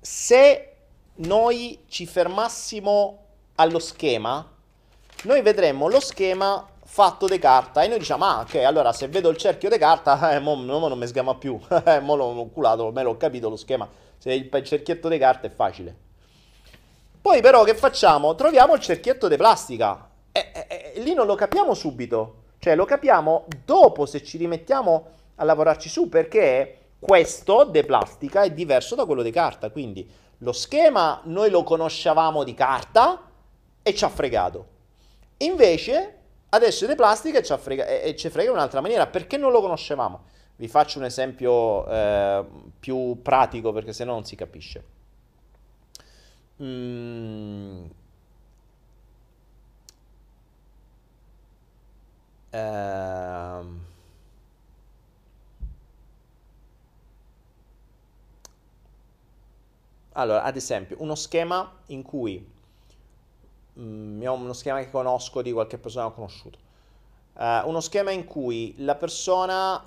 se 0.00 0.72
noi 1.16 1.80
ci 1.88 2.06
fermassimo 2.06 3.18
allo 3.56 3.78
schema, 3.78 4.48
noi 5.24 5.42
vedremmo 5.42 5.88
lo 5.88 6.00
schema 6.00 6.66
fatto 6.84 7.26
di 7.26 7.38
carta 7.38 7.82
e 7.82 7.88
noi 7.88 7.98
diciamo 7.98 8.24
ah 8.24 8.40
ok 8.40 8.56
allora 8.56 8.92
se 8.92 9.08
vedo 9.08 9.28
il 9.30 9.36
cerchio 9.36 9.68
di 9.70 9.78
carta 9.78 10.30
eh, 10.36 10.38
mo, 10.38 10.54
mo 10.54 10.86
non 10.86 10.98
mi 10.98 11.06
sgama 11.06 11.34
più 11.34 11.58
eh, 11.84 11.98
mo 12.00 12.14
l'ho 12.14 12.48
culato 12.52 12.92
me 12.92 13.02
l'ho 13.02 13.16
capito 13.16 13.48
lo 13.48 13.56
schema 13.56 13.88
se 14.24 14.32
il, 14.32 14.64
cerchietto 14.64 15.08
di 15.08 15.18
carta 15.18 15.46
è 15.46 15.50
facile 15.50 15.94
poi 17.20 17.42
però 17.42 17.62
che 17.64 17.74
facciamo? 17.74 18.34
troviamo 18.34 18.74
il 18.74 18.80
cerchietto 18.80 19.28
di 19.28 19.36
plastica 19.36 20.08
e, 20.32 20.50
e, 20.54 20.92
e 20.94 21.00
lì 21.00 21.12
non 21.12 21.26
lo 21.26 21.34
capiamo 21.34 21.74
subito 21.74 22.42
cioè 22.58 22.74
lo 22.74 22.86
capiamo 22.86 23.44
dopo 23.66 24.06
se 24.06 24.22
ci 24.24 24.38
rimettiamo 24.38 25.06
a 25.34 25.44
lavorarci 25.44 25.90
su 25.90 26.08
perché 26.08 26.78
questo 26.98 27.64
de 27.64 27.84
plastica 27.84 28.42
è 28.42 28.50
diverso 28.50 28.94
da 28.94 29.04
quello 29.04 29.20
di 29.20 29.30
carta, 29.30 29.68
quindi 29.68 30.10
lo 30.38 30.52
schema 30.52 31.20
noi 31.24 31.50
lo 31.50 31.62
conoscevamo 31.62 32.42
di 32.42 32.54
carta 32.54 33.20
e 33.82 33.94
ci 33.94 34.04
ha 34.04 34.08
fregato. 34.08 34.66
Invece 35.38 36.20
adesso 36.48 36.86
di 36.86 36.94
plastica 36.94 37.42
ci, 37.42 37.54
frega, 37.58 37.86
e 37.86 38.16
ci 38.16 38.30
frega 38.30 38.48
in 38.48 38.56
un'altra 38.56 38.80
maniera 38.80 39.06
perché 39.06 39.36
non 39.36 39.52
lo 39.52 39.60
conoscevamo. 39.60 40.24
Vi 40.56 40.68
faccio 40.68 40.98
un 40.98 41.04
esempio 41.04 41.86
eh, 41.88 42.44
più 42.78 43.20
pratico 43.22 43.72
perché 43.72 43.92
se 43.92 44.04
no 44.04 44.12
non 44.12 44.24
si 44.24 44.36
capisce. 44.36 44.84
Mm. 46.62 47.84
Uh, 52.52 53.84
Allora, 60.16 60.42
ad 60.44 60.56
esempio, 60.56 60.96
uno 61.00 61.14
schema 61.14 61.72
in 61.86 62.02
cui 62.02 62.44
mm, 63.78 64.22
uno 64.22 64.52
schema 64.52 64.78
che 64.78 64.90
conosco 64.90 65.42
di 65.42 65.52
qualche 65.52 65.78
persona 65.78 66.06
che 66.06 66.12
ho 66.12 66.14
conosciuto. 66.14 66.58
Uh, 67.34 67.68
uno 67.68 67.80
schema 67.80 68.12
in 68.12 68.24
cui 68.24 68.74
la 68.78 68.94
persona 68.94 69.82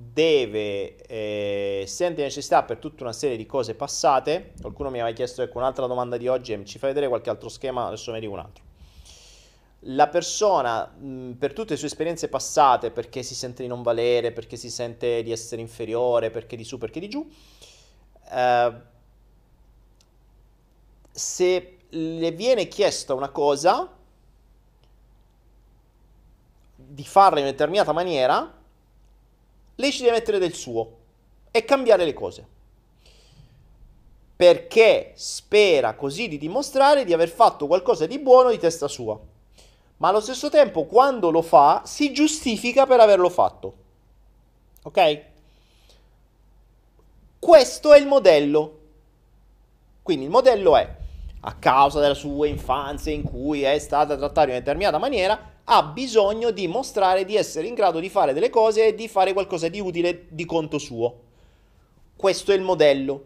deve 0.00 0.94
eh, 1.06 1.84
sente 1.88 2.22
necessità 2.22 2.62
per 2.62 2.78
tutta 2.78 3.02
una 3.02 3.12
serie 3.12 3.36
di 3.36 3.46
cose 3.46 3.74
passate. 3.74 4.52
Qualcuno 4.60 4.90
mi 4.90 5.00
aveva 5.00 5.14
chiesto 5.14 5.42
ecco 5.42 5.58
un'altra 5.58 5.86
domanda 5.86 6.16
di 6.16 6.28
oggi, 6.28 6.64
ci 6.64 6.78
fai 6.78 6.90
vedere 6.90 7.08
qualche 7.08 7.30
altro 7.30 7.48
schema, 7.48 7.86
adesso 7.86 8.12
ne 8.12 8.20
dico 8.20 8.32
un 8.32 8.38
altro. 8.38 8.64
La 9.82 10.08
persona 10.08 10.86
mh, 10.86 11.32
per 11.32 11.52
tutte 11.52 11.72
le 11.72 11.78
sue 11.78 11.88
esperienze 11.88 12.28
passate, 12.28 12.92
perché 12.92 13.24
si 13.24 13.34
sente 13.34 13.62
di 13.62 13.68
non 13.68 13.82
valere, 13.82 14.30
perché 14.30 14.56
si 14.56 14.70
sente 14.70 15.22
di 15.24 15.32
essere 15.32 15.60
inferiore, 15.60 16.30
perché 16.30 16.56
di 16.56 16.64
su, 16.64 16.78
perché 16.78 17.00
di 17.00 17.08
giù, 17.08 17.28
eh, 18.30 18.72
se 21.10 21.78
le 21.88 22.30
viene 22.32 22.68
chiesta 22.68 23.14
una 23.14 23.30
cosa, 23.30 23.96
di 26.76 27.04
farla 27.04 27.38
in 27.38 27.44
una 27.44 27.52
determinata 27.52 27.92
maniera, 27.92 28.57
lei 29.80 29.92
ci 29.92 30.02
deve 30.02 30.16
mettere 30.16 30.38
del 30.38 30.54
suo 30.54 30.96
e 31.50 31.64
cambiare 31.64 32.04
le 32.04 32.12
cose. 32.12 32.46
Perché 34.34 35.12
spera 35.14 35.94
così 35.94 36.28
di 36.28 36.38
dimostrare 36.38 37.04
di 37.04 37.12
aver 37.12 37.28
fatto 37.28 37.66
qualcosa 37.66 38.06
di 38.06 38.18
buono 38.18 38.50
di 38.50 38.58
testa 38.58 38.88
sua. 38.88 39.18
Ma 39.98 40.08
allo 40.08 40.20
stesso 40.20 40.48
tempo, 40.48 40.84
quando 40.84 41.30
lo 41.30 41.42
fa, 41.42 41.82
si 41.84 42.12
giustifica 42.12 42.86
per 42.86 43.00
averlo 43.00 43.28
fatto. 43.28 43.74
Ok? 44.82 45.22
Questo 47.38 47.92
è 47.92 47.98
il 47.98 48.06
modello. 48.06 48.78
Quindi 50.02 50.24
il 50.24 50.30
modello 50.30 50.76
è 50.76 50.96
a 51.40 51.54
causa 51.54 52.00
della 52.00 52.14
sua 52.14 52.46
infanzia 52.46 53.12
in 53.12 53.22
cui 53.22 53.62
è 53.62 53.78
stata 53.78 54.16
trattata 54.16 54.42
in 54.42 54.50
una 54.50 54.58
determinata 54.58 54.98
maniera, 54.98 55.56
ha 55.70 55.82
bisogno 55.82 56.50
di 56.50 56.66
mostrare 56.66 57.26
di 57.26 57.36
essere 57.36 57.66
in 57.66 57.74
grado 57.74 58.00
di 58.00 58.08
fare 58.08 58.32
delle 58.32 58.48
cose 58.48 58.86
e 58.86 58.94
di 58.94 59.06
fare 59.06 59.34
qualcosa 59.34 59.68
di 59.68 59.80
utile 59.80 60.24
di 60.28 60.46
conto 60.46 60.78
suo. 60.78 61.20
Questo 62.16 62.52
è 62.52 62.54
il 62.54 62.62
modello, 62.62 63.22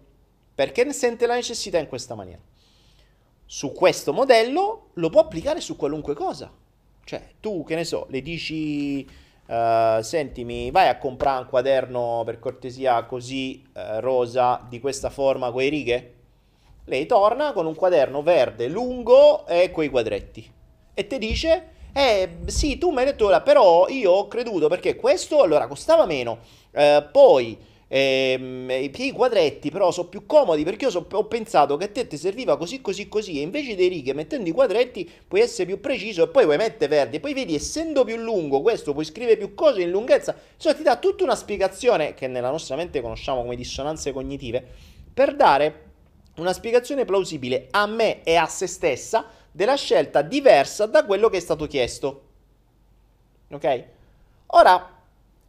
perché 0.54 0.82
ne 0.82 0.92
sente 0.92 1.26
la 1.26 1.34
necessità 1.34 1.78
in 1.78 1.86
questa 1.86 2.16
maniera. 2.16 2.40
Su 3.46 3.72
questo 3.72 4.12
modello 4.12 4.88
lo 4.94 5.08
può 5.08 5.20
applicare 5.20 5.60
su 5.60 5.76
qualunque 5.76 6.14
cosa. 6.14 6.50
Cioè, 7.04 7.34
tu 7.38 7.62
che 7.64 7.76
ne 7.76 7.84
so, 7.84 8.06
le 8.10 8.22
dici, 8.22 9.06
uh, 9.46 10.02
sentimi, 10.02 10.72
vai 10.72 10.88
a 10.88 10.98
comprare 10.98 11.42
un 11.42 11.48
quaderno 11.48 12.22
per 12.24 12.40
cortesia 12.40 13.04
così 13.04 13.62
uh, 13.72 14.00
rosa, 14.00 14.66
di 14.68 14.80
questa 14.80 15.10
forma, 15.10 15.52
quei 15.52 15.68
righe? 15.68 16.14
Lei 16.86 17.06
torna 17.06 17.52
con 17.52 17.66
un 17.66 17.76
quaderno 17.76 18.20
verde 18.22 18.66
lungo 18.66 19.46
e 19.46 19.70
quei 19.70 19.90
quadretti. 19.90 20.50
E 20.92 21.06
ti 21.06 21.18
dice, 21.18 21.71
eh 21.92 22.36
sì, 22.46 22.78
tu 22.78 22.90
mi 22.90 22.98
hai 22.98 23.04
detto 23.04 23.26
ora, 23.26 23.40
però 23.40 23.86
io 23.88 24.10
ho 24.12 24.28
creduto 24.28 24.68
perché 24.68 24.96
questo 24.96 25.42
allora 25.42 25.66
costava 25.66 26.06
meno. 26.06 26.38
Eh, 26.70 27.06
poi 27.12 27.58
ehm, 27.94 28.70
i 28.70 29.12
quadretti 29.12 29.70
però 29.70 29.90
sono 29.90 30.08
più 30.08 30.24
comodi 30.24 30.64
perché 30.64 30.86
io 30.86 30.90
so, 30.90 31.06
ho 31.10 31.24
pensato 31.26 31.76
che 31.76 31.84
a 31.84 31.88
te 31.88 32.06
ti 32.06 32.16
serviva 32.16 32.56
così 32.56 32.80
così 32.80 33.06
così 33.06 33.38
e 33.38 33.42
invece 33.42 33.74
dei 33.76 33.88
righe 33.88 34.14
mettendo 34.14 34.48
i 34.48 34.52
quadretti 34.52 35.08
puoi 35.28 35.42
essere 35.42 35.66
più 35.66 35.78
preciso 35.78 36.22
e 36.22 36.28
poi 36.28 36.44
puoi 36.44 36.56
mettere 36.56 36.88
verdi 36.88 37.16
e 37.16 37.20
poi 37.20 37.34
vedi 37.34 37.54
essendo 37.54 38.02
più 38.04 38.16
lungo 38.16 38.62
questo 38.62 38.94
puoi 38.94 39.04
scrivere 39.04 39.36
più 39.36 39.54
cose 39.54 39.82
in 39.82 39.90
lunghezza 39.90 40.34
insomma 40.54 40.74
ti 40.74 40.82
dà 40.82 40.96
tutta 40.96 41.24
una 41.24 41.34
spiegazione 41.34 42.14
che 42.14 42.28
nella 42.28 42.50
nostra 42.50 42.76
mente 42.76 43.02
conosciamo 43.02 43.42
come 43.42 43.56
dissonanze 43.56 44.10
cognitive 44.12 44.66
per 45.12 45.34
dare 45.34 45.90
una 46.36 46.54
spiegazione 46.54 47.04
plausibile 47.04 47.68
a 47.72 47.84
me 47.84 48.22
e 48.22 48.36
a 48.36 48.46
se 48.46 48.66
stessa 48.66 49.26
della 49.52 49.76
scelta 49.76 50.22
diversa 50.22 50.86
da 50.86 51.04
quello 51.04 51.28
che 51.28 51.36
è 51.36 51.40
stato 51.40 51.66
chiesto. 51.66 52.22
Ok? 53.50 53.84
Ora, 54.46 55.00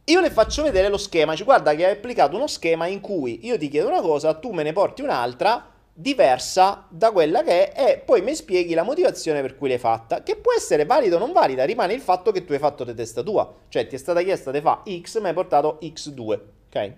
io 0.04 0.20
le 0.20 0.30
faccio 0.30 0.62
vedere 0.62 0.88
lo 0.88 0.98
schema, 0.98 1.34
cioè, 1.34 1.44
guarda 1.44 1.74
che 1.74 1.86
hai 1.86 1.92
applicato 1.92 2.36
uno 2.36 2.46
schema 2.46 2.86
in 2.86 3.00
cui 3.00 3.46
io 3.46 3.56
ti 3.56 3.68
chiedo 3.68 3.88
una 3.88 4.02
cosa, 4.02 4.34
tu 4.34 4.52
me 4.52 4.62
ne 4.62 4.72
porti 4.72 5.02
un'altra 5.02 5.72
diversa 5.96 6.86
da 6.90 7.12
quella 7.12 7.42
che 7.42 7.70
è 7.70 7.90
e 7.92 7.98
poi 7.98 8.20
mi 8.20 8.34
spieghi 8.34 8.74
la 8.74 8.82
motivazione 8.82 9.40
per 9.40 9.56
cui 9.56 9.68
l'hai 9.68 9.78
fatta, 9.78 10.22
che 10.22 10.36
può 10.36 10.52
essere 10.52 10.84
valida 10.84 11.16
o 11.16 11.18
non 11.18 11.32
valida, 11.32 11.64
rimane 11.64 11.94
il 11.94 12.00
fatto 12.00 12.32
che 12.32 12.44
tu 12.44 12.52
hai 12.52 12.58
fatto 12.58 12.84
di 12.84 12.94
testa 12.94 13.22
tua, 13.22 13.50
cioè 13.68 13.86
ti 13.86 13.94
è 13.94 13.98
stata 13.98 14.20
chiesta 14.22 14.50
di 14.50 14.60
fa 14.60 14.82
X, 14.86 15.20
ma 15.20 15.28
hai 15.28 15.34
portato 15.34 15.78
X2, 15.80 16.40
ok? 16.66 16.92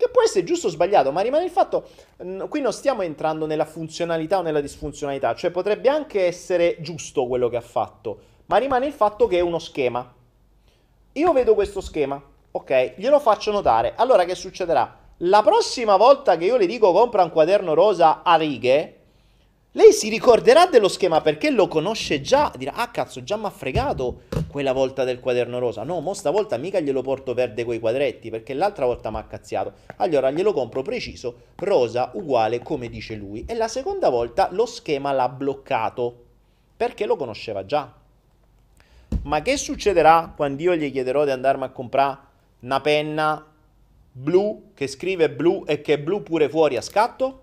Che 0.00 0.08
può 0.08 0.22
essere 0.22 0.46
giusto 0.46 0.68
o 0.68 0.70
sbagliato, 0.70 1.12
ma 1.12 1.20
rimane 1.20 1.44
il 1.44 1.50
fatto, 1.50 1.88
qui 2.48 2.62
non 2.62 2.72
stiamo 2.72 3.02
entrando 3.02 3.44
nella 3.44 3.66
funzionalità 3.66 4.38
o 4.38 4.40
nella 4.40 4.62
disfunzionalità, 4.62 5.34
cioè 5.34 5.50
potrebbe 5.50 5.90
anche 5.90 6.24
essere 6.24 6.78
giusto 6.80 7.26
quello 7.26 7.50
che 7.50 7.58
ha 7.58 7.60
fatto, 7.60 8.18
ma 8.46 8.56
rimane 8.56 8.86
il 8.86 8.94
fatto 8.94 9.26
che 9.26 9.36
è 9.36 9.40
uno 9.42 9.58
schema. 9.58 10.10
Io 11.12 11.32
vedo 11.34 11.52
questo 11.52 11.82
schema, 11.82 12.18
ok, 12.50 12.94
glielo 12.96 13.20
faccio 13.20 13.52
notare, 13.52 13.92
allora 13.94 14.24
che 14.24 14.34
succederà? 14.34 14.98
La 15.18 15.42
prossima 15.42 15.98
volta 15.98 16.38
che 16.38 16.46
io 16.46 16.56
le 16.56 16.64
dico 16.64 16.92
compra 16.92 17.22
un 17.22 17.30
quaderno 17.30 17.74
rosa 17.74 18.22
a 18.22 18.36
righe, 18.36 18.99
lei 19.74 19.92
si 19.92 20.08
ricorderà 20.08 20.66
dello 20.66 20.88
schema 20.88 21.20
perché 21.20 21.50
lo 21.50 21.68
conosce 21.68 22.20
già, 22.20 22.52
dirà 22.56 22.72
ah 22.74 22.90
cazzo 22.90 23.22
già 23.22 23.36
mi 23.36 23.44
ha 23.44 23.50
fregato 23.50 24.22
quella 24.48 24.72
volta 24.72 25.04
del 25.04 25.20
quaderno 25.20 25.60
rosa, 25.60 25.84
no 25.84 26.00
mo 26.00 26.12
stavolta 26.12 26.56
mica 26.56 26.80
glielo 26.80 27.02
porto 27.02 27.34
verde 27.34 27.64
coi 27.64 27.78
quadretti 27.78 28.30
perché 28.30 28.52
l'altra 28.52 28.86
volta 28.86 29.12
mi 29.12 29.18
ha 29.18 29.24
cazziato, 29.24 29.74
allora 29.98 30.32
glielo 30.32 30.52
compro 30.52 30.82
preciso, 30.82 31.42
rosa 31.54 32.10
uguale 32.14 32.58
come 32.58 32.88
dice 32.88 33.14
lui 33.14 33.44
e 33.46 33.54
la 33.54 33.68
seconda 33.68 34.08
volta 34.08 34.48
lo 34.50 34.66
schema 34.66 35.12
l'ha 35.12 35.28
bloccato 35.28 36.24
perché 36.76 37.06
lo 37.06 37.14
conosceva 37.14 37.64
già. 37.64 37.94
Ma 39.22 39.42
che 39.42 39.56
succederà 39.56 40.32
quando 40.34 40.62
io 40.62 40.74
gli 40.74 40.90
chiederò 40.90 41.24
di 41.24 41.30
andarmi 41.30 41.64
a 41.64 41.70
comprare 41.70 42.18
una 42.60 42.80
penna 42.80 43.46
blu 44.10 44.72
che 44.74 44.88
scrive 44.88 45.30
blu 45.30 45.62
e 45.64 45.80
che 45.80 45.92
è 45.92 45.98
blu 45.98 46.24
pure 46.24 46.48
fuori 46.48 46.76
a 46.76 46.80
scatto? 46.80 47.42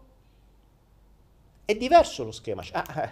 È 1.67 1.75
diverso 1.75 2.23
lo 2.23 2.31
schema. 2.31 2.63
Ah, 2.71 3.03
eh, 3.03 3.09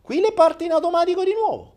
qui 0.00 0.20
le 0.20 0.32
parte 0.32 0.64
in 0.64 0.72
automatico 0.72 1.22
di 1.24 1.34
nuovo, 1.34 1.74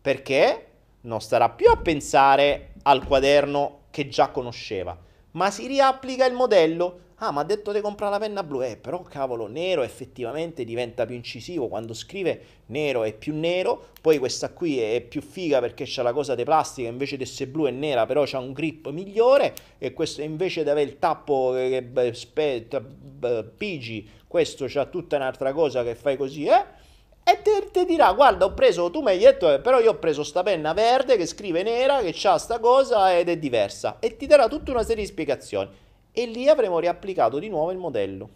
perché 0.00 0.68
non 1.02 1.20
starà 1.20 1.50
più 1.50 1.68
a 1.68 1.76
pensare 1.76 2.72
al 2.84 3.04
quaderno 3.04 3.80
che 3.90 4.08
già 4.08 4.30
conosceva, 4.30 4.98
ma 5.32 5.50
si 5.50 5.66
riapplica 5.66 6.24
il 6.24 6.32
modello 6.32 7.00
Ah, 7.18 7.30
ma 7.30 7.42
ha 7.42 7.44
detto 7.44 7.70
di 7.70 7.80
comprare 7.80 8.12
la 8.12 8.18
penna 8.18 8.42
blu. 8.42 8.62
Eh, 8.62 8.76
però 8.76 9.02
cavolo, 9.02 9.46
nero 9.46 9.82
effettivamente 9.82 10.64
diventa 10.64 11.06
più 11.06 11.14
incisivo. 11.14 11.68
Quando 11.68 11.94
scrive 11.94 12.62
nero 12.66 13.04
è 13.04 13.12
più 13.12 13.34
nero. 13.34 13.90
Poi 14.00 14.18
questa 14.18 14.50
qui 14.50 14.80
è 14.80 15.00
più 15.00 15.22
figa 15.22 15.60
perché 15.60 15.84
c'ha 15.86 16.02
la 16.02 16.12
cosa 16.12 16.34
di 16.34 16.42
plastica. 16.44 16.88
Invece 16.88 17.16
di 17.16 17.22
essere 17.22 17.50
blu 17.50 17.66
è 17.66 17.70
nera, 17.70 18.04
però 18.04 18.24
c'ha 18.26 18.38
un 18.38 18.52
grip 18.52 18.88
migliore. 18.90 19.54
E 19.78 19.92
questo 19.92 20.22
invece 20.22 20.64
di 20.64 20.70
avere 20.70 20.90
il 20.90 20.98
tappo 20.98 21.52
che 21.52 21.88
eh, 21.94 23.44
pigi, 23.56 24.08
questo 24.26 24.66
c'ha 24.68 24.86
tutta 24.86 25.16
un'altra 25.16 25.52
cosa 25.52 25.84
che 25.84 25.94
fai 25.94 26.16
così, 26.16 26.46
eh? 26.46 26.82
E 27.26 27.40
ti 27.72 27.86
dirà, 27.86 28.12
guarda, 28.12 28.44
ho 28.44 28.52
preso, 28.52 28.90
tu 28.90 29.00
mi 29.00 29.08
hai 29.08 29.18
detto, 29.18 29.50
eh, 29.50 29.58
però 29.58 29.80
io 29.80 29.92
ho 29.92 29.98
preso 29.98 30.22
sta 30.22 30.42
penna 30.42 30.74
verde 30.74 31.16
che 31.16 31.24
scrive 31.24 31.62
nera, 31.62 32.00
che 32.02 32.14
ha 32.28 32.36
sta 32.36 32.58
cosa 32.58 33.16
ed 33.16 33.30
è 33.30 33.38
diversa. 33.38 33.96
E 33.98 34.16
ti 34.16 34.26
darà 34.26 34.46
tutta 34.46 34.72
una 34.72 34.82
serie 34.82 35.04
di 35.04 35.08
spiegazioni 35.08 35.82
e 36.16 36.26
lì 36.26 36.48
avremo 36.48 36.78
riapplicato 36.78 37.40
di 37.40 37.48
nuovo 37.48 37.72
il 37.72 37.78
modello 37.78 38.28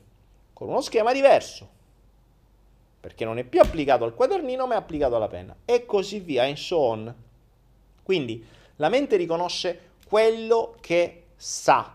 con 0.52 0.68
uno 0.68 0.80
schema 0.80 1.12
diverso. 1.12 1.76
Perché 2.98 3.24
non 3.24 3.38
è 3.38 3.44
più 3.44 3.60
applicato 3.60 4.02
al 4.02 4.14
quadernino 4.14 4.66
ma 4.66 4.74
è 4.74 4.78
applicato 4.78 5.14
alla 5.14 5.28
penna. 5.28 5.54
E 5.64 5.86
così 5.86 6.18
via 6.18 6.42
and 6.42 6.56
so 6.56 6.78
on. 6.78 7.14
Quindi 8.02 8.44
la 8.76 8.88
mente 8.88 9.14
riconosce 9.14 9.92
quello 10.08 10.74
che 10.80 11.26
sa. 11.36 11.94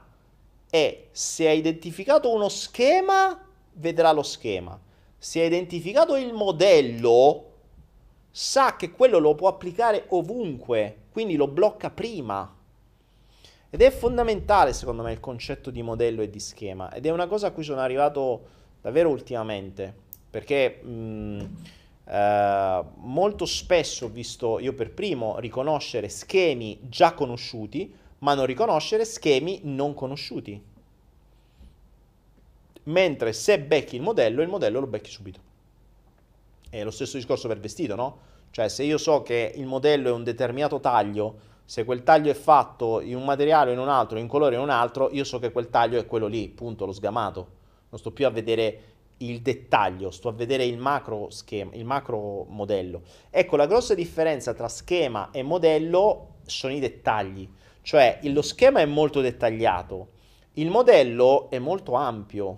E 0.69 1.07
se 1.11 1.47
ha 1.49 1.51
identificato 1.51 2.33
uno 2.33 2.47
schema 2.47 3.45
vedrà 3.73 4.13
lo 4.13 4.23
schema. 4.23 4.79
Se 5.17 5.41
ha 5.41 5.45
identificato 5.45 6.15
il 6.15 6.31
modello 6.31 7.51
sa 8.31 8.77
che 8.77 8.91
quello 8.91 9.19
lo 9.19 9.35
può 9.35 9.49
applicare 9.49 10.05
ovunque 10.07 11.01
quindi 11.11 11.35
lo 11.35 11.47
blocca 11.47 11.91
prima 11.91 12.51
ed 13.73 13.81
è 13.81 13.89
fondamentale 13.89 14.71
secondo 14.71 15.01
me 15.01 15.11
il 15.13 15.19
concetto 15.19 15.71
di 15.71 15.81
modello 15.81 16.21
e 16.21 16.29
di 16.29 16.39
schema 16.39 16.93
ed 16.93 17.07
è 17.07 17.09
una 17.09 17.25
cosa 17.25 17.47
a 17.47 17.51
cui 17.51 17.63
sono 17.63 17.79
arrivato 17.79 18.41
davvero 18.81 19.09
ultimamente 19.09 19.91
perché 20.29 20.81
mh, 20.83 21.47
eh, 22.05 22.83
molto 22.97 23.45
spesso 23.45 24.05
ho 24.05 24.09
visto 24.09 24.59
io 24.59 24.73
per 24.73 24.91
primo 24.91 25.39
riconoscere 25.39 26.07
schemi 26.09 26.79
già 26.83 27.13
conosciuti 27.13 28.01
ma 28.23 28.33
non 28.33 28.45
riconoscere 28.45 29.05
schemi 29.05 29.59
non 29.63 29.93
conosciuti. 29.93 30.61
Mentre 32.83 33.33
se 33.33 33.59
becchi 33.59 33.97
il 33.97 34.01
modello, 34.01 34.41
il 34.41 34.47
modello 34.47 34.79
lo 34.79 34.87
becchi 34.87 35.11
subito. 35.11 35.39
È 36.69 36.83
lo 36.83 36.91
stesso 36.91 37.17
discorso 37.17 37.47
per 37.47 37.59
vestito, 37.59 37.95
no? 37.95 38.31
Cioè 38.49 38.69
se 38.69 38.83
io 38.83 38.97
so 38.97 39.21
che 39.23 39.53
il 39.55 39.65
modello 39.65 40.09
è 40.09 40.11
un 40.11 40.23
determinato 40.23 40.79
taglio, 40.79 41.51
se 41.65 41.85
quel 41.85 42.03
taglio 42.03 42.29
è 42.29 42.35
fatto 42.35 42.99
in 43.01 43.15
un 43.15 43.23
materiale 43.23 43.71
o 43.71 43.73
in 43.73 43.79
un 43.79 43.89
altro, 43.89 44.19
in 44.19 44.27
colore 44.27 44.55
o 44.55 44.59
in 44.59 44.65
un 44.65 44.69
altro, 44.69 45.09
io 45.11 45.23
so 45.23 45.39
che 45.39 45.51
quel 45.51 45.69
taglio 45.69 45.99
è 45.99 46.05
quello 46.05 46.27
lì, 46.27 46.49
punto, 46.49 46.85
l'ho 46.85 46.91
sgamato. 46.91 47.47
Non 47.89 47.99
sto 47.99 48.11
più 48.11 48.25
a 48.25 48.29
vedere 48.29 48.81
il 49.17 49.41
dettaglio, 49.41 50.11
sto 50.11 50.29
a 50.29 50.33
vedere 50.33 50.65
il 50.65 50.77
macro 50.77 51.29
schema, 51.29 51.71
il 51.75 51.85
macro 51.85 52.45
modello. 52.49 53.03
Ecco, 53.29 53.55
la 53.55 53.67
grossa 53.67 53.93
differenza 53.93 54.53
tra 54.53 54.67
schema 54.67 55.29
e 55.31 55.43
modello 55.43 56.35
sono 56.45 56.73
i 56.73 56.79
dettagli. 56.79 57.49
Cioè, 57.81 58.19
lo 58.23 58.41
schema 58.41 58.79
è 58.79 58.85
molto 58.85 59.21
dettagliato, 59.21 60.07
il 60.53 60.69
modello 60.69 61.49
è 61.49 61.59
molto 61.59 61.93
ampio. 61.93 62.57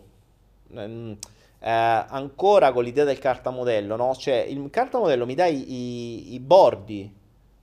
Eh, 0.72 1.18
ancora 1.60 2.72
con 2.72 2.84
l'idea 2.84 3.06
del 3.06 3.20
cartamodello, 3.20 3.96
no? 3.96 4.16
Cioè, 4.16 4.36
il 4.36 4.70
cartamodello 4.70 5.26
mi 5.26 5.36
dà 5.36 5.46
i, 5.46 5.72
i, 5.72 6.34
i 6.34 6.40
bordi, 6.40 7.12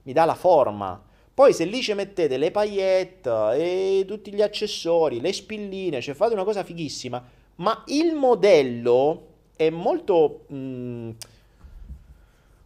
mi 0.03 0.13
dà 0.13 0.25
la 0.25 0.35
forma 0.35 1.01
poi 1.35 1.55
se 1.55 1.65
lì 1.65 1.81
ci 1.81 1.95
mettete 1.95 2.37
le 2.37 2.51
paillette 2.51 3.31
e 3.55 4.05
tutti 4.07 4.33
gli 4.33 4.43
accessori, 4.43 5.21
le 5.21 5.33
spilline, 5.33 6.03
cioè 6.03 6.15
fate 6.15 6.35
una 6.35 6.45
cosa 6.45 6.63
fighissima, 6.63 7.25
ma 7.57 7.83
il 7.87 8.15
modello 8.15 9.29
è 9.57 9.71
molto, 9.71 10.45
mh, 10.49 10.57
mm, 10.57 11.11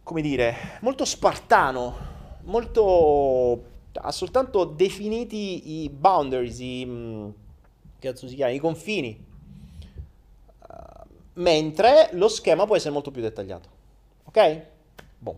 come 0.03 0.21
dire, 0.21 0.79
molto 0.81 1.05
spartano, 1.05 1.95
molto... 2.43 3.63
ha 3.93 4.11
soltanto 4.11 4.65
definiti 4.65 5.83
i 5.83 5.89
boundaries, 5.89 6.59
i, 6.59 6.85
mh, 6.85 6.91
mm, 6.91 7.29
che 7.99 8.09
cazzo 8.09 8.27
si 8.27 8.35
chiama, 8.35 8.51
i 8.51 8.59
confini, 8.59 9.25
uh, 10.67 11.07
mentre 11.33 12.09
lo 12.13 12.27
schema 12.27 12.65
può 12.65 12.75
essere 12.75 12.93
molto 12.93 13.11
più 13.11 13.21
dettagliato. 13.21 13.69
Ok? 14.25 14.61
Boh. 15.19 15.37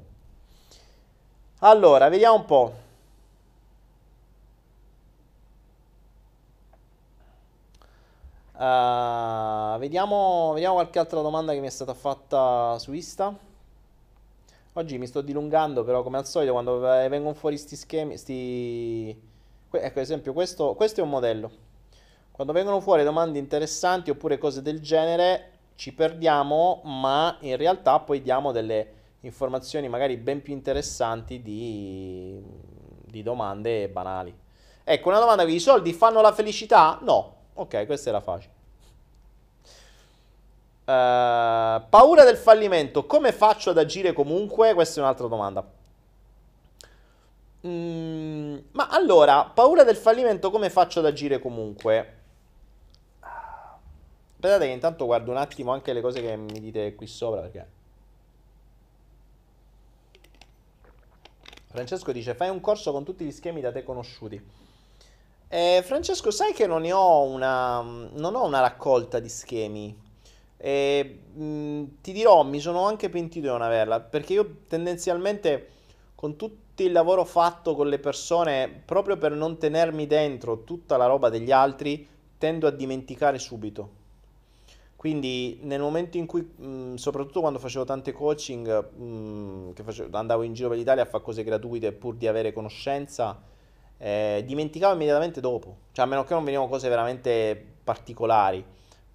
Allora, 1.60 2.10
vediamo 2.10 2.36
un 2.36 2.46
po'. 2.46 2.88
Uh, 8.60 9.78
vediamo, 9.78 10.52
vediamo 10.52 10.74
qualche 10.74 11.00
altra 11.00 11.22
domanda 11.22 11.54
che 11.54 11.62
mi 11.62 11.68
è 11.68 11.70
stata 11.70 11.94
fatta 11.94 12.78
su 12.78 12.92
Insta. 12.92 13.34
Oggi 14.74 14.98
mi 14.98 15.08
sto 15.08 15.22
dilungando, 15.22 15.86
però 15.86 16.04
come 16.04 16.18
al 16.18 16.26
solito 16.26 16.52
quando 16.52 16.78
vengono 16.80 17.34
fuori 17.36 17.56
questi 17.56 17.78
schemi, 17.78 18.18
sti... 18.18 19.18
ecco 19.72 20.00
ad 20.00 20.04
esempio 20.04 20.34
questo, 20.34 20.74
questo 20.74 21.00
è 21.00 21.04
un 21.04 21.10
modello. 21.10 21.50
Quando 22.32 22.52
vengono 22.52 22.82
fuori 22.82 23.06
domande 23.06 23.40
interessanti 23.40 24.10
oppure 24.10 24.38
cose 24.38 24.62
del 24.62 24.82
genere 24.82 25.52
ci 25.76 25.94
perdiamo, 25.94 26.82
ma 26.84 27.38
in 27.40 27.56
realtà 27.56 27.98
poi 28.02 28.22
diamo 28.22 28.52
delle 28.52 28.94
informazioni 29.22 29.88
magari 29.88 30.18
ben 30.18 30.42
più 30.42 30.52
interessanti 30.52 31.42
di, 31.42 32.44
di 33.06 33.24
domande 33.24 33.88
banali. 33.88 34.38
Ecco, 34.84 35.08
una 35.08 35.20
domanda 35.20 35.44
i 35.44 35.60
soldi 35.60 35.94
fanno 35.94 36.20
la 36.20 36.34
felicità? 36.34 37.00
No, 37.04 37.36
Ok, 37.60 37.86
questa 37.86 38.08
era 38.08 38.22
facile. 38.22 38.54
Uh, 40.86 41.84
paura 41.90 42.24
del 42.24 42.38
fallimento, 42.38 43.06
come 43.06 43.34
faccio 43.34 43.72
ad 43.72 43.78
agire 43.78 44.14
comunque? 44.14 44.74
Questa 44.74 45.02
è 45.02 45.04
un'altra 45.04 45.28
domanda. 45.28 45.70
Mm, 47.68 48.58
ma 48.72 48.88
allora, 48.88 49.44
paura 49.44 49.84
del 49.84 49.98
fallimento, 49.98 50.52
come 50.52 50.70
faccio 50.70 51.00
ad 51.00 51.06
agire 51.06 51.40
comunque? 51.40 52.18
Aspettate 53.20 54.68
che 54.68 54.72
intanto 54.72 55.06
guardo 55.06 55.32
un 55.32 55.38
attimo 55.38 55.74
anche 55.74 55.92
le 55.92 56.00
cose 56.00 56.22
che 56.22 56.38
mi 56.38 56.62
dite 56.62 56.96
qui 56.96 57.08
sopra 57.08 57.42
perché... 57.42 57.68
Francesco 61.68 62.14
dice, 62.14 62.34
fai 62.36 62.48
un 62.48 62.62
corso 62.62 62.94
con 62.94 63.04
tutti 63.04 63.26
gli 63.26 63.32
schemi 63.32 63.60
da 63.60 63.74
te 63.74 63.84
conosciuti. 63.84 64.68
Eh, 65.52 65.82
Francesco, 65.84 66.30
sai 66.30 66.54
che 66.54 66.68
non 66.68 66.84
ho 66.92 67.24
una, 67.24 67.82
non 67.82 68.36
ho 68.36 68.46
una 68.46 68.60
raccolta 68.60 69.18
di 69.20 69.30
schemi. 69.30 69.98
E, 70.58 71.20
mh, 71.34 71.84
ti 72.02 72.12
dirò, 72.12 72.44
mi 72.44 72.60
sono 72.60 72.86
anche 72.86 73.10
pentito 73.10 73.48
di 73.48 73.52
non 73.52 73.64
averla, 73.64 74.00
perché 74.00 74.34
io 74.34 74.58
tendenzialmente 74.68 75.70
con 76.14 76.36
tutto 76.36 76.84
il 76.84 76.92
lavoro 76.92 77.26
fatto 77.26 77.74
con 77.74 77.88
le 77.88 77.98
persone, 77.98 78.84
proprio 78.86 79.18
per 79.18 79.32
non 79.32 79.58
tenermi 79.58 80.06
dentro 80.06 80.64
tutta 80.64 80.98
la 80.98 81.08
roba 81.08 81.30
degli 81.30 81.52
altri, 81.52 82.08
tendo 82.38 82.68
a 82.68 82.72
dimenticare 82.72 83.40
subito. 83.40 83.98
Quindi 84.96 85.60
nel 85.64 85.80
momento 85.82 86.18
in 86.18 86.28
cui, 86.28 86.42
mh, 86.44 86.96
soprattutto 86.96 87.40
quando 87.40 87.58
facevo 87.58 87.86
tante 87.86 88.12
coaching, 88.12 88.94
mh, 88.94 89.74
che 89.74 89.82
facevo, 89.82 90.16
andavo 90.16 90.44
in 90.44 90.54
giro 90.54 90.70
per 90.70 90.78
l'Italia 90.78 91.02
a 91.04 91.08
fare 91.08 91.24
cose 91.24 91.44
gratuite 91.44 91.92
pur 91.92 92.14
di 92.14 92.28
avere 92.28 92.54
conoscenza, 92.54 93.42
eh, 94.00 94.44
dimenticavo 94.46 94.94
immediatamente 94.94 95.42
dopo, 95.42 95.76
cioè 95.92 96.06
a 96.06 96.08
meno 96.08 96.24
che 96.24 96.34
non 96.34 96.44
venivano 96.44 96.70
cose 96.70 96.88
veramente 96.90 97.62
particolari, 97.84 98.64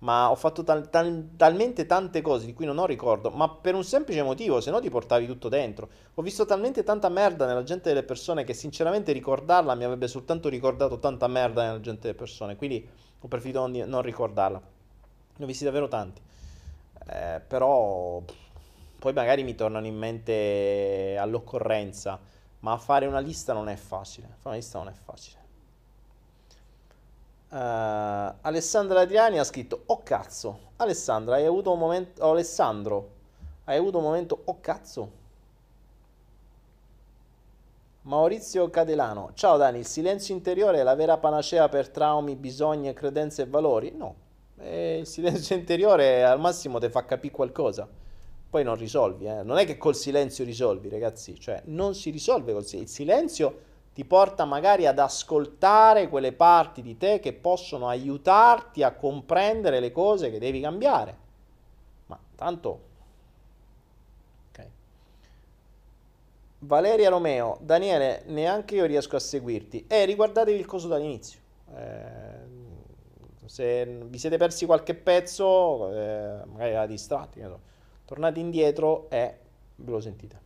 ma 0.00 0.30
ho 0.30 0.34
fatto 0.34 0.62
tal- 0.62 0.90
tal- 0.90 1.30
talmente 1.36 1.86
tante 1.86 2.20
cose 2.20 2.44
di 2.44 2.52
cui 2.52 2.66
non 2.66 2.78
ho 2.78 2.84
ricordo, 2.84 3.30
ma 3.30 3.48
per 3.48 3.74
un 3.74 3.82
semplice 3.82 4.22
motivo, 4.22 4.60
se 4.60 4.70
no 4.70 4.80
ti 4.80 4.90
portavi 4.90 5.26
tutto 5.26 5.48
dentro. 5.48 5.88
Ho 6.14 6.22
visto 6.22 6.44
talmente 6.44 6.84
tanta 6.84 7.08
merda 7.08 7.46
nella 7.46 7.62
gente 7.62 7.88
delle 7.88 8.02
persone 8.02 8.44
che 8.44 8.52
sinceramente 8.52 9.12
ricordarla 9.12 9.74
mi 9.74 9.84
avrebbe 9.84 10.06
soltanto 10.06 10.48
ricordato 10.50 10.98
tanta 10.98 11.26
merda 11.26 11.64
nella 11.64 11.80
gente 11.80 12.02
delle 12.02 12.14
persone, 12.14 12.56
quindi 12.56 12.86
ho 13.20 13.26
preferito 13.28 13.66
non, 13.66 13.72
non 13.88 14.02
ricordarla. 14.02 14.60
Ne 15.36 15.44
ho 15.44 15.46
visti 15.48 15.64
davvero 15.64 15.88
tanti, 15.88 16.20
eh, 17.08 17.40
però 17.40 18.22
poi 18.98 19.12
magari 19.14 19.42
mi 19.42 19.54
tornano 19.54 19.86
in 19.86 19.96
mente 19.96 21.16
all'occorrenza 21.18 22.20
ma 22.64 22.78
fare 22.78 23.04
una 23.04 23.18
lista 23.18 23.52
non 23.52 23.68
è 23.68 23.76
facile. 23.76 24.26
Fare 24.26 24.48
una 24.48 24.54
lista 24.56 24.78
non 24.78 24.88
è 24.88 24.92
facile. 24.92 25.42
Uh, 27.50 28.34
Alessandra 28.40 29.00
Adriani 29.00 29.38
ha 29.38 29.44
scritto 29.44 29.84
Oh 29.86 30.02
cazzo 30.02 30.72
Alessandra 30.76 31.36
hai 31.36 31.46
avuto 31.46 31.70
un 31.70 31.78
momento 31.78 32.24
oh, 32.24 32.32
Alessandro 32.32 33.10
hai 33.66 33.76
avuto 33.76 33.98
un 33.98 34.02
momento 34.02 34.42
Oh 34.46 34.58
cazzo 34.60 35.10
Maurizio 38.02 38.68
Cadelano 38.70 39.30
Ciao 39.34 39.56
Dani 39.56 39.78
il 39.78 39.86
silenzio 39.86 40.34
interiore 40.34 40.80
è 40.80 40.82
la 40.82 40.96
vera 40.96 41.16
panacea 41.16 41.68
per 41.68 41.90
traumi, 41.90 42.34
bisogni, 42.34 42.92
credenze 42.92 43.42
e 43.42 43.46
valori? 43.46 43.92
No 43.92 44.16
eh, 44.58 44.98
il 44.98 45.06
silenzio 45.06 45.54
interiore 45.54 46.24
al 46.24 46.40
massimo 46.40 46.80
ti 46.80 46.88
fa 46.88 47.04
capire 47.04 47.32
qualcosa 47.32 47.88
poi 48.54 48.62
non 48.62 48.76
risolvi, 48.76 49.26
eh. 49.26 49.42
non 49.42 49.58
è 49.58 49.66
che 49.66 49.76
col 49.76 49.96
silenzio 49.96 50.44
risolvi, 50.44 50.88
ragazzi, 50.88 51.40
cioè 51.40 51.60
non 51.64 51.92
si 51.96 52.10
risolve 52.10 52.52
col 52.52 52.64
silenzio. 52.64 53.02
Il 53.02 53.08
silenzio 53.08 53.60
ti 53.92 54.04
porta 54.04 54.44
magari 54.44 54.86
ad 54.86 55.00
ascoltare 55.00 56.08
quelle 56.08 56.30
parti 56.30 56.80
di 56.80 56.96
te 56.96 57.18
che 57.18 57.32
possono 57.32 57.88
aiutarti 57.88 58.84
a 58.84 58.92
comprendere 58.92 59.80
le 59.80 59.90
cose 59.90 60.30
che 60.30 60.38
devi 60.38 60.60
cambiare. 60.60 61.16
Ma 62.06 62.18
tanto... 62.36 62.92
Valeria 66.60 67.10
Romeo, 67.10 67.58
Daniele, 67.60 68.22
neanche 68.26 68.76
io 68.76 68.86
riesco 68.86 69.16
a 69.16 69.18
seguirti. 69.18 69.84
Eh, 69.86 70.06
riguardatevi 70.06 70.58
il 70.58 70.64
coso 70.64 70.88
dall'inizio. 70.88 71.38
Eh, 71.76 72.54
se 73.44 73.84
vi 73.84 74.16
siete 74.16 74.38
persi 74.38 74.64
qualche 74.64 74.94
pezzo, 74.94 75.92
eh, 75.92 76.40
magari 76.46 76.70
era 76.70 76.86
distratti, 76.86 77.40
tornate 78.04 78.40
indietro 78.40 79.08
e 79.10 79.38
ve 79.76 79.90
lo 79.90 80.00
sentite. 80.00 80.42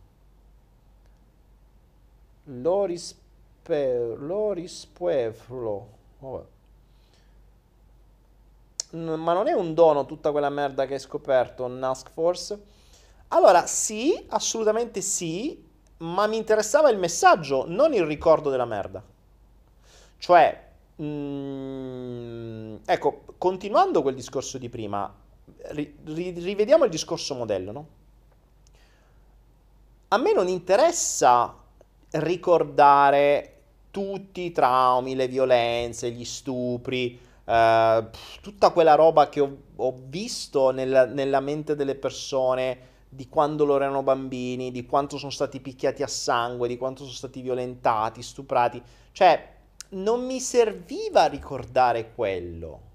Loris 2.45 3.15
Loris 3.69 4.85
Pueblo. 4.85 5.87
Vabbè. 6.19 6.43
Ma 8.91 9.33
non 9.33 9.47
è 9.47 9.53
un 9.53 9.73
dono 9.75 10.05
tutta 10.05 10.31
quella 10.31 10.49
merda 10.49 10.87
che 10.87 10.95
hai 10.95 10.99
scoperto, 10.99 11.67
Nask 11.67 12.09
Force? 12.09 12.59
Allora, 13.29 13.67
sì, 13.67 14.25
assolutamente 14.29 15.01
sì, 15.01 15.63
ma 15.97 16.25
mi 16.25 16.37
interessava 16.37 16.89
il 16.89 16.97
messaggio, 16.97 17.65
non 17.67 17.93
il 17.93 18.03
ricordo 18.03 18.49
della 18.49 18.65
merda. 18.65 19.03
Cioè, 20.17 20.67
mh, 20.95 21.03
mm, 21.03 22.75
ecco, 22.85 23.25
continuando 23.37 24.01
quel 24.01 24.15
discorso 24.15 24.57
di 24.57 24.69
prima, 24.69 25.13
ri- 25.71 25.95
rivediamo 26.03 26.83
il 26.85 26.89
discorso 26.89 27.35
modello, 27.35 27.71
no? 27.71 27.87
A 30.09 30.17
me 30.17 30.33
non 30.33 30.47
interessa 30.47 31.55
ricordare 32.11 33.53
tutti 33.91 34.41
i 34.41 34.51
traumi, 34.51 35.15
le 35.15 35.27
violenze, 35.27 36.11
gli 36.11 36.25
stupri, 36.25 37.19
eh, 37.45 38.05
tutta 38.41 38.69
quella 38.71 38.95
roba 38.95 39.29
che 39.29 39.39
ho, 39.39 39.57
ho 39.75 39.95
visto 40.07 40.71
nella, 40.71 41.05
nella, 41.05 41.39
mente 41.39 41.75
delle 41.75 41.95
persone 41.95 42.87
di 43.09 43.27
quando 43.27 43.65
loro 43.65 43.83
erano 43.83 44.03
bambini, 44.03 44.71
di 44.71 44.85
quanto 44.85 45.17
sono 45.17 45.31
stati 45.31 45.59
picchiati 45.59 46.03
a 46.03 46.07
sangue, 46.07 46.67
di 46.67 46.77
quanto 46.77 47.03
sono 47.03 47.15
stati 47.15 47.41
violentati, 47.41 48.21
stuprati. 48.21 48.81
Cioè, 49.11 49.47
non 49.89 50.25
mi 50.25 50.39
serviva 50.39 51.25
ricordare 51.25 52.13
quello. 52.13 52.87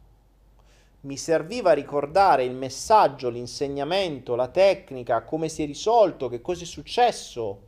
Mi 1.04 1.18
serviva 1.18 1.72
ricordare 1.72 2.44
il 2.44 2.54
messaggio, 2.54 3.28
l'insegnamento, 3.28 4.34
la 4.34 4.48
tecnica, 4.48 5.22
come 5.22 5.50
si 5.50 5.62
è 5.62 5.66
risolto, 5.66 6.28
che 6.28 6.40
cosa 6.40 6.62
è 6.62 6.66
successo. 6.66 7.64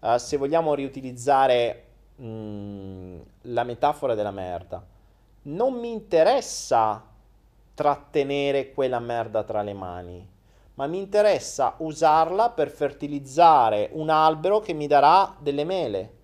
Uh, 0.00 0.16
se 0.16 0.38
vogliamo 0.38 0.72
riutilizzare 0.72 1.84
mm, 2.18 3.20
la 3.42 3.64
metafora 3.64 4.14
della 4.14 4.30
merda. 4.30 4.82
Non 5.42 5.74
mi 5.74 5.92
interessa 5.92 7.04
trattenere 7.74 8.72
quella 8.72 9.00
merda 9.00 9.42
tra 9.42 9.60
le 9.60 9.74
mani, 9.74 10.26
ma 10.74 10.86
mi 10.86 10.96
interessa 10.96 11.74
usarla 11.76 12.50
per 12.50 12.70
fertilizzare 12.70 13.90
un 13.92 14.08
albero 14.08 14.60
che 14.60 14.72
mi 14.72 14.86
darà 14.86 15.36
delle 15.38 15.64
mele. 15.64 16.14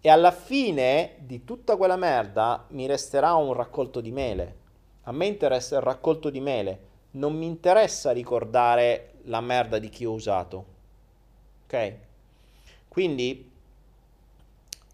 E 0.00 0.08
alla 0.08 0.30
fine 0.30 1.16
di 1.18 1.44
tutta 1.44 1.76
quella 1.76 1.96
merda 1.96 2.64
mi 2.68 2.86
resterà 2.86 3.34
un 3.34 3.52
raccolto 3.52 4.00
di 4.00 4.12
mele. 4.12 4.59
A 5.04 5.12
me 5.12 5.26
interessa 5.26 5.76
il 5.76 5.82
raccolto 5.82 6.30
di 6.30 6.40
mele, 6.40 6.88
non 7.12 7.36
mi 7.36 7.46
interessa 7.46 8.12
ricordare 8.12 9.14
la 9.24 9.40
merda 9.40 9.78
di 9.78 9.88
chi 9.88 10.04
ho 10.04 10.12
usato. 10.12 10.64
Ok? 11.64 11.94
Quindi 12.88 13.50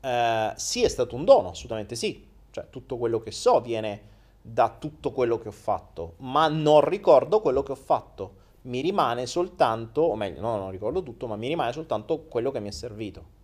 eh, 0.01 0.53
sì, 0.57 0.83
è 0.83 0.89
stato 0.89 1.17
un 1.17 1.25
dono, 1.25 1.51
assolutamente 1.51 1.95
sì. 1.95 2.25
Cioè, 2.51 2.67
tutto 2.71 2.97
quello 2.97 3.21
che 3.21 3.33
so 3.33 3.61
viene 3.61 4.15
da 4.41 4.75
tutto 4.79 5.11
quello 5.11 5.39
che 5.39 5.49
ho 5.49 5.53
fatto, 5.53 6.15
ma 6.19 6.49
non 6.49 6.83
ricordo 6.83 7.41
quello 7.41 7.63
che 7.63 7.73
ho 7.73 7.77
fatto. 7.77 8.45
Mi 8.63 8.81
rimane 8.81 9.27
soltanto, 9.27 10.03
o 10.03 10.17
meglio, 10.17 10.41
no, 10.41 10.57
non 10.57 10.71
ricordo 10.71 11.03
tutto, 11.03 11.27
ma 11.27 11.37
mi 11.37 11.49
rimane 11.49 11.73
soltanto 11.73 12.21
quello 12.23 12.51
che 12.51 12.61
mi 12.61 12.69
è 12.69 12.73
servito 12.73 13.35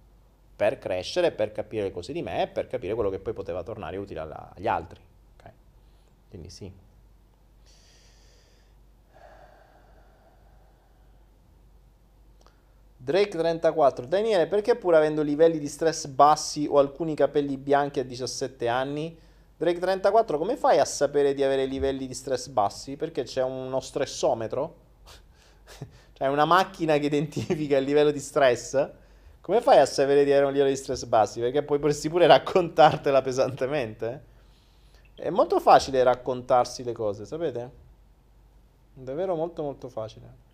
per 0.55 0.79
crescere, 0.79 1.33
per 1.33 1.51
capire 1.51 1.85
le 1.85 1.91
cose 1.91 2.13
di 2.13 2.23
me 2.23 2.49
per 2.53 2.69
capire 2.69 2.95
quello 2.95 3.11
che 3.11 3.19
poi 3.19 3.33
poteva 3.33 3.65
tornare 3.65 3.97
utile 3.97 4.21
agli 4.21 4.69
altri. 4.69 5.01
Quindi 6.33 6.49
sì. 6.49 6.73
Drake 12.97 13.37
34. 13.37 14.07
Daniele, 14.07 14.47
perché 14.47 14.77
pur 14.77 14.95
avendo 14.95 15.21
livelli 15.21 15.59
di 15.59 15.69
stress 15.69 16.07
bassi 16.07 16.67
o 16.67 16.79
alcuni 16.79 17.15
capelli 17.15 17.59
bianchi 17.59 18.01
a 18.01 18.05
17 18.05 18.67
anni? 18.67 19.15
Drake 19.59 19.79
34, 19.79 20.39
come 20.39 20.57
fai 20.57 20.79
a 20.79 20.87
sapere 20.87 21.35
di 21.35 21.43
avere 21.43 21.67
livelli 21.67 22.07
di 22.07 22.15
stress 22.15 22.49
bassi? 22.49 22.97
Perché 22.97 23.25
c'è 23.25 23.43
uno 23.43 23.81
stressometro? 23.81 24.77
cioè 26.15 26.29
una 26.29 26.47
macchina 26.47 26.97
che 26.97 27.07
identifica 27.07 27.77
il 27.77 27.85
livello 27.85 28.11
di 28.11 28.21
stress? 28.21 28.89
Come 29.43 29.61
fai 29.61 29.81
a 29.81 29.87
sapere 29.87 30.25
di 30.25 30.31
avere 30.31 30.47
un 30.47 30.53
livello 30.53 30.71
di 30.71 30.77
stress 30.77 31.05
bassi? 31.05 31.41
Perché 31.41 31.63
poi 31.63 31.79
potresti 31.79 32.09
pure 32.09 32.27
raccontartela 32.27 33.21
pesantemente. 33.21 34.31
È 35.15 35.31
molto 35.31 35.61
facile 35.61 36.03
raccontarsi 36.03 36.83
le 36.83 36.93
cose, 36.93 37.25
sapete? 37.27 37.71
Davvero 38.95 39.35
molto 39.35 39.63
molto 39.63 39.89
facile. 39.89 40.51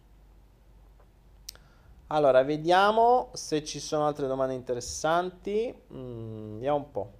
Allora, 2.09 2.43
vediamo 2.43 3.31
se 3.35 3.65
ci 3.65 3.81
sono 3.81 4.07
altre 4.07 4.27
domande 4.27 4.55
interessanti. 4.55 5.75
Mm, 5.93 6.55
vediamo 6.55 6.77
un 6.77 6.91
po'. 6.91 7.13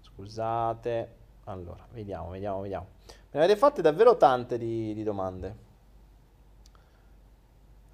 Scusate. 0.00 1.16
Allora, 1.44 1.84
vediamo, 1.90 2.30
vediamo, 2.30 2.60
vediamo. 2.60 2.86
Me 3.06 3.38
ne 3.38 3.44
avete 3.44 3.58
fatte 3.58 3.82
davvero 3.82 4.16
tante 4.16 4.58
di, 4.58 4.94
di 4.94 5.02
domande. 5.02 5.70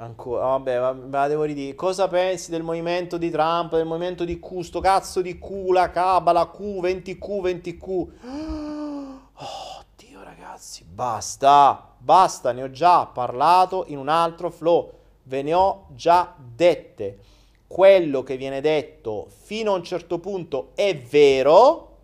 Ancora, 0.01 0.47
vabbè, 0.47 0.93
me 0.93 1.09
la 1.11 1.29
devo 1.29 1.43
ridire. 1.43 1.75
Cosa 1.75 2.09
pensi 2.09 2.51
del 2.51 2.62
movimento 2.62 3.19
di 3.19 3.31
Trump, 3.31 3.75
del 3.75 3.87
movimento 3.87 4.25
di 4.25 4.39
Q, 4.39 4.61
sto 4.61 4.81
cazzo 4.81 5.20
di 5.20 5.39
Q, 5.39 5.70
la 5.70 5.91
cabala, 5.91 6.51
Q, 6.51 6.81
20Q, 6.81 7.41
20Q. 7.43 7.85
Oh, 9.41 9.85
Dio 9.97 10.23
ragazzi, 10.23 10.85
basta, 10.85 11.95
basta, 11.99 12.53
ne 12.53 12.62
ho 12.62 12.70
già 12.70 13.07
parlato 13.07 13.85
in 13.89 13.99
un 13.99 14.09
altro 14.09 14.51
flow 14.51 14.97
ve 15.29 15.43
ne 15.43 15.55
ho 15.55 15.87
già 15.91 16.35
dette. 16.37 17.19
Quello 17.66 18.23
che 18.23 18.37
viene 18.37 18.61
detto 18.61 19.29
fino 19.29 19.73
a 19.73 19.77
un 19.77 19.85
certo 19.85 20.19
punto 20.19 20.70
è 20.75 20.97
vero, 20.97 21.97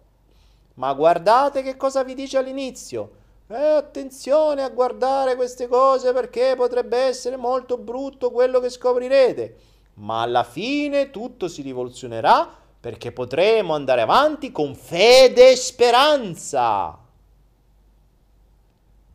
ma 0.74 0.92
guardate 0.92 1.62
che 1.62 1.76
cosa 1.76 2.04
vi 2.04 2.14
dice 2.14 2.36
all'inizio. 2.38 3.22
Eh, 3.46 3.54
attenzione 3.54 4.62
a 4.62 4.70
guardare 4.70 5.36
queste 5.36 5.66
cose 5.66 6.12
perché 6.14 6.54
potrebbe 6.56 6.96
essere 6.96 7.36
molto 7.36 7.76
brutto 7.76 8.30
quello 8.30 8.58
che 8.58 8.70
scoprirete. 8.70 9.56
Ma 9.94 10.22
alla 10.22 10.44
fine 10.44 11.10
tutto 11.10 11.48
si 11.48 11.60
rivoluzionerà 11.60 12.62
perché 12.80 13.12
potremo 13.12 13.74
andare 13.74 14.00
avanti 14.00 14.50
con 14.50 14.74
fede 14.74 15.52
e 15.52 15.56
speranza. 15.56 16.98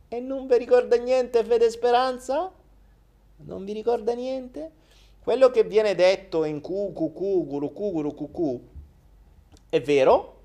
E 0.08 0.20
non 0.20 0.46
vi 0.46 0.58
ricorda 0.58 0.96
niente 0.96 1.44
fede 1.44 1.66
e 1.66 1.70
speranza? 1.70 2.52
Non 3.36 3.64
vi 3.64 3.72
ricorda 3.72 4.12
niente? 4.12 4.70
Quello 5.22 5.50
che 5.50 5.64
viene 5.64 5.94
detto 5.94 6.44
in 6.44 6.60
QQQ, 6.60 7.46
Guru 7.46 7.72
Guru 7.72 8.14
QQ, 8.14 8.60
è 9.68 9.80
vero? 9.80 10.38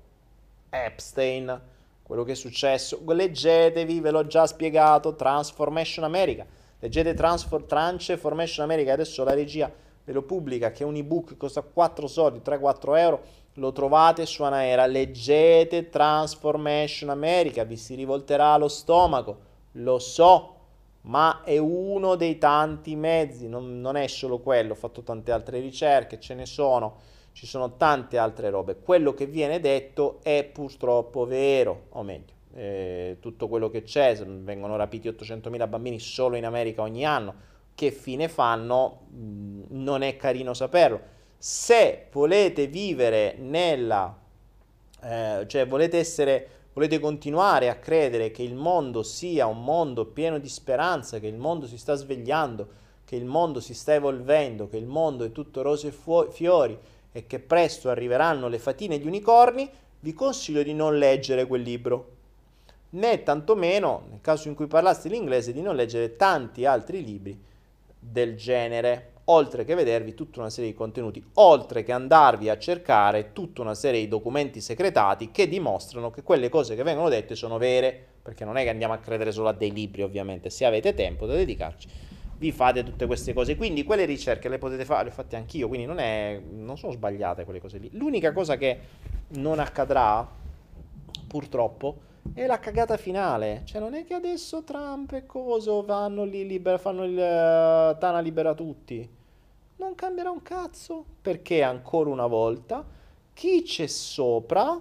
Epstein, 0.70 1.60
quello 2.06 2.22
che 2.22 2.32
è 2.32 2.36
successo. 2.36 3.00
Leggetevi, 3.04 3.98
ve 3.98 4.12
l'ho 4.12 4.26
già 4.28 4.46
spiegato, 4.46 5.16
Transformation 5.16 6.04
America. 6.04 6.46
Leggete 6.78 7.14
Transfor- 7.14 7.64
Transformation 7.64 8.64
America, 8.64 8.92
adesso 8.92 9.24
la 9.24 9.34
regia 9.34 9.68
ve 10.04 10.12
lo 10.12 10.22
pubblica, 10.22 10.70
che 10.70 10.84
è 10.84 10.86
un 10.86 10.94
ebook, 10.94 11.36
costa 11.36 11.62
4 11.62 12.06
soldi, 12.06 12.40
3-4 12.44 12.96
euro, 12.96 13.22
lo 13.54 13.72
trovate 13.72 14.24
su 14.24 14.44
Anaera. 14.44 14.86
Leggete 14.86 15.88
Transformation 15.88 17.10
America, 17.10 17.64
vi 17.64 17.76
si 17.76 17.96
rivolterà 17.96 18.56
lo 18.56 18.68
stomaco, 18.68 19.38
lo 19.72 19.98
so 19.98 20.52
ma 21.06 21.42
è 21.44 21.56
uno 21.58 22.16
dei 22.16 22.36
tanti 22.38 22.96
mezzi, 22.96 23.48
non, 23.48 23.80
non, 23.80 23.96
è 23.96 24.08
solo 24.08 24.40
quello, 24.40 24.72
ho 24.72 24.76
fatto 24.76 25.02
tante 25.02 25.30
altre 25.30 25.60
ricerche, 25.60 26.18
ce 26.18 26.34
ne 26.34 26.46
sono, 26.46 26.96
ci 27.36 27.44
sono 27.44 27.76
tante 27.76 28.16
altre 28.16 28.48
robe. 28.48 28.78
Quello 28.78 29.12
che 29.12 29.26
viene 29.26 29.60
detto 29.60 30.20
è 30.22 30.48
purtroppo 30.50 31.26
vero, 31.26 31.88
o 31.90 32.02
meglio, 32.02 32.32
eh, 32.54 33.18
tutto 33.20 33.46
quello 33.46 33.68
che 33.68 33.82
c'è, 33.82 34.16
vengono 34.24 34.74
rapiti 34.76 35.06
800.000 35.06 35.68
bambini 35.68 35.98
solo 35.98 36.36
in 36.36 36.46
America 36.46 36.80
ogni 36.80 37.04
anno, 37.04 37.34
che 37.74 37.90
fine 37.90 38.28
fanno? 38.28 39.08
Mm, 39.12 39.64
non 39.68 40.00
è 40.00 40.16
carino 40.16 40.54
saperlo. 40.54 40.98
Se 41.36 42.06
volete 42.10 42.68
vivere 42.68 43.36
nella, 43.38 44.18
eh, 45.02 45.44
cioè 45.46 45.66
volete 45.66 45.98
essere 45.98 46.48
volete 46.72 46.98
continuare 46.98 47.68
a 47.68 47.76
credere 47.76 48.30
che 48.30 48.42
il 48.42 48.54
mondo 48.54 49.02
sia 49.02 49.44
un 49.44 49.62
mondo 49.62 50.06
pieno 50.06 50.38
di 50.38 50.48
speranza, 50.48 51.18
che 51.18 51.26
il 51.26 51.36
mondo 51.36 51.66
si 51.66 51.76
sta 51.76 51.94
svegliando, 51.94 52.84
che 53.04 53.16
il 53.16 53.26
mondo 53.26 53.60
si 53.60 53.74
sta 53.74 53.92
evolvendo, 53.92 54.68
che 54.68 54.78
il 54.78 54.86
mondo 54.86 55.24
è 55.24 55.32
tutto 55.32 55.60
rose 55.60 55.88
e 55.88 55.92
fu- 55.92 56.30
fiori 56.30 56.78
e 57.16 57.26
che 57.26 57.38
presto 57.38 57.88
arriveranno 57.88 58.46
le 58.46 58.58
fatine 58.58 58.98
gli 58.98 59.06
unicorni, 59.06 59.70
vi 60.00 60.12
consiglio 60.12 60.62
di 60.62 60.74
non 60.74 60.98
leggere 60.98 61.46
quel 61.46 61.62
libro. 61.62 62.10
Né 62.90 63.22
tantomeno, 63.22 64.02
nel 64.10 64.20
caso 64.20 64.48
in 64.48 64.54
cui 64.54 64.66
parlassi 64.66 65.08
l'inglese, 65.08 65.54
di 65.54 65.62
non 65.62 65.76
leggere 65.76 66.16
tanti 66.16 66.66
altri 66.66 67.02
libri 67.02 67.42
del 67.98 68.36
genere 68.36 69.12
oltre 69.28 69.64
che 69.64 69.74
vedervi 69.74 70.12
tutta 70.12 70.40
una 70.40 70.50
serie 70.50 70.70
di 70.70 70.76
contenuti, 70.76 71.24
oltre 71.34 71.82
che 71.82 71.92
andarvi 71.92 72.50
a 72.50 72.58
cercare 72.58 73.32
tutta 73.32 73.62
una 73.62 73.74
serie 73.74 74.00
di 74.00 74.08
documenti 74.08 74.60
segretati 74.60 75.30
che 75.30 75.48
dimostrano 75.48 76.10
che 76.10 76.22
quelle 76.22 76.50
cose 76.50 76.76
che 76.76 76.82
vengono 76.82 77.08
dette 77.08 77.34
sono 77.34 77.56
vere, 77.56 77.98
perché 78.20 78.44
non 78.44 78.58
è 78.58 78.62
che 78.62 78.68
andiamo 78.68 78.92
a 78.92 78.98
credere 78.98 79.32
solo 79.32 79.48
a 79.48 79.52
dei 79.54 79.72
libri, 79.72 80.02
ovviamente, 80.02 80.50
se 80.50 80.66
avete 80.66 80.92
tempo 80.92 81.24
da 81.24 81.34
dedicarci, 81.34 81.88
vi 82.38 82.52
fate 82.52 82.82
tutte 82.82 83.06
queste 83.06 83.32
cose. 83.32 83.56
Quindi 83.56 83.84
quelle 83.84 84.04
ricerche 84.04 84.48
le 84.48 84.58
potete 84.58 84.84
fare, 84.84 85.04
le 85.04 85.10
ho 85.10 85.12
fatte 85.12 85.36
anch'io, 85.36 85.68
quindi 85.68 85.86
non, 85.86 85.98
è, 85.98 86.40
non 86.50 86.76
sono 86.76 86.92
sbagliate 86.92 87.44
quelle 87.44 87.60
cose 87.60 87.78
lì. 87.78 87.90
L'unica 87.92 88.32
cosa 88.32 88.56
che 88.56 88.78
non 89.28 89.58
accadrà, 89.58 90.26
purtroppo, 91.26 91.98
è 92.32 92.46
la 92.46 92.58
cagata 92.58 92.96
finale. 92.96 93.62
Cioè, 93.64 93.80
non 93.80 93.94
è 93.94 94.04
che 94.04 94.14
adesso 94.14 94.62
Trump 94.62 95.12
e 95.12 95.26
Coso 95.26 95.82
vanno 95.84 96.24
lì, 96.24 96.46
libera, 96.46 96.78
fanno 96.78 97.04
il 97.04 97.12
uh, 97.12 97.98
Tana 97.98 98.20
libera 98.20 98.54
tutti 98.54 99.14
non 99.76 99.94
cambierà 99.94 100.30
un 100.30 100.42
cazzo 100.42 101.04
perché 101.20 101.62
ancora 101.62 102.08
una 102.08 102.26
volta 102.26 102.84
chi 103.34 103.62
c'è 103.62 103.86
sopra 103.86 104.80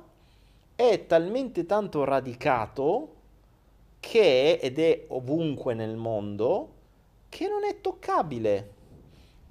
è 0.75 1.05
talmente 1.05 1.65
tanto 1.65 2.03
radicato 2.03 3.13
che, 3.99 4.59
ed 4.61 4.79
è 4.79 5.05
ovunque 5.09 5.73
nel 5.73 5.95
mondo, 5.95 6.73
che 7.35 7.49
non 7.49 7.65
è 7.65 7.81
toccabile. 7.81 8.71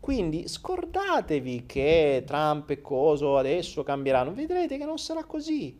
Quindi 0.00 0.48
scordatevi 0.48 1.66
che 1.66 2.24
Trump 2.26 2.70
e 2.70 2.80
coso 2.80 3.36
adesso 3.36 3.82
cambieranno, 3.82 4.32
vedrete 4.32 4.78
che 4.78 4.86
non 4.86 4.96
sarà 4.96 5.24
così. 5.24 5.78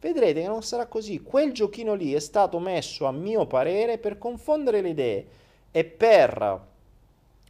Vedrete 0.00 0.40
che 0.40 0.46
non 0.46 0.62
sarà 0.62 0.86
così. 0.86 1.20
Quel 1.20 1.50
giochino 1.50 1.94
lì 1.94 2.12
è 2.12 2.20
stato 2.20 2.60
messo, 2.60 3.06
a 3.06 3.10
mio 3.10 3.48
parere, 3.48 3.98
per 3.98 4.18
confondere 4.18 4.82
le 4.82 4.88
idee 4.90 5.26
e 5.72 5.84
per 5.84 6.66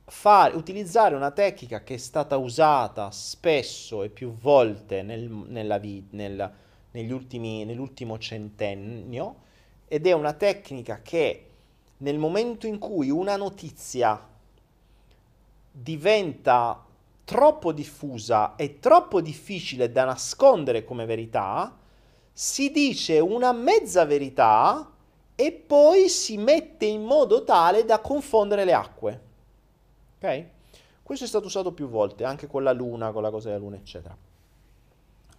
fare, 0.06 0.56
utilizzare 0.56 1.14
una 1.14 1.30
tecnica 1.30 1.82
che 1.82 1.94
è 1.94 1.98
stata 1.98 2.38
usata 2.38 3.10
spesso 3.10 4.02
e 4.02 4.08
più 4.08 4.32
volte 4.32 5.02
nel, 5.02 5.28
nella 5.28 5.78
nel, 5.78 6.50
ultimi, 7.12 7.66
nell'ultimo 7.66 8.18
centennio 8.18 9.36
ed 9.86 10.06
è 10.06 10.12
una 10.12 10.32
tecnica 10.32 11.02
che 11.02 11.48
nel 12.02 12.18
momento 12.18 12.66
in 12.66 12.78
cui 12.78 13.10
una 13.10 13.36
notizia 13.36 14.28
diventa 15.70 16.84
troppo 17.24 17.72
diffusa 17.72 18.56
e 18.56 18.78
troppo 18.78 19.20
difficile 19.20 19.90
da 19.90 20.04
nascondere 20.04 20.84
come 20.84 21.06
verità, 21.06 21.76
si 22.32 22.70
dice 22.70 23.20
una 23.20 23.52
mezza 23.52 24.04
verità 24.04 24.90
e 25.34 25.52
poi 25.52 26.08
si 26.08 26.36
mette 26.36 26.86
in 26.86 27.04
modo 27.04 27.44
tale 27.44 27.84
da 27.84 28.00
confondere 28.00 28.64
le 28.64 28.72
acque. 28.74 29.20
Ok? 30.18 30.46
Questo 31.02 31.24
è 31.24 31.28
stato 31.28 31.46
usato 31.46 31.72
più 31.72 31.88
volte, 31.88 32.24
anche 32.24 32.48
con 32.48 32.64
la 32.64 32.72
Luna, 32.72 33.12
con 33.12 33.22
la 33.22 33.30
cosa 33.30 33.48
della 33.48 33.60
Luna, 33.60 33.76
eccetera. 33.76 34.16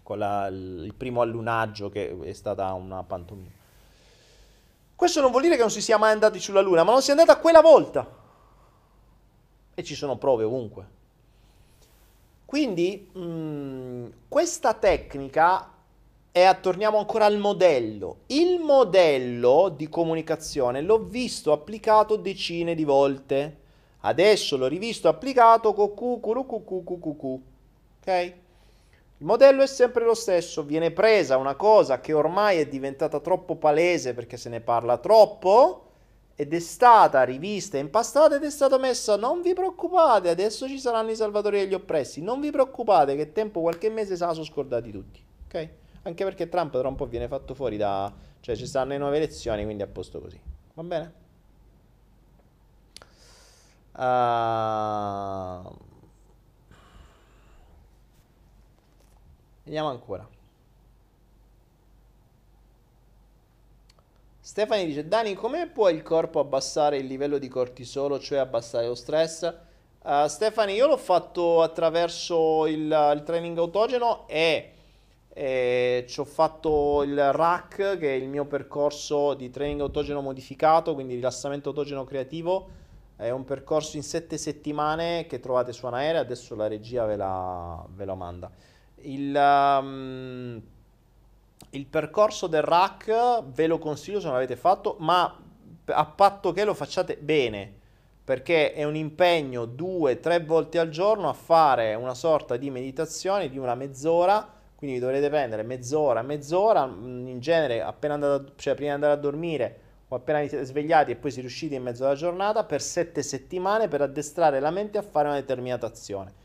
Con 0.01 0.17
la, 0.17 0.47
il 0.47 0.93
primo 0.95 1.21
allunaggio 1.21 1.89
che 1.89 2.17
è 2.21 2.33
stata 2.33 2.71
una 2.73 3.03
pantomima. 3.03 3.61
Questo 5.03 5.19
non 5.19 5.31
vuol 5.31 5.43
dire 5.43 5.55
che 5.55 5.61
non 5.61 5.69
si 5.69 5.81
sia 5.81 5.97
mai 5.97 6.13
andati 6.13 6.39
sulla 6.39 6.61
Luna, 6.61 6.85
ma 6.85 6.93
non 6.93 7.01
si 7.01 7.09
è 7.09 7.11
andata 7.11 7.37
quella 7.37 7.59
volta. 7.59 8.09
E 9.73 9.83
ci 9.83 9.95
sono 9.95 10.15
prove 10.15 10.45
ovunque. 10.45 10.87
Quindi 12.45 13.09
mh, 13.11 13.21
mm, 13.21 14.05
questa 14.29 14.73
tecnica 14.73 15.73
è, 16.31 16.57
torniamo 16.61 16.99
ancora 16.99 17.25
al 17.25 17.37
modello. 17.37 18.19
Il 18.27 18.61
modello 18.61 19.73
di 19.75 19.89
comunicazione 19.89 20.79
l'ho 20.79 20.99
visto 20.99 21.51
applicato 21.51 22.15
decine 22.15 22.73
di 22.73 22.85
volte 22.85 23.57
Adesso 24.05 24.55
l'ho 24.57 24.67
rivisto 24.67 25.09
applicato 25.09 25.73
con 25.73 25.93
Q. 25.93 25.99
Ok? 27.99 28.33
Il 29.23 29.29
modello 29.29 29.61
è 29.61 29.67
sempre 29.67 30.03
lo 30.03 30.15
stesso, 30.15 30.63
viene 30.63 30.91
presa 30.91 31.37
una 31.37 31.55
cosa 31.55 32.01
che 32.01 32.11
ormai 32.11 32.57
è 32.57 32.67
diventata 32.67 33.21
troppo 33.21 33.55
palese 33.55 34.13
perché 34.13 34.35
se 34.35 34.49
ne 34.49 34.59
parla 34.59 34.97
troppo 34.97 35.85
ed 36.35 36.53
è 36.53 36.59
stata 36.59 37.23
rivista, 37.23 37.77
impastata 37.77 38.35
ed 38.35 38.43
è 38.43 38.51
stata 38.51 38.77
messa, 38.77 39.15
non 39.15 39.41
vi 39.41 39.53
preoccupate, 39.53 40.27
adesso 40.27 40.67
ci 40.67 40.77
saranno 40.77 41.11
i 41.11 41.15
salvatori 41.15 41.59
degli 41.59 41.73
oppressi, 41.73 42.21
non 42.21 42.41
vi 42.41 42.51
preoccupate 42.51 43.15
che 43.15 43.31
tempo 43.31 43.61
qualche 43.61 43.89
mese 43.89 44.17
se 44.17 44.25
la 44.25 44.33
sono 44.33 44.43
scordati 44.43 44.91
tutti, 44.91 45.23
ok? 45.45 45.69
Anche 46.01 46.23
perché 46.25 46.49
Trump 46.49 46.77
tra 46.77 46.89
un 46.89 46.95
po' 46.95 47.05
viene 47.05 47.29
fatto 47.29 47.53
fuori 47.53 47.77
da... 47.77 48.11
cioè 48.41 48.57
ci 48.57 48.67
saranno 48.67 48.91
le 48.91 48.97
nuove 48.97 49.15
elezioni, 49.15 49.63
quindi 49.63 49.83
a 49.83 49.87
posto 49.87 50.19
così, 50.19 50.37
va 50.73 50.83
bene? 50.83 51.13
Uh, 53.95 55.92
vediamo 59.63 59.89
ancora. 59.89 60.27
Stefani 64.39 64.85
dice: 64.85 65.07
Dani, 65.07 65.33
come 65.35 65.67
può 65.67 65.89
il 65.89 66.03
corpo 66.03 66.39
abbassare 66.39 66.97
il 66.97 67.05
livello 67.05 67.37
di 67.37 67.47
cortisolo, 67.47 68.19
cioè 68.19 68.39
abbassare 68.39 68.87
lo 68.87 68.95
stress? 68.95 69.53
Uh, 70.03 70.27
Stefani, 70.27 70.73
io 70.73 70.87
l'ho 70.87 70.97
fatto 70.97 71.61
attraverso 71.61 72.67
il, 72.67 73.13
il 73.15 73.23
training 73.23 73.57
autogeno 73.57 74.27
e, 74.27 74.71
e 75.29 76.05
ci 76.09 76.19
ho 76.19 76.25
fatto 76.25 77.03
il 77.03 77.31
RAC, 77.31 77.97
che 77.97 78.09
è 78.09 78.11
il 78.11 78.27
mio 78.27 78.45
percorso 78.45 79.33
di 79.33 79.49
training 79.49 79.79
autogeno 79.79 80.19
modificato, 80.19 80.93
quindi 80.93 81.15
rilassamento 81.15 81.69
autogeno 81.69 82.03
creativo 82.03 82.81
è 83.15 83.29
un 83.29 83.45
percorso 83.45 83.95
in 83.95 84.03
sette 84.03 84.37
settimane 84.37 85.25
che 85.27 85.39
trovate 85.39 85.71
su 85.71 85.85
Anaere, 85.85 86.17
adesso 86.17 86.55
la 86.55 86.67
regia 86.67 87.05
ve 87.05 87.15
la, 87.15 87.85
ve 87.89 88.05
la 88.05 88.15
manda. 88.15 88.51
Il, 89.03 89.35
um, 89.35 90.61
il, 91.71 91.85
percorso 91.85 92.47
del 92.47 92.61
rack 92.61 93.43
ve 93.43 93.67
lo 93.67 93.77
consiglio 93.79 94.19
se 94.19 94.25
non 94.25 94.35
l'avete 94.35 94.55
fatto, 94.55 94.95
ma 94.99 95.39
a 95.85 96.05
patto 96.05 96.51
che 96.51 96.63
lo 96.63 96.73
facciate 96.73 97.17
bene, 97.17 97.71
perché 98.23 98.73
è 98.73 98.83
un 98.83 98.95
impegno 98.95 99.65
due, 99.65 100.19
tre 100.19 100.39
volte 100.39 100.79
al 100.79 100.89
giorno 100.89 101.27
a 101.27 101.33
fare 101.33 101.93
una 101.95 102.13
sorta 102.13 102.55
di 102.55 102.69
meditazione 102.69 103.49
di 103.49 103.57
una 103.57 103.75
mezz'ora, 103.75 104.47
quindi 104.75 104.99
dovrete 104.99 105.29
prendere 105.29 105.63
mezz'ora, 105.63 106.21
mezz'ora, 106.21 106.83
in 106.83 107.39
genere 107.39 107.81
appena 107.81 108.13
andate, 108.13 108.53
cioè 108.55 108.75
prima 108.75 108.89
di 108.89 108.95
andare 108.95 109.13
a 109.13 109.17
dormire 109.17 109.79
o 110.09 110.15
appena 110.15 110.41
vi 110.41 110.49
siete 110.49 110.65
svegliati 110.65 111.11
e 111.11 111.15
poi 111.15 111.31
si 111.31 111.39
riuscite 111.39 111.75
in 111.75 111.83
mezzo 111.83 112.05
alla 112.05 112.15
giornata 112.15 112.63
per 112.63 112.81
sette 112.81 113.23
settimane 113.23 113.87
per 113.87 114.01
addestrare 114.01 114.59
la 114.59 114.71
mente 114.71 114.97
a 114.97 115.01
fare 115.01 115.27
una 115.27 115.39
determinata 115.39 115.87
azione. 115.87 116.42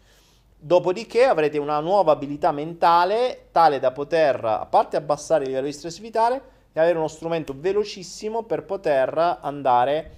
Dopodiché 0.60 1.24
avrete 1.24 1.56
una 1.56 1.78
nuova 1.78 2.10
abilità 2.10 2.50
mentale 2.50 3.46
tale 3.52 3.78
da 3.78 3.92
poter, 3.92 4.44
a 4.44 4.66
parte 4.66 4.96
abbassare 4.96 5.44
il 5.44 5.50
livello 5.50 5.66
di 5.66 5.72
stress 5.72 6.00
vitale, 6.00 6.42
e 6.72 6.80
avere 6.80 6.98
uno 6.98 7.06
strumento 7.06 7.54
velocissimo 7.56 8.42
per 8.42 8.64
poter 8.64 9.38
andare 9.40 10.10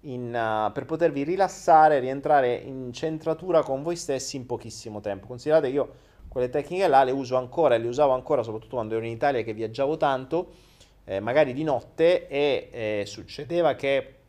in, 0.00 0.34
uh, 0.34 0.72
per 0.72 0.86
potervi 0.86 1.24
rilassare, 1.24 2.00
rientrare 2.00 2.54
in 2.54 2.90
centratura 2.92 3.62
con 3.62 3.82
voi 3.82 3.96
stessi 3.96 4.36
in 4.36 4.46
pochissimo 4.46 5.00
tempo. 5.00 5.26
Considerate 5.26 5.68
che 5.68 5.74
io 5.74 5.92
quelle 6.28 6.48
tecniche 6.48 6.88
là 6.88 7.04
le 7.04 7.10
uso 7.10 7.36
ancora 7.36 7.74
e 7.74 7.78
le 7.78 7.88
usavo 7.88 8.12
ancora 8.12 8.42
soprattutto 8.42 8.76
quando 8.76 8.96
ero 8.96 9.04
in 9.04 9.12
Italia 9.12 9.42
che 9.42 9.52
viaggiavo 9.52 9.98
tanto 9.98 10.52
eh, 11.04 11.20
magari 11.20 11.52
di 11.52 11.62
notte 11.62 12.26
e 12.28 12.68
eh, 12.72 13.02
succedeva 13.06 13.74
che 13.74 14.21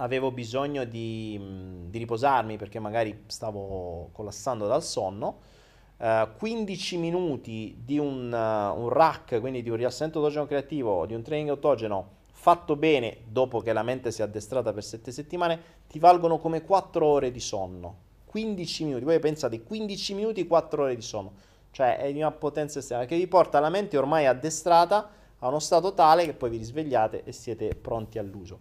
avevo 0.00 0.30
bisogno 0.30 0.84
di, 0.84 1.38
mh, 1.38 1.90
di, 1.90 1.98
riposarmi 1.98 2.56
perché 2.56 2.78
magari 2.78 3.24
stavo 3.26 4.10
collassando 4.12 4.66
dal 4.66 4.82
sonno. 4.82 5.40
Uh, 5.98 6.28
15 6.36 6.96
minuti 6.96 7.80
di 7.84 7.98
un, 7.98 8.32
uh, 8.32 8.80
un, 8.80 8.88
rack, 8.88 9.40
quindi 9.40 9.62
di 9.62 9.70
un 9.70 9.76
rilassamento 9.76 10.18
autogeno 10.18 10.46
creativo, 10.46 11.06
di 11.06 11.14
un 11.14 11.22
training 11.22 11.50
autogeno 11.50 12.16
fatto 12.30 12.76
bene 12.76 13.22
dopo 13.26 13.58
che 13.58 13.72
la 13.72 13.82
mente 13.82 14.12
si 14.12 14.20
è 14.20 14.24
addestrata 14.24 14.72
per 14.72 14.84
7 14.84 15.10
settimane, 15.10 15.60
ti 15.88 15.98
valgono 15.98 16.38
come 16.38 16.62
4 16.62 17.04
ore 17.04 17.32
di 17.32 17.40
sonno. 17.40 18.06
15 18.26 18.84
minuti, 18.84 19.04
voi 19.04 19.18
pensate 19.18 19.60
15 19.62 20.14
minuti, 20.14 20.46
4 20.46 20.82
ore 20.84 20.94
di 20.94 21.02
sonno, 21.02 21.32
cioè 21.72 21.96
è 21.96 22.12
di 22.12 22.18
una 22.18 22.30
potenza 22.30 22.78
estrema 22.78 23.04
che 23.04 23.16
vi 23.16 23.26
porta 23.26 23.58
la 23.58 23.70
mente 23.70 23.98
ormai 23.98 24.26
addestrata 24.26 25.10
a 25.40 25.48
uno 25.48 25.58
stato 25.58 25.94
tale 25.94 26.24
che 26.26 26.34
poi 26.34 26.50
vi 26.50 26.58
risvegliate 26.58 27.24
e 27.24 27.32
siete 27.32 27.74
pronti 27.74 28.18
all'uso. 28.18 28.60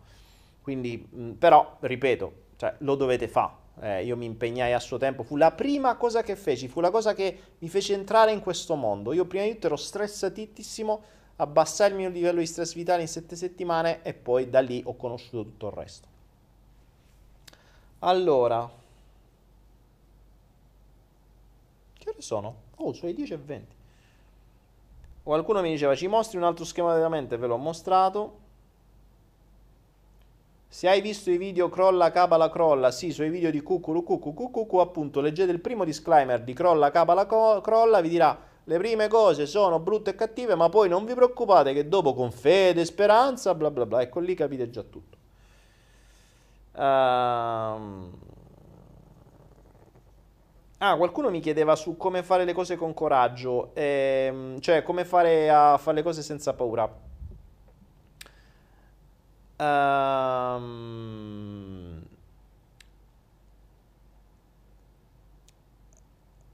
Quindi, 0.67 0.97
mh, 0.97 1.29
però, 1.39 1.77
ripeto, 1.79 2.33
cioè, 2.57 2.75
lo 2.79 2.95
dovete 2.95 3.29
fare. 3.29 3.53
Eh, 3.79 4.03
io 4.03 4.17
mi 4.17 4.25
impegnai 4.25 4.73
a 4.73 4.79
suo 4.81 4.97
tempo, 4.97 5.23
fu 5.23 5.37
la 5.37 5.53
prima 5.53 5.95
cosa 5.95 6.23
che 6.23 6.35
feci, 6.35 6.67
fu 6.67 6.81
la 6.81 6.91
cosa 6.91 7.13
che 7.13 7.39
mi 7.59 7.69
fece 7.69 7.93
entrare 7.93 8.33
in 8.33 8.41
questo 8.41 8.75
mondo. 8.75 9.13
Io 9.13 9.23
prima 9.23 9.45
di 9.45 9.53
tutto 9.53 9.67
ero 9.67 9.77
stressatissimo, 9.77 11.01
abbassai 11.37 11.91
il 11.91 11.95
mio 11.95 12.09
livello 12.09 12.39
di 12.39 12.45
stress 12.45 12.73
vitale 12.73 13.01
in 13.01 13.07
sette 13.07 13.37
settimane 13.37 14.01
e 14.01 14.13
poi 14.13 14.49
da 14.49 14.59
lì 14.59 14.81
ho 14.85 14.97
conosciuto 14.97 15.43
tutto 15.43 15.67
il 15.67 15.73
resto. 15.73 16.07
Allora, 17.99 18.69
che 21.97 22.09
ore 22.09 22.21
sono? 22.21 22.55
Oh, 22.75 22.91
sono 22.91 23.09
le 23.09 23.17
10.20. 23.17 23.61
Qualcuno 25.23 25.61
mi 25.61 25.71
diceva, 25.71 25.95
ci 25.95 26.07
mostri 26.07 26.37
un 26.37 26.43
altro 26.43 26.65
schema 26.65 26.93
della 26.93 27.07
mente? 27.07 27.37
Ve 27.37 27.47
l'ho 27.47 27.55
mostrato. 27.55 28.46
Se 30.69 30.87
hai 30.89 31.01
visto 31.01 31.31
i 31.31 31.37
video 31.37 31.69
Crolla 31.69 32.11
Cabala 32.11 32.49
Crolla, 32.49 32.91
sì, 32.91 33.11
sono 33.11 33.27
i 33.27 33.31
video 33.31 33.49
di 33.49 33.61
Cuculu 33.61 34.03
Cucu 34.03 34.33
Cucu, 34.51 34.77
appunto, 34.77 35.21
leggete 35.21 35.51
il 35.51 35.61
primo 35.61 35.85
disclaimer 35.85 36.43
di 36.43 36.53
Crolla 36.53 36.91
Cabala 36.91 37.25
Crolla, 37.25 38.01
vi 38.01 38.09
dirà 38.09 38.37
le 38.65 38.77
prime 38.77 39.07
cose 39.07 39.45
sono 39.45 39.79
brutte 39.79 40.09
e 40.09 40.15
cattive, 40.15 40.55
ma 40.55 40.67
poi 40.67 40.89
non 40.89 41.05
vi 41.05 41.13
preoccupate 41.13 41.73
che 41.73 41.87
dopo 41.87 42.13
con 42.13 42.31
fede, 42.31 42.83
speranza, 42.83 43.55
bla 43.55 43.71
bla 43.71 43.85
bla, 43.85 44.01
ecco 44.01 44.19
lì 44.19 44.35
capite 44.35 44.69
già 44.69 44.83
tutto. 44.83 45.17
Um... 46.73 48.11
Ah, 50.79 50.95
qualcuno 50.95 51.31
mi 51.31 51.39
chiedeva 51.39 51.75
su 51.75 51.97
come 51.97 52.21
fare 52.21 52.45
le 52.45 52.53
cose 52.53 52.75
con 52.75 52.93
coraggio, 52.93 53.71
ehm, 53.73 54.59
cioè 54.59 54.83
come 54.83 55.05
fare 55.05 55.49
a 55.49 55.77
fare 55.77 55.97
le 55.97 56.03
cose 56.03 56.21
senza 56.21 56.53
paura. 56.53 56.87
Um... 59.59 61.07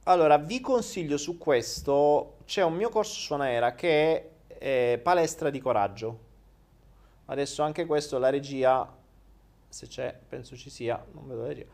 Allora, 0.06 0.38
vi 0.38 0.60
consiglio 0.60 1.16
su 1.16 1.38
questo, 1.38 2.40
c'è 2.46 2.62
un 2.62 2.74
mio 2.76 2.90
corso 2.90 3.14
su 3.14 3.34
Anaera 3.34 3.74
che 3.74 4.32
è 4.58 5.00
palestra 5.02 5.50
di 5.50 5.62
coraggio. 5.62 6.20
Adesso 7.26 7.64
anche 7.64 7.86
questo, 7.86 8.18
la 8.18 8.30
regia, 8.30 8.86
se 9.70 9.88
c'è, 9.88 10.14
penso 10.28 10.58
ci 10.58 10.70
sia, 10.70 11.02
non 11.14 11.26
vedo 11.26 11.42
la 11.42 11.48
regia. 11.48 11.66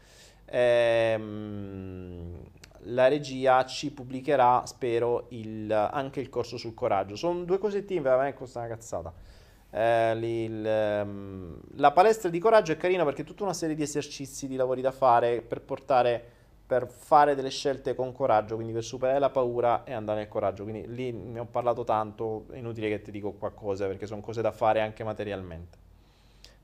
Ehm, 0.46 2.40
la 2.84 3.08
regia 3.08 3.66
ci 3.66 3.92
pubblicherà, 3.92 4.64
spero, 4.68 5.26
il, 5.30 5.72
anche 5.72 6.20
il 6.20 6.30
corso 6.30 6.58
sul 6.58 6.76
coraggio. 6.76 7.16
Sono 7.16 7.44
due 7.46 7.58
cosettine, 7.58 8.02
veramente 8.02 8.38
costa 8.38 8.60
una 8.60 8.68
cazzata. 8.68 9.12
Eh, 9.72 10.12
il, 10.14 10.66
ehm, 10.66 11.60
la 11.76 11.92
palestra 11.92 12.30
di 12.30 12.40
coraggio 12.40 12.72
è 12.72 12.78
carina 12.78 13.04
perché 13.04 13.22
è 13.22 13.26
tutta 13.26 13.44
una 13.44 13.54
serie 13.54 13.76
di 13.76 13.84
esercizi, 13.84 14.48
di 14.48 14.56
lavori 14.56 14.82
da 14.82 14.92
fare 14.92 15.42
per 15.42 15.62
portare, 15.62 16.24
per 16.66 16.88
fare 16.88 17.36
delle 17.36 17.50
scelte 17.50 17.94
con 17.94 18.12
coraggio, 18.12 18.56
quindi 18.56 18.74
per 18.74 18.84
superare 18.84 19.20
la 19.20 19.30
paura 19.30 19.84
e 19.84 19.94
andare 19.94 20.20
nel 20.20 20.28
coraggio. 20.28 20.64
Quindi 20.64 20.94
lì 20.94 21.12
ne 21.12 21.40
ho 21.40 21.46
parlato 21.46 21.84
tanto, 21.84 22.46
è 22.52 22.58
inutile 22.58 22.90
che 22.90 23.02
ti 23.02 23.12
dico 23.12 23.32
qualcosa 23.34 23.86
perché 23.88 24.08
sono 24.08 24.22
cose 24.22 24.42
da 24.42 24.52
fare 24.52 24.82
anche 24.82 25.04
materialmente. 25.04 25.78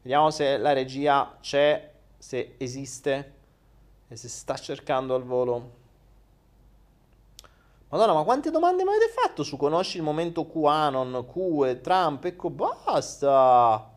Vediamo 0.01 0.29
se 0.29 0.57
la 0.57 0.73
regia 0.73 1.37
c'è, 1.41 1.91
se 2.17 2.55
esiste 2.57 3.33
e 4.07 4.15
se 4.15 4.27
sta 4.27 4.55
cercando 4.55 5.15
al 5.15 5.23
volo. 5.23 5.83
Madonna, 7.95 8.11
ma 8.13 8.23
quante 8.23 8.51
domande 8.51 8.83
mi 8.83 8.89
avete 8.89 9.07
fatto 9.07 9.41
su 9.41 9.55
conosci 9.55 9.95
il 9.95 10.03
momento 10.03 10.45
QAnon, 10.45 11.25
Q 11.31 11.63
e 11.63 11.79
Trump? 11.79 12.25
Ecco, 12.25 12.49
basta! 12.49 13.89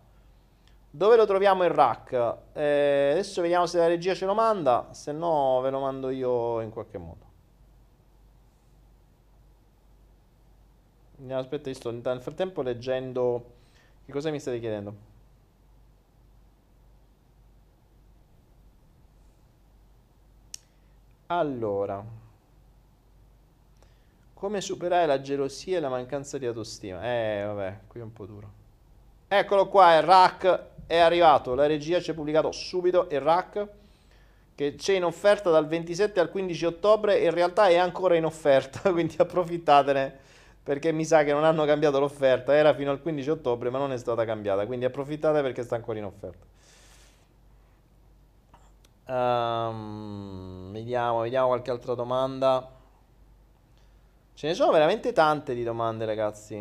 Dove 0.88 1.16
lo 1.16 1.26
troviamo 1.26 1.64
il 1.64 1.70
rack? 1.70 2.12
Eh, 2.52 3.08
adesso 3.10 3.42
vediamo 3.42 3.66
se 3.66 3.78
la 3.78 3.88
regia 3.88 4.14
ce 4.14 4.24
lo 4.24 4.34
manda, 4.34 4.86
se 4.92 5.10
no 5.10 5.60
ve 5.62 5.70
lo 5.70 5.80
mando 5.80 6.10
io 6.10 6.60
in 6.60 6.70
qualche 6.70 6.98
modo. 6.98 7.26
Aspetta, 11.34 11.68
io 11.68 11.74
sto 11.74 11.90
nel 11.90 12.22
frattempo 12.22 12.62
leggendo... 12.62 13.44
Che 14.04 14.12
cosa 14.12 14.30
mi 14.30 14.38
state 14.38 14.60
chiedendo? 14.60 14.94
Allora... 21.26 22.27
Come 24.38 24.60
superare 24.60 25.04
la 25.06 25.20
gelosia 25.20 25.78
e 25.78 25.80
la 25.80 25.88
mancanza 25.88 26.38
di 26.38 26.46
autostima? 26.46 27.02
Eh, 27.02 27.42
vabbè, 27.44 27.78
qui 27.88 27.98
è 27.98 28.02
un 28.04 28.12
po' 28.12 28.24
duro. 28.24 28.52
Eccolo 29.26 29.66
qua, 29.66 29.96
il 29.96 30.04
rack 30.04 30.66
è 30.86 30.96
arrivato. 30.96 31.56
La 31.56 31.66
regia 31.66 32.00
ci 32.00 32.12
ha 32.12 32.14
pubblicato 32.14 32.52
subito 32.52 33.08
il 33.10 33.20
rack 33.20 33.66
che 34.54 34.76
c'è 34.76 34.94
in 34.94 35.02
offerta 35.02 35.50
dal 35.50 35.66
27 35.66 36.20
al 36.20 36.30
15 36.30 36.66
ottobre 36.66 37.18
e 37.18 37.24
in 37.24 37.32
realtà 37.32 37.66
è 37.66 37.78
ancora 37.78 38.14
in 38.14 38.24
offerta, 38.24 38.92
quindi 38.94 39.16
approfittatene 39.18 40.16
perché 40.62 40.92
mi 40.92 41.04
sa 41.04 41.24
che 41.24 41.32
non 41.32 41.42
hanno 41.42 41.64
cambiato 41.64 41.98
l'offerta. 41.98 42.54
Era 42.54 42.72
fino 42.74 42.92
al 42.92 43.02
15 43.02 43.30
ottobre, 43.30 43.70
ma 43.70 43.78
non 43.78 43.90
è 43.90 43.98
stata 43.98 44.24
cambiata, 44.24 44.66
quindi 44.66 44.84
approfittate 44.84 45.42
perché 45.42 45.64
sta 45.64 45.74
ancora 45.74 45.98
in 45.98 46.04
offerta. 46.04 46.46
Um, 49.12 50.70
vediamo, 50.70 51.22
vediamo 51.22 51.48
qualche 51.48 51.72
altra 51.72 51.94
domanda. 51.94 52.76
Ce 54.38 54.46
ne 54.46 54.54
sono 54.54 54.70
veramente 54.70 55.12
tante 55.12 55.52
di 55.52 55.64
domande, 55.64 56.04
ragazzi. 56.04 56.54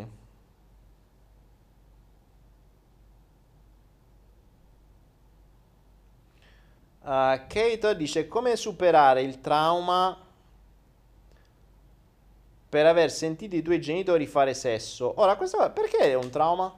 Uh, 7.02 7.38
Kate 7.46 7.94
dice 7.96 8.26
come 8.26 8.56
superare 8.56 9.22
il 9.22 9.40
trauma 9.40 10.18
per 12.68 12.84
aver 12.84 13.12
sentito 13.12 13.54
i 13.54 13.62
tuoi 13.62 13.80
genitori 13.80 14.26
fare 14.26 14.54
sesso. 14.54 15.12
Ora, 15.20 15.36
questo 15.36 15.70
perché 15.70 15.98
è 15.98 16.14
un 16.14 16.30
trauma? 16.30 16.74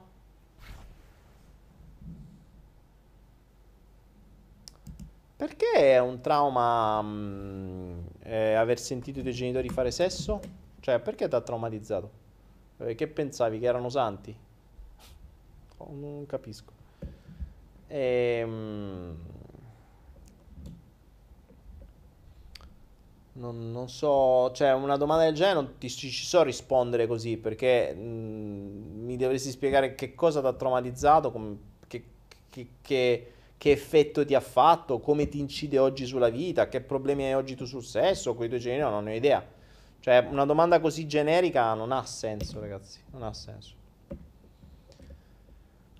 Perché 5.35 5.71
è 5.73 5.97
un 5.99 6.21
trauma 6.21 7.01
mh, 7.01 8.03
eh, 8.21 8.53
aver 8.53 8.79
sentito 8.79 9.17
i 9.17 9.21
tuoi 9.23 9.33
genitori 9.33 9.67
fare 9.69 9.89
sesso? 9.89 10.60
Cioè, 10.81 10.99
perché 10.99 11.27
ti 11.27 11.35
ha 11.35 11.41
traumatizzato? 11.41 12.09
Eh, 12.77 12.95
che 12.95 13.07
pensavi 13.07 13.59
che 13.59 13.67
erano 13.67 13.89
santi? 13.89 14.35
Oh, 15.77 15.91
non 15.93 16.25
capisco. 16.25 16.71
Ehm... 17.87 19.17
Non, 23.33 23.71
non, 23.71 23.87
so, 23.87 24.51
cioè 24.51 24.73
una 24.73 24.97
domanda 24.97 25.23
del 25.23 25.33
genere 25.33 25.53
non 25.53 25.77
ti, 25.77 25.89
ci 25.89 26.11
so 26.11 26.43
rispondere 26.43 27.07
così 27.07 27.37
perché 27.37 27.93
mh, 27.93 28.01
mm, 28.01 29.05
mi 29.05 29.15
dovresti 29.15 29.49
spiegare 29.51 29.95
che 29.95 30.13
cosa 30.15 30.41
ti 30.41 30.47
ha 30.47 30.53
traumatizzato, 30.53 31.31
com, 31.31 31.57
che, 31.87 32.03
che, 32.49 32.67
che, 32.81 33.31
che, 33.57 33.71
effetto 33.71 34.25
ti 34.25 34.35
ha 34.35 34.41
fatto, 34.41 34.99
come 34.99 35.29
ti 35.29 35.39
incide 35.39 35.79
oggi 35.79 36.05
sulla 36.05 36.27
vita, 36.29 36.67
che 36.67 36.81
problemi 36.81 37.23
hai 37.23 37.33
oggi 37.33 37.55
tu 37.55 37.65
sul 37.65 37.83
sesso, 37.83 38.35
con 38.35 38.45
i 38.45 38.49
tuoi 38.49 38.59
genitori, 38.59 38.91
non 38.91 39.05
ne 39.05 39.13
ho 39.13 39.15
idea. 39.15 39.59
Cioè, 40.01 40.27
una 40.29 40.45
domanda 40.45 40.79
così 40.79 41.05
generica 41.05 41.75
non 41.75 41.91
ha 41.91 42.03
senso, 42.05 42.59
ragazzi. 42.59 42.99
Non 43.11 43.21
ha 43.21 43.33
senso. 43.33 43.75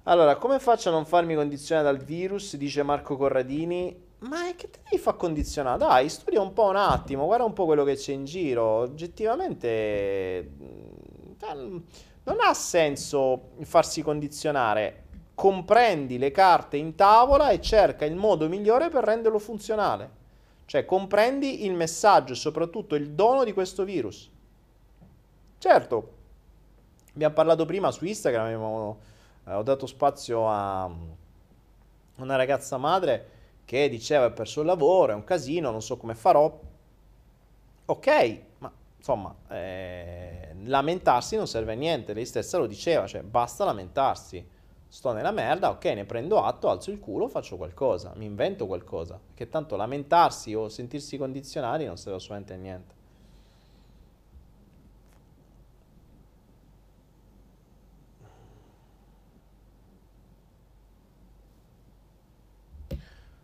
Allora, 0.04 0.38
come 0.38 0.58
faccio 0.60 0.90
a 0.90 0.92
non 0.92 1.06
farmi 1.06 1.36
condizionare 1.36 1.86
dal 1.86 2.04
virus? 2.04 2.58
Dice 2.58 2.82
Marco 2.82 3.16
Corradini. 3.16 4.10
Ma 4.22 4.40
che 4.56 4.72
te 4.72 4.80
devi 4.90 4.98
far 5.02 5.18
condizionare? 5.18 5.78
Dai, 5.78 6.10
studia 6.10 6.42
un 6.42 6.54
po' 6.54 6.70
un 6.70 6.78
attimo, 6.78 7.26
guarda 7.26 7.46
un 7.46 7.54
po' 7.54 7.66
quello 7.66 7.84
che 7.84 7.96
c'è 7.96 8.14
in 8.14 8.26
giro. 8.26 8.64
Oggettivamente 8.64 10.52
mm, 10.60 11.78
non 12.24 12.38
ha 12.42 12.54
senso 12.56 13.52
farsi 13.62 14.02
condizionare. 14.02 15.04
Comprendi 15.36 16.18
le 16.18 16.32
carte 16.32 16.78
in 16.78 16.96
tavola 16.96 17.52
e 17.52 17.62
cerca 17.62 18.06
il 18.06 18.16
modo 18.16 18.50
migliore 18.50 18.90
per 18.90 19.04
renderlo 19.04 19.38
funzionale. 19.38 20.21
Cioè 20.72 20.86
comprendi 20.86 21.66
il 21.66 21.74
messaggio 21.74 22.32
e 22.32 22.38
soprattutto 22.38 22.96
il 22.96 23.10
dono 23.10 23.44
di 23.44 23.52
questo 23.52 23.84
virus. 23.84 24.32
Certo, 25.58 26.14
abbiamo 27.14 27.34
parlato 27.34 27.66
prima 27.66 27.92
su 27.92 28.06
Instagram, 28.06 28.46
abbiamo, 28.46 29.00
eh, 29.48 29.54
ho 29.54 29.64
dato 29.64 29.86
spazio 29.86 30.48
a 30.48 30.90
una 32.16 32.36
ragazza 32.38 32.78
madre 32.78 33.30
che 33.66 33.90
diceva 33.90 34.28
ho 34.28 34.32
perso 34.32 34.62
il 34.62 34.68
lavoro, 34.68 35.12
è 35.12 35.16
un 35.16 35.26
casino, 35.26 35.72
non 35.72 35.82
so 35.82 35.98
come 35.98 36.16
farò. 36.16 36.58
Ok, 37.88 38.42
ma 38.60 38.72
insomma, 38.96 39.36
eh, 39.50 40.56
lamentarsi 40.64 41.36
non 41.36 41.48
serve 41.48 41.74
a 41.74 41.76
niente, 41.76 42.14
lei 42.14 42.26
stessa 42.26 42.58
lo 42.58 42.66
diceva, 42.66 43.08
cioè 43.08 43.24
basta 43.24 43.66
lamentarsi 43.66 44.48
sto 44.92 45.14
nella 45.14 45.32
merda, 45.32 45.70
ok, 45.70 45.86
ne 45.86 46.04
prendo 46.04 46.44
atto, 46.44 46.70
alzo 46.70 46.92
il 46.92 47.00
culo, 47.00 47.30
faccio 47.30 47.56
qualcosa, 47.56 48.12
mi 48.18 48.26
invento 48.26 48.68
qualcosa. 48.68 49.18
Che 49.34 49.48
tanto 49.48 49.78
lamentarsi 49.78 50.54
o 50.54 50.68
sentirsi 50.68 51.18
condizionati 51.18 51.86
non 51.86 51.96
serve 51.96 52.18
assolutamente 52.18 52.54
a 52.54 52.58
niente. 52.58 52.94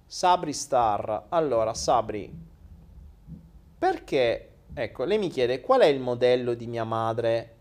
Sabri 0.05 0.51
Star. 0.51 1.27
Allora, 1.29 1.73
Sabri, 1.73 2.29
perché, 3.77 4.49
ecco, 4.73 5.05
lei 5.05 5.17
mi 5.17 5.29
chiede 5.29 5.61
qual 5.61 5.79
è 5.79 5.85
il 5.85 6.01
modello 6.01 6.55
di 6.55 6.67
mia 6.67 6.83
madre? 6.83 7.55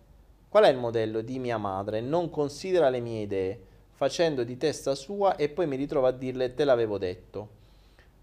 Qual 0.49 0.65
è 0.65 0.69
il 0.69 0.77
modello 0.77 1.21
di 1.21 1.39
mia 1.39 1.59
madre? 1.59 2.01
Non 2.01 2.31
considera 2.31 2.89
le 2.89 2.99
mie 2.99 3.23
idee 3.23 3.66
facendo 3.97 4.45
di 4.45 4.59
testa 4.59 4.95
sua 4.95 5.37
e 5.37 5.49
poi 5.49 5.67
mi 5.67 5.77
ritrovo 5.77 6.07
a 6.07 6.13
dirle 6.13 6.53
te 6.53 6.65
l'avevo 6.65 6.99
detto. 6.99 7.49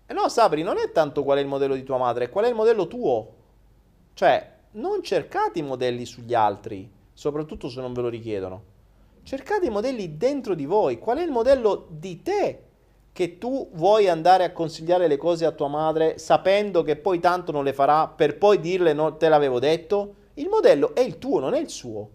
Eh 0.06 0.14
no, 0.14 0.30
Sabri, 0.30 0.62
non 0.62 0.78
è 0.78 0.92
tanto 0.92 1.24
qual 1.24 1.40
è 1.40 1.42
il 1.42 1.48
modello 1.48 1.74
di 1.74 1.84
tua 1.84 1.98
madre, 1.98 2.30
qual 2.30 2.46
è 2.46 2.48
il 2.48 2.54
modello 2.54 2.88
tuo. 2.88 3.34
Cioè, 4.14 4.52
non 4.74 5.02
cercate 5.02 5.60
i 5.60 5.64
modelli 5.64 6.06
sugli 6.06 6.36
altri, 6.36 6.90
soprattutto 7.12 7.70
se 7.70 7.82
non 7.82 7.92
ve 7.92 8.02
lo 8.02 8.10
richiedono. 8.10 8.64
Cercate 9.24 9.66
i 9.66 9.72
modelli 9.72 10.16
dentro 10.16 10.54
di 10.54 10.66
voi. 10.66 11.00
Qual 11.00 11.18
è 11.18 11.24
il 11.24 11.32
modello 11.32 11.88
di 11.90 12.22
te 12.22 12.64
che 13.12 13.40
tu 13.40 13.70
vuoi 13.74 14.08
andare 14.08 14.44
a 14.44 14.52
consigliare 14.52 15.08
le 15.08 15.18
cose 15.18 15.46
a 15.46 15.52
tua 15.52 15.68
madre 15.68 16.20
sapendo 16.20 16.84
che 16.84 16.98
poi 16.98 17.20
tanto 17.20 17.52
non 17.52 17.64
le 17.64 17.74
farà 17.74 18.08
per 18.08 18.38
poi 18.38 18.60
dirle 18.60 18.94
no, 18.94 19.18
te 19.18 19.28
l'avevo 19.28 19.58
detto? 19.58 20.16
Il 20.36 20.50
modello 20.50 20.94
è 20.94 21.00
il 21.00 21.18
tuo, 21.18 21.40
non 21.40 21.56
è 21.56 21.60
il 21.60 21.70
suo. 21.70 22.10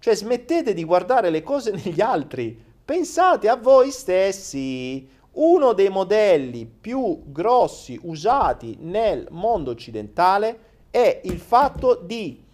Cioè 0.00 0.16
smettete 0.16 0.74
di 0.74 0.82
guardare 0.82 1.30
le 1.30 1.44
cose 1.44 1.70
negli 1.84 2.00
altri. 2.00 2.72
Pensate 2.84 3.48
a 3.48 3.56
voi 3.56 3.90
stessi. 3.90 5.08
Uno 5.32 5.72
dei 5.72 5.88
modelli 5.88 6.66
più 6.66 7.22
grossi 7.26 7.98
usati 8.02 8.76
nel 8.80 9.26
mondo 9.30 9.70
occidentale 9.70 10.58
è 10.90 11.22
il 11.24 11.40
fatto 11.40 11.94
di 11.94 12.44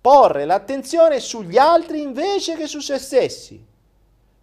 porre 0.00 0.44
l'attenzione 0.44 1.18
sugli 1.18 1.58
altri 1.58 2.00
invece 2.00 2.54
che 2.54 2.68
su 2.68 2.78
se 2.78 2.98
stessi. 2.98 3.62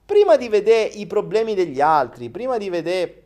Prima 0.06 0.36
di 0.36 0.50
vedere 0.50 0.90
i 0.90 1.08
problemi 1.08 1.56
degli 1.56 1.80
altri, 1.80 2.30
prima 2.30 2.58
di 2.58 2.70
vedere 2.70 3.24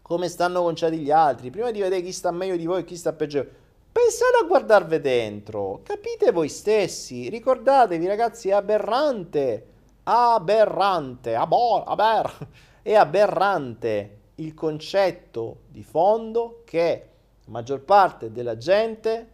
come 0.00 0.28
stanno 0.28 0.62
conciati 0.62 0.98
gli 0.98 1.10
altri, 1.10 1.50
prima 1.50 1.72
di 1.72 1.80
vedere 1.80 2.02
chi 2.02 2.12
sta 2.12 2.30
meglio 2.30 2.56
di 2.56 2.66
voi 2.66 2.80
e 2.80 2.84
chi 2.84 2.96
sta 2.96 3.12
peggio, 3.12 3.44
pensate 3.90 4.36
a 4.40 4.46
guardarvi 4.46 5.00
dentro, 5.00 5.80
capite 5.82 6.30
voi 6.30 6.48
stessi, 6.48 7.28
ricordatevi 7.28 8.06
ragazzi, 8.06 8.48
è 8.48 8.52
aberrante, 8.52 9.66
aberrante, 10.04 11.34
abor, 11.34 11.84
aber, 11.86 12.48
è 12.82 12.94
aberrante 12.94 14.18
il 14.36 14.54
concetto 14.54 15.60
di 15.68 15.82
fondo 15.82 16.62
che 16.64 17.08
la 17.44 17.52
maggior 17.52 17.80
parte 17.80 18.32
della 18.32 18.56
gente, 18.56 19.28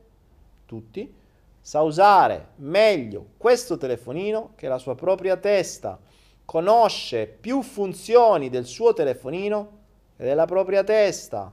tutti, 0.66 1.14
sa 1.60 1.82
usare 1.82 2.48
meglio 2.56 3.26
questo 3.36 3.76
telefonino 3.76 4.52
che 4.56 4.68
la 4.68 4.78
sua 4.78 4.94
propria 4.94 5.36
testa, 5.36 5.98
conosce 6.44 7.26
più 7.26 7.60
funzioni 7.60 8.48
del 8.48 8.64
suo 8.64 8.94
telefonino 8.94 9.76
e 10.16 10.24
della 10.24 10.46
propria 10.46 10.82
testa. 10.82 11.52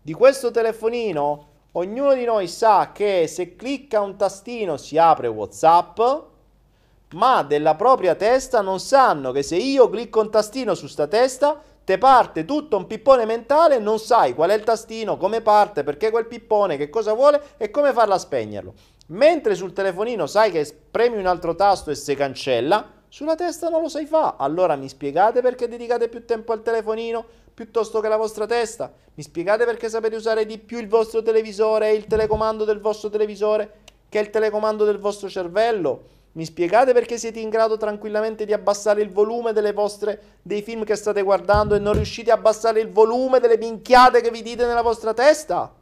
Di 0.00 0.14
questo 0.14 0.50
telefonino 0.50 1.48
ognuno 1.72 2.14
di 2.14 2.24
noi 2.24 2.48
sa 2.48 2.90
che 2.92 3.26
se 3.26 3.54
clicca 3.54 4.00
un 4.00 4.16
tastino 4.16 4.78
si 4.78 4.96
apre 4.96 5.28
WhatsApp, 5.28 6.00
ma 7.14 7.42
della 7.42 7.74
propria 7.74 8.14
testa 8.14 8.60
non 8.60 8.78
sanno 8.78 9.32
che 9.32 9.42
se 9.42 9.56
io 9.56 9.88
clicco 9.88 10.20
un 10.20 10.30
tastino 10.30 10.74
su 10.74 10.86
sta 10.86 11.06
testa 11.06 11.60
te 11.84 11.98
parte 11.98 12.44
tutto 12.44 12.76
un 12.76 12.86
pippone 12.86 13.24
mentale 13.24 13.76
e 13.76 13.80
non 13.80 13.98
sai 13.98 14.34
qual 14.34 14.50
è 14.50 14.54
il 14.54 14.62
tastino, 14.62 15.16
come 15.16 15.40
parte, 15.40 15.82
perché 15.82 16.10
quel 16.10 16.26
pippone, 16.26 16.76
che 16.76 16.88
cosa 16.88 17.14
vuole 17.14 17.42
e 17.56 17.70
come 17.70 17.92
farla 17.92 18.16
spegnerlo. 18.16 18.74
Mentre 19.08 19.56
sul 19.56 19.72
telefonino 19.72 20.26
sai 20.28 20.52
che 20.52 20.72
premi 20.88 21.16
un 21.16 21.26
altro 21.26 21.56
tasto 21.56 21.90
e 21.90 21.96
si 21.96 22.14
cancella, 22.14 22.98
sulla 23.08 23.34
testa 23.34 23.68
non 23.68 23.82
lo 23.82 23.88
sai 23.88 24.06
fare. 24.06 24.36
Allora 24.38 24.76
mi 24.76 24.88
spiegate 24.88 25.40
perché 25.40 25.66
dedicate 25.66 26.08
più 26.08 26.24
tempo 26.24 26.52
al 26.52 26.62
telefonino 26.62 27.24
piuttosto 27.52 27.98
che 27.98 28.06
alla 28.06 28.16
vostra 28.16 28.46
testa? 28.46 28.92
Mi 29.14 29.24
spiegate 29.24 29.64
perché 29.64 29.88
sapete 29.88 30.14
usare 30.14 30.46
di 30.46 30.58
più 30.58 30.78
il 30.78 30.86
vostro 30.86 31.22
televisore 31.22 31.90
e 31.90 31.94
il 31.94 32.06
telecomando 32.06 32.64
del 32.64 32.78
vostro 32.78 33.10
televisore 33.10 33.78
che 34.08 34.20
il 34.20 34.30
telecomando 34.30 34.84
del 34.84 34.98
vostro 34.98 35.28
cervello? 35.28 36.18
Mi 36.32 36.44
spiegate 36.44 36.92
perché 36.92 37.18
siete 37.18 37.40
in 37.40 37.48
grado 37.48 37.76
tranquillamente 37.76 38.44
di 38.44 38.52
abbassare 38.52 39.02
il 39.02 39.10
volume 39.10 39.52
vostre, 39.72 40.38
dei 40.42 40.62
film 40.62 40.84
che 40.84 40.94
state 40.94 41.22
guardando 41.22 41.74
e 41.74 41.80
non 41.80 41.94
riuscite 41.94 42.30
a 42.30 42.34
abbassare 42.34 42.80
il 42.80 42.90
volume 42.90 43.40
delle 43.40 43.58
minchiate 43.58 44.20
che 44.20 44.30
vi 44.30 44.40
dite 44.40 44.64
nella 44.64 44.82
vostra 44.82 45.12
testa? 45.12 45.74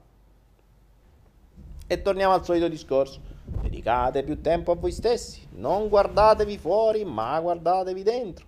E 1.87 2.03
torniamo 2.03 2.33
al 2.33 2.45
solito 2.45 2.69
discorso. 2.69 3.20
Dedicate 3.45 4.23
più 4.23 4.41
tempo 4.41 4.73
a 4.73 4.77
voi 4.77 4.93
stessi. 4.93 5.47
Non 5.57 5.89
guardatevi 5.89 6.57
fuori, 6.57 7.05
ma 7.05 7.39
guardatevi 7.41 8.03
dentro. 8.03 8.47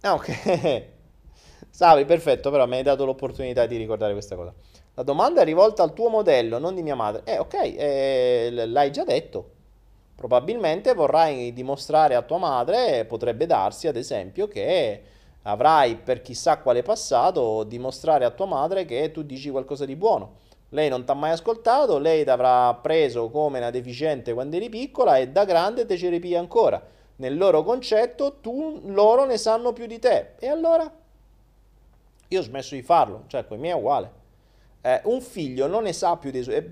Ah, 0.00 0.14
ok. 0.14 0.84
Savi, 1.70 2.04
perfetto, 2.04 2.50
però 2.50 2.66
mi 2.66 2.76
hai 2.76 2.82
dato 2.82 3.04
l'opportunità 3.04 3.66
di 3.66 3.76
ricordare 3.76 4.12
questa 4.12 4.34
cosa. 4.34 4.52
La 4.94 5.02
domanda 5.04 5.42
è 5.42 5.44
rivolta 5.44 5.84
al 5.84 5.92
tuo 5.92 6.08
modello, 6.08 6.58
non 6.58 6.74
di 6.74 6.82
mia 6.82 6.96
madre. 6.96 7.22
Eh, 7.24 7.38
ok, 7.38 7.54
eh, 7.54 8.66
l'hai 8.66 8.90
già 8.90 9.04
detto. 9.04 9.58
Probabilmente 10.20 10.92
vorrai 10.92 11.50
dimostrare 11.54 12.14
a 12.14 12.20
tua 12.20 12.36
madre, 12.36 13.06
potrebbe 13.06 13.46
darsi 13.46 13.88
ad 13.88 13.96
esempio 13.96 14.48
che 14.48 15.02
avrai 15.44 15.96
per 15.96 16.20
chissà 16.20 16.58
quale 16.58 16.82
passato 16.82 17.64
dimostrare 17.64 18.26
a 18.26 18.30
tua 18.30 18.44
madre 18.44 18.84
che 18.84 19.12
tu 19.12 19.22
dici 19.22 19.48
qualcosa 19.48 19.86
di 19.86 19.96
buono. 19.96 20.32
Lei 20.68 20.90
non 20.90 21.06
ti 21.06 21.10
ha 21.10 21.14
mai 21.14 21.30
ascoltato, 21.30 21.96
lei 21.96 22.24
ti 22.24 22.28
avrà 22.28 22.74
preso 22.74 23.30
come 23.30 23.60
una 23.60 23.70
deficiente 23.70 24.34
quando 24.34 24.56
eri 24.56 24.68
piccola 24.68 25.16
e 25.16 25.28
da 25.28 25.46
grande 25.46 25.86
te 25.86 25.96
ci 25.96 26.08
ripia 26.10 26.38
ancora. 26.38 26.86
Nel 27.16 27.38
loro 27.38 27.62
concetto 27.62 28.40
tu, 28.42 28.82
loro 28.88 29.24
ne 29.24 29.38
sanno 29.38 29.72
più 29.72 29.86
di 29.86 29.98
te. 29.98 30.32
E 30.38 30.48
allora? 30.48 30.92
Io 32.28 32.38
ho 32.38 32.42
smesso 32.42 32.74
di 32.74 32.82
farlo, 32.82 33.24
cioè 33.26 33.46
con 33.46 33.56
i 33.56 33.60
miei 33.60 33.72
è 33.72 33.78
uguale. 33.78 34.12
Eh, 34.82 35.00
un 35.04 35.22
figlio 35.22 35.66
non 35.66 35.84
ne 35.84 35.94
sa 35.94 36.18
più 36.18 36.30
dei 36.30 36.42
suoi... 36.42 36.56
È, 36.56 36.64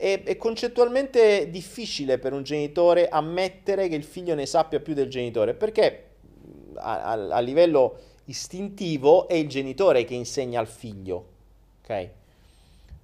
è, 0.00 0.22
è, 0.22 0.36
concettualmente 0.36 1.50
difficile 1.50 2.18
per 2.18 2.32
un 2.32 2.44
genitore 2.44 3.08
ammettere 3.08 3.88
che 3.88 3.96
il 3.96 4.04
figlio 4.04 4.36
ne 4.36 4.46
sappia 4.46 4.78
più 4.78 4.94
del 4.94 5.08
genitore, 5.08 5.54
perché 5.54 6.04
a, 6.76 7.02
a, 7.02 7.12
a 7.30 7.40
livello 7.40 7.98
istintivo 8.26 9.26
è 9.26 9.34
il 9.34 9.48
genitore 9.48 10.04
che 10.04 10.14
insegna 10.14 10.60
al 10.60 10.68
figlio, 10.68 11.26
ok? 11.82 12.08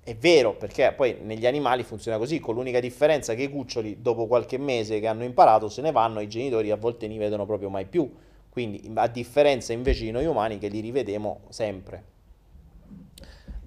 È 0.04 0.14
vero, 0.14 0.54
perché 0.54 0.92
poi 0.94 1.16
negli 1.20 1.46
animali 1.46 1.82
funziona 1.82 2.16
così, 2.16 2.38
con 2.38 2.54
l'unica 2.54 2.78
differenza 2.78 3.34
che 3.34 3.42
i 3.42 3.50
cuccioli 3.50 4.00
dopo 4.00 4.26
qualche 4.26 4.58
mese 4.58 5.00
che 5.00 5.08
hanno 5.08 5.24
imparato 5.24 5.68
se 5.68 5.82
ne 5.82 5.90
vanno, 5.90 6.20
i 6.20 6.28
genitori 6.28 6.70
a 6.70 6.76
volte 6.76 7.08
li 7.08 7.18
vedono 7.18 7.44
proprio 7.44 7.70
mai 7.70 7.86
più. 7.86 8.08
Quindi 8.50 8.88
a 8.94 9.08
differenza 9.08 9.72
invece 9.72 10.04
di 10.04 10.12
noi 10.12 10.26
umani 10.26 10.58
che 10.58 10.68
li 10.68 10.78
rivedemo 10.78 11.40
sempre. 11.48 12.13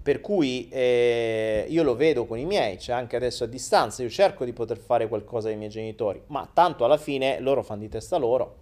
Per 0.07 0.21
cui 0.21 0.69
eh, 0.69 1.65
io 1.67 1.84
lo 1.84 1.93
vedo 1.93 2.25
con 2.25 2.38
i 2.39 2.45
miei, 2.45 2.79
cioè 2.79 2.95
anche 2.95 3.17
adesso 3.17 3.43
a 3.43 3.47
distanza, 3.47 4.03
io 4.03 4.09
cerco 4.09 4.45
di 4.45 4.53
poter 4.53 4.77
fare 4.77 5.09
qualcosa 5.09 5.49
ai 5.49 5.57
miei 5.57 5.69
genitori, 5.69 6.23
ma 6.27 6.49
tanto 6.53 6.85
alla 6.85 6.95
fine 6.95 7.41
loro 7.41 7.61
fanno 7.61 7.81
di 7.81 7.89
testa 7.89 8.15
loro. 8.15 8.55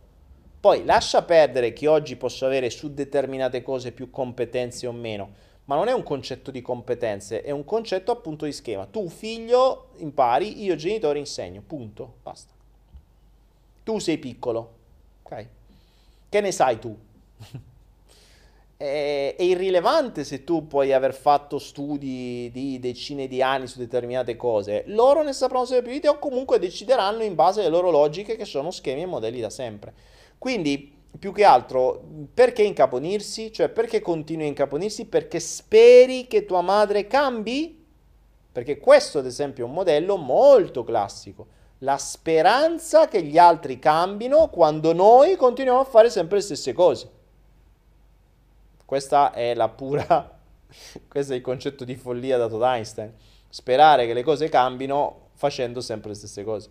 Poi 0.59 0.83
lascia 0.83 1.21
perdere 1.21 1.71
che 1.71 1.85
oggi 1.85 2.15
posso 2.15 2.47
avere 2.47 2.71
su 2.71 2.95
determinate 2.95 3.61
cose 3.61 3.91
più 3.91 4.09
competenze 4.09 4.87
o 4.87 4.91
meno, 4.91 5.33
ma 5.65 5.75
non 5.75 5.87
è 5.87 5.93
un 5.93 6.01
concetto 6.01 6.49
di 6.49 6.63
competenze, 6.63 7.43
è 7.43 7.51
un 7.51 7.63
concetto 7.63 8.11
appunto 8.11 8.45
di 8.45 8.51
schema. 8.51 8.87
Tu 8.87 9.07
figlio 9.07 9.89
impari, 9.97 10.63
io 10.63 10.73
genitore 10.75 11.19
insegno, 11.19 11.61
punto, 11.61 12.15
basta. 12.23 12.53
Tu 13.83 13.99
sei 13.99 14.17
piccolo, 14.17 14.73
ok? 15.21 15.47
Che 16.27 16.41
ne 16.41 16.51
sai 16.51 16.79
tu? 16.79 16.97
è, 18.77 19.35
è, 19.37 19.41
irrilevante 19.41 20.23
se 20.23 20.43
tu 20.43 20.67
puoi 20.67 20.91
aver 20.91 21.13
fatto 21.13 21.59
studi 21.59 22.49
di 22.51 22.79
decine 22.79 23.27
di 23.27 23.41
anni 23.41 23.67
su 23.67 23.79
determinate 23.79 24.35
cose. 24.35 24.83
Loro 24.87 25.23
ne 25.23 25.33
sapranno 25.33 25.65
sempre 25.65 25.85
più 25.85 25.93
di 25.93 25.99
te 26.01 26.07
o 26.09 26.19
comunque 26.19 26.59
decideranno 26.59 27.23
in 27.23 27.35
base 27.35 27.61
alle 27.61 27.69
loro 27.69 27.89
logiche 27.89 28.35
che 28.35 28.45
sono 28.45 28.71
schemi 28.71 29.03
e 29.03 29.05
modelli 29.05 29.39
da 29.39 29.49
sempre. 29.49 29.93
Quindi, 30.37 30.93
più 31.17 31.31
che 31.31 31.43
altro, 31.45 32.03
perché 32.33 32.63
incaponirsi? 32.63 33.51
Cioè, 33.51 33.69
perché 33.69 34.01
continui 34.01 34.45
a 34.45 34.49
incaponirsi? 34.49 35.05
Perché 35.05 35.39
speri 35.39 36.27
che 36.27 36.45
tua 36.45 36.61
madre 36.61 37.07
cambi? 37.07 37.83
Perché 38.51 38.77
questo, 38.77 39.19
ad 39.19 39.25
esempio, 39.25 39.65
è 39.65 39.67
un 39.67 39.73
modello 39.73 40.17
molto 40.17 40.83
classico 40.83 41.47
la 41.79 41.97
speranza 41.97 43.07
che 43.07 43.21
gli 43.21 43.37
altri 43.37 43.79
cambino 43.79 44.47
quando 44.47 44.93
noi 44.93 45.35
continuiamo 45.35 45.79
a 45.79 45.83
fare 45.83 46.09
sempre 46.09 46.37
le 46.37 46.43
stesse 46.43 46.73
cose. 46.73 47.09
Questa 48.85 49.31
è 49.31 49.53
la 49.53 49.69
pura 49.69 50.35
questo 51.07 51.33
è 51.33 51.35
il 51.35 51.41
concetto 51.41 51.83
di 51.83 51.95
follia 51.95 52.37
dato 52.37 52.57
da 52.57 52.75
Einstein. 52.75 53.13
Sperare 53.49 54.05
che 54.05 54.13
le 54.13 54.23
cose 54.23 54.49
cambino 54.49 55.29
facendo 55.33 55.81
sempre 55.81 56.09
le 56.09 56.15
stesse 56.15 56.43
cose. 56.43 56.69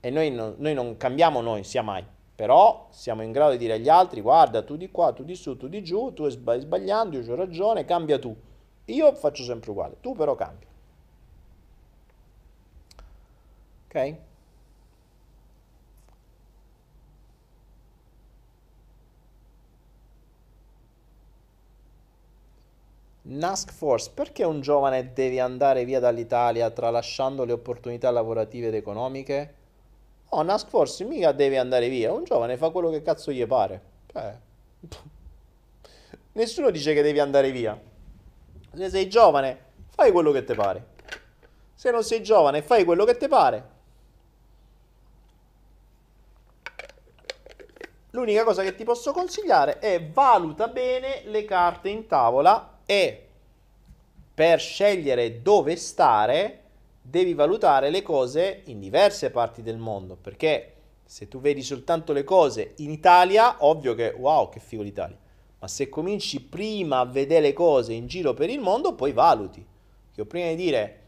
E 0.00 0.10
noi 0.10 0.30
non, 0.30 0.54
noi 0.58 0.74
non 0.74 0.96
cambiamo 0.96 1.40
noi, 1.40 1.64
sia 1.64 1.82
mai. 1.82 2.04
Però 2.34 2.88
siamo 2.90 3.22
in 3.22 3.32
grado 3.32 3.52
di 3.52 3.58
dire 3.58 3.74
agli 3.74 3.88
altri, 3.88 4.20
guarda, 4.20 4.62
tu 4.62 4.76
di 4.76 4.90
qua, 4.90 5.12
tu 5.12 5.22
di 5.22 5.36
su, 5.36 5.56
tu 5.56 5.68
di 5.68 5.84
giù, 5.84 6.12
tu 6.12 6.28
stai 6.28 6.60
sbagliando, 6.60 7.18
io 7.18 7.32
ho 7.32 7.36
ragione, 7.36 7.84
cambia 7.84 8.18
tu. 8.18 8.34
Io 8.86 9.14
faccio 9.14 9.44
sempre 9.44 9.70
uguale, 9.70 9.96
tu 10.00 10.14
però 10.14 10.34
cambia. 10.34 10.66
Ok? 13.86 14.16
Nask 23.26 23.72
Force, 23.72 24.10
perché 24.12 24.44
un 24.44 24.60
giovane 24.60 25.14
deve 25.14 25.40
andare 25.40 25.86
via 25.86 25.98
dall'Italia 25.98 26.68
tralasciando 26.70 27.44
le 27.44 27.52
opportunità 27.52 28.10
lavorative 28.10 28.66
ed 28.66 28.74
economiche? 28.74 29.54
No, 30.30 30.42
Nask 30.42 30.68
Force 30.68 31.04
mica 31.04 31.32
deve 31.32 31.56
andare 31.56 31.88
via, 31.88 32.12
un 32.12 32.24
giovane 32.24 32.58
fa 32.58 32.68
quello 32.68 32.90
che 32.90 33.00
cazzo 33.00 33.32
gli 33.32 33.46
pare. 33.46 33.82
Eh. 34.12 34.34
Nessuno 36.32 36.70
dice 36.70 36.92
che 36.92 37.00
devi 37.00 37.18
andare 37.18 37.50
via. 37.50 37.80
Se 38.74 38.90
sei 38.90 39.08
giovane, 39.08 39.58
fai 39.88 40.12
quello 40.12 40.30
che 40.30 40.44
ti 40.44 40.52
pare. 40.52 40.86
Se 41.72 41.90
non 41.90 42.04
sei 42.04 42.22
giovane, 42.22 42.60
fai 42.60 42.84
quello 42.84 43.06
che 43.06 43.16
ti 43.16 43.28
pare. 43.28 43.72
L'unica 48.10 48.44
cosa 48.44 48.62
che 48.62 48.74
ti 48.74 48.84
posso 48.84 49.12
consigliare 49.12 49.78
è 49.78 50.04
valuta 50.10 50.68
bene 50.68 51.22
le 51.24 51.44
carte 51.44 51.88
in 51.88 52.06
tavola 52.06 52.73
e 52.86 53.26
per 54.34 54.58
scegliere 54.60 55.42
dove 55.42 55.76
stare 55.76 56.62
devi 57.00 57.34
valutare 57.34 57.90
le 57.90 58.02
cose 58.02 58.62
in 58.66 58.80
diverse 58.80 59.30
parti 59.30 59.62
del 59.62 59.76
mondo, 59.76 60.16
perché 60.16 60.72
se 61.04 61.28
tu 61.28 61.40
vedi 61.40 61.62
soltanto 61.62 62.12
le 62.12 62.24
cose 62.24 62.72
in 62.78 62.90
Italia, 62.90 63.56
ovvio 63.60 63.94
che 63.94 64.14
wow, 64.16 64.48
che 64.48 64.58
figo 64.58 64.82
l'Italia. 64.82 65.18
Ma 65.58 65.68
se 65.68 65.88
cominci 65.88 66.42
prima 66.42 66.98
a 66.98 67.04
vedere 67.04 67.40
le 67.40 67.52
cose 67.52 67.92
in 67.92 68.06
giro 68.06 68.34
per 68.34 68.50
il 68.50 68.60
mondo, 68.60 68.94
poi 68.94 69.12
valuti. 69.12 69.64
Io 70.16 70.24
prima 70.26 70.48
di 70.48 70.56
dire 70.56 71.00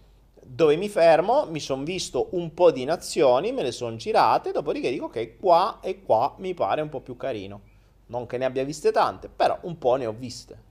dove 0.43 0.77
mi 0.77 0.89
fermo, 0.89 1.47
mi 1.48 1.61
sono 1.61 1.82
visto 1.82 2.28
un 2.32 2.55
po' 2.55 2.70
di 2.70 2.85
nazioni, 2.85 3.53
me 3.53 3.62
le 3.62 3.73
sono 3.73 3.97
girate, 3.97 4.53
dopodiché 4.53 4.90
dico 4.90 5.07
ok, 5.07 5.39
qua 5.39 5.81
e 5.81 6.03
qua 6.03 6.35
mi 6.39 6.55
pare 6.55 6.82
un 6.82 6.89
po' 6.89 7.01
più 7.01 7.16
carino. 7.16 7.61
Non 8.07 8.27
che 8.27 8.39
ne 8.39 8.44
abbia 8.44 8.65
viste 8.65 8.93
tante, 8.93 9.28
però 9.28 9.59
un 9.62 9.77
po' 9.78 9.97
ne 9.97 10.07
ho 10.07 10.15
viste. 10.16 10.65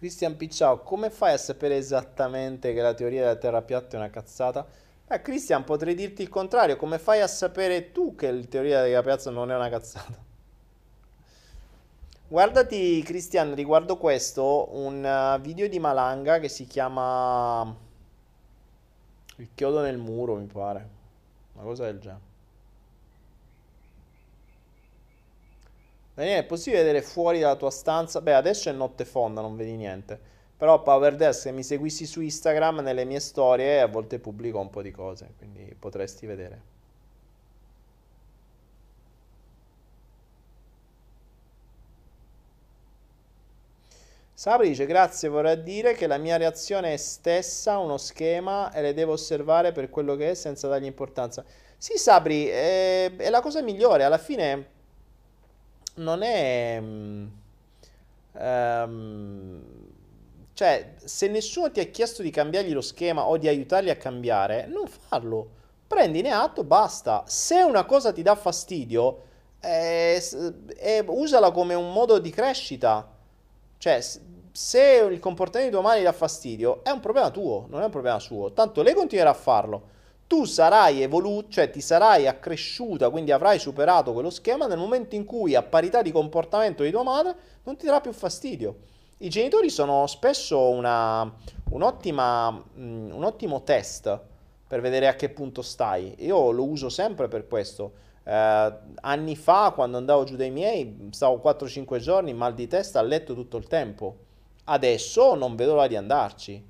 Christian 0.00 0.34
Picciao, 0.34 0.78
come 0.78 1.10
fai 1.10 1.34
a 1.34 1.36
sapere 1.36 1.76
esattamente 1.76 2.72
che 2.72 2.80
la 2.80 2.94
teoria 2.94 3.20
della 3.20 3.36
Terra 3.36 3.60
piatta 3.60 3.96
è 3.96 4.00
una 4.00 4.08
cazzata? 4.08 4.66
Eh, 5.06 5.20
Christian, 5.20 5.62
potrei 5.62 5.94
dirti 5.94 6.22
il 6.22 6.30
contrario, 6.30 6.76
come 6.76 6.98
fai 6.98 7.20
a 7.20 7.26
sapere 7.26 7.92
tu 7.92 8.14
che 8.14 8.32
la 8.32 8.44
teoria 8.44 8.80
della 8.80 9.02
piazza 9.02 9.28
non 9.28 9.50
è 9.50 9.54
una 9.54 9.68
cazzata? 9.68 10.16
Guardati, 12.28 13.02
Christian, 13.02 13.54
riguardo 13.54 13.98
questo, 13.98 14.74
un 14.74 15.04
uh, 15.04 15.38
video 15.38 15.68
di 15.68 15.78
Malanga 15.78 16.38
che 16.38 16.48
si 16.48 16.64
chiama 16.64 17.76
Il 19.36 19.50
chiodo 19.54 19.82
nel 19.82 19.98
muro, 19.98 20.36
mi 20.36 20.46
pare. 20.46 20.88
Una 21.56 21.64
cosa 21.64 21.84
del 21.84 21.98
genere. 21.98 22.29
Daniele, 26.20 26.40
è 26.40 26.44
possibile 26.44 26.82
vedere 26.82 27.00
fuori 27.00 27.38
dalla 27.40 27.56
tua 27.56 27.70
stanza? 27.70 28.20
Beh, 28.20 28.34
adesso 28.34 28.68
è 28.68 28.72
notte 28.72 29.06
fonda, 29.06 29.40
non 29.40 29.56
vedi 29.56 29.74
niente. 29.74 30.20
Però 30.54 30.82
PowerDesk, 30.82 31.40
se 31.40 31.50
mi 31.50 31.62
seguissi 31.62 32.04
su 32.04 32.20
Instagram, 32.20 32.80
nelle 32.80 33.06
mie 33.06 33.20
storie 33.20 33.80
a 33.80 33.86
volte 33.86 34.18
pubblico 34.18 34.58
un 34.58 34.68
po' 34.68 34.82
di 34.82 34.90
cose, 34.90 35.32
quindi 35.38 35.74
potresti 35.78 36.26
vedere. 36.26 36.60
Sabri 44.34 44.68
dice 44.68 44.84
grazie, 44.84 45.28
vorrei 45.30 45.62
dire 45.62 45.94
che 45.94 46.06
la 46.06 46.18
mia 46.18 46.36
reazione 46.36 46.92
è 46.92 46.96
stessa, 46.98 47.78
uno 47.78 47.96
schema 47.96 48.70
e 48.72 48.82
le 48.82 48.92
devo 48.92 49.12
osservare 49.12 49.72
per 49.72 49.88
quello 49.88 50.16
che 50.16 50.30
è 50.30 50.34
senza 50.34 50.68
dargli 50.68 50.84
importanza. 50.84 51.44
Sì, 51.78 51.96
Sabri, 51.96 52.46
è, 52.46 53.10
è 53.16 53.30
la 53.30 53.40
cosa 53.40 53.62
migliore, 53.62 54.04
alla 54.04 54.18
fine 54.18 54.78
non 56.00 56.22
è... 56.22 56.80
Um, 58.32 59.62
cioè, 60.52 60.94
se 60.96 61.28
nessuno 61.28 61.70
ti 61.70 61.80
ha 61.80 61.84
chiesto 61.84 62.22
di 62.22 62.30
cambiargli 62.30 62.72
lo 62.72 62.80
schema 62.80 63.26
o 63.26 63.36
di 63.38 63.48
aiutarli 63.48 63.90
a 63.90 63.96
cambiare, 63.96 64.66
non 64.66 64.86
farlo. 64.86 65.58
Prendine 65.86 66.30
atto, 66.32 66.64
basta. 66.64 67.24
Se 67.26 67.62
una 67.62 67.84
cosa 67.84 68.12
ti 68.12 68.22
dà 68.22 68.34
fastidio, 68.34 69.22
eh, 69.60 70.22
eh, 70.76 71.04
usala 71.06 71.50
come 71.50 71.74
un 71.74 71.92
modo 71.92 72.18
di 72.18 72.30
crescita. 72.30 73.08
Cioè, 73.78 74.00
se 74.52 75.08
il 75.10 75.18
comportamento 75.18 75.70
di 75.70 75.80
tua 75.80 75.88
madre 75.88 76.00
ti 76.00 76.04
dà 76.04 76.12
fastidio, 76.12 76.84
è 76.84 76.90
un 76.90 77.00
problema 77.00 77.30
tuo, 77.30 77.66
non 77.70 77.80
è 77.80 77.84
un 77.84 77.90
problema 77.90 78.18
suo. 78.18 78.52
Tanto 78.52 78.82
lei 78.82 78.94
continuerà 78.94 79.30
a 79.30 79.34
farlo 79.34 79.98
tu 80.30 80.44
sarai 80.44 81.02
evoluto, 81.02 81.48
cioè 81.48 81.70
ti 81.70 81.80
sarai 81.80 82.28
accresciuta, 82.28 83.10
quindi 83.10 83.32
avrai 83.32 83.58
superato 83.58 84.12
quello 84.12 84.30
schema 84.30 84.68
nel 84.68 84.78
momento 84.78 85.16
in 85.16 85.24
cui 85.24 85.56
a 85.56 85.62
parità 85.64 86.02
di 86.02 86.12
comportamento 86.12 86.84
di 86.84 86.92
tua 86.92 87.02
madre 87.02 87.34
non 87.64 87.76
ti 87.76 87.84
darà 87.84 88.00
più 88.00 88.12
fastidio. 88.12 88.76
I 89.18 89.28
genitori 89.28 89.70
sono 89.70 90.06
spesso 90.06 90.68
una, 90.68 91.22
un 91.70 91.82
ottimo 91.82 93.62
test 93.64 94.20
per 94.68 94.80
vedere 94.80 95.08
a 95.08 95.16
che 95.16 95.30
punto 95.30 95.62
stai. 95.62 96.14
Io 96.18 96.52
lo 96.52 96.64
uso 96.64 96.90
sempre 96.90 97.26
per 97.26 97.48
questo. 97.48 97.94
Eh, 98.22 98.72
anni 99.00 99.34
fa, 99.34 99.72
quando 99.74 99.96
andavo 99.96 100.22
giù 100.22 100.36
dai 100.36 100.52
miei, 100.52 101.08
stavo 101.10 101.40
4-5 101.44 101.98
giorni 101.98 102.34
mal 102.34 102.54
di 102.54 102.68
testa 102.68 103.00
a 103.00 103.02
letto 103.02 103.34
tutto 103.34 103.56
il 103.56 103.66
tempo. 103.66 104.16
Adesso 104.62 105.34
non 105.34 105.56
vedo 105.56 105.74
l'ora 105.74 105.88
di 105.88 105.96
andarci 105.96 106.69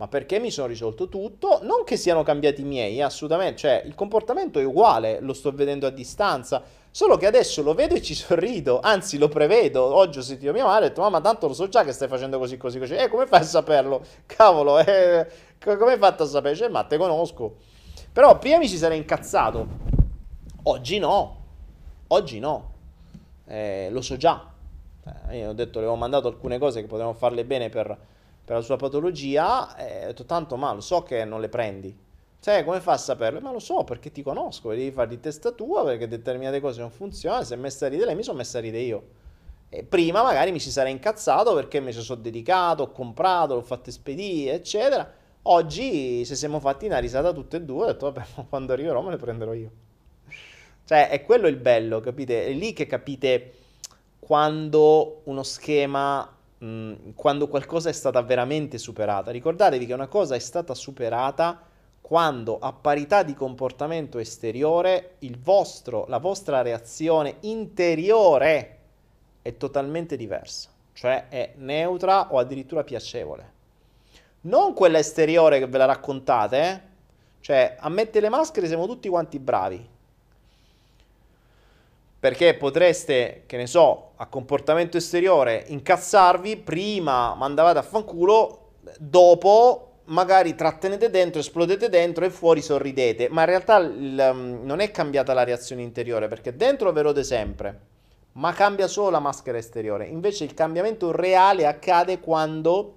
ma 0.00 0.08
perché 0.08 0.38
mi 0.38 0.50
sono 0.50 0.66
risolto 0.66 1.10
tutto, 1.10 1.60
non 1.62 1.84
che 1.84 1.98
siano 1.98 2.22
cambiati 2.22 2.62
i 2.62 2.64
miei, 2.64 3.02
assolutamente, 3.02 3.58
cioè 3.58 3.82
il 3.84 3.94
comportamento 3.94 4.58
è 4.58 4.64
uguale, 4.64 5.20
lo 5.20 5.34
sto 5.34 5.52
vedendo 5.52 5.86
a 5.86 5.90
distanza, 5.90 6.62
solo 6.90 7.18
che 7.18 7.26
adesso 7.26 7.62
lo 7.62 7.74
vedo 7.74 7.94
e 7.94 8.00
ci 8.00 8.14
sorrido, 8.16 8.80
anzi 8.80 9.18
lo 9.18 9.28
prevedo, 9.28 9.94
oggi 9.94 10.16
ho 10.16 10.22
sentito 10.22 10.52
mia 10.52 10.64
madre 10.64 10.84
e 10.84 10.86
ho 10.86 10.88
detto 10.88 11.02
mamma 11.02 11.20
tanto 11.20 11.48
lo 11.48 11.52
so 11.52 11.68
già 11.68 11.84
che 11.84 11.92
stai 11.92 12.08
facendo 12.08 12.38
così 12.38 12.56
così 12.56 12.78
così, 12.78 12.94
eh 12.94 13.08
come 13.08 13.26
fai 13.26 13.40
a 13.40 13.44
saperlo? 13.44 14.02
Cavolo, 14.24 14.78
eh, 14.78 15.28
come 15.62 15.92
hai 15.92 15.98
fatto 15.98 16.22
a 16.22 16.26
sapere? 16.26 16.56
Cioè, 16.56 16.68
ma 16.68 16.82
te 16.84 16.96
conosco. 16.96 17.56
Però 18.10 18.38
prima 18.38 18.56
mi 18.56 18.70
ci 18.70 18.78
sarei 18.78 18.96
incazzato, 18.96 19.66
oggi 20.62 20.98
no, 20.98 21.36
oggi 22.06 22.38
no, 22.38 22.72
eh, 23.46 23.88
lo 23.90 24.00
so 24.00 24.16
già, 24.16 24.50
eh, 25.28 25.40
io 25.40 25.50
ho 25.50 25.52
detto, 25.52 25.78
le 25.78 25.84
ho 25.84 25.96
mandato 25.96 26.26
alcune 26.26 26.58
cose 26.58 26.80
che 26.80 26.86
potevano 26.86 27.12
farle 27.12 27.44
bene 27.44 27.68
per 27.68 27.98
per 28.50 28.58
la 28.58 28.64
sua 28.64 28.74
patologia, 28.74 29.76
eh, 29.76 30.02
ho 30.02 30.06
detto 30.08 30.24
tanto 30.24 30.56
ma 30.56 30.72
lo 30.72 30.80
so 30.80 31.04
che 31.04 31.24
non 31.24 31.40
le 31.40 31.48
prendi. 31.48 31.96
Sai 32.40 32.64
come 32.64 32.80
fa 32.80 32.94
a 32.94 32.96
saperlo? 32.96 33.38
Ma 33.40 33.52
lo 33.52 33.60
so 33.60 33.84
perché 33.84 34.10
ti 34.10 34.24
conosco, 34.24 34.70
devi 34.70 34.90
fare 34.90 35.06
di 35.06 35.20
testa 35.20 35.52
tua 35.52 35.84
perché 35.84 36.08
determinate 36.08 36.58
cose 36.58 36.80
non 36.80 36.90
funzionano, 36.90 37.44
se 37.44 37.54
è 37.54 37.56
messa 37.56 37.86
a 37.86 37.90
ridere 37.90 38.08
lei 38.08 38.16
mi 38.16 38.24
sono 38.24 38.38
messa 38.38 38.58
a 38.58 38.60
ridere 38.60 38.82
io. 38.82 39.02
E 39.68 39.84
prima 39.84 40.24
magari 40.24 40.50
mi 40.50 40.58
ci 40.58 40.72
sarei 40.72 40.90
incazzato 40.90 41.54
perché 41.54 41.78
mi 41.78 41.92
ci 41.92 42.00
sono 42.00 42.20
dedicato, 42.20 42.82
ho 42.82 42.90
comprato, 42.90 43.54
l'ho 43.54 43.62
fatto 43.62 43.88
spedire, 43.92 44.54
eccetera. 44.54 45.08
Oggi 45.42 46.24
se 46.24 46.34
siamo 46.34 46.58
fatti 46.58 46.86
una 46.86 46.98
risata 46.98 47.32
tutte 47.32 47.58
e 47.58 47.62
due, 47.62 47.84
ho 47.84 47.86
detto 47.86 48.10
vabbè, 48.10 48.46
quando 48.50 48.72
arriverò 48.72 49.00
me 49.00 49.10
le 49.10 49.16
prenderò 49.16 49.52
io. 49.52 49.70
Cioè, 50.86 51.08
è 51.08 51.22
quello 51.22 51.46
il 51.46 51.54
bello, 51.54 52.00
capite? 52.00 52.46
È 52.46 52.50
lì 52.50 52.72
che 52.72 52.86
capite 52.88 53.52
quando 54.18 55.20
uno 55.26 55.44
schema 55.44 56.38
Quando 57.14 57.48
qualcosa 57.48 57.88
è 57.88 57.92
stata 57.92 58.20
veramente 58.20 58.76
superata. 58.76 59.30
Ricordatevi 59.30 59.86
che 59.86 59.94
una 59.94 60.08
cosa 60.08 60.34
è 60.34 60.38
stata 60.38 60.74
superata 60.74 61.58
quando 62.02 62.58
a 62.58 62.72
parità 62.72 63.22
di 63.22 63.34
comportamento 63.34 64.18
esteriore 64.18 65.14
vostro, 65.38 66.04
la 66.08 66.18
vostra 66.18 66.60
reazione 66.60 67.36
interiore 67.40 68.78
è 69.42 69.56
totalmente 69.56 70.16
diversa, 70.16 70.68
cioè 70.92 71.28
è 71.28 71.52
neutra 71.56 72.32
o 72.32 72.38
addirittura 72.38 72.84
piacevole. 72.84 73.52
Non 74.42 74.74
quella 74.74 74.98
esteriore 74.98 75.58
che 75.60 75.66
ve 75.66 75.78
la 75.78 75.84
raccontate, 75.84 76.62
eh? 76.62 76.80
cioè 77.40 77.76
a 77.78 77.88
mettere 77.88 78.22
le 78.22 78.28
maschere 78.28 78.66
siamo 78.66 78.86
tutti 78.86 79.08
quanti 79.08 79.38
bravi, 79.38 79.88
perché 82.20 82.54
potreste, 82.54 83.44
che 83.46 83.56
ne 83.56 83.66
so, 83.66 84.10
a 84.16 84.26
comportamento 84.26 84.98
esteriore 84.98 85.64
incazzarvi, 85.68 86.58
prima 86.58 87.34
mandavate 87.34 87.78
a 87.78 87.82
fanculo, 87.82 88.72
dopo 88.98 89.86
magari 90.04 90.54
trattenete 90.54 91.08
dentro, 91.08 91.40
esplodete 91.40 91.88
dentro 91.88 92.26
e 92.26 92.30
fuori 92.30 92.60
sorridete, 92.60 93.30
ma 93.30 93.40
in 93.40 93.46
realtà 93.46 93.78
il, 93.78 94.30
um, 94.32 94.60
non 94.64 94.80
è 94.80 94.90
cambiata 94.90 95.32
la 95.32 95.44
reazione 95.44 95.80
interiore, 95.80 96.28
perché 96.28 96.54
dentro 96.54 96.92
ve 96.92 97.00
rode 97.00 97.24
sempre, 97.24 97.80
ma 98.32 98.52
cambia 98.52 98.86
solo 98.86 99.08
la 99.08 99.20
maschera 99.20 99.56
esteriore. 99.56 100.06
Invece 100.06 100.44
il 100.44 100.52
cambiamento 100.52 101.12
reale 101.12 101.66
accade 101.66 102.20
quando 102.20 102.96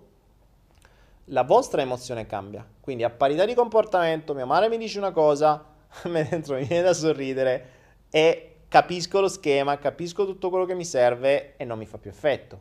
la 1.28 1.44
vostra 1.44 1.82
emozione 1.82 2.26
cambia. 2.26 2.68
Quindi 2.82 3.04
a 3.04 3.10
parità 3.10 3.46
di 3.46 3.54
comportamento, 3.54 4.34
mia 4.34 4.46
madre 4.46 4.68
mi 4.68 4.78
dice 4.78 4.98
una 4.98 5.12
cosa, 5.12 5.64
a 6.04 6.10
me 6.10 6.28
dentro 6.30 6.56
mi 6.56 6.66
viene 6.66 6.84
da 6.84 6.94
sorridere 6.94 7.70
e 8.10 8.53
capisco 8.74 9.20
lo 9.20 9.28
schema, 9.28 9.78
capisco 9.78 10.26
tutto 10.26 10.50
quello 10.50 10.66
che 10.66 10.74
mi 10.74 10.84
serve 10.84 11.54
e 11.58 11.64
non 11.64 11.78
mi 11.78 11.86
fa 11.86 12.00
più 12.00 12.10
effetto. 12.10 12.60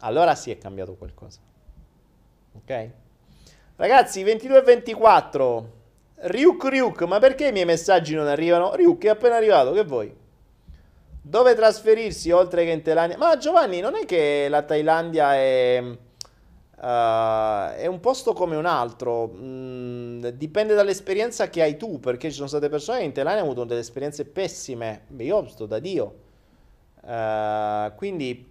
Allora 0.00 0.34
sì 0.34 0.50
è 0.50 0.58
cambiato 0.58 0.94
qualcosa. 0.94 1.38
Ok? 2.52 2.90
Ragazzi, 3.76 4.22
22 4.22 4.58
e 4.58 4.62
24. 4.62 5.72
Ryuk 6.16 6.64
Ryuk, 6.66 7.02
ma 7.04 7.18
perché 7.18 7.48
i 7.48 7.52
miei 7.52 7.64
messaggi 7.64 8.14
non 8.14 8.26
arrivano? 8.26 8.74
Ryuk 8.74 9.02
è 9.04 9.08
appena 9.08 9.36
arrivato, 9.36 9.72
che 9.72 9.84
vuoi? 9.84 10.14
Dove 11.22 11.54
trasferirsi 11.54 12.30
oltre 12.30 12.66
che 12.66 12.70
in 12.70 12.82
Thailandia? 12.82 13.16
Ma 13.16 13.34
Giovanni, 13.38 13.80
non 13.80 13.94
è 13.94 14.04
che 14.04 14.48
la 14.50 14.60
Thailandia 14.60 15.34
è... 15.34 15.82
Uh, 16.80 17.74
è 17.74 17.86
un 17.86 17.98
posto 17.98 18.32
come 18.34 18.54
un 18.54 18.64
altro, 18.64 19.32
mm, 19.34 20.26
dipende 20.28 20.74
dall'esperienza 20.74 21.50
che 21.50 21.60
hai 21.60 21.76
tu, 21.76 21.98
perché 21.98 22.28
ci 22.28 22.36
sono 22.36 22.46
state 22.46 22.68
persone 22.68 22.98
che 22.98 23.04
in 23.04 23.12
Thailandia 23.12 23.42
hanno 23.42 23.50
avuto 23.50 23.66
delle 23.66 23.80
esperienze 23.80 24.24
pessime, 24.24 25.06
io 25.16 25.48
sto 25.48 25.66
da 25.66 25.80
Dio, 25.80 26.14
uh, 27.02 27.92
quindi 27.96 28.48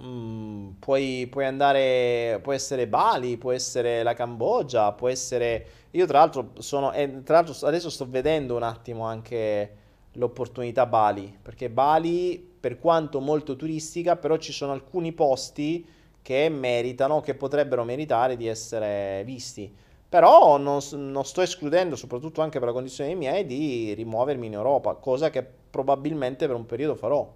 mm, 0.00 0.68
puoi, 0.78 1.26
puoi, 1.28 1.44
andare, 1.46 2.38
può 2.40 2.52
essere 2.52 2.86
Bali, 2.86 3.36
può 3.36 3.50
essere 3.50 4.04
la 4.04 4.14
Cambogia, 4.14 4.92
può 4.92 5.08
essere... 5.08 5.66
Io 5.90 6.06
tra 6.06 6.18
l'altro 6.18 6.52
sono, 6.58 6.92
e 6.92 7.22
tra 7.24 7.40
l'altro 7.40 7.66
adesso 7.66 7.90
sto 7.90 8.06
vedendo 8.08 8.54
un 8.54 8.62
attimo 8.62 9.04
anche 9.04 9.76
l'opportunità 10.12 10.86
Bali, 10.86 11.36
perché 11.42 11.68
Bali, 11.68 12.38
per 12.60 12.78
quanto 12.78 13.18
molto 13.18 13.56
turistica, 13.56 14.14
però 14.14 14.36
ci 14.36 14.52
sono 14.52 14.70
alcuni 14.70 15.12
posti 15.12 15.94
che 16.26 16.48
meritano, 16.48 17.20
che 17.20 17.34
potrebbero 17.34 17.84
meritare 17.84 18.36
di 18.36 18.48
essere 18.48 19.22
visti. 19.24 19.72
Però 20.08 20.56
non, 20.56 20.80
non, 20.90 21.24
sto 21.24 21.40
escludendo, 21.40 21.94
soprattutto 21.94 22.42
anche 22.42 22.58
per 22.58 22.66
la 22.66 22.74
condizione 22.74 23.14
miei, 23.14 23.46
di 23.46 23.94
rimuovermi 23.94 24.46
in 24.46 24.54
Europa, 24.54 24.94
cosa 24.94 25.30
che 25.30 25.46
probabilmente 25.70 26.48
per 26.48 26.56
un 26.56 26.66
periodo 26.66 26.96
farò. 26.96 27.32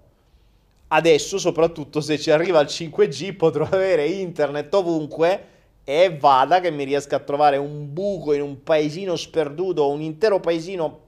Adesso, 0.89 1.39
soprattutto 1.39 2.01
se 2.01 2.19
ci 2.19 2.33
arriva 2.33 2.59
il 2.59 2.67
5G, 2.67 3.37
potrò 3.37 3.63
avere 3.71 4.09
internet 4.09 4.75
ovunque 4.75 5.45
e 5.85 6.17
vada 6.19 6.59
che 6.59 6.73
mi 6.73 6.83
riesca 6.83 7.15
a 7.15 7.21
trovare 7.21 7.59
un 7.59 7.93
buco 7.93 8.33
in 8.33 8.43
un 8.43 8.61
paesino 8.65 9.15
sperduto, 9.15 9.89
un 9.89 10.01
intero 10.01 10.41
paesino 10.41 10.99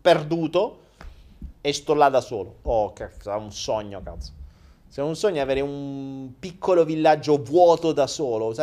perduto 0.00 0.78
e 1.60 1.74
sto 1.74 1.92
là 1.92 2.08
da 2.08 2.22
solo. 2.22 2.54
Oh, 2.62 2.94
che 2.94 3.10
sarà 3.20 3.36
un 3.36 3.52
sogno, 3.52 4.00
cazzo. 4.02 4.37
Se 4.88 5.02
non 5.02 5.14
sogni 5.16 5.38
avere 5.38 5.60
un 5.60 6.32
piccolo 6.38 6.84
villaggio 6.84 7.42
vuoto 7.42 7.92
da 7.92 8.06
solo, 8.06 8.54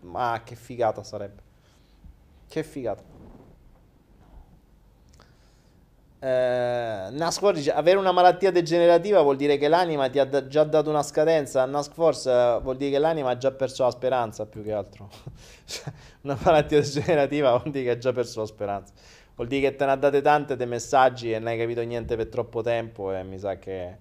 ma 0.00 0.40
che 0.42 0.56
figata 0.56 1.04
sarebbe. 1.04 1.42
Che 2.48 2.62
figata. 2.62 3.14
Eh, 6.24 7.10
Nask 7.10 7.50
dice 7.50 7.70
avere 7.70 7.98
una 7.98 8.10
malattia 8.10 8.50
degenerativa 8.50 9.20
vuol 9.20 9.36
dire 9.36 9.58
che 9.58 9.68
l'anima 9.68 10.08
ti 10.08 10.18
ha 10.18 10.24
da- 10.24 10.46
già 10.46 10.64
dato 10.64 10.88
una 10.88 11.02
scadenza. 11.02 11.66
Nask 11.66 11.92
Force 11.92 12.30
uh, 12.30 12.62
vuol 12.62 12.78
dire 12.78 12.92
che 12.92 12.98
l'anima 12.98 13.28
ha 13.28 13.36
già 13.36 13.50
perso 13.50 13.84
la 13.84 13.90
speranza 13.90 14.46
più 14.46 14.62
che 14.62 14.72
altro. 14.72 15.10
una 16.22 16.38
malattia 16.42 16.80
degenerativa 16.80 17.50
vuol 17.58 17.70
dire 17.70 17.84
che 17.84 17.90
ha 17.90 17.98
già 17.98 18.12
perso 18.14 18.40
la 18.40 18.46
speranza. 18.46 18.94
Vuol 19.34 19.48
dire 19.48 19.68
che 19.68 19.76
te 19.76 19.84
ne 19.84 19.90
ha 19.90 19.96
date 19.96 20.22
tante 20.22 20.56
dei 20.56 20.66
messaggi 20.66 21.30
e 21.30 21.38
non 21.38 21.48
hai 21.48 21.58
capito 21.58 21.82
niente 21.82 22.16
per 22.16 22.28
troppo 22.28 22.62
tempo 22.62 23.12
e 23.12 23.22
mi 23.22 23.38
sa 23.38 23.58
che 23.58 23.98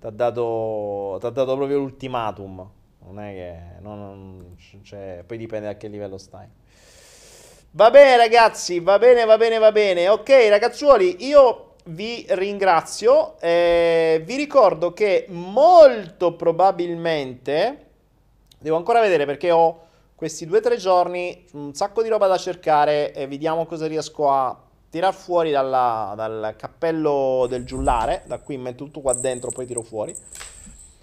ti 0.00 0.06
ha 0.06 0.10
dato, 0.10 1.18
proprio 1.20 1.78
l'ultimatum. 1.78 2.70
Non 3.04 3.20
è 3.20 3.32
che. 3.32 3.82
Non, 3.82 3.98
non, 3.98 4.56
cioè, 4.82 5.24
poi 5.26 5.36
dipende 5.36 5.66
da 5.66 5.76
che 5.76 5.88
livello 5.88 6.16
stai. 6.16 6.46
Va 7.72 7.90
bene, 7.90 8.16
ragazzi. 8.16 8.80
Va 8.80 8.98
bene, 8.98 9.24
va 9.26 9.36
bene, 9.36 9.58
va 9.58 9.70
bene. 9.72 10.08
Ok, 10.08 10.30
ragazzuoli, 10.48 11.26
io 11.26 11.74
vi 11.84 12.24
ringrazio. 12.30 13.38
Eh, 13.40 14.22
vi 14.24 14.36
ricordo 14.36 14.94
che 14.94 15.26
molto 15.28 16.34
probabilmente. 16.34 17.86
Devo 18.58 18.76
ancora 18.76 19.00
vedere 19.00 19.26
perché 19.26 19.50
ho 19.50 19.82
questi 20.14 20.46
due 20.46 20.58
o 20.58 20.62
tre 20.62 20.76
giorni 20.76 21.44
un 21.52 21.74
sacco 21.74 22.02
di 22.02 22.08
roba 22.08 22.26
da 22.26 22.36
cercare 22.36 23.12
e 23.12 23.26
vediamo 23.26 23.66
cosa 23.66 23.86
riesco 23.86 24.30
a 24.30 24.69
tirar 24.90 25.14
fuori 25.14 25.50
dalla, 25.52 26.12
dal 26.16 26.54
cappello 26.56 27.46
del 27.48 27.64
giullare, 27.64 28.24
da 28.26 28.38
qui 28.38 28.58
metto 28.58 28.84
tutto 28.84 29.00
qua 29.00 29.14
dentro, 29.14 29.50
poi 29.50 29.64
tiro 29.64 29.82
fuori. 29.82 30.14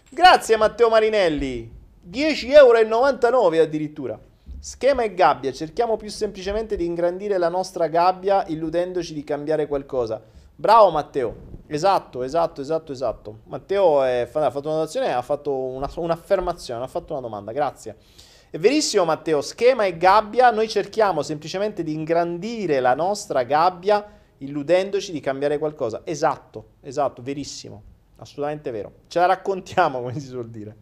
Grazie 0.09 0.57
Matteo 0.57 0.89
Marinelli, 0.89 1.73
10,99 2.09 2.53
euro 2.53 3.61
addirittura. 3.61 4.19
Schema 4.59 5.03
e 5.03 5.13
gabbia, 5.13 5.53
cerchiamo 5.53 5.95
più 5.95 6.09
semplicemente 6.09 6.75
di 6.75 6.85
ingrandire 6.85 7.37
la 7.37 7.49
nostra 7.49 7.87
gabbia 7.87 8.45
illudendoci 8.47 9.13
di 9.13 9.23
cambiare 9.23 9.67
qualcosa. 9.67 10.21
Bravo 10.53 10.89
Matteo, 10.89 11.35
esatto, 11.67 12.23
esatto, 12.23 12.61
esatto, 12.61 12.91
esatto. 12.91 13.39
Matteo 13.45 14.03
è, 14.03 14.21
ha 14.33 14.49
fatto 14.49 14.67
una 14.67 14.77
donazione, 14.77 15.13
ha 15.13 15.21
fatto 15.21 15.53
una, 15.53 15.89
un'affermazione, 15.95 16.83
ha 16.83 16.87
fatto 16.87 17.13
una 17.13 17.21
domanda, 17.21 17.51
grazie. 17.51 17.95
È 18.49 18.57
verissimo 18.57 19.03
Matteo, 19.03 19.41
schema 19.41 19.85
e 19.85 19.97
gabbia, 19.97 20.51
noi 20.51 20.69
cerchiamo 20.69 21.21
semplicemente 21.21 21.83
di 21.83 21.93
ingrandire 21.93 22.79
la 22.79 22.95
nostra 22.95 23.43
gabbia 23.43 24.05
illudendoci 24.37 25.11
di 25.11 25.19
cambiare 25.19 25.57
qualcosa. 25.57 26.01
Esatto, 26.05 26.75
esatto, 26.81 27.21
verissimo, 27.21 27.83
assolutamente 28.17 28.71
vero. 28.71 28.91
Ce 29.07 29.19
la 29.19 29.25
raccontiamo 29.25 29.99
come 30.01 30.17
si 30.17 30.27
suol 30.27 30.49
dire. 30.49 30.75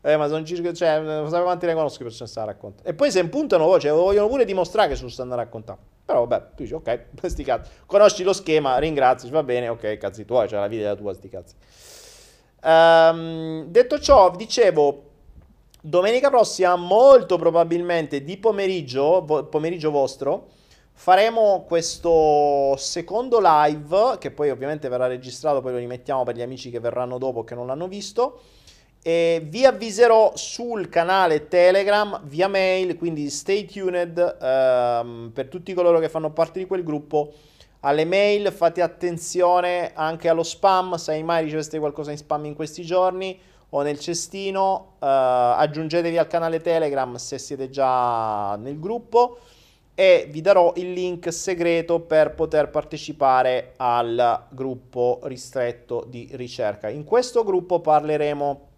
Eh, 0.00 0.16
ma 0.16 0.28
sono 0.28 0.44
circa, 0.44 0.72
cioè, 0.72 1.00
non 1.00 1.26
sapevo 1.26 1.44
quanti 1.44 1.66
ne 1.66 1.74
conosco 1.74 2.04
per 2.04 2.12
se 2.12 2.24
la 2.34 2.44
racconta. 2.44 2.84
E 2.84 2.94
poi 2.94 3.10
se 3.10 3.18
impuntano 3.18 3.64
voce, 3.64 3.90
vogliono 3.90 4.28
pure 4.28 4.44
dimostrare 4.44 4.88
che 4.88 4.94
sono 4.94 5.08
stanno 5.08 5.32
a 5.32 5.36
raccontare. 5.36 5.78
Però 6.04 6.24
vabbè, 6.24 6.54
tu 6.54 6.62
dici, 6.62 6.74
ok, 6.74 7.06
sti 7.26 7.42
cazzi. 7.42 7.70
Conosci 7.84 8.22
lo 8.22 8.32
schema, 8.32 8.78
ringrazi, 8.78 9.28
va 9.28 9.42
bene, 9.42 9.68
ok, 9.68 9.98
cazzi 9.98 10.24
tuoi, 10.24 10.48
cioè 10.48 10.60
la 10.60 10.68
vita 10.68 10.84
è 10.84 10.86
la 10.86 10.96
tua, 10.96 11.14
sti 11.14 11.28
cazzi. 11.28 11.54
Um, 12.64 13.64
detto 13.66 13.98
ciò, 13.98 14.30
dicevo, 14.30 15.10
Domenica 15.84 16.30
prossima, 16.30 16.76
molto 16.76 17.36
probabilmente 17.38 18.22
di 18.22 18.36
pomeriggio, 18.36 19.48
pomeriggio 19.50 19.90
vostro, 19.90 20.50
faremo 20.92 21.64
questo 21.66 22.76
secondo 22.76 23.40
live, 23.42 24.16
che 24.20 24.30
poi 24.30 24.50
ovviamente 24.50 24.88
verrà 24.88 25.08
registrato, 25.08 25.60
poi 25.60 25.72
lo 25.72 25.78
rimettiamo 25.78 26.22
per 26.22 26.36
gli 26.36 26.40
amici 26.40 26.70
che 26.70 26.78
verranno 26.78 27.18
dopo 27.18 27.42
che 27.42 27.56
non 27.56 27.66
l'hanno 27.66 27.88
visto. 27.88 28.42
E 29.02 29.44
vi 29.44 29.64
avviserò 29.64 30.30
sul 30.36 30.88
canale 30.88 31.48
Telegram 31.48 32.20
via 32.26 32.46
mail, 32.46 32.96
quindi 32.96 33.28
stay 33.28 33.64
tuned 33.64 34.36
ehm, 34.40 35.32
per 35.34 35.48
tutti 35.48 35.74
coloro 35.74 35.98
che 35.98 36.08
fanno 36.08 36.30
parte 36.30 36.60
di 36.60 36.66
quel 36.66 36.84
gruppo. 36.84 37.32
Alle 37.80 38.04
mail 38.04 38.52
fate 38.52 38.82
attenzione 38.82 39.90
anche 39.94 40.28
allo 40.28 40.44
spam, 40.44 40.94
se 40.94 41.20
mai 41.24 41.42
riceveste 41.42 41.80
qualcosa 41.80 42.12
in 42.12 42.18
spam 42.18 42.44
in 42.44 42.54
questi 42.54 42.82
giorni 42.82 43.50
o 43.74 43.82
nel 43.82 43.98
cestino, 43.98 44.96
uh, 44.98 45.06
aggiungetevi 45.06 46.18
al 46.18 46.26
canale 46.26 46.60
Telegram 46.60 47.14
se 47.14 47.38
siete 47.38 47.70
già 47.70 48.56
nel 48.56 48.78
gruppo 48.78 49.38
e 49.94 50.26
vi 50.30 50.40
darò 50.40 50.72
il 50.76 50.92
link 50.92 51.32
segreto 51.32 52.00
per 52.00 52.34
poter 52.34 52.68
partecipare 52.68 53.72
al 53.76 54.46
gruppo 54.50 55.20
ristretto 55.24 56.04
di 56.06 56.28
ricerca. 56.32 56.88
In 56.88 57.04
questo 57.04 57.44
gruppo 57.44 57.80
parleremo 57.80 58.68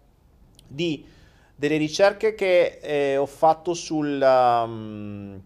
di 0.67 1.05
delle 1.57 1.77
ricerche 1.77 2.35
che 2.35 2.79
eh, 2.81 3.17
ho 3.17 3.25
fatto 3.25 3.73
sul, 3.73 4.21
um, 4.21 5.41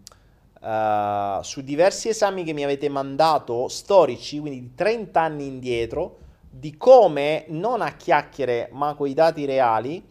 uh, 0.60 1.42
su 1.42 1.60
diversi 1.62 2.08
esami 2.08 2.42
che 2.42 2.52
mi 2.52 2.64
avete 2.64 2.88
mandato 2.88 3.68
storici, 3.68 4.40
quindi 4.40 4.60
di 4.60 4.74
30 4.74 5.20
anni 5.20 5.46
indietro 5.46 6.18
di 6.50 6.76
come, 6.76 7.44
non 7.48 7.80
a 7.80 7.92
chiacchiere, 7.92 8.68
ma 8.72 8.94
con 8.94 9.06
i 9.06 9.14
dati 9.14 9.44
reali, 9.44 10.04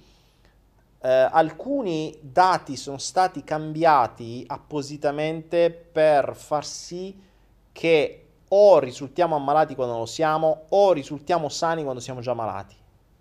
eh, 1.02 1.10
alcuni 1.10 2.18
dati 2.22 2.78
sono 2.78 2.98
stati 2.98 3.44
cambiati 3.44 4.46
appositamente 4.48 5.70
per 5.70 6.36
far 6.36 6.66
sì 6.66 7.28
che 7.72 8.26
o 8.50 8.80
risultiamo 8.80 9.36
ammalati 9.36 9.76
quando 9.76 9.98
lo 9.98 10.06
siamo 10.06 10.66
o 10.70 10.92
risultiamo 10.92 11.50
sani 11.50 11.84
quando 11.84 12.02
siamo 12.02 12.22
già 12.22 12.34
malati, 12.34 12.76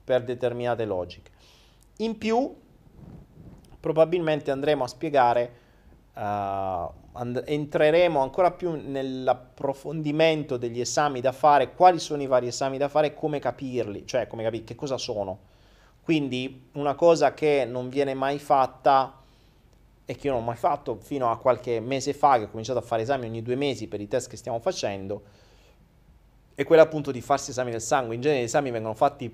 per 0.05 0.23
determinate 0.23 0.85
logiche. 0.85 1.31
In 1.99 2.17
più, 2.17 2.55
probabilmente 3.81 4.51
andremo 4.51 4.85
a 4.85 4.89
spiegare 4.89 5.53
uh, 6.15 7.08
and- 7.19 7.43
entreremo 7.47 8.21
ancora 8.21 8.51
più 8.53 8.81
nell'approfondimento 8.81 10.57
degli 10.57 10.81
esami 10.81 11.21
da 11.21 11.33
fare, 11.33 11.75
quali 11.75 11.99
sono 11.99 12.23
i 12.23 12.27
vari 12.27 12.47
esami 12.47 12.79
da 12.79 12.89
fare 12.89 13.09
e 13.09 13.15
come 13.15 13.39
capirli, 13.39 14.07
cioè 14.07 14.27
come 14.27 14.43
capire 14.43 14.65
che 14.65 14.75
cosa 14.75 14.97
sono. 14.97 15.39
Quindi 16.03 16.69
una 16.73 16.95
cosa 16.95 17.35
che 17.35 17.67
non 17.69 17.89
viene 17.89 18.15
mai 18.15 18.39
fatta 18.39 19.21
e 20.05 20.17
che 20.17 20.27
io 20.27 20.33
non 20.33 20.43
ho 20.43 20.47
mai 20.47 20.57
fatto 20.57 20.97
fino 21.03 21.31
a 21.31 21.37
qualche 21.37 21.81
mese 21.81 22.15
fa, 22.15 22.39
che 22.39 22.45
ho 22.45 22.49
cominciato 22.49 22.79
a 22.79 22.83
fare 22.83 23.03
esami 23.03 23.27
ogni 23.27 23.43
due 23.43 23.57
mesi 23.57 23.89
per 23.89 24.01
i 24.01 24.09
test 24.09 24.31
che 24.31 24.37
stiamo 24.37 24.59
facendo, 24.59 25.23
è 26.55 26.65
quella 26.65 26.83
appunto 26.83 27.11
di 27.11 27.21
farsi 27.21 27.51
esami 27.51 27.71
del 27.71 27.83
sangue. 27.83 28.15
In 28.15 28.23
genere 28.23 28.41
gli 28.41 28.45
esami 28.45 28.71
vengono 28.71 28.95
fatti 28.95 29.31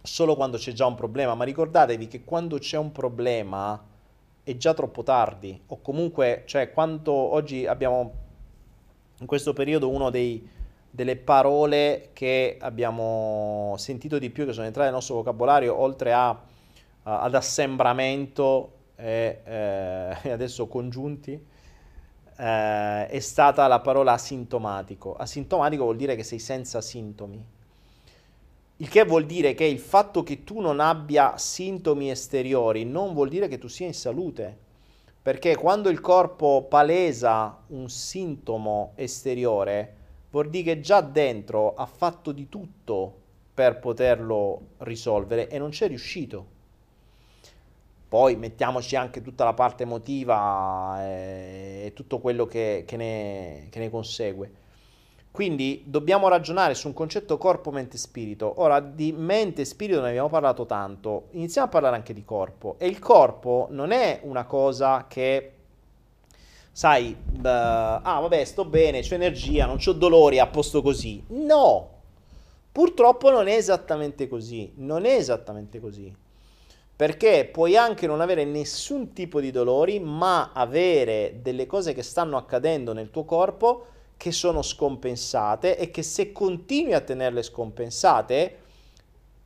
solo 0.00 0.36
quando 0.36 0.58
c'è 0.58 0.72
già 0.72 0.86
un 0.86 0.94
problema, 0.94 1.34
ma 1.34 1.44
ricordatevi 1.44 2.06
che 2.06 2.22
quando 2.24 2.58
c'è 2.58 2.76
un 2.76 2.92
problema 2.92 3.92
è 4.44 4.56
già 4.56 4.74
troppo 4.74 5.02
tardi 5.02 5.60
o 5.66 5.80
comunque, 5.80 6.42
cioè, 6.46 6.70
quanto 6.70 7.12
oggi 7.12 7.66
abbiamo 7.66 8.12
in 9.18 9.26
questo 9.26 9.52
periodo 9.52 9.88
uno 9.88 10.10
dei, 10.10 10.46
delle 10.90 11.16
parole 11.16 12.10
che 12.12 12.58
abbiamo 12.60 13.74
sentito 13.78 14.18
di 14.18 14.30
più 14.30 14.44
che 14.44 14.52
sono 14.52 14.66
entrate 14.66 14.88
nel 14.88 14.96
nostro 14.96 15.16
vocabolario 15.16 15.76
oltre 15.76 16.12
a, 16.12 16.30
uh, 16.30 16.36
ad 17.02 17.34
assembramento 17.34 18.72
e, 18.96 19.40
eh, 19.44 20.16
adesso 20.30 20.66
congiunti 20.66 21.32
eh, 22.36 23.06
è 23.06 23.18
stata 23.20 23.66
la 23.66 23.80
parola 23.80 24.12
asintomatico. 24.12 25.14
Asintomatico 25.14 25.84
vuol 25.84 25.96
dire 25.96 26.16
che 26.16 26.22
sei 26.22 26.38
senza 26.38 26.80
sintomi. 26.80 27.44
Il 28.78 28.88
che 28.88 29.04
vuol 29.04 29.24
dire 29.24 29.54
che 29.54 29.64
il 29.64 29.78
fatto 29.78 30.24
che 30.24 30.42
tu 30.42 30.60
non 30.60 30.80
abbia 30.80 31.38
sintomi 31.38 32.10
esteriori 32.10 32.84
non 32.84 33.14
vuol 33.14 33.28
dire 33.28 33.46
che 33.46 33.58
tu 33.58 33.68
sia 33.68 33.86
in 33.86 33.94
salute. 33.94 34.58
Perché 35.22 35.54
quando 35.56 35.90
il 35.90 36.00
corpo 36.00 36.66
palesa 36.68 37.62
un 37.68 37.88
sintomo 37.88 38.92
esteriore, 38.96 39.96
vuol 40.30 40.50
dire 40.50 40.74
che 40.74 40.80
già 40.80 41.00
dentro 41.00 41.74
ha 41.74 41.86
fatto 41.86 42.32
di 42.32 42.48
tutto 42.48 43.20
per 43.54 43.78
poterlo 43.78 44.60
risolvere 44.78 45.48
e 45.48 45.58
non 45.58 45.70
c'è 45.70 45.86
riuscito. 45.86 46.46
Poi 48.08 48.34
mettiamoci 48.34 48.96
anche 48.96 49.22
tutta 49.22 49.44
la 49.44 49.54
parte 49.54 49.84
emotiva 49.84 50.96
e, 51.00 51.92
tutto 51.94 52.18
quello 52.18 52.46
che, 52.46 52.82
che, 52.86 52.96
ne, 52.96 53.68
che 53.70 53.78
ne 53.78 53.88
consegue. 53.88 54.52
Quindi 55.34 55.82
dobbiamo 55.84 56.28
ragionare 56.28 56.74
su 56.74 56.86
un 56.86 56.92
concetto 56.92 57.38
corpo, 57.38 57.72
mente, 57.72 57.98
spirito. 57.98 58.54
Ora, 58.58 58.78
di 58.78 59.10
mente 59.10 59.62
e 59.62 59.64
spirito 59.64 60.00
ne 60.00 60.10
abbiamo 60.10 60.28
parlato 60.28 60.64
tanto, 60.64 61.24
iniziamo 61.32 61.66
a 61.66 61.70
parlare 61.70 61.96
anche 61.96 62.14
di 62.14 62.24
corpo. 62.24 62.76
E 62.78 62.86
il 62.86 63.00
corpo 63.00 63.66
non 63.70 63.90
è 63.90 64.20
una 64.22 64.44
cosa 64.44 65.06
che, 65.08 65.52
sai, 66.70 67.16
uh, 67.32 67.40
ah 67.42 68.18
vabbè, 68.20 68.44
sto 68.44 68.64
bene, 68.64 69.00
c'ho 69.00 69.16
energia, 69.16 69.66
non 69.66 69.78
ho 69.84 69.92
dolori, 69.92 70.38
a 70.38 70.46
posto 70.46 70.82
così. 70.82 71.20
No, 71.30 71.88
purtroppo 72.70 73.28
non 73.28 73.48
è 73.48 73.56
esattamente 73.56 74.28
così. 74.28 74.70
Non 74.76 75.04
è 75.04 75.16
esattamente 75.16 75.80
così. 75.80 76.14
Perché 76.94 77.48
puoi 77.52 77.76
anche 77.76 78.06
non 78.06 78.20
avere 78.20 78.44
nessun 78.44 79.12
tipo 79.12 79.40
di 79.40 79.50
dolori, 79.50 79.98
ma 79.98 80.52
avere 80.52 81.40
delle 81.42 81.66
cose 81.66 81.92
che 81.92 82.04
stanno 82.04 82.36
accadendo 82.36 82.92
nel 82.92 83.10
tuo 83.10 83.24
corpo 83.24 83.86
che 84.24 84.32
sono 84.32 84.62
scompensate 84.62 85.76
e 85.76 85.90
che 85.90 86.02
se 86.02 86.32
continui 86.32 86.94
a 86.94 87.02
tenerle 87.02 87.42
scompensate 87.42 88.58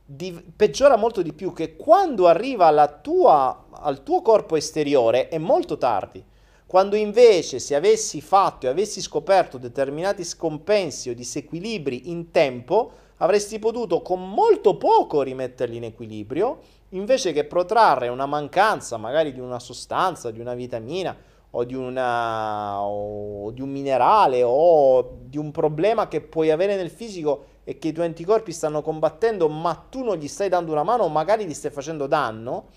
di, 0.05 0.31
peggiora 0.55 0.95
molto 0.95 1.21
di 1.21 1.33
più 1.33 1.51
che 1.51 1.75
quando 1.75 2.27
arriva 2.27 2.87
tua, 2.87 3.65
al 3.71 4.03
tuo 4.03 4.21
corpo 4.21 4.55
esteriore 4.55 5.27
è 5.27 5.37
molto 5.37 5.77
tardi. 5.77 6.23
Quando 6.65 6.95
invece 6.95 7.59
se 7.59 7.75
avessi 7.75 8.21
fatto 8.21 8.67
e 8.67 8.69
avessi 8.69 9.01
scoperto 9.01 9.57
determinati 9.57 10.23
scompensi 10.23 11.09
o 11.09 11.13
disequilibri 11.13 12.09
in 12.09 12.31
tempo, 12.31 12.91
avresti 13.17 13.59
potuto 13.59 14.01
con 14.01 14.29
molto 14.29 14.77
poco 14.77 15.23
rimetterli 15.23 15.75
in 15.75 15.83
equilibrio, 15.83 16.61
invece 16.91 17.33
che 17.33 17.43
protrarre 17.43 18.07
una 18.07 18.25
mancanza 18.25 18.95
magari 18.95 19.33
di 19.33 19.41
una 19.41 19.59
sostanza, 19.59 20.31
di 20.31 20.39
una 20.39 20.53
vitamina 20.53 21.13
o 21.51 21.63
di, 21.63 21.73
una, 21.73 22.81
o 22.81 23.51
di 23.51 23.61
un 23.61 23.69
minerale 23.69 24.43
o 24.43 25.17
di 25.23 25.37
un 25.37 25.51
problema 25.51 26.07
che 26.07 26.21
puoi 26.21 26.51
avere 26.51 26.75
nel 26.75 26.89
fisico 26.89 27.45
e 27.63 27.77
che 27.77 27.89
i 27.89 27.91
tuoi 27.91 28.07
anticorpi 28.07 28.51
stanno 28.51 28.81
combattendo, 28.81 29.47
ma 29.47 29.75
tu 29.89 30.03
non 30.03 30.17
gli 30.17 30.27
stai 30.27 30.49
dando 30.49 30.71
una 30.71 30.83
mano 30.83 31.03
o 31.03 31.07
magari 31.07 31.45
gli 31.45 31.53
stai 31.53 31.71
facendo 31.71 32.07
danno, 32.07 32.67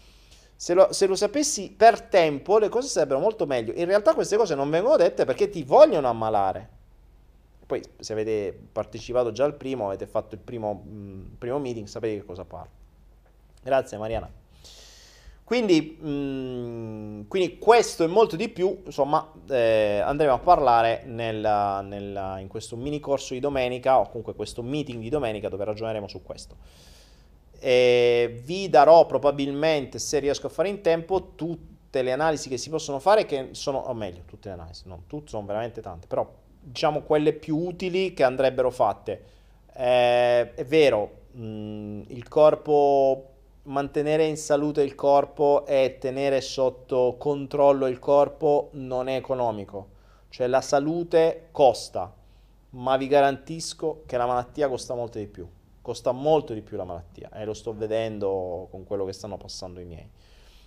se 0.55 0.75
lo, 0.75 0.93
se 0.93 1.07
lo, 1.07 1.17
sapessi 1.17 1.73
per 1.73 2.03
tempo 2.03 2.59
le 2.59 2.69
cose 2.69 2.89
sarebbero 2.89 3.19
molto 3.19 3.47
meglio. 3.47 3.73
In 3.75 3.87
realtà 3.87 4.15
queste 4.15 4.37
cose 4.37 4.55
non 4.55 4.71
vengono 4.71 4.97
dette 4.97 5.25
perché 5.25 5.49
ti 5.49 5.65
vogliono 5.65 6.09
ammalare. 6.09 6.81
Poi 7.67 7.83
se 7.99 8.13
avete 8.13 8.59
partecipato 8.71 9.33
già 9.33 9.45
al 9.45 9.55
primo, 9.55 9.87
avete 9.87 10.07
fatto 10.07 10.35
il 10.35 10.41
primo, 10.41 10.75
mh, 10.75 11.37
primo 11.39 11.59
meeting, 11.59 11.87
sapete 11.87 12.19
che 12.19 12.25
cosa 12.25 12.45
parlo. 12.45 12.71
Grazie 13.63 13.97
Mariana. 13.97 14.42
Quindi, 15.53 15.99
mh, 16.01 16.09
mm, 16.09 17.21
quindi, 17.29 17.59
questo 17.59 18.05
e 18.05 18.07
molto 18.07 18.37
di 18.37 18.49
più, 18.49 18.81
insomma, 18.87 19.31
eh, 19.51 20.01
andremo 20.03 20.33
a 20.33 20.39
parlare 20.39 21.03
nel, 21.05 21.85
nel, 21.85 22.39
in 22.41 22.49
questo 22.49 22.75
mini 22.75 23.01
corso 23.01 23.35
di 23.35 23.41
domenica 23.41 23.99
o 23.99 24.07
comunque 24.07 24.35
questo 24.35 24.63
meeting 24.63 25.03
di 25.03 25.11
domenica 25.11 25.51
dove 25.51 25.67
ragioneremo 25.67 26.09
su 26.09 26.23
questo. 26.23 26.57
E 27.59 28.41
vi 28.43 28.71
darò 28.71 29.05
probabilmente, 29.05 29.99
se 29.99 30.21
riesco 30.21 30.47
a 30.47 30.49
fare 30.49 30.71
in 30.71 30.81
tempo, 30.81 31.33
tutte 31.35 32.01
le 32.01 32.13
analisi 32.13 32.49
che 32.49 32.57
si 32.57 32.71
possono 32.71 32.99
fare, 32.99 33.27
che 33.27 33.49
sono, 33.51 33.77
o 33.77 33.93
meglio, 33.93 34.23
tutte 34.25 34.49
le 34.49 34.55
analisi, 34.55 34.85
non 34.87 35.03
tutte, 35.07 35.29
sono 35.29 35.45
veramente 35.45 35.83
tante, 35.83 36.07
però 36.07 36.27
diciamo 36.63 37.03
quelle 37.03 37.35
più 37.35 37.59
utili 37.59 38.15
che 38.15 38.23
andrebbero 38.23 38.71
fatte. 38.71 39.23
Eh, 39.77 40.55
è 40.55 40.65
vero, 40.65 41.11
mh, 41.33 41.45
mm, 41.45 42.03
il 42.07 42.27
corpo 42.27 43.32
mantenere 43.65 44.25
in 44.25 44.37
salute 44.37 44.83
il 44.83 44.95
corpo 44.95 45.65
e 45.67 45.97
tenere 46.01 46.41
sotto 46.41 47.17
controllo 47.19 47.87
il 47.87 47.99
corpo 47.99 48.71
non 48.73 49.09
è 49.09 49.17
economico. 49.17 49.89
Cioè 50.29 50.47
la 50.47 50.61
salute 50.61 51.49
costa, 51.53 52.13
ma 52.71 52.97
vi 52.97 53.07
garantisco 53.07 54.03
che 54.07 54.17
la 54.17 54.27
malattia 54.27 54.69
costa 54.69 54.95
molto 54.95 55.19
di 55.19 55.27
più. 55.27 55.47
Costa 55.81 56.13
molto 56.13 56.55
di 56.55 56.63
più 56.63 56.77
la 56.77 56.85
malattia 56.85 57.31
e 57.33 57.45
lo 57.45 57.55
sto 57.55 57.75
vedendo 57.75 58.69
con 58.71 58.85
quello 58.85 59.05
che 59.05 59.13
stanno 59.13 59.37
passando 59.37 59.81
i 59.81 59.85
miei. 59.85 60.09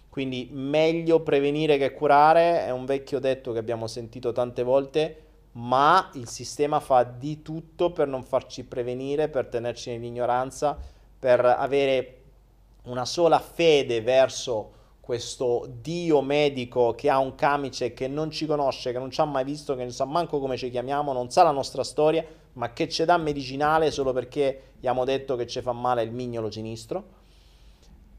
Quindi 0.09 0.49
meglio 0.51 1.21
prevenire 1.21 1.77
che 1.77 1.91
curare, 1.91 2.65
è 2.65 2.69
un 2.69 2.85
vecchio 2.85 3.19
detto 3.19 3.51
che 3.51 3.59
abbiamo 3.59 3.87
sentito 3.87 4.31
tante 4.31 4.63
volte, 4.63 5.23
ma 5.53 6.09
il 6.13 6.27
sistema 6.27 6.79
fa 6.79 7.03
di 7.03 7.41
tutto 7.41 7.91
per 7.91 8.07
non 8.07 8.23
farci 8.23 8.63
prevenire, 8.65 9.29
per 9.29 9.47
tenerci 9.47 9.91
nell'ignoranza, 9.91 10.77
per 11.17 11.43
avere 11.43 12.24
una 12.85 13.05
sola 13.05 13.39
fede 13.39 14.01
verso 14.01 14.71
questo 15.05 15.67
dio 15.81 16.21
medico 16.21 16.95
che 16.95 17.11
ha 17.11 17.19
un 17.19 17.35
camice 17.35 17.93
che 17.93 18.07
non 18.07 18.31
ci 18.31 18.47
conosce, 18.47 18.91
che 18.91 18.97
non 18.97 19.11
ci 19.11 19.21
ha 19.21 19.25
mai 19.25 19.43
visto, 19.43 19.75
che 19.75 19.83
non 19.83 19.91
sa 19.91 20.05
manco 20.05 20.39
come 20.39 20.57
ci 20.57 20.71
chiamiamo, 20.71 21.13
non 21.13 21.29
sa 21.29 21.43
la 21.43 21.51
nostra 21.51 21.83
storia, 21.83 22.25
ma 22.53 22.73
che 22.73 22.89
ci 22.89 23.05
dà 23.05 23.15
medicinale 23.17 23.91
solo 23.91 24.13
perché 24.13 24.71
gli 24.73 24.87
abbiamo 24.87 25.05
detto 25.05 25.35
che 25.35 25.45
ci 25.45 25.61
fa 25.61 25.73
male 25.73 26.01
il 26.01 26.11
mignolo 26.11 26.49
sinistro 26.49 27.03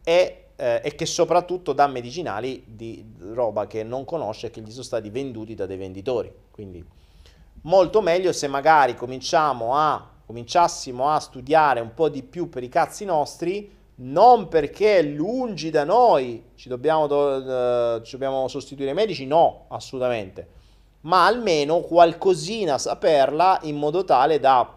e, 0.04 0.50
eh, 0.54 0.80
e 0.84 0.94
che 0.94 1.06
soprattutto 1.06 1.72
dà 1.72 1.88
medicinali 1.88 2.62
di 2.64 3.04
roba 3.32 3.66
che 3.66 3.82
non 3.82 4.04
conosce 4.04 4.46
e 4.46 4.50
che 4.50 4.60
gli 4.60 4.70
sono 4.70 4.84
stati 4.84 5.10
venduti 5.10 5.56
da 5.56 5.66
dei 5.66 5.76
venditori. 5.76 6.32
Quindi 6.52 6.84
molto 7.62 8.00
meglio 8.00 8.32
se 8.32 8.46
magari 8.46 8.94
cominciamo 8.94 9.74
a, 9.74 10.08
cominciassimo 10.24 11.08
a 11.08 11.18
studiare 11.18 11.80
un 11.80 11.94
po' 11.94 12.08
di 12.08 12.22
più 12.22 12.48
per 12.48 12.62
i 12.62 12.68
cazzi 12.68 13.04
nostri, 13.04 13.74
non 13.96 14.48
perché 14.48 15.02
lungi 15.02 15.70
da 15.70 15.84
noi 15.84 16.42
ci 16.54 16.68
dobbiamo, 16.68 17.04
uh, 17.04 18.02
ci 18.02 18.12
dobbiamo 18.12 18.48
sostituire 18.48 18.90
i 18.90 18.94
medici, 18.94 19.26
no, 19.26 19.64
assolutamente, 19.68 20.48
ma 21.02 21.26
almeno 21.26 21.80
qualcosina 21.80 22.78
saperla 22.78 23.60
in 23.62 23.76
modo 23.76 24.04
tale 24.04 24.38
da 24.38 24.74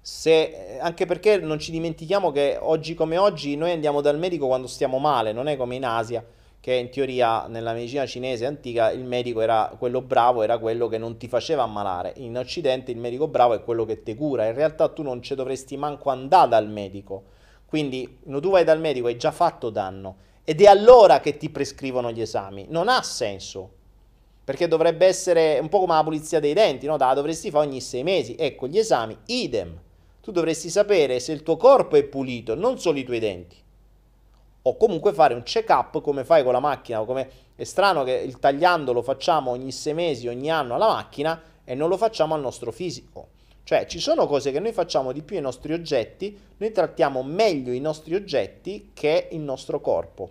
se, 0.00 0.78
anche 0.80 1.06
perché 1.06 1.38
non 1.38 1.58
ci 1.58 1.70
dimentichiamo 1.70 2.32
che 2.32 2.58
oggi 2.60 2.94
come 2.94 3.18
oggi 3.18 3.54
noi 3.54 3.72
andiamo 3.72 4.00
dal 4.00 4.18
medico 4.18 4.46
quando 4.46 4.66
stiamo 4.66 4.98
male, 4.98 5.32
non 5.32 5.46
è 5.46 5.56
come 5.56 5.76
in 5.76 5.84
Asia 5.84 6.24
che 6.58 6.74
in 6.74 6.90
teoria 6.90 7.46
nella 7.46 7.72
medicina 7.72 8.04
cinese 8.04 8.44
antica 8.44 8.90
il 8.90 9.04
medico 9.04 9.40
era 9.40 9.74
quello 9.78 10.02
bravo, 10.02 10.42
era 10.42 10.58
quello 10.58 10.88
che 10.88 10.98
non 10.98 11.16
ti 11.16 11.26
faceva 11.26 11.62
ammalare. 11.62 12.12
In 12.16 12.36
Occidente 12.36 12.90
il 12.90 12.98
medico 12.98 13.28
bravo 13.28 13.54
è 13.54 13.62
quello 13.62 13.86
che 13.86 14.02
ti 14.02 14.14
cura. 14.14 14.46
In 14.46 14.54
realtà 14.54 14.88
tu 14.88 15.02
non 15.02 15.22
ci 15.22 15.34
dovresti 15.34 15.78
manco 15.78 16.10
andare 16.10 16.50
dal 16.50 16.68
medico 16.68 17.38
quindi 17.70 18.18
no, 18.24 18.40
tu 18.40 18.50
vai 18.50 18.64
dal 18.64 18.80
medico, 18.80 19.06
hai 19.06 19.16
già 19.16 19.30
fatto 19.30 19.70
danno 19.70 20.16
ed 20.42 20.60
è 20.60 20.66
allora 20.66 21.20
che 21.20 21.36
ti 21.36 21.50
prescrivono 21.50 22.10
gli 22.10 22.20
esami. 22.20 22.66
Non 22.68 22.88
ha 22.88 23.00
senso. 23.02 23.70
Perché 24.42 24.66
dovrebbe 24.66 25.06
essere 25.06 25.60
un 25.60 25.68
po' 25.68 25.78
come 25.78 25.94
la 25.94 26.02
pulizia 26.02 26.40
dei 26.40 26.52
denti, 26.52 26.86
no? 26.86 26.96
Da, 26.96 27.14
dovresti 27.14 27.48
fare 27.52 27.68
ogni 27.68 27.80
sei 27.80 28.02
mesi. 28.02 28.34
Ecco, 28.36 28.66
gli 28.66 28.76
esami, 28.76 29.16
idem. 29.26 29.78
Tu 30.20 30.32
dovresti 30.32 30.68
sapere 30.68 31.20
se 31.20 31.30
il 31.30 31.44
tuo 31.44 31.56
corpo 31.56 31.94
è 31.94 32.02
pulito, 32.02 32.56
non 32.56 32.80
solo 32.80 32.98
i 32.98 33.04
tuoi 33.04 33.20
denti. 33.20 33.56
O 34.62 34.76
comunque 34.76 35.12
fare 35.12 35.34
un 35.34 35.44
check-up 35.44 36.00
come 36.00 36.24
fai 36.24 36.42
con 36.42 36.52
la 36.52 36.58
macchina. 36.58 37.04
Come... 37.04 37.30
È 37.54 37.62
strano 37.62 38.02
che 38.02 38.14
il 38.14 38.40
tagliando 38.40 38.92
lo 38.92 39.02
facciamo 39.02 39.52
ogni 39.52 39.70
sei 39.70 39.94
mesi, 39.94 40.26
ogni 40.26 40.50
anno 40.50 40.74
alla 40.74 40.88
macchina 40.88 41.40
e 41.62 41.76
non 41.76 41.88
lo 41.88 41.96
facciamo 41.96 42.34
al 42.34 42.40
nostro 42.40 42.72
fisico. 42.72 43.28
Cioè 43.62 43.86
ci 43.86 44.00
sono 44.00 44.26
cose 44.26 44.50
che 44.50 44.60
noi 44.60 44.72
facciamo 44.72 45.12
di 45.12 45.22
più 45.22 45.36
ai 45.36 45.42
nostri 45.42 45.72
oggetti, 45.72 46.36
noi 46.56 46.72
trattiamo 46.72 47.22
meglio 47.22 47.72
i 47.72 47.80
nostri 47.80 48.14
oggetti 48.14 48.90
che 48.92 49.28
il 49.30 49.40
nostro 49.40 49.80
corpo, 49.80 50.30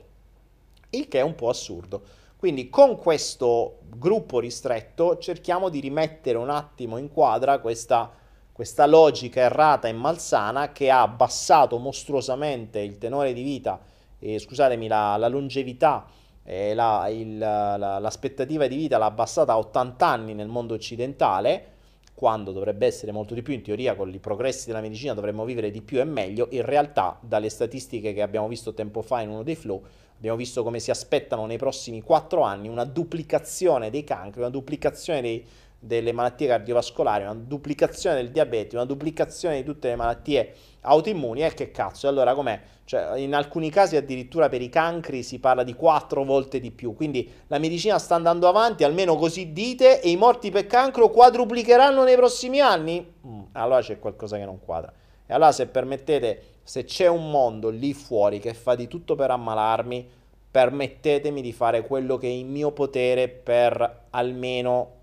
il 0.91 1.07
che 1.07 1.19
è 1.19 1.23
un 1.23 1.35
po' 1.35 1.49
assurdo. 1.49 2.01
Quindi 2.35 2.69
con 2.69 2.97
questo 2.97 3.79
gruppo 3.89 4.39
ristretto 4.39 5.17
cerchiamo 5.17 5.69
di 5.69 5.79
rimettere 5.79 6.37
un 6.37 6.49
attimo 6.49 6.97
in 6.97 7.11
quadra 7.11 7.59
questa, 7.59 8.11
questa 8.51 8.85
logica 8.85 9.41
errata 9.41 9.87
e 9.87 9.93
malsana 9.93 10.71
che 10.71 10.89
ha 10.89 11.01
abbassato 11.01 11.77
mostruosamente 11.77 12.79
il 12.79 12.97
tenore 12.97 13.33
di 13.33 13.43
vita, 13.43 13.79
eh, 14.19 14.39
scusatemi, 14.39 14.87
la, 14.87 15.17
la 15.17 15.27
longevità 15.27 16.05
eh, 16.49 16.73
la, 16.73 17.07
il, 17.09 17.37
la, 17.37 17.99
l'aspettativa 17.99 18.65
di 18.65 18.75
vita 18.75 18.97
l'ha 18.97 19.05
abbassata 19.05 19.53
a 19.53 19.57
80 19.59 20.07
anni 20.07 20.33
nel 20.33 20.47
mondo 20.47 20.73
occidentale 20.73 21.77
quando 22.19 22.51
dovrebbe 22.51 22.85
essere 22.85 23.13
molto 23.13 23.33
di 23.33 23.41
più, 23.41 23.53
in 23.53 23.61
teoria 23.61 23.95
con 23.95 24.13
i 24.13 24.19
progressi 24.19 24.67
della 24.67 24.81
medicina 24.81 25.13
dovremmo 25.13 25.45
vivere 25.45 25.71
di 25.71 25.81
più 25.81 26.01
e 26.01 26.03
meglio, 26.03 26.49
in 26.51 26.65
realtà 26.65 27.17
dalle 27.21 27.47
statistiche 27.47 28.11
che 28.11 28.21
abbiamo 28.21 28.49
visto 28.49 28.73
tempo 28.73 29.01
fa 29.01 29.21
in 29.21 29.29
uno 29.29 29.41
dei 29.41 29.55
flow, 29.55 29.81
abbiamo 30.17 30.35
visto 30.35 30.61
come 30.61 30.79
si 30.79 30.91
aspettano 30.91 31.45
nei 31.45 31.55
prossimi 31.55 32.01
4 32.01 32.41
anni 32.41 32.67
una 32.67 32.83
duplicazione 32.83 33.89
dei 33.89 34.03
cancri, 34.03 34.41
una 34.41 34.49
duplicazione 34.49 35.21
dei, 35.21 35.45
delle 35.79 36.11
malattie 36.11 36.47
cardiovascolari, 36.47 37.23
una 37.23 37.33
duplicazione 37.33 38.17
del 38.17 38.31
diabete, 38.31 38.75
una 38.75 38.85
duplicazione 38.85 39.55
di 39.55 39.63
tutte 39.63 39.87
le 39.87 39.95
malattie 39.95 40.53
autoimmuni, 40.81 41.41
e 41.41 41.45
eh, 41.45 41.53
che 41.53 41.71
cazzo, 41.71 42.07
allora 42.07 42.33
com'è? 42.33 42.59
Cioè, 42.83 43.17
in 43.17 43.33
alcuni 43.33 43.69
casi 43.69 43.95
addirittura 43.95 44.49
per 44.49 44.61
i 44.61 44.69
cancri 44.69 45.23
si 45.23 45.39
parla 45.39 45.63
di 45.63 45.73
quattro 45.73 46.23
volte 46.23 46.59
di 46.59 46.71
più, 46.71 46.95
quindi 46.95 47.31
la 47.47 47.59
medicina 47.59 47.97
sta 47.97 48.15
andando 48.15 48.47
avanti, 48.47 48.83
almeno 48.83 49.15
così 49.15 49.53
dite, 49.53 50.01
e 50.01 50.09
i 50.09 50.17
morti 50.17 50.51
per 50.51 50.67
cancro 50.67 51.09
quadruplicheranno 51.09 52.03
nei 52.03 52.15
prossimi 52.15 52.59
anni? 52.59 53.13
Mm, 53.25 53.41
allora 53.53 53.81
c'è 53.81 53.99
qualcosa 53.99 54.37
che 54.37 54.45
non 54.45 54.59
quadra. 54.59 54.91
E 55.25 55.33
allora 55.33 55.51
se 55.51 55.67
permettete, 55.67 56.43
se 56.63 56.83
c'è 56.83 57.07
un 57.07 57.29
mondo 57.29 57.69
lì 57.69 57.93
fuori 57.93 58.39
che 58.39 58.53
fa 58.53 58.75
di 58.75 58.87
tutto 58.87 59.15
per 59.15 59.31
ammalarmi, 59.31 60.09
permettetemi 60.51 61.41
di 61.41 61.53
fare 61.53 61.85
quello 61.85 62.17
che 62.17 62.27
è 62.27 62.31
in 62.31 62.49
mio 62.49 62.71
potere 62.71 63.27
per 63.29 64.07
almeno 64.09 64.97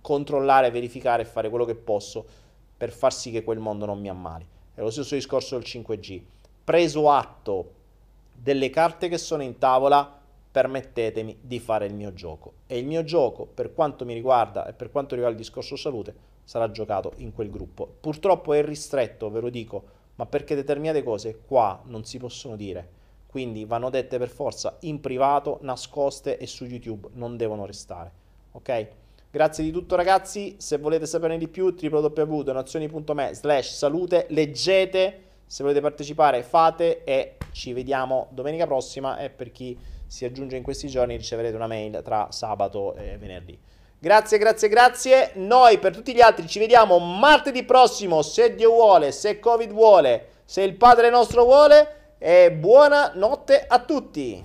controllare, 0.00 0.70
verificare 0.70 1.22
e 1.22 1.26
fare 1.26 1.48
quello 1.48 1.64
che 1.64 1.74
posso 1.74 2.24
per 2.76 2.90
far 2.90 3.12
sì 3.12 3.30
che 3.30 3.44
quel 3.44 3.58
mondo 3.58 3.86
non 3.86 4.00
mi 4.00 4.08
ammali. 4.08 4.46
È 4.74 4.80
lo 4.80 4.90
stesso 4.90 5.14
discorso 5.14 5.56
del 5.56 5.66
5G. 5.66 6.20
Preso 6.64 7.10
atto 7.10 7.72
delle 8.32 8.70
carte 8.70 9.08
che 9.08 9.18
sono 9.18 9.42
in 9.42 9.58
tavola, 9.58 10.20
permettetemi 10.50 11.38
di 11.40 11.60
fare 11.60 11.86
il 11.86 11.94
mio 11.94 12.12
gioco. 12.12 12.54
E 12.66 12.78
il 12.78 12.86
mio 12.86 13.04
gioco, 13.04 13.46
per 13.46 13.72
quanto 13.72 14.04
mi 14.04 14.14
riguarda 14.14 14.66
e 14.66 14.72
per 14.72 14.90
quanto 14.90 15.14
riguarda 15.14 15.38
il 15.38 15.44
discorso 15.44 15.76
salute, 15.76 16.14
sarà 16.44 16.70
giocato 16.70 17.12
in 17.16 17.32
quel 17.32 17.50
gruppo. 17.50 17.86
Purtroppo 18.00 18.52
è 18.52 18.64
ristretto, 18.64 19.30
ve 19.30 19.40
lo 19.40 19.50
dico, 19.50 19.84
ma 20.16 20.26
perché 20.26 20.54
determinate 20.54 21.02
cose 21.02 21.40
qua 21.46 21.80
non 21.84 22.04
si 22.04 22.18
possono 22.18 22.56
dire 22.56 23.00
quindi 23.32 23.64
vanno 23.64 23.88
dette 23.88 24.18
per 24.18 24.28
forza 24.28 24.76
in 24.80 25.00
privato, 25.00 25.56
nascoste 25.62 26.36
e 26.36 26.46
su 26.46 26.66
YouTube 26.66 27.08
non 27.14 27.38
devono 27.38 27.64
restare. 27.64 28.12
Ok? 28.52 28.88
Grazie 29.34 29.64
di 29.64 29.70
tutto 29.70 29.96
ragazzi, 29.96 30.56
se 30.58 30.76
volete 30.76 31.06
saperne 31.06 31.38
di 31.38 31.48
più 31.48 31.74
www.donazioni.me 31.74 33.30
slash 33.32 33.72
salute, 33.72 34.26
leggete, 34.28 35.22
se 35.46 35.62
volete 35.62 35.80
partecipare 35.80 36.42
fate. 36.42 37.02
E 37.02 37.38
ci 37.50 37.72
vediamo 37.72 38.28
domenica 38.32 38.66
prossima. 38.66 39.16
E 39.16 39.30
per 39.30 39.50
chi 39.50 39.74
si 40.06 40.26
aggiunge 40.26 40.58
in 40.58 40.62
questi 40.62 40.86
giorni 40.86 41.16
riceverete 41.16 41.56
una 41.56 41.66
mail 41.66 42.02
tra 42.04 42.26
sabato 42.30 42.94
e 42.94 43.16
venerdì. 43.16 43.58
Grazie, 43.98 44.36
grazie, 44.36 44.68
grazie. 44.68 45.30
Noi 45.36 45.78
per 45.78 45.94
tutti 45.94 46.12
gli 46.12 46.20
altri 46.20 46.46
ci 46.46 46.58
vediamo 46.58 46.98
martedì 46.98 47.62
prossimo, 47.62 48.20
se 48.20 48.54
Dio 48.54 48.72
vuole, 48.72 49.12
se 49.12 49.38
Covid 49.38 49.72
vuole, 49.72 50.26
se 50.44 50.60
il 50.60 50.74
Padre 50.74 51.08
nostro 51.08 51.44
vuole. 51.44 52.16
E 52.18 52.52
buonanotte 52.52 53.64
a 53.66 53.78
tutti. 53.78 54.44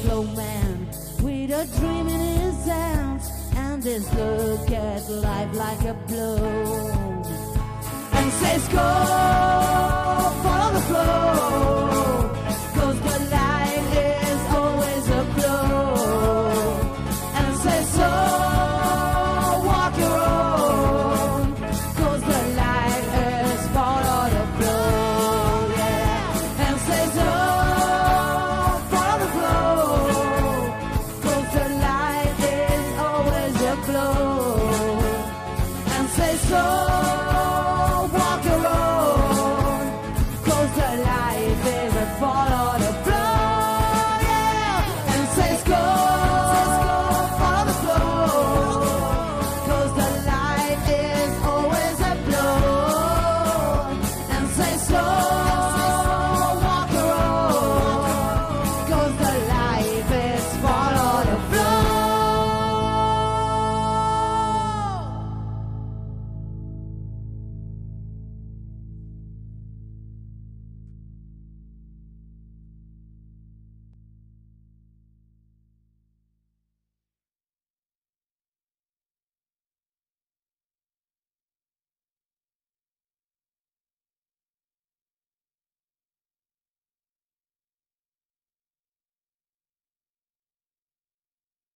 flow 0.00 0.22
man 0.22 0.88
with 1.22 1.50
a 1.50 1.66
dream 1.78 2.08
in 2.08 2.20
his 2.40 2.64
hands 2.66 3.30
and 3.56 3.82
this 3.82 4.04
look 4.14 4.70
at 4.70 5.08
life 5.08 5.54
like 5.54 5.82
a 5.82 5.94
blow. 6.08 6.36
And 8.12 8.32
says 8.32 8.68
go 8.68 8.88
follow 10.42 10.72
the 10.72 10.80
flow 10.80 12.01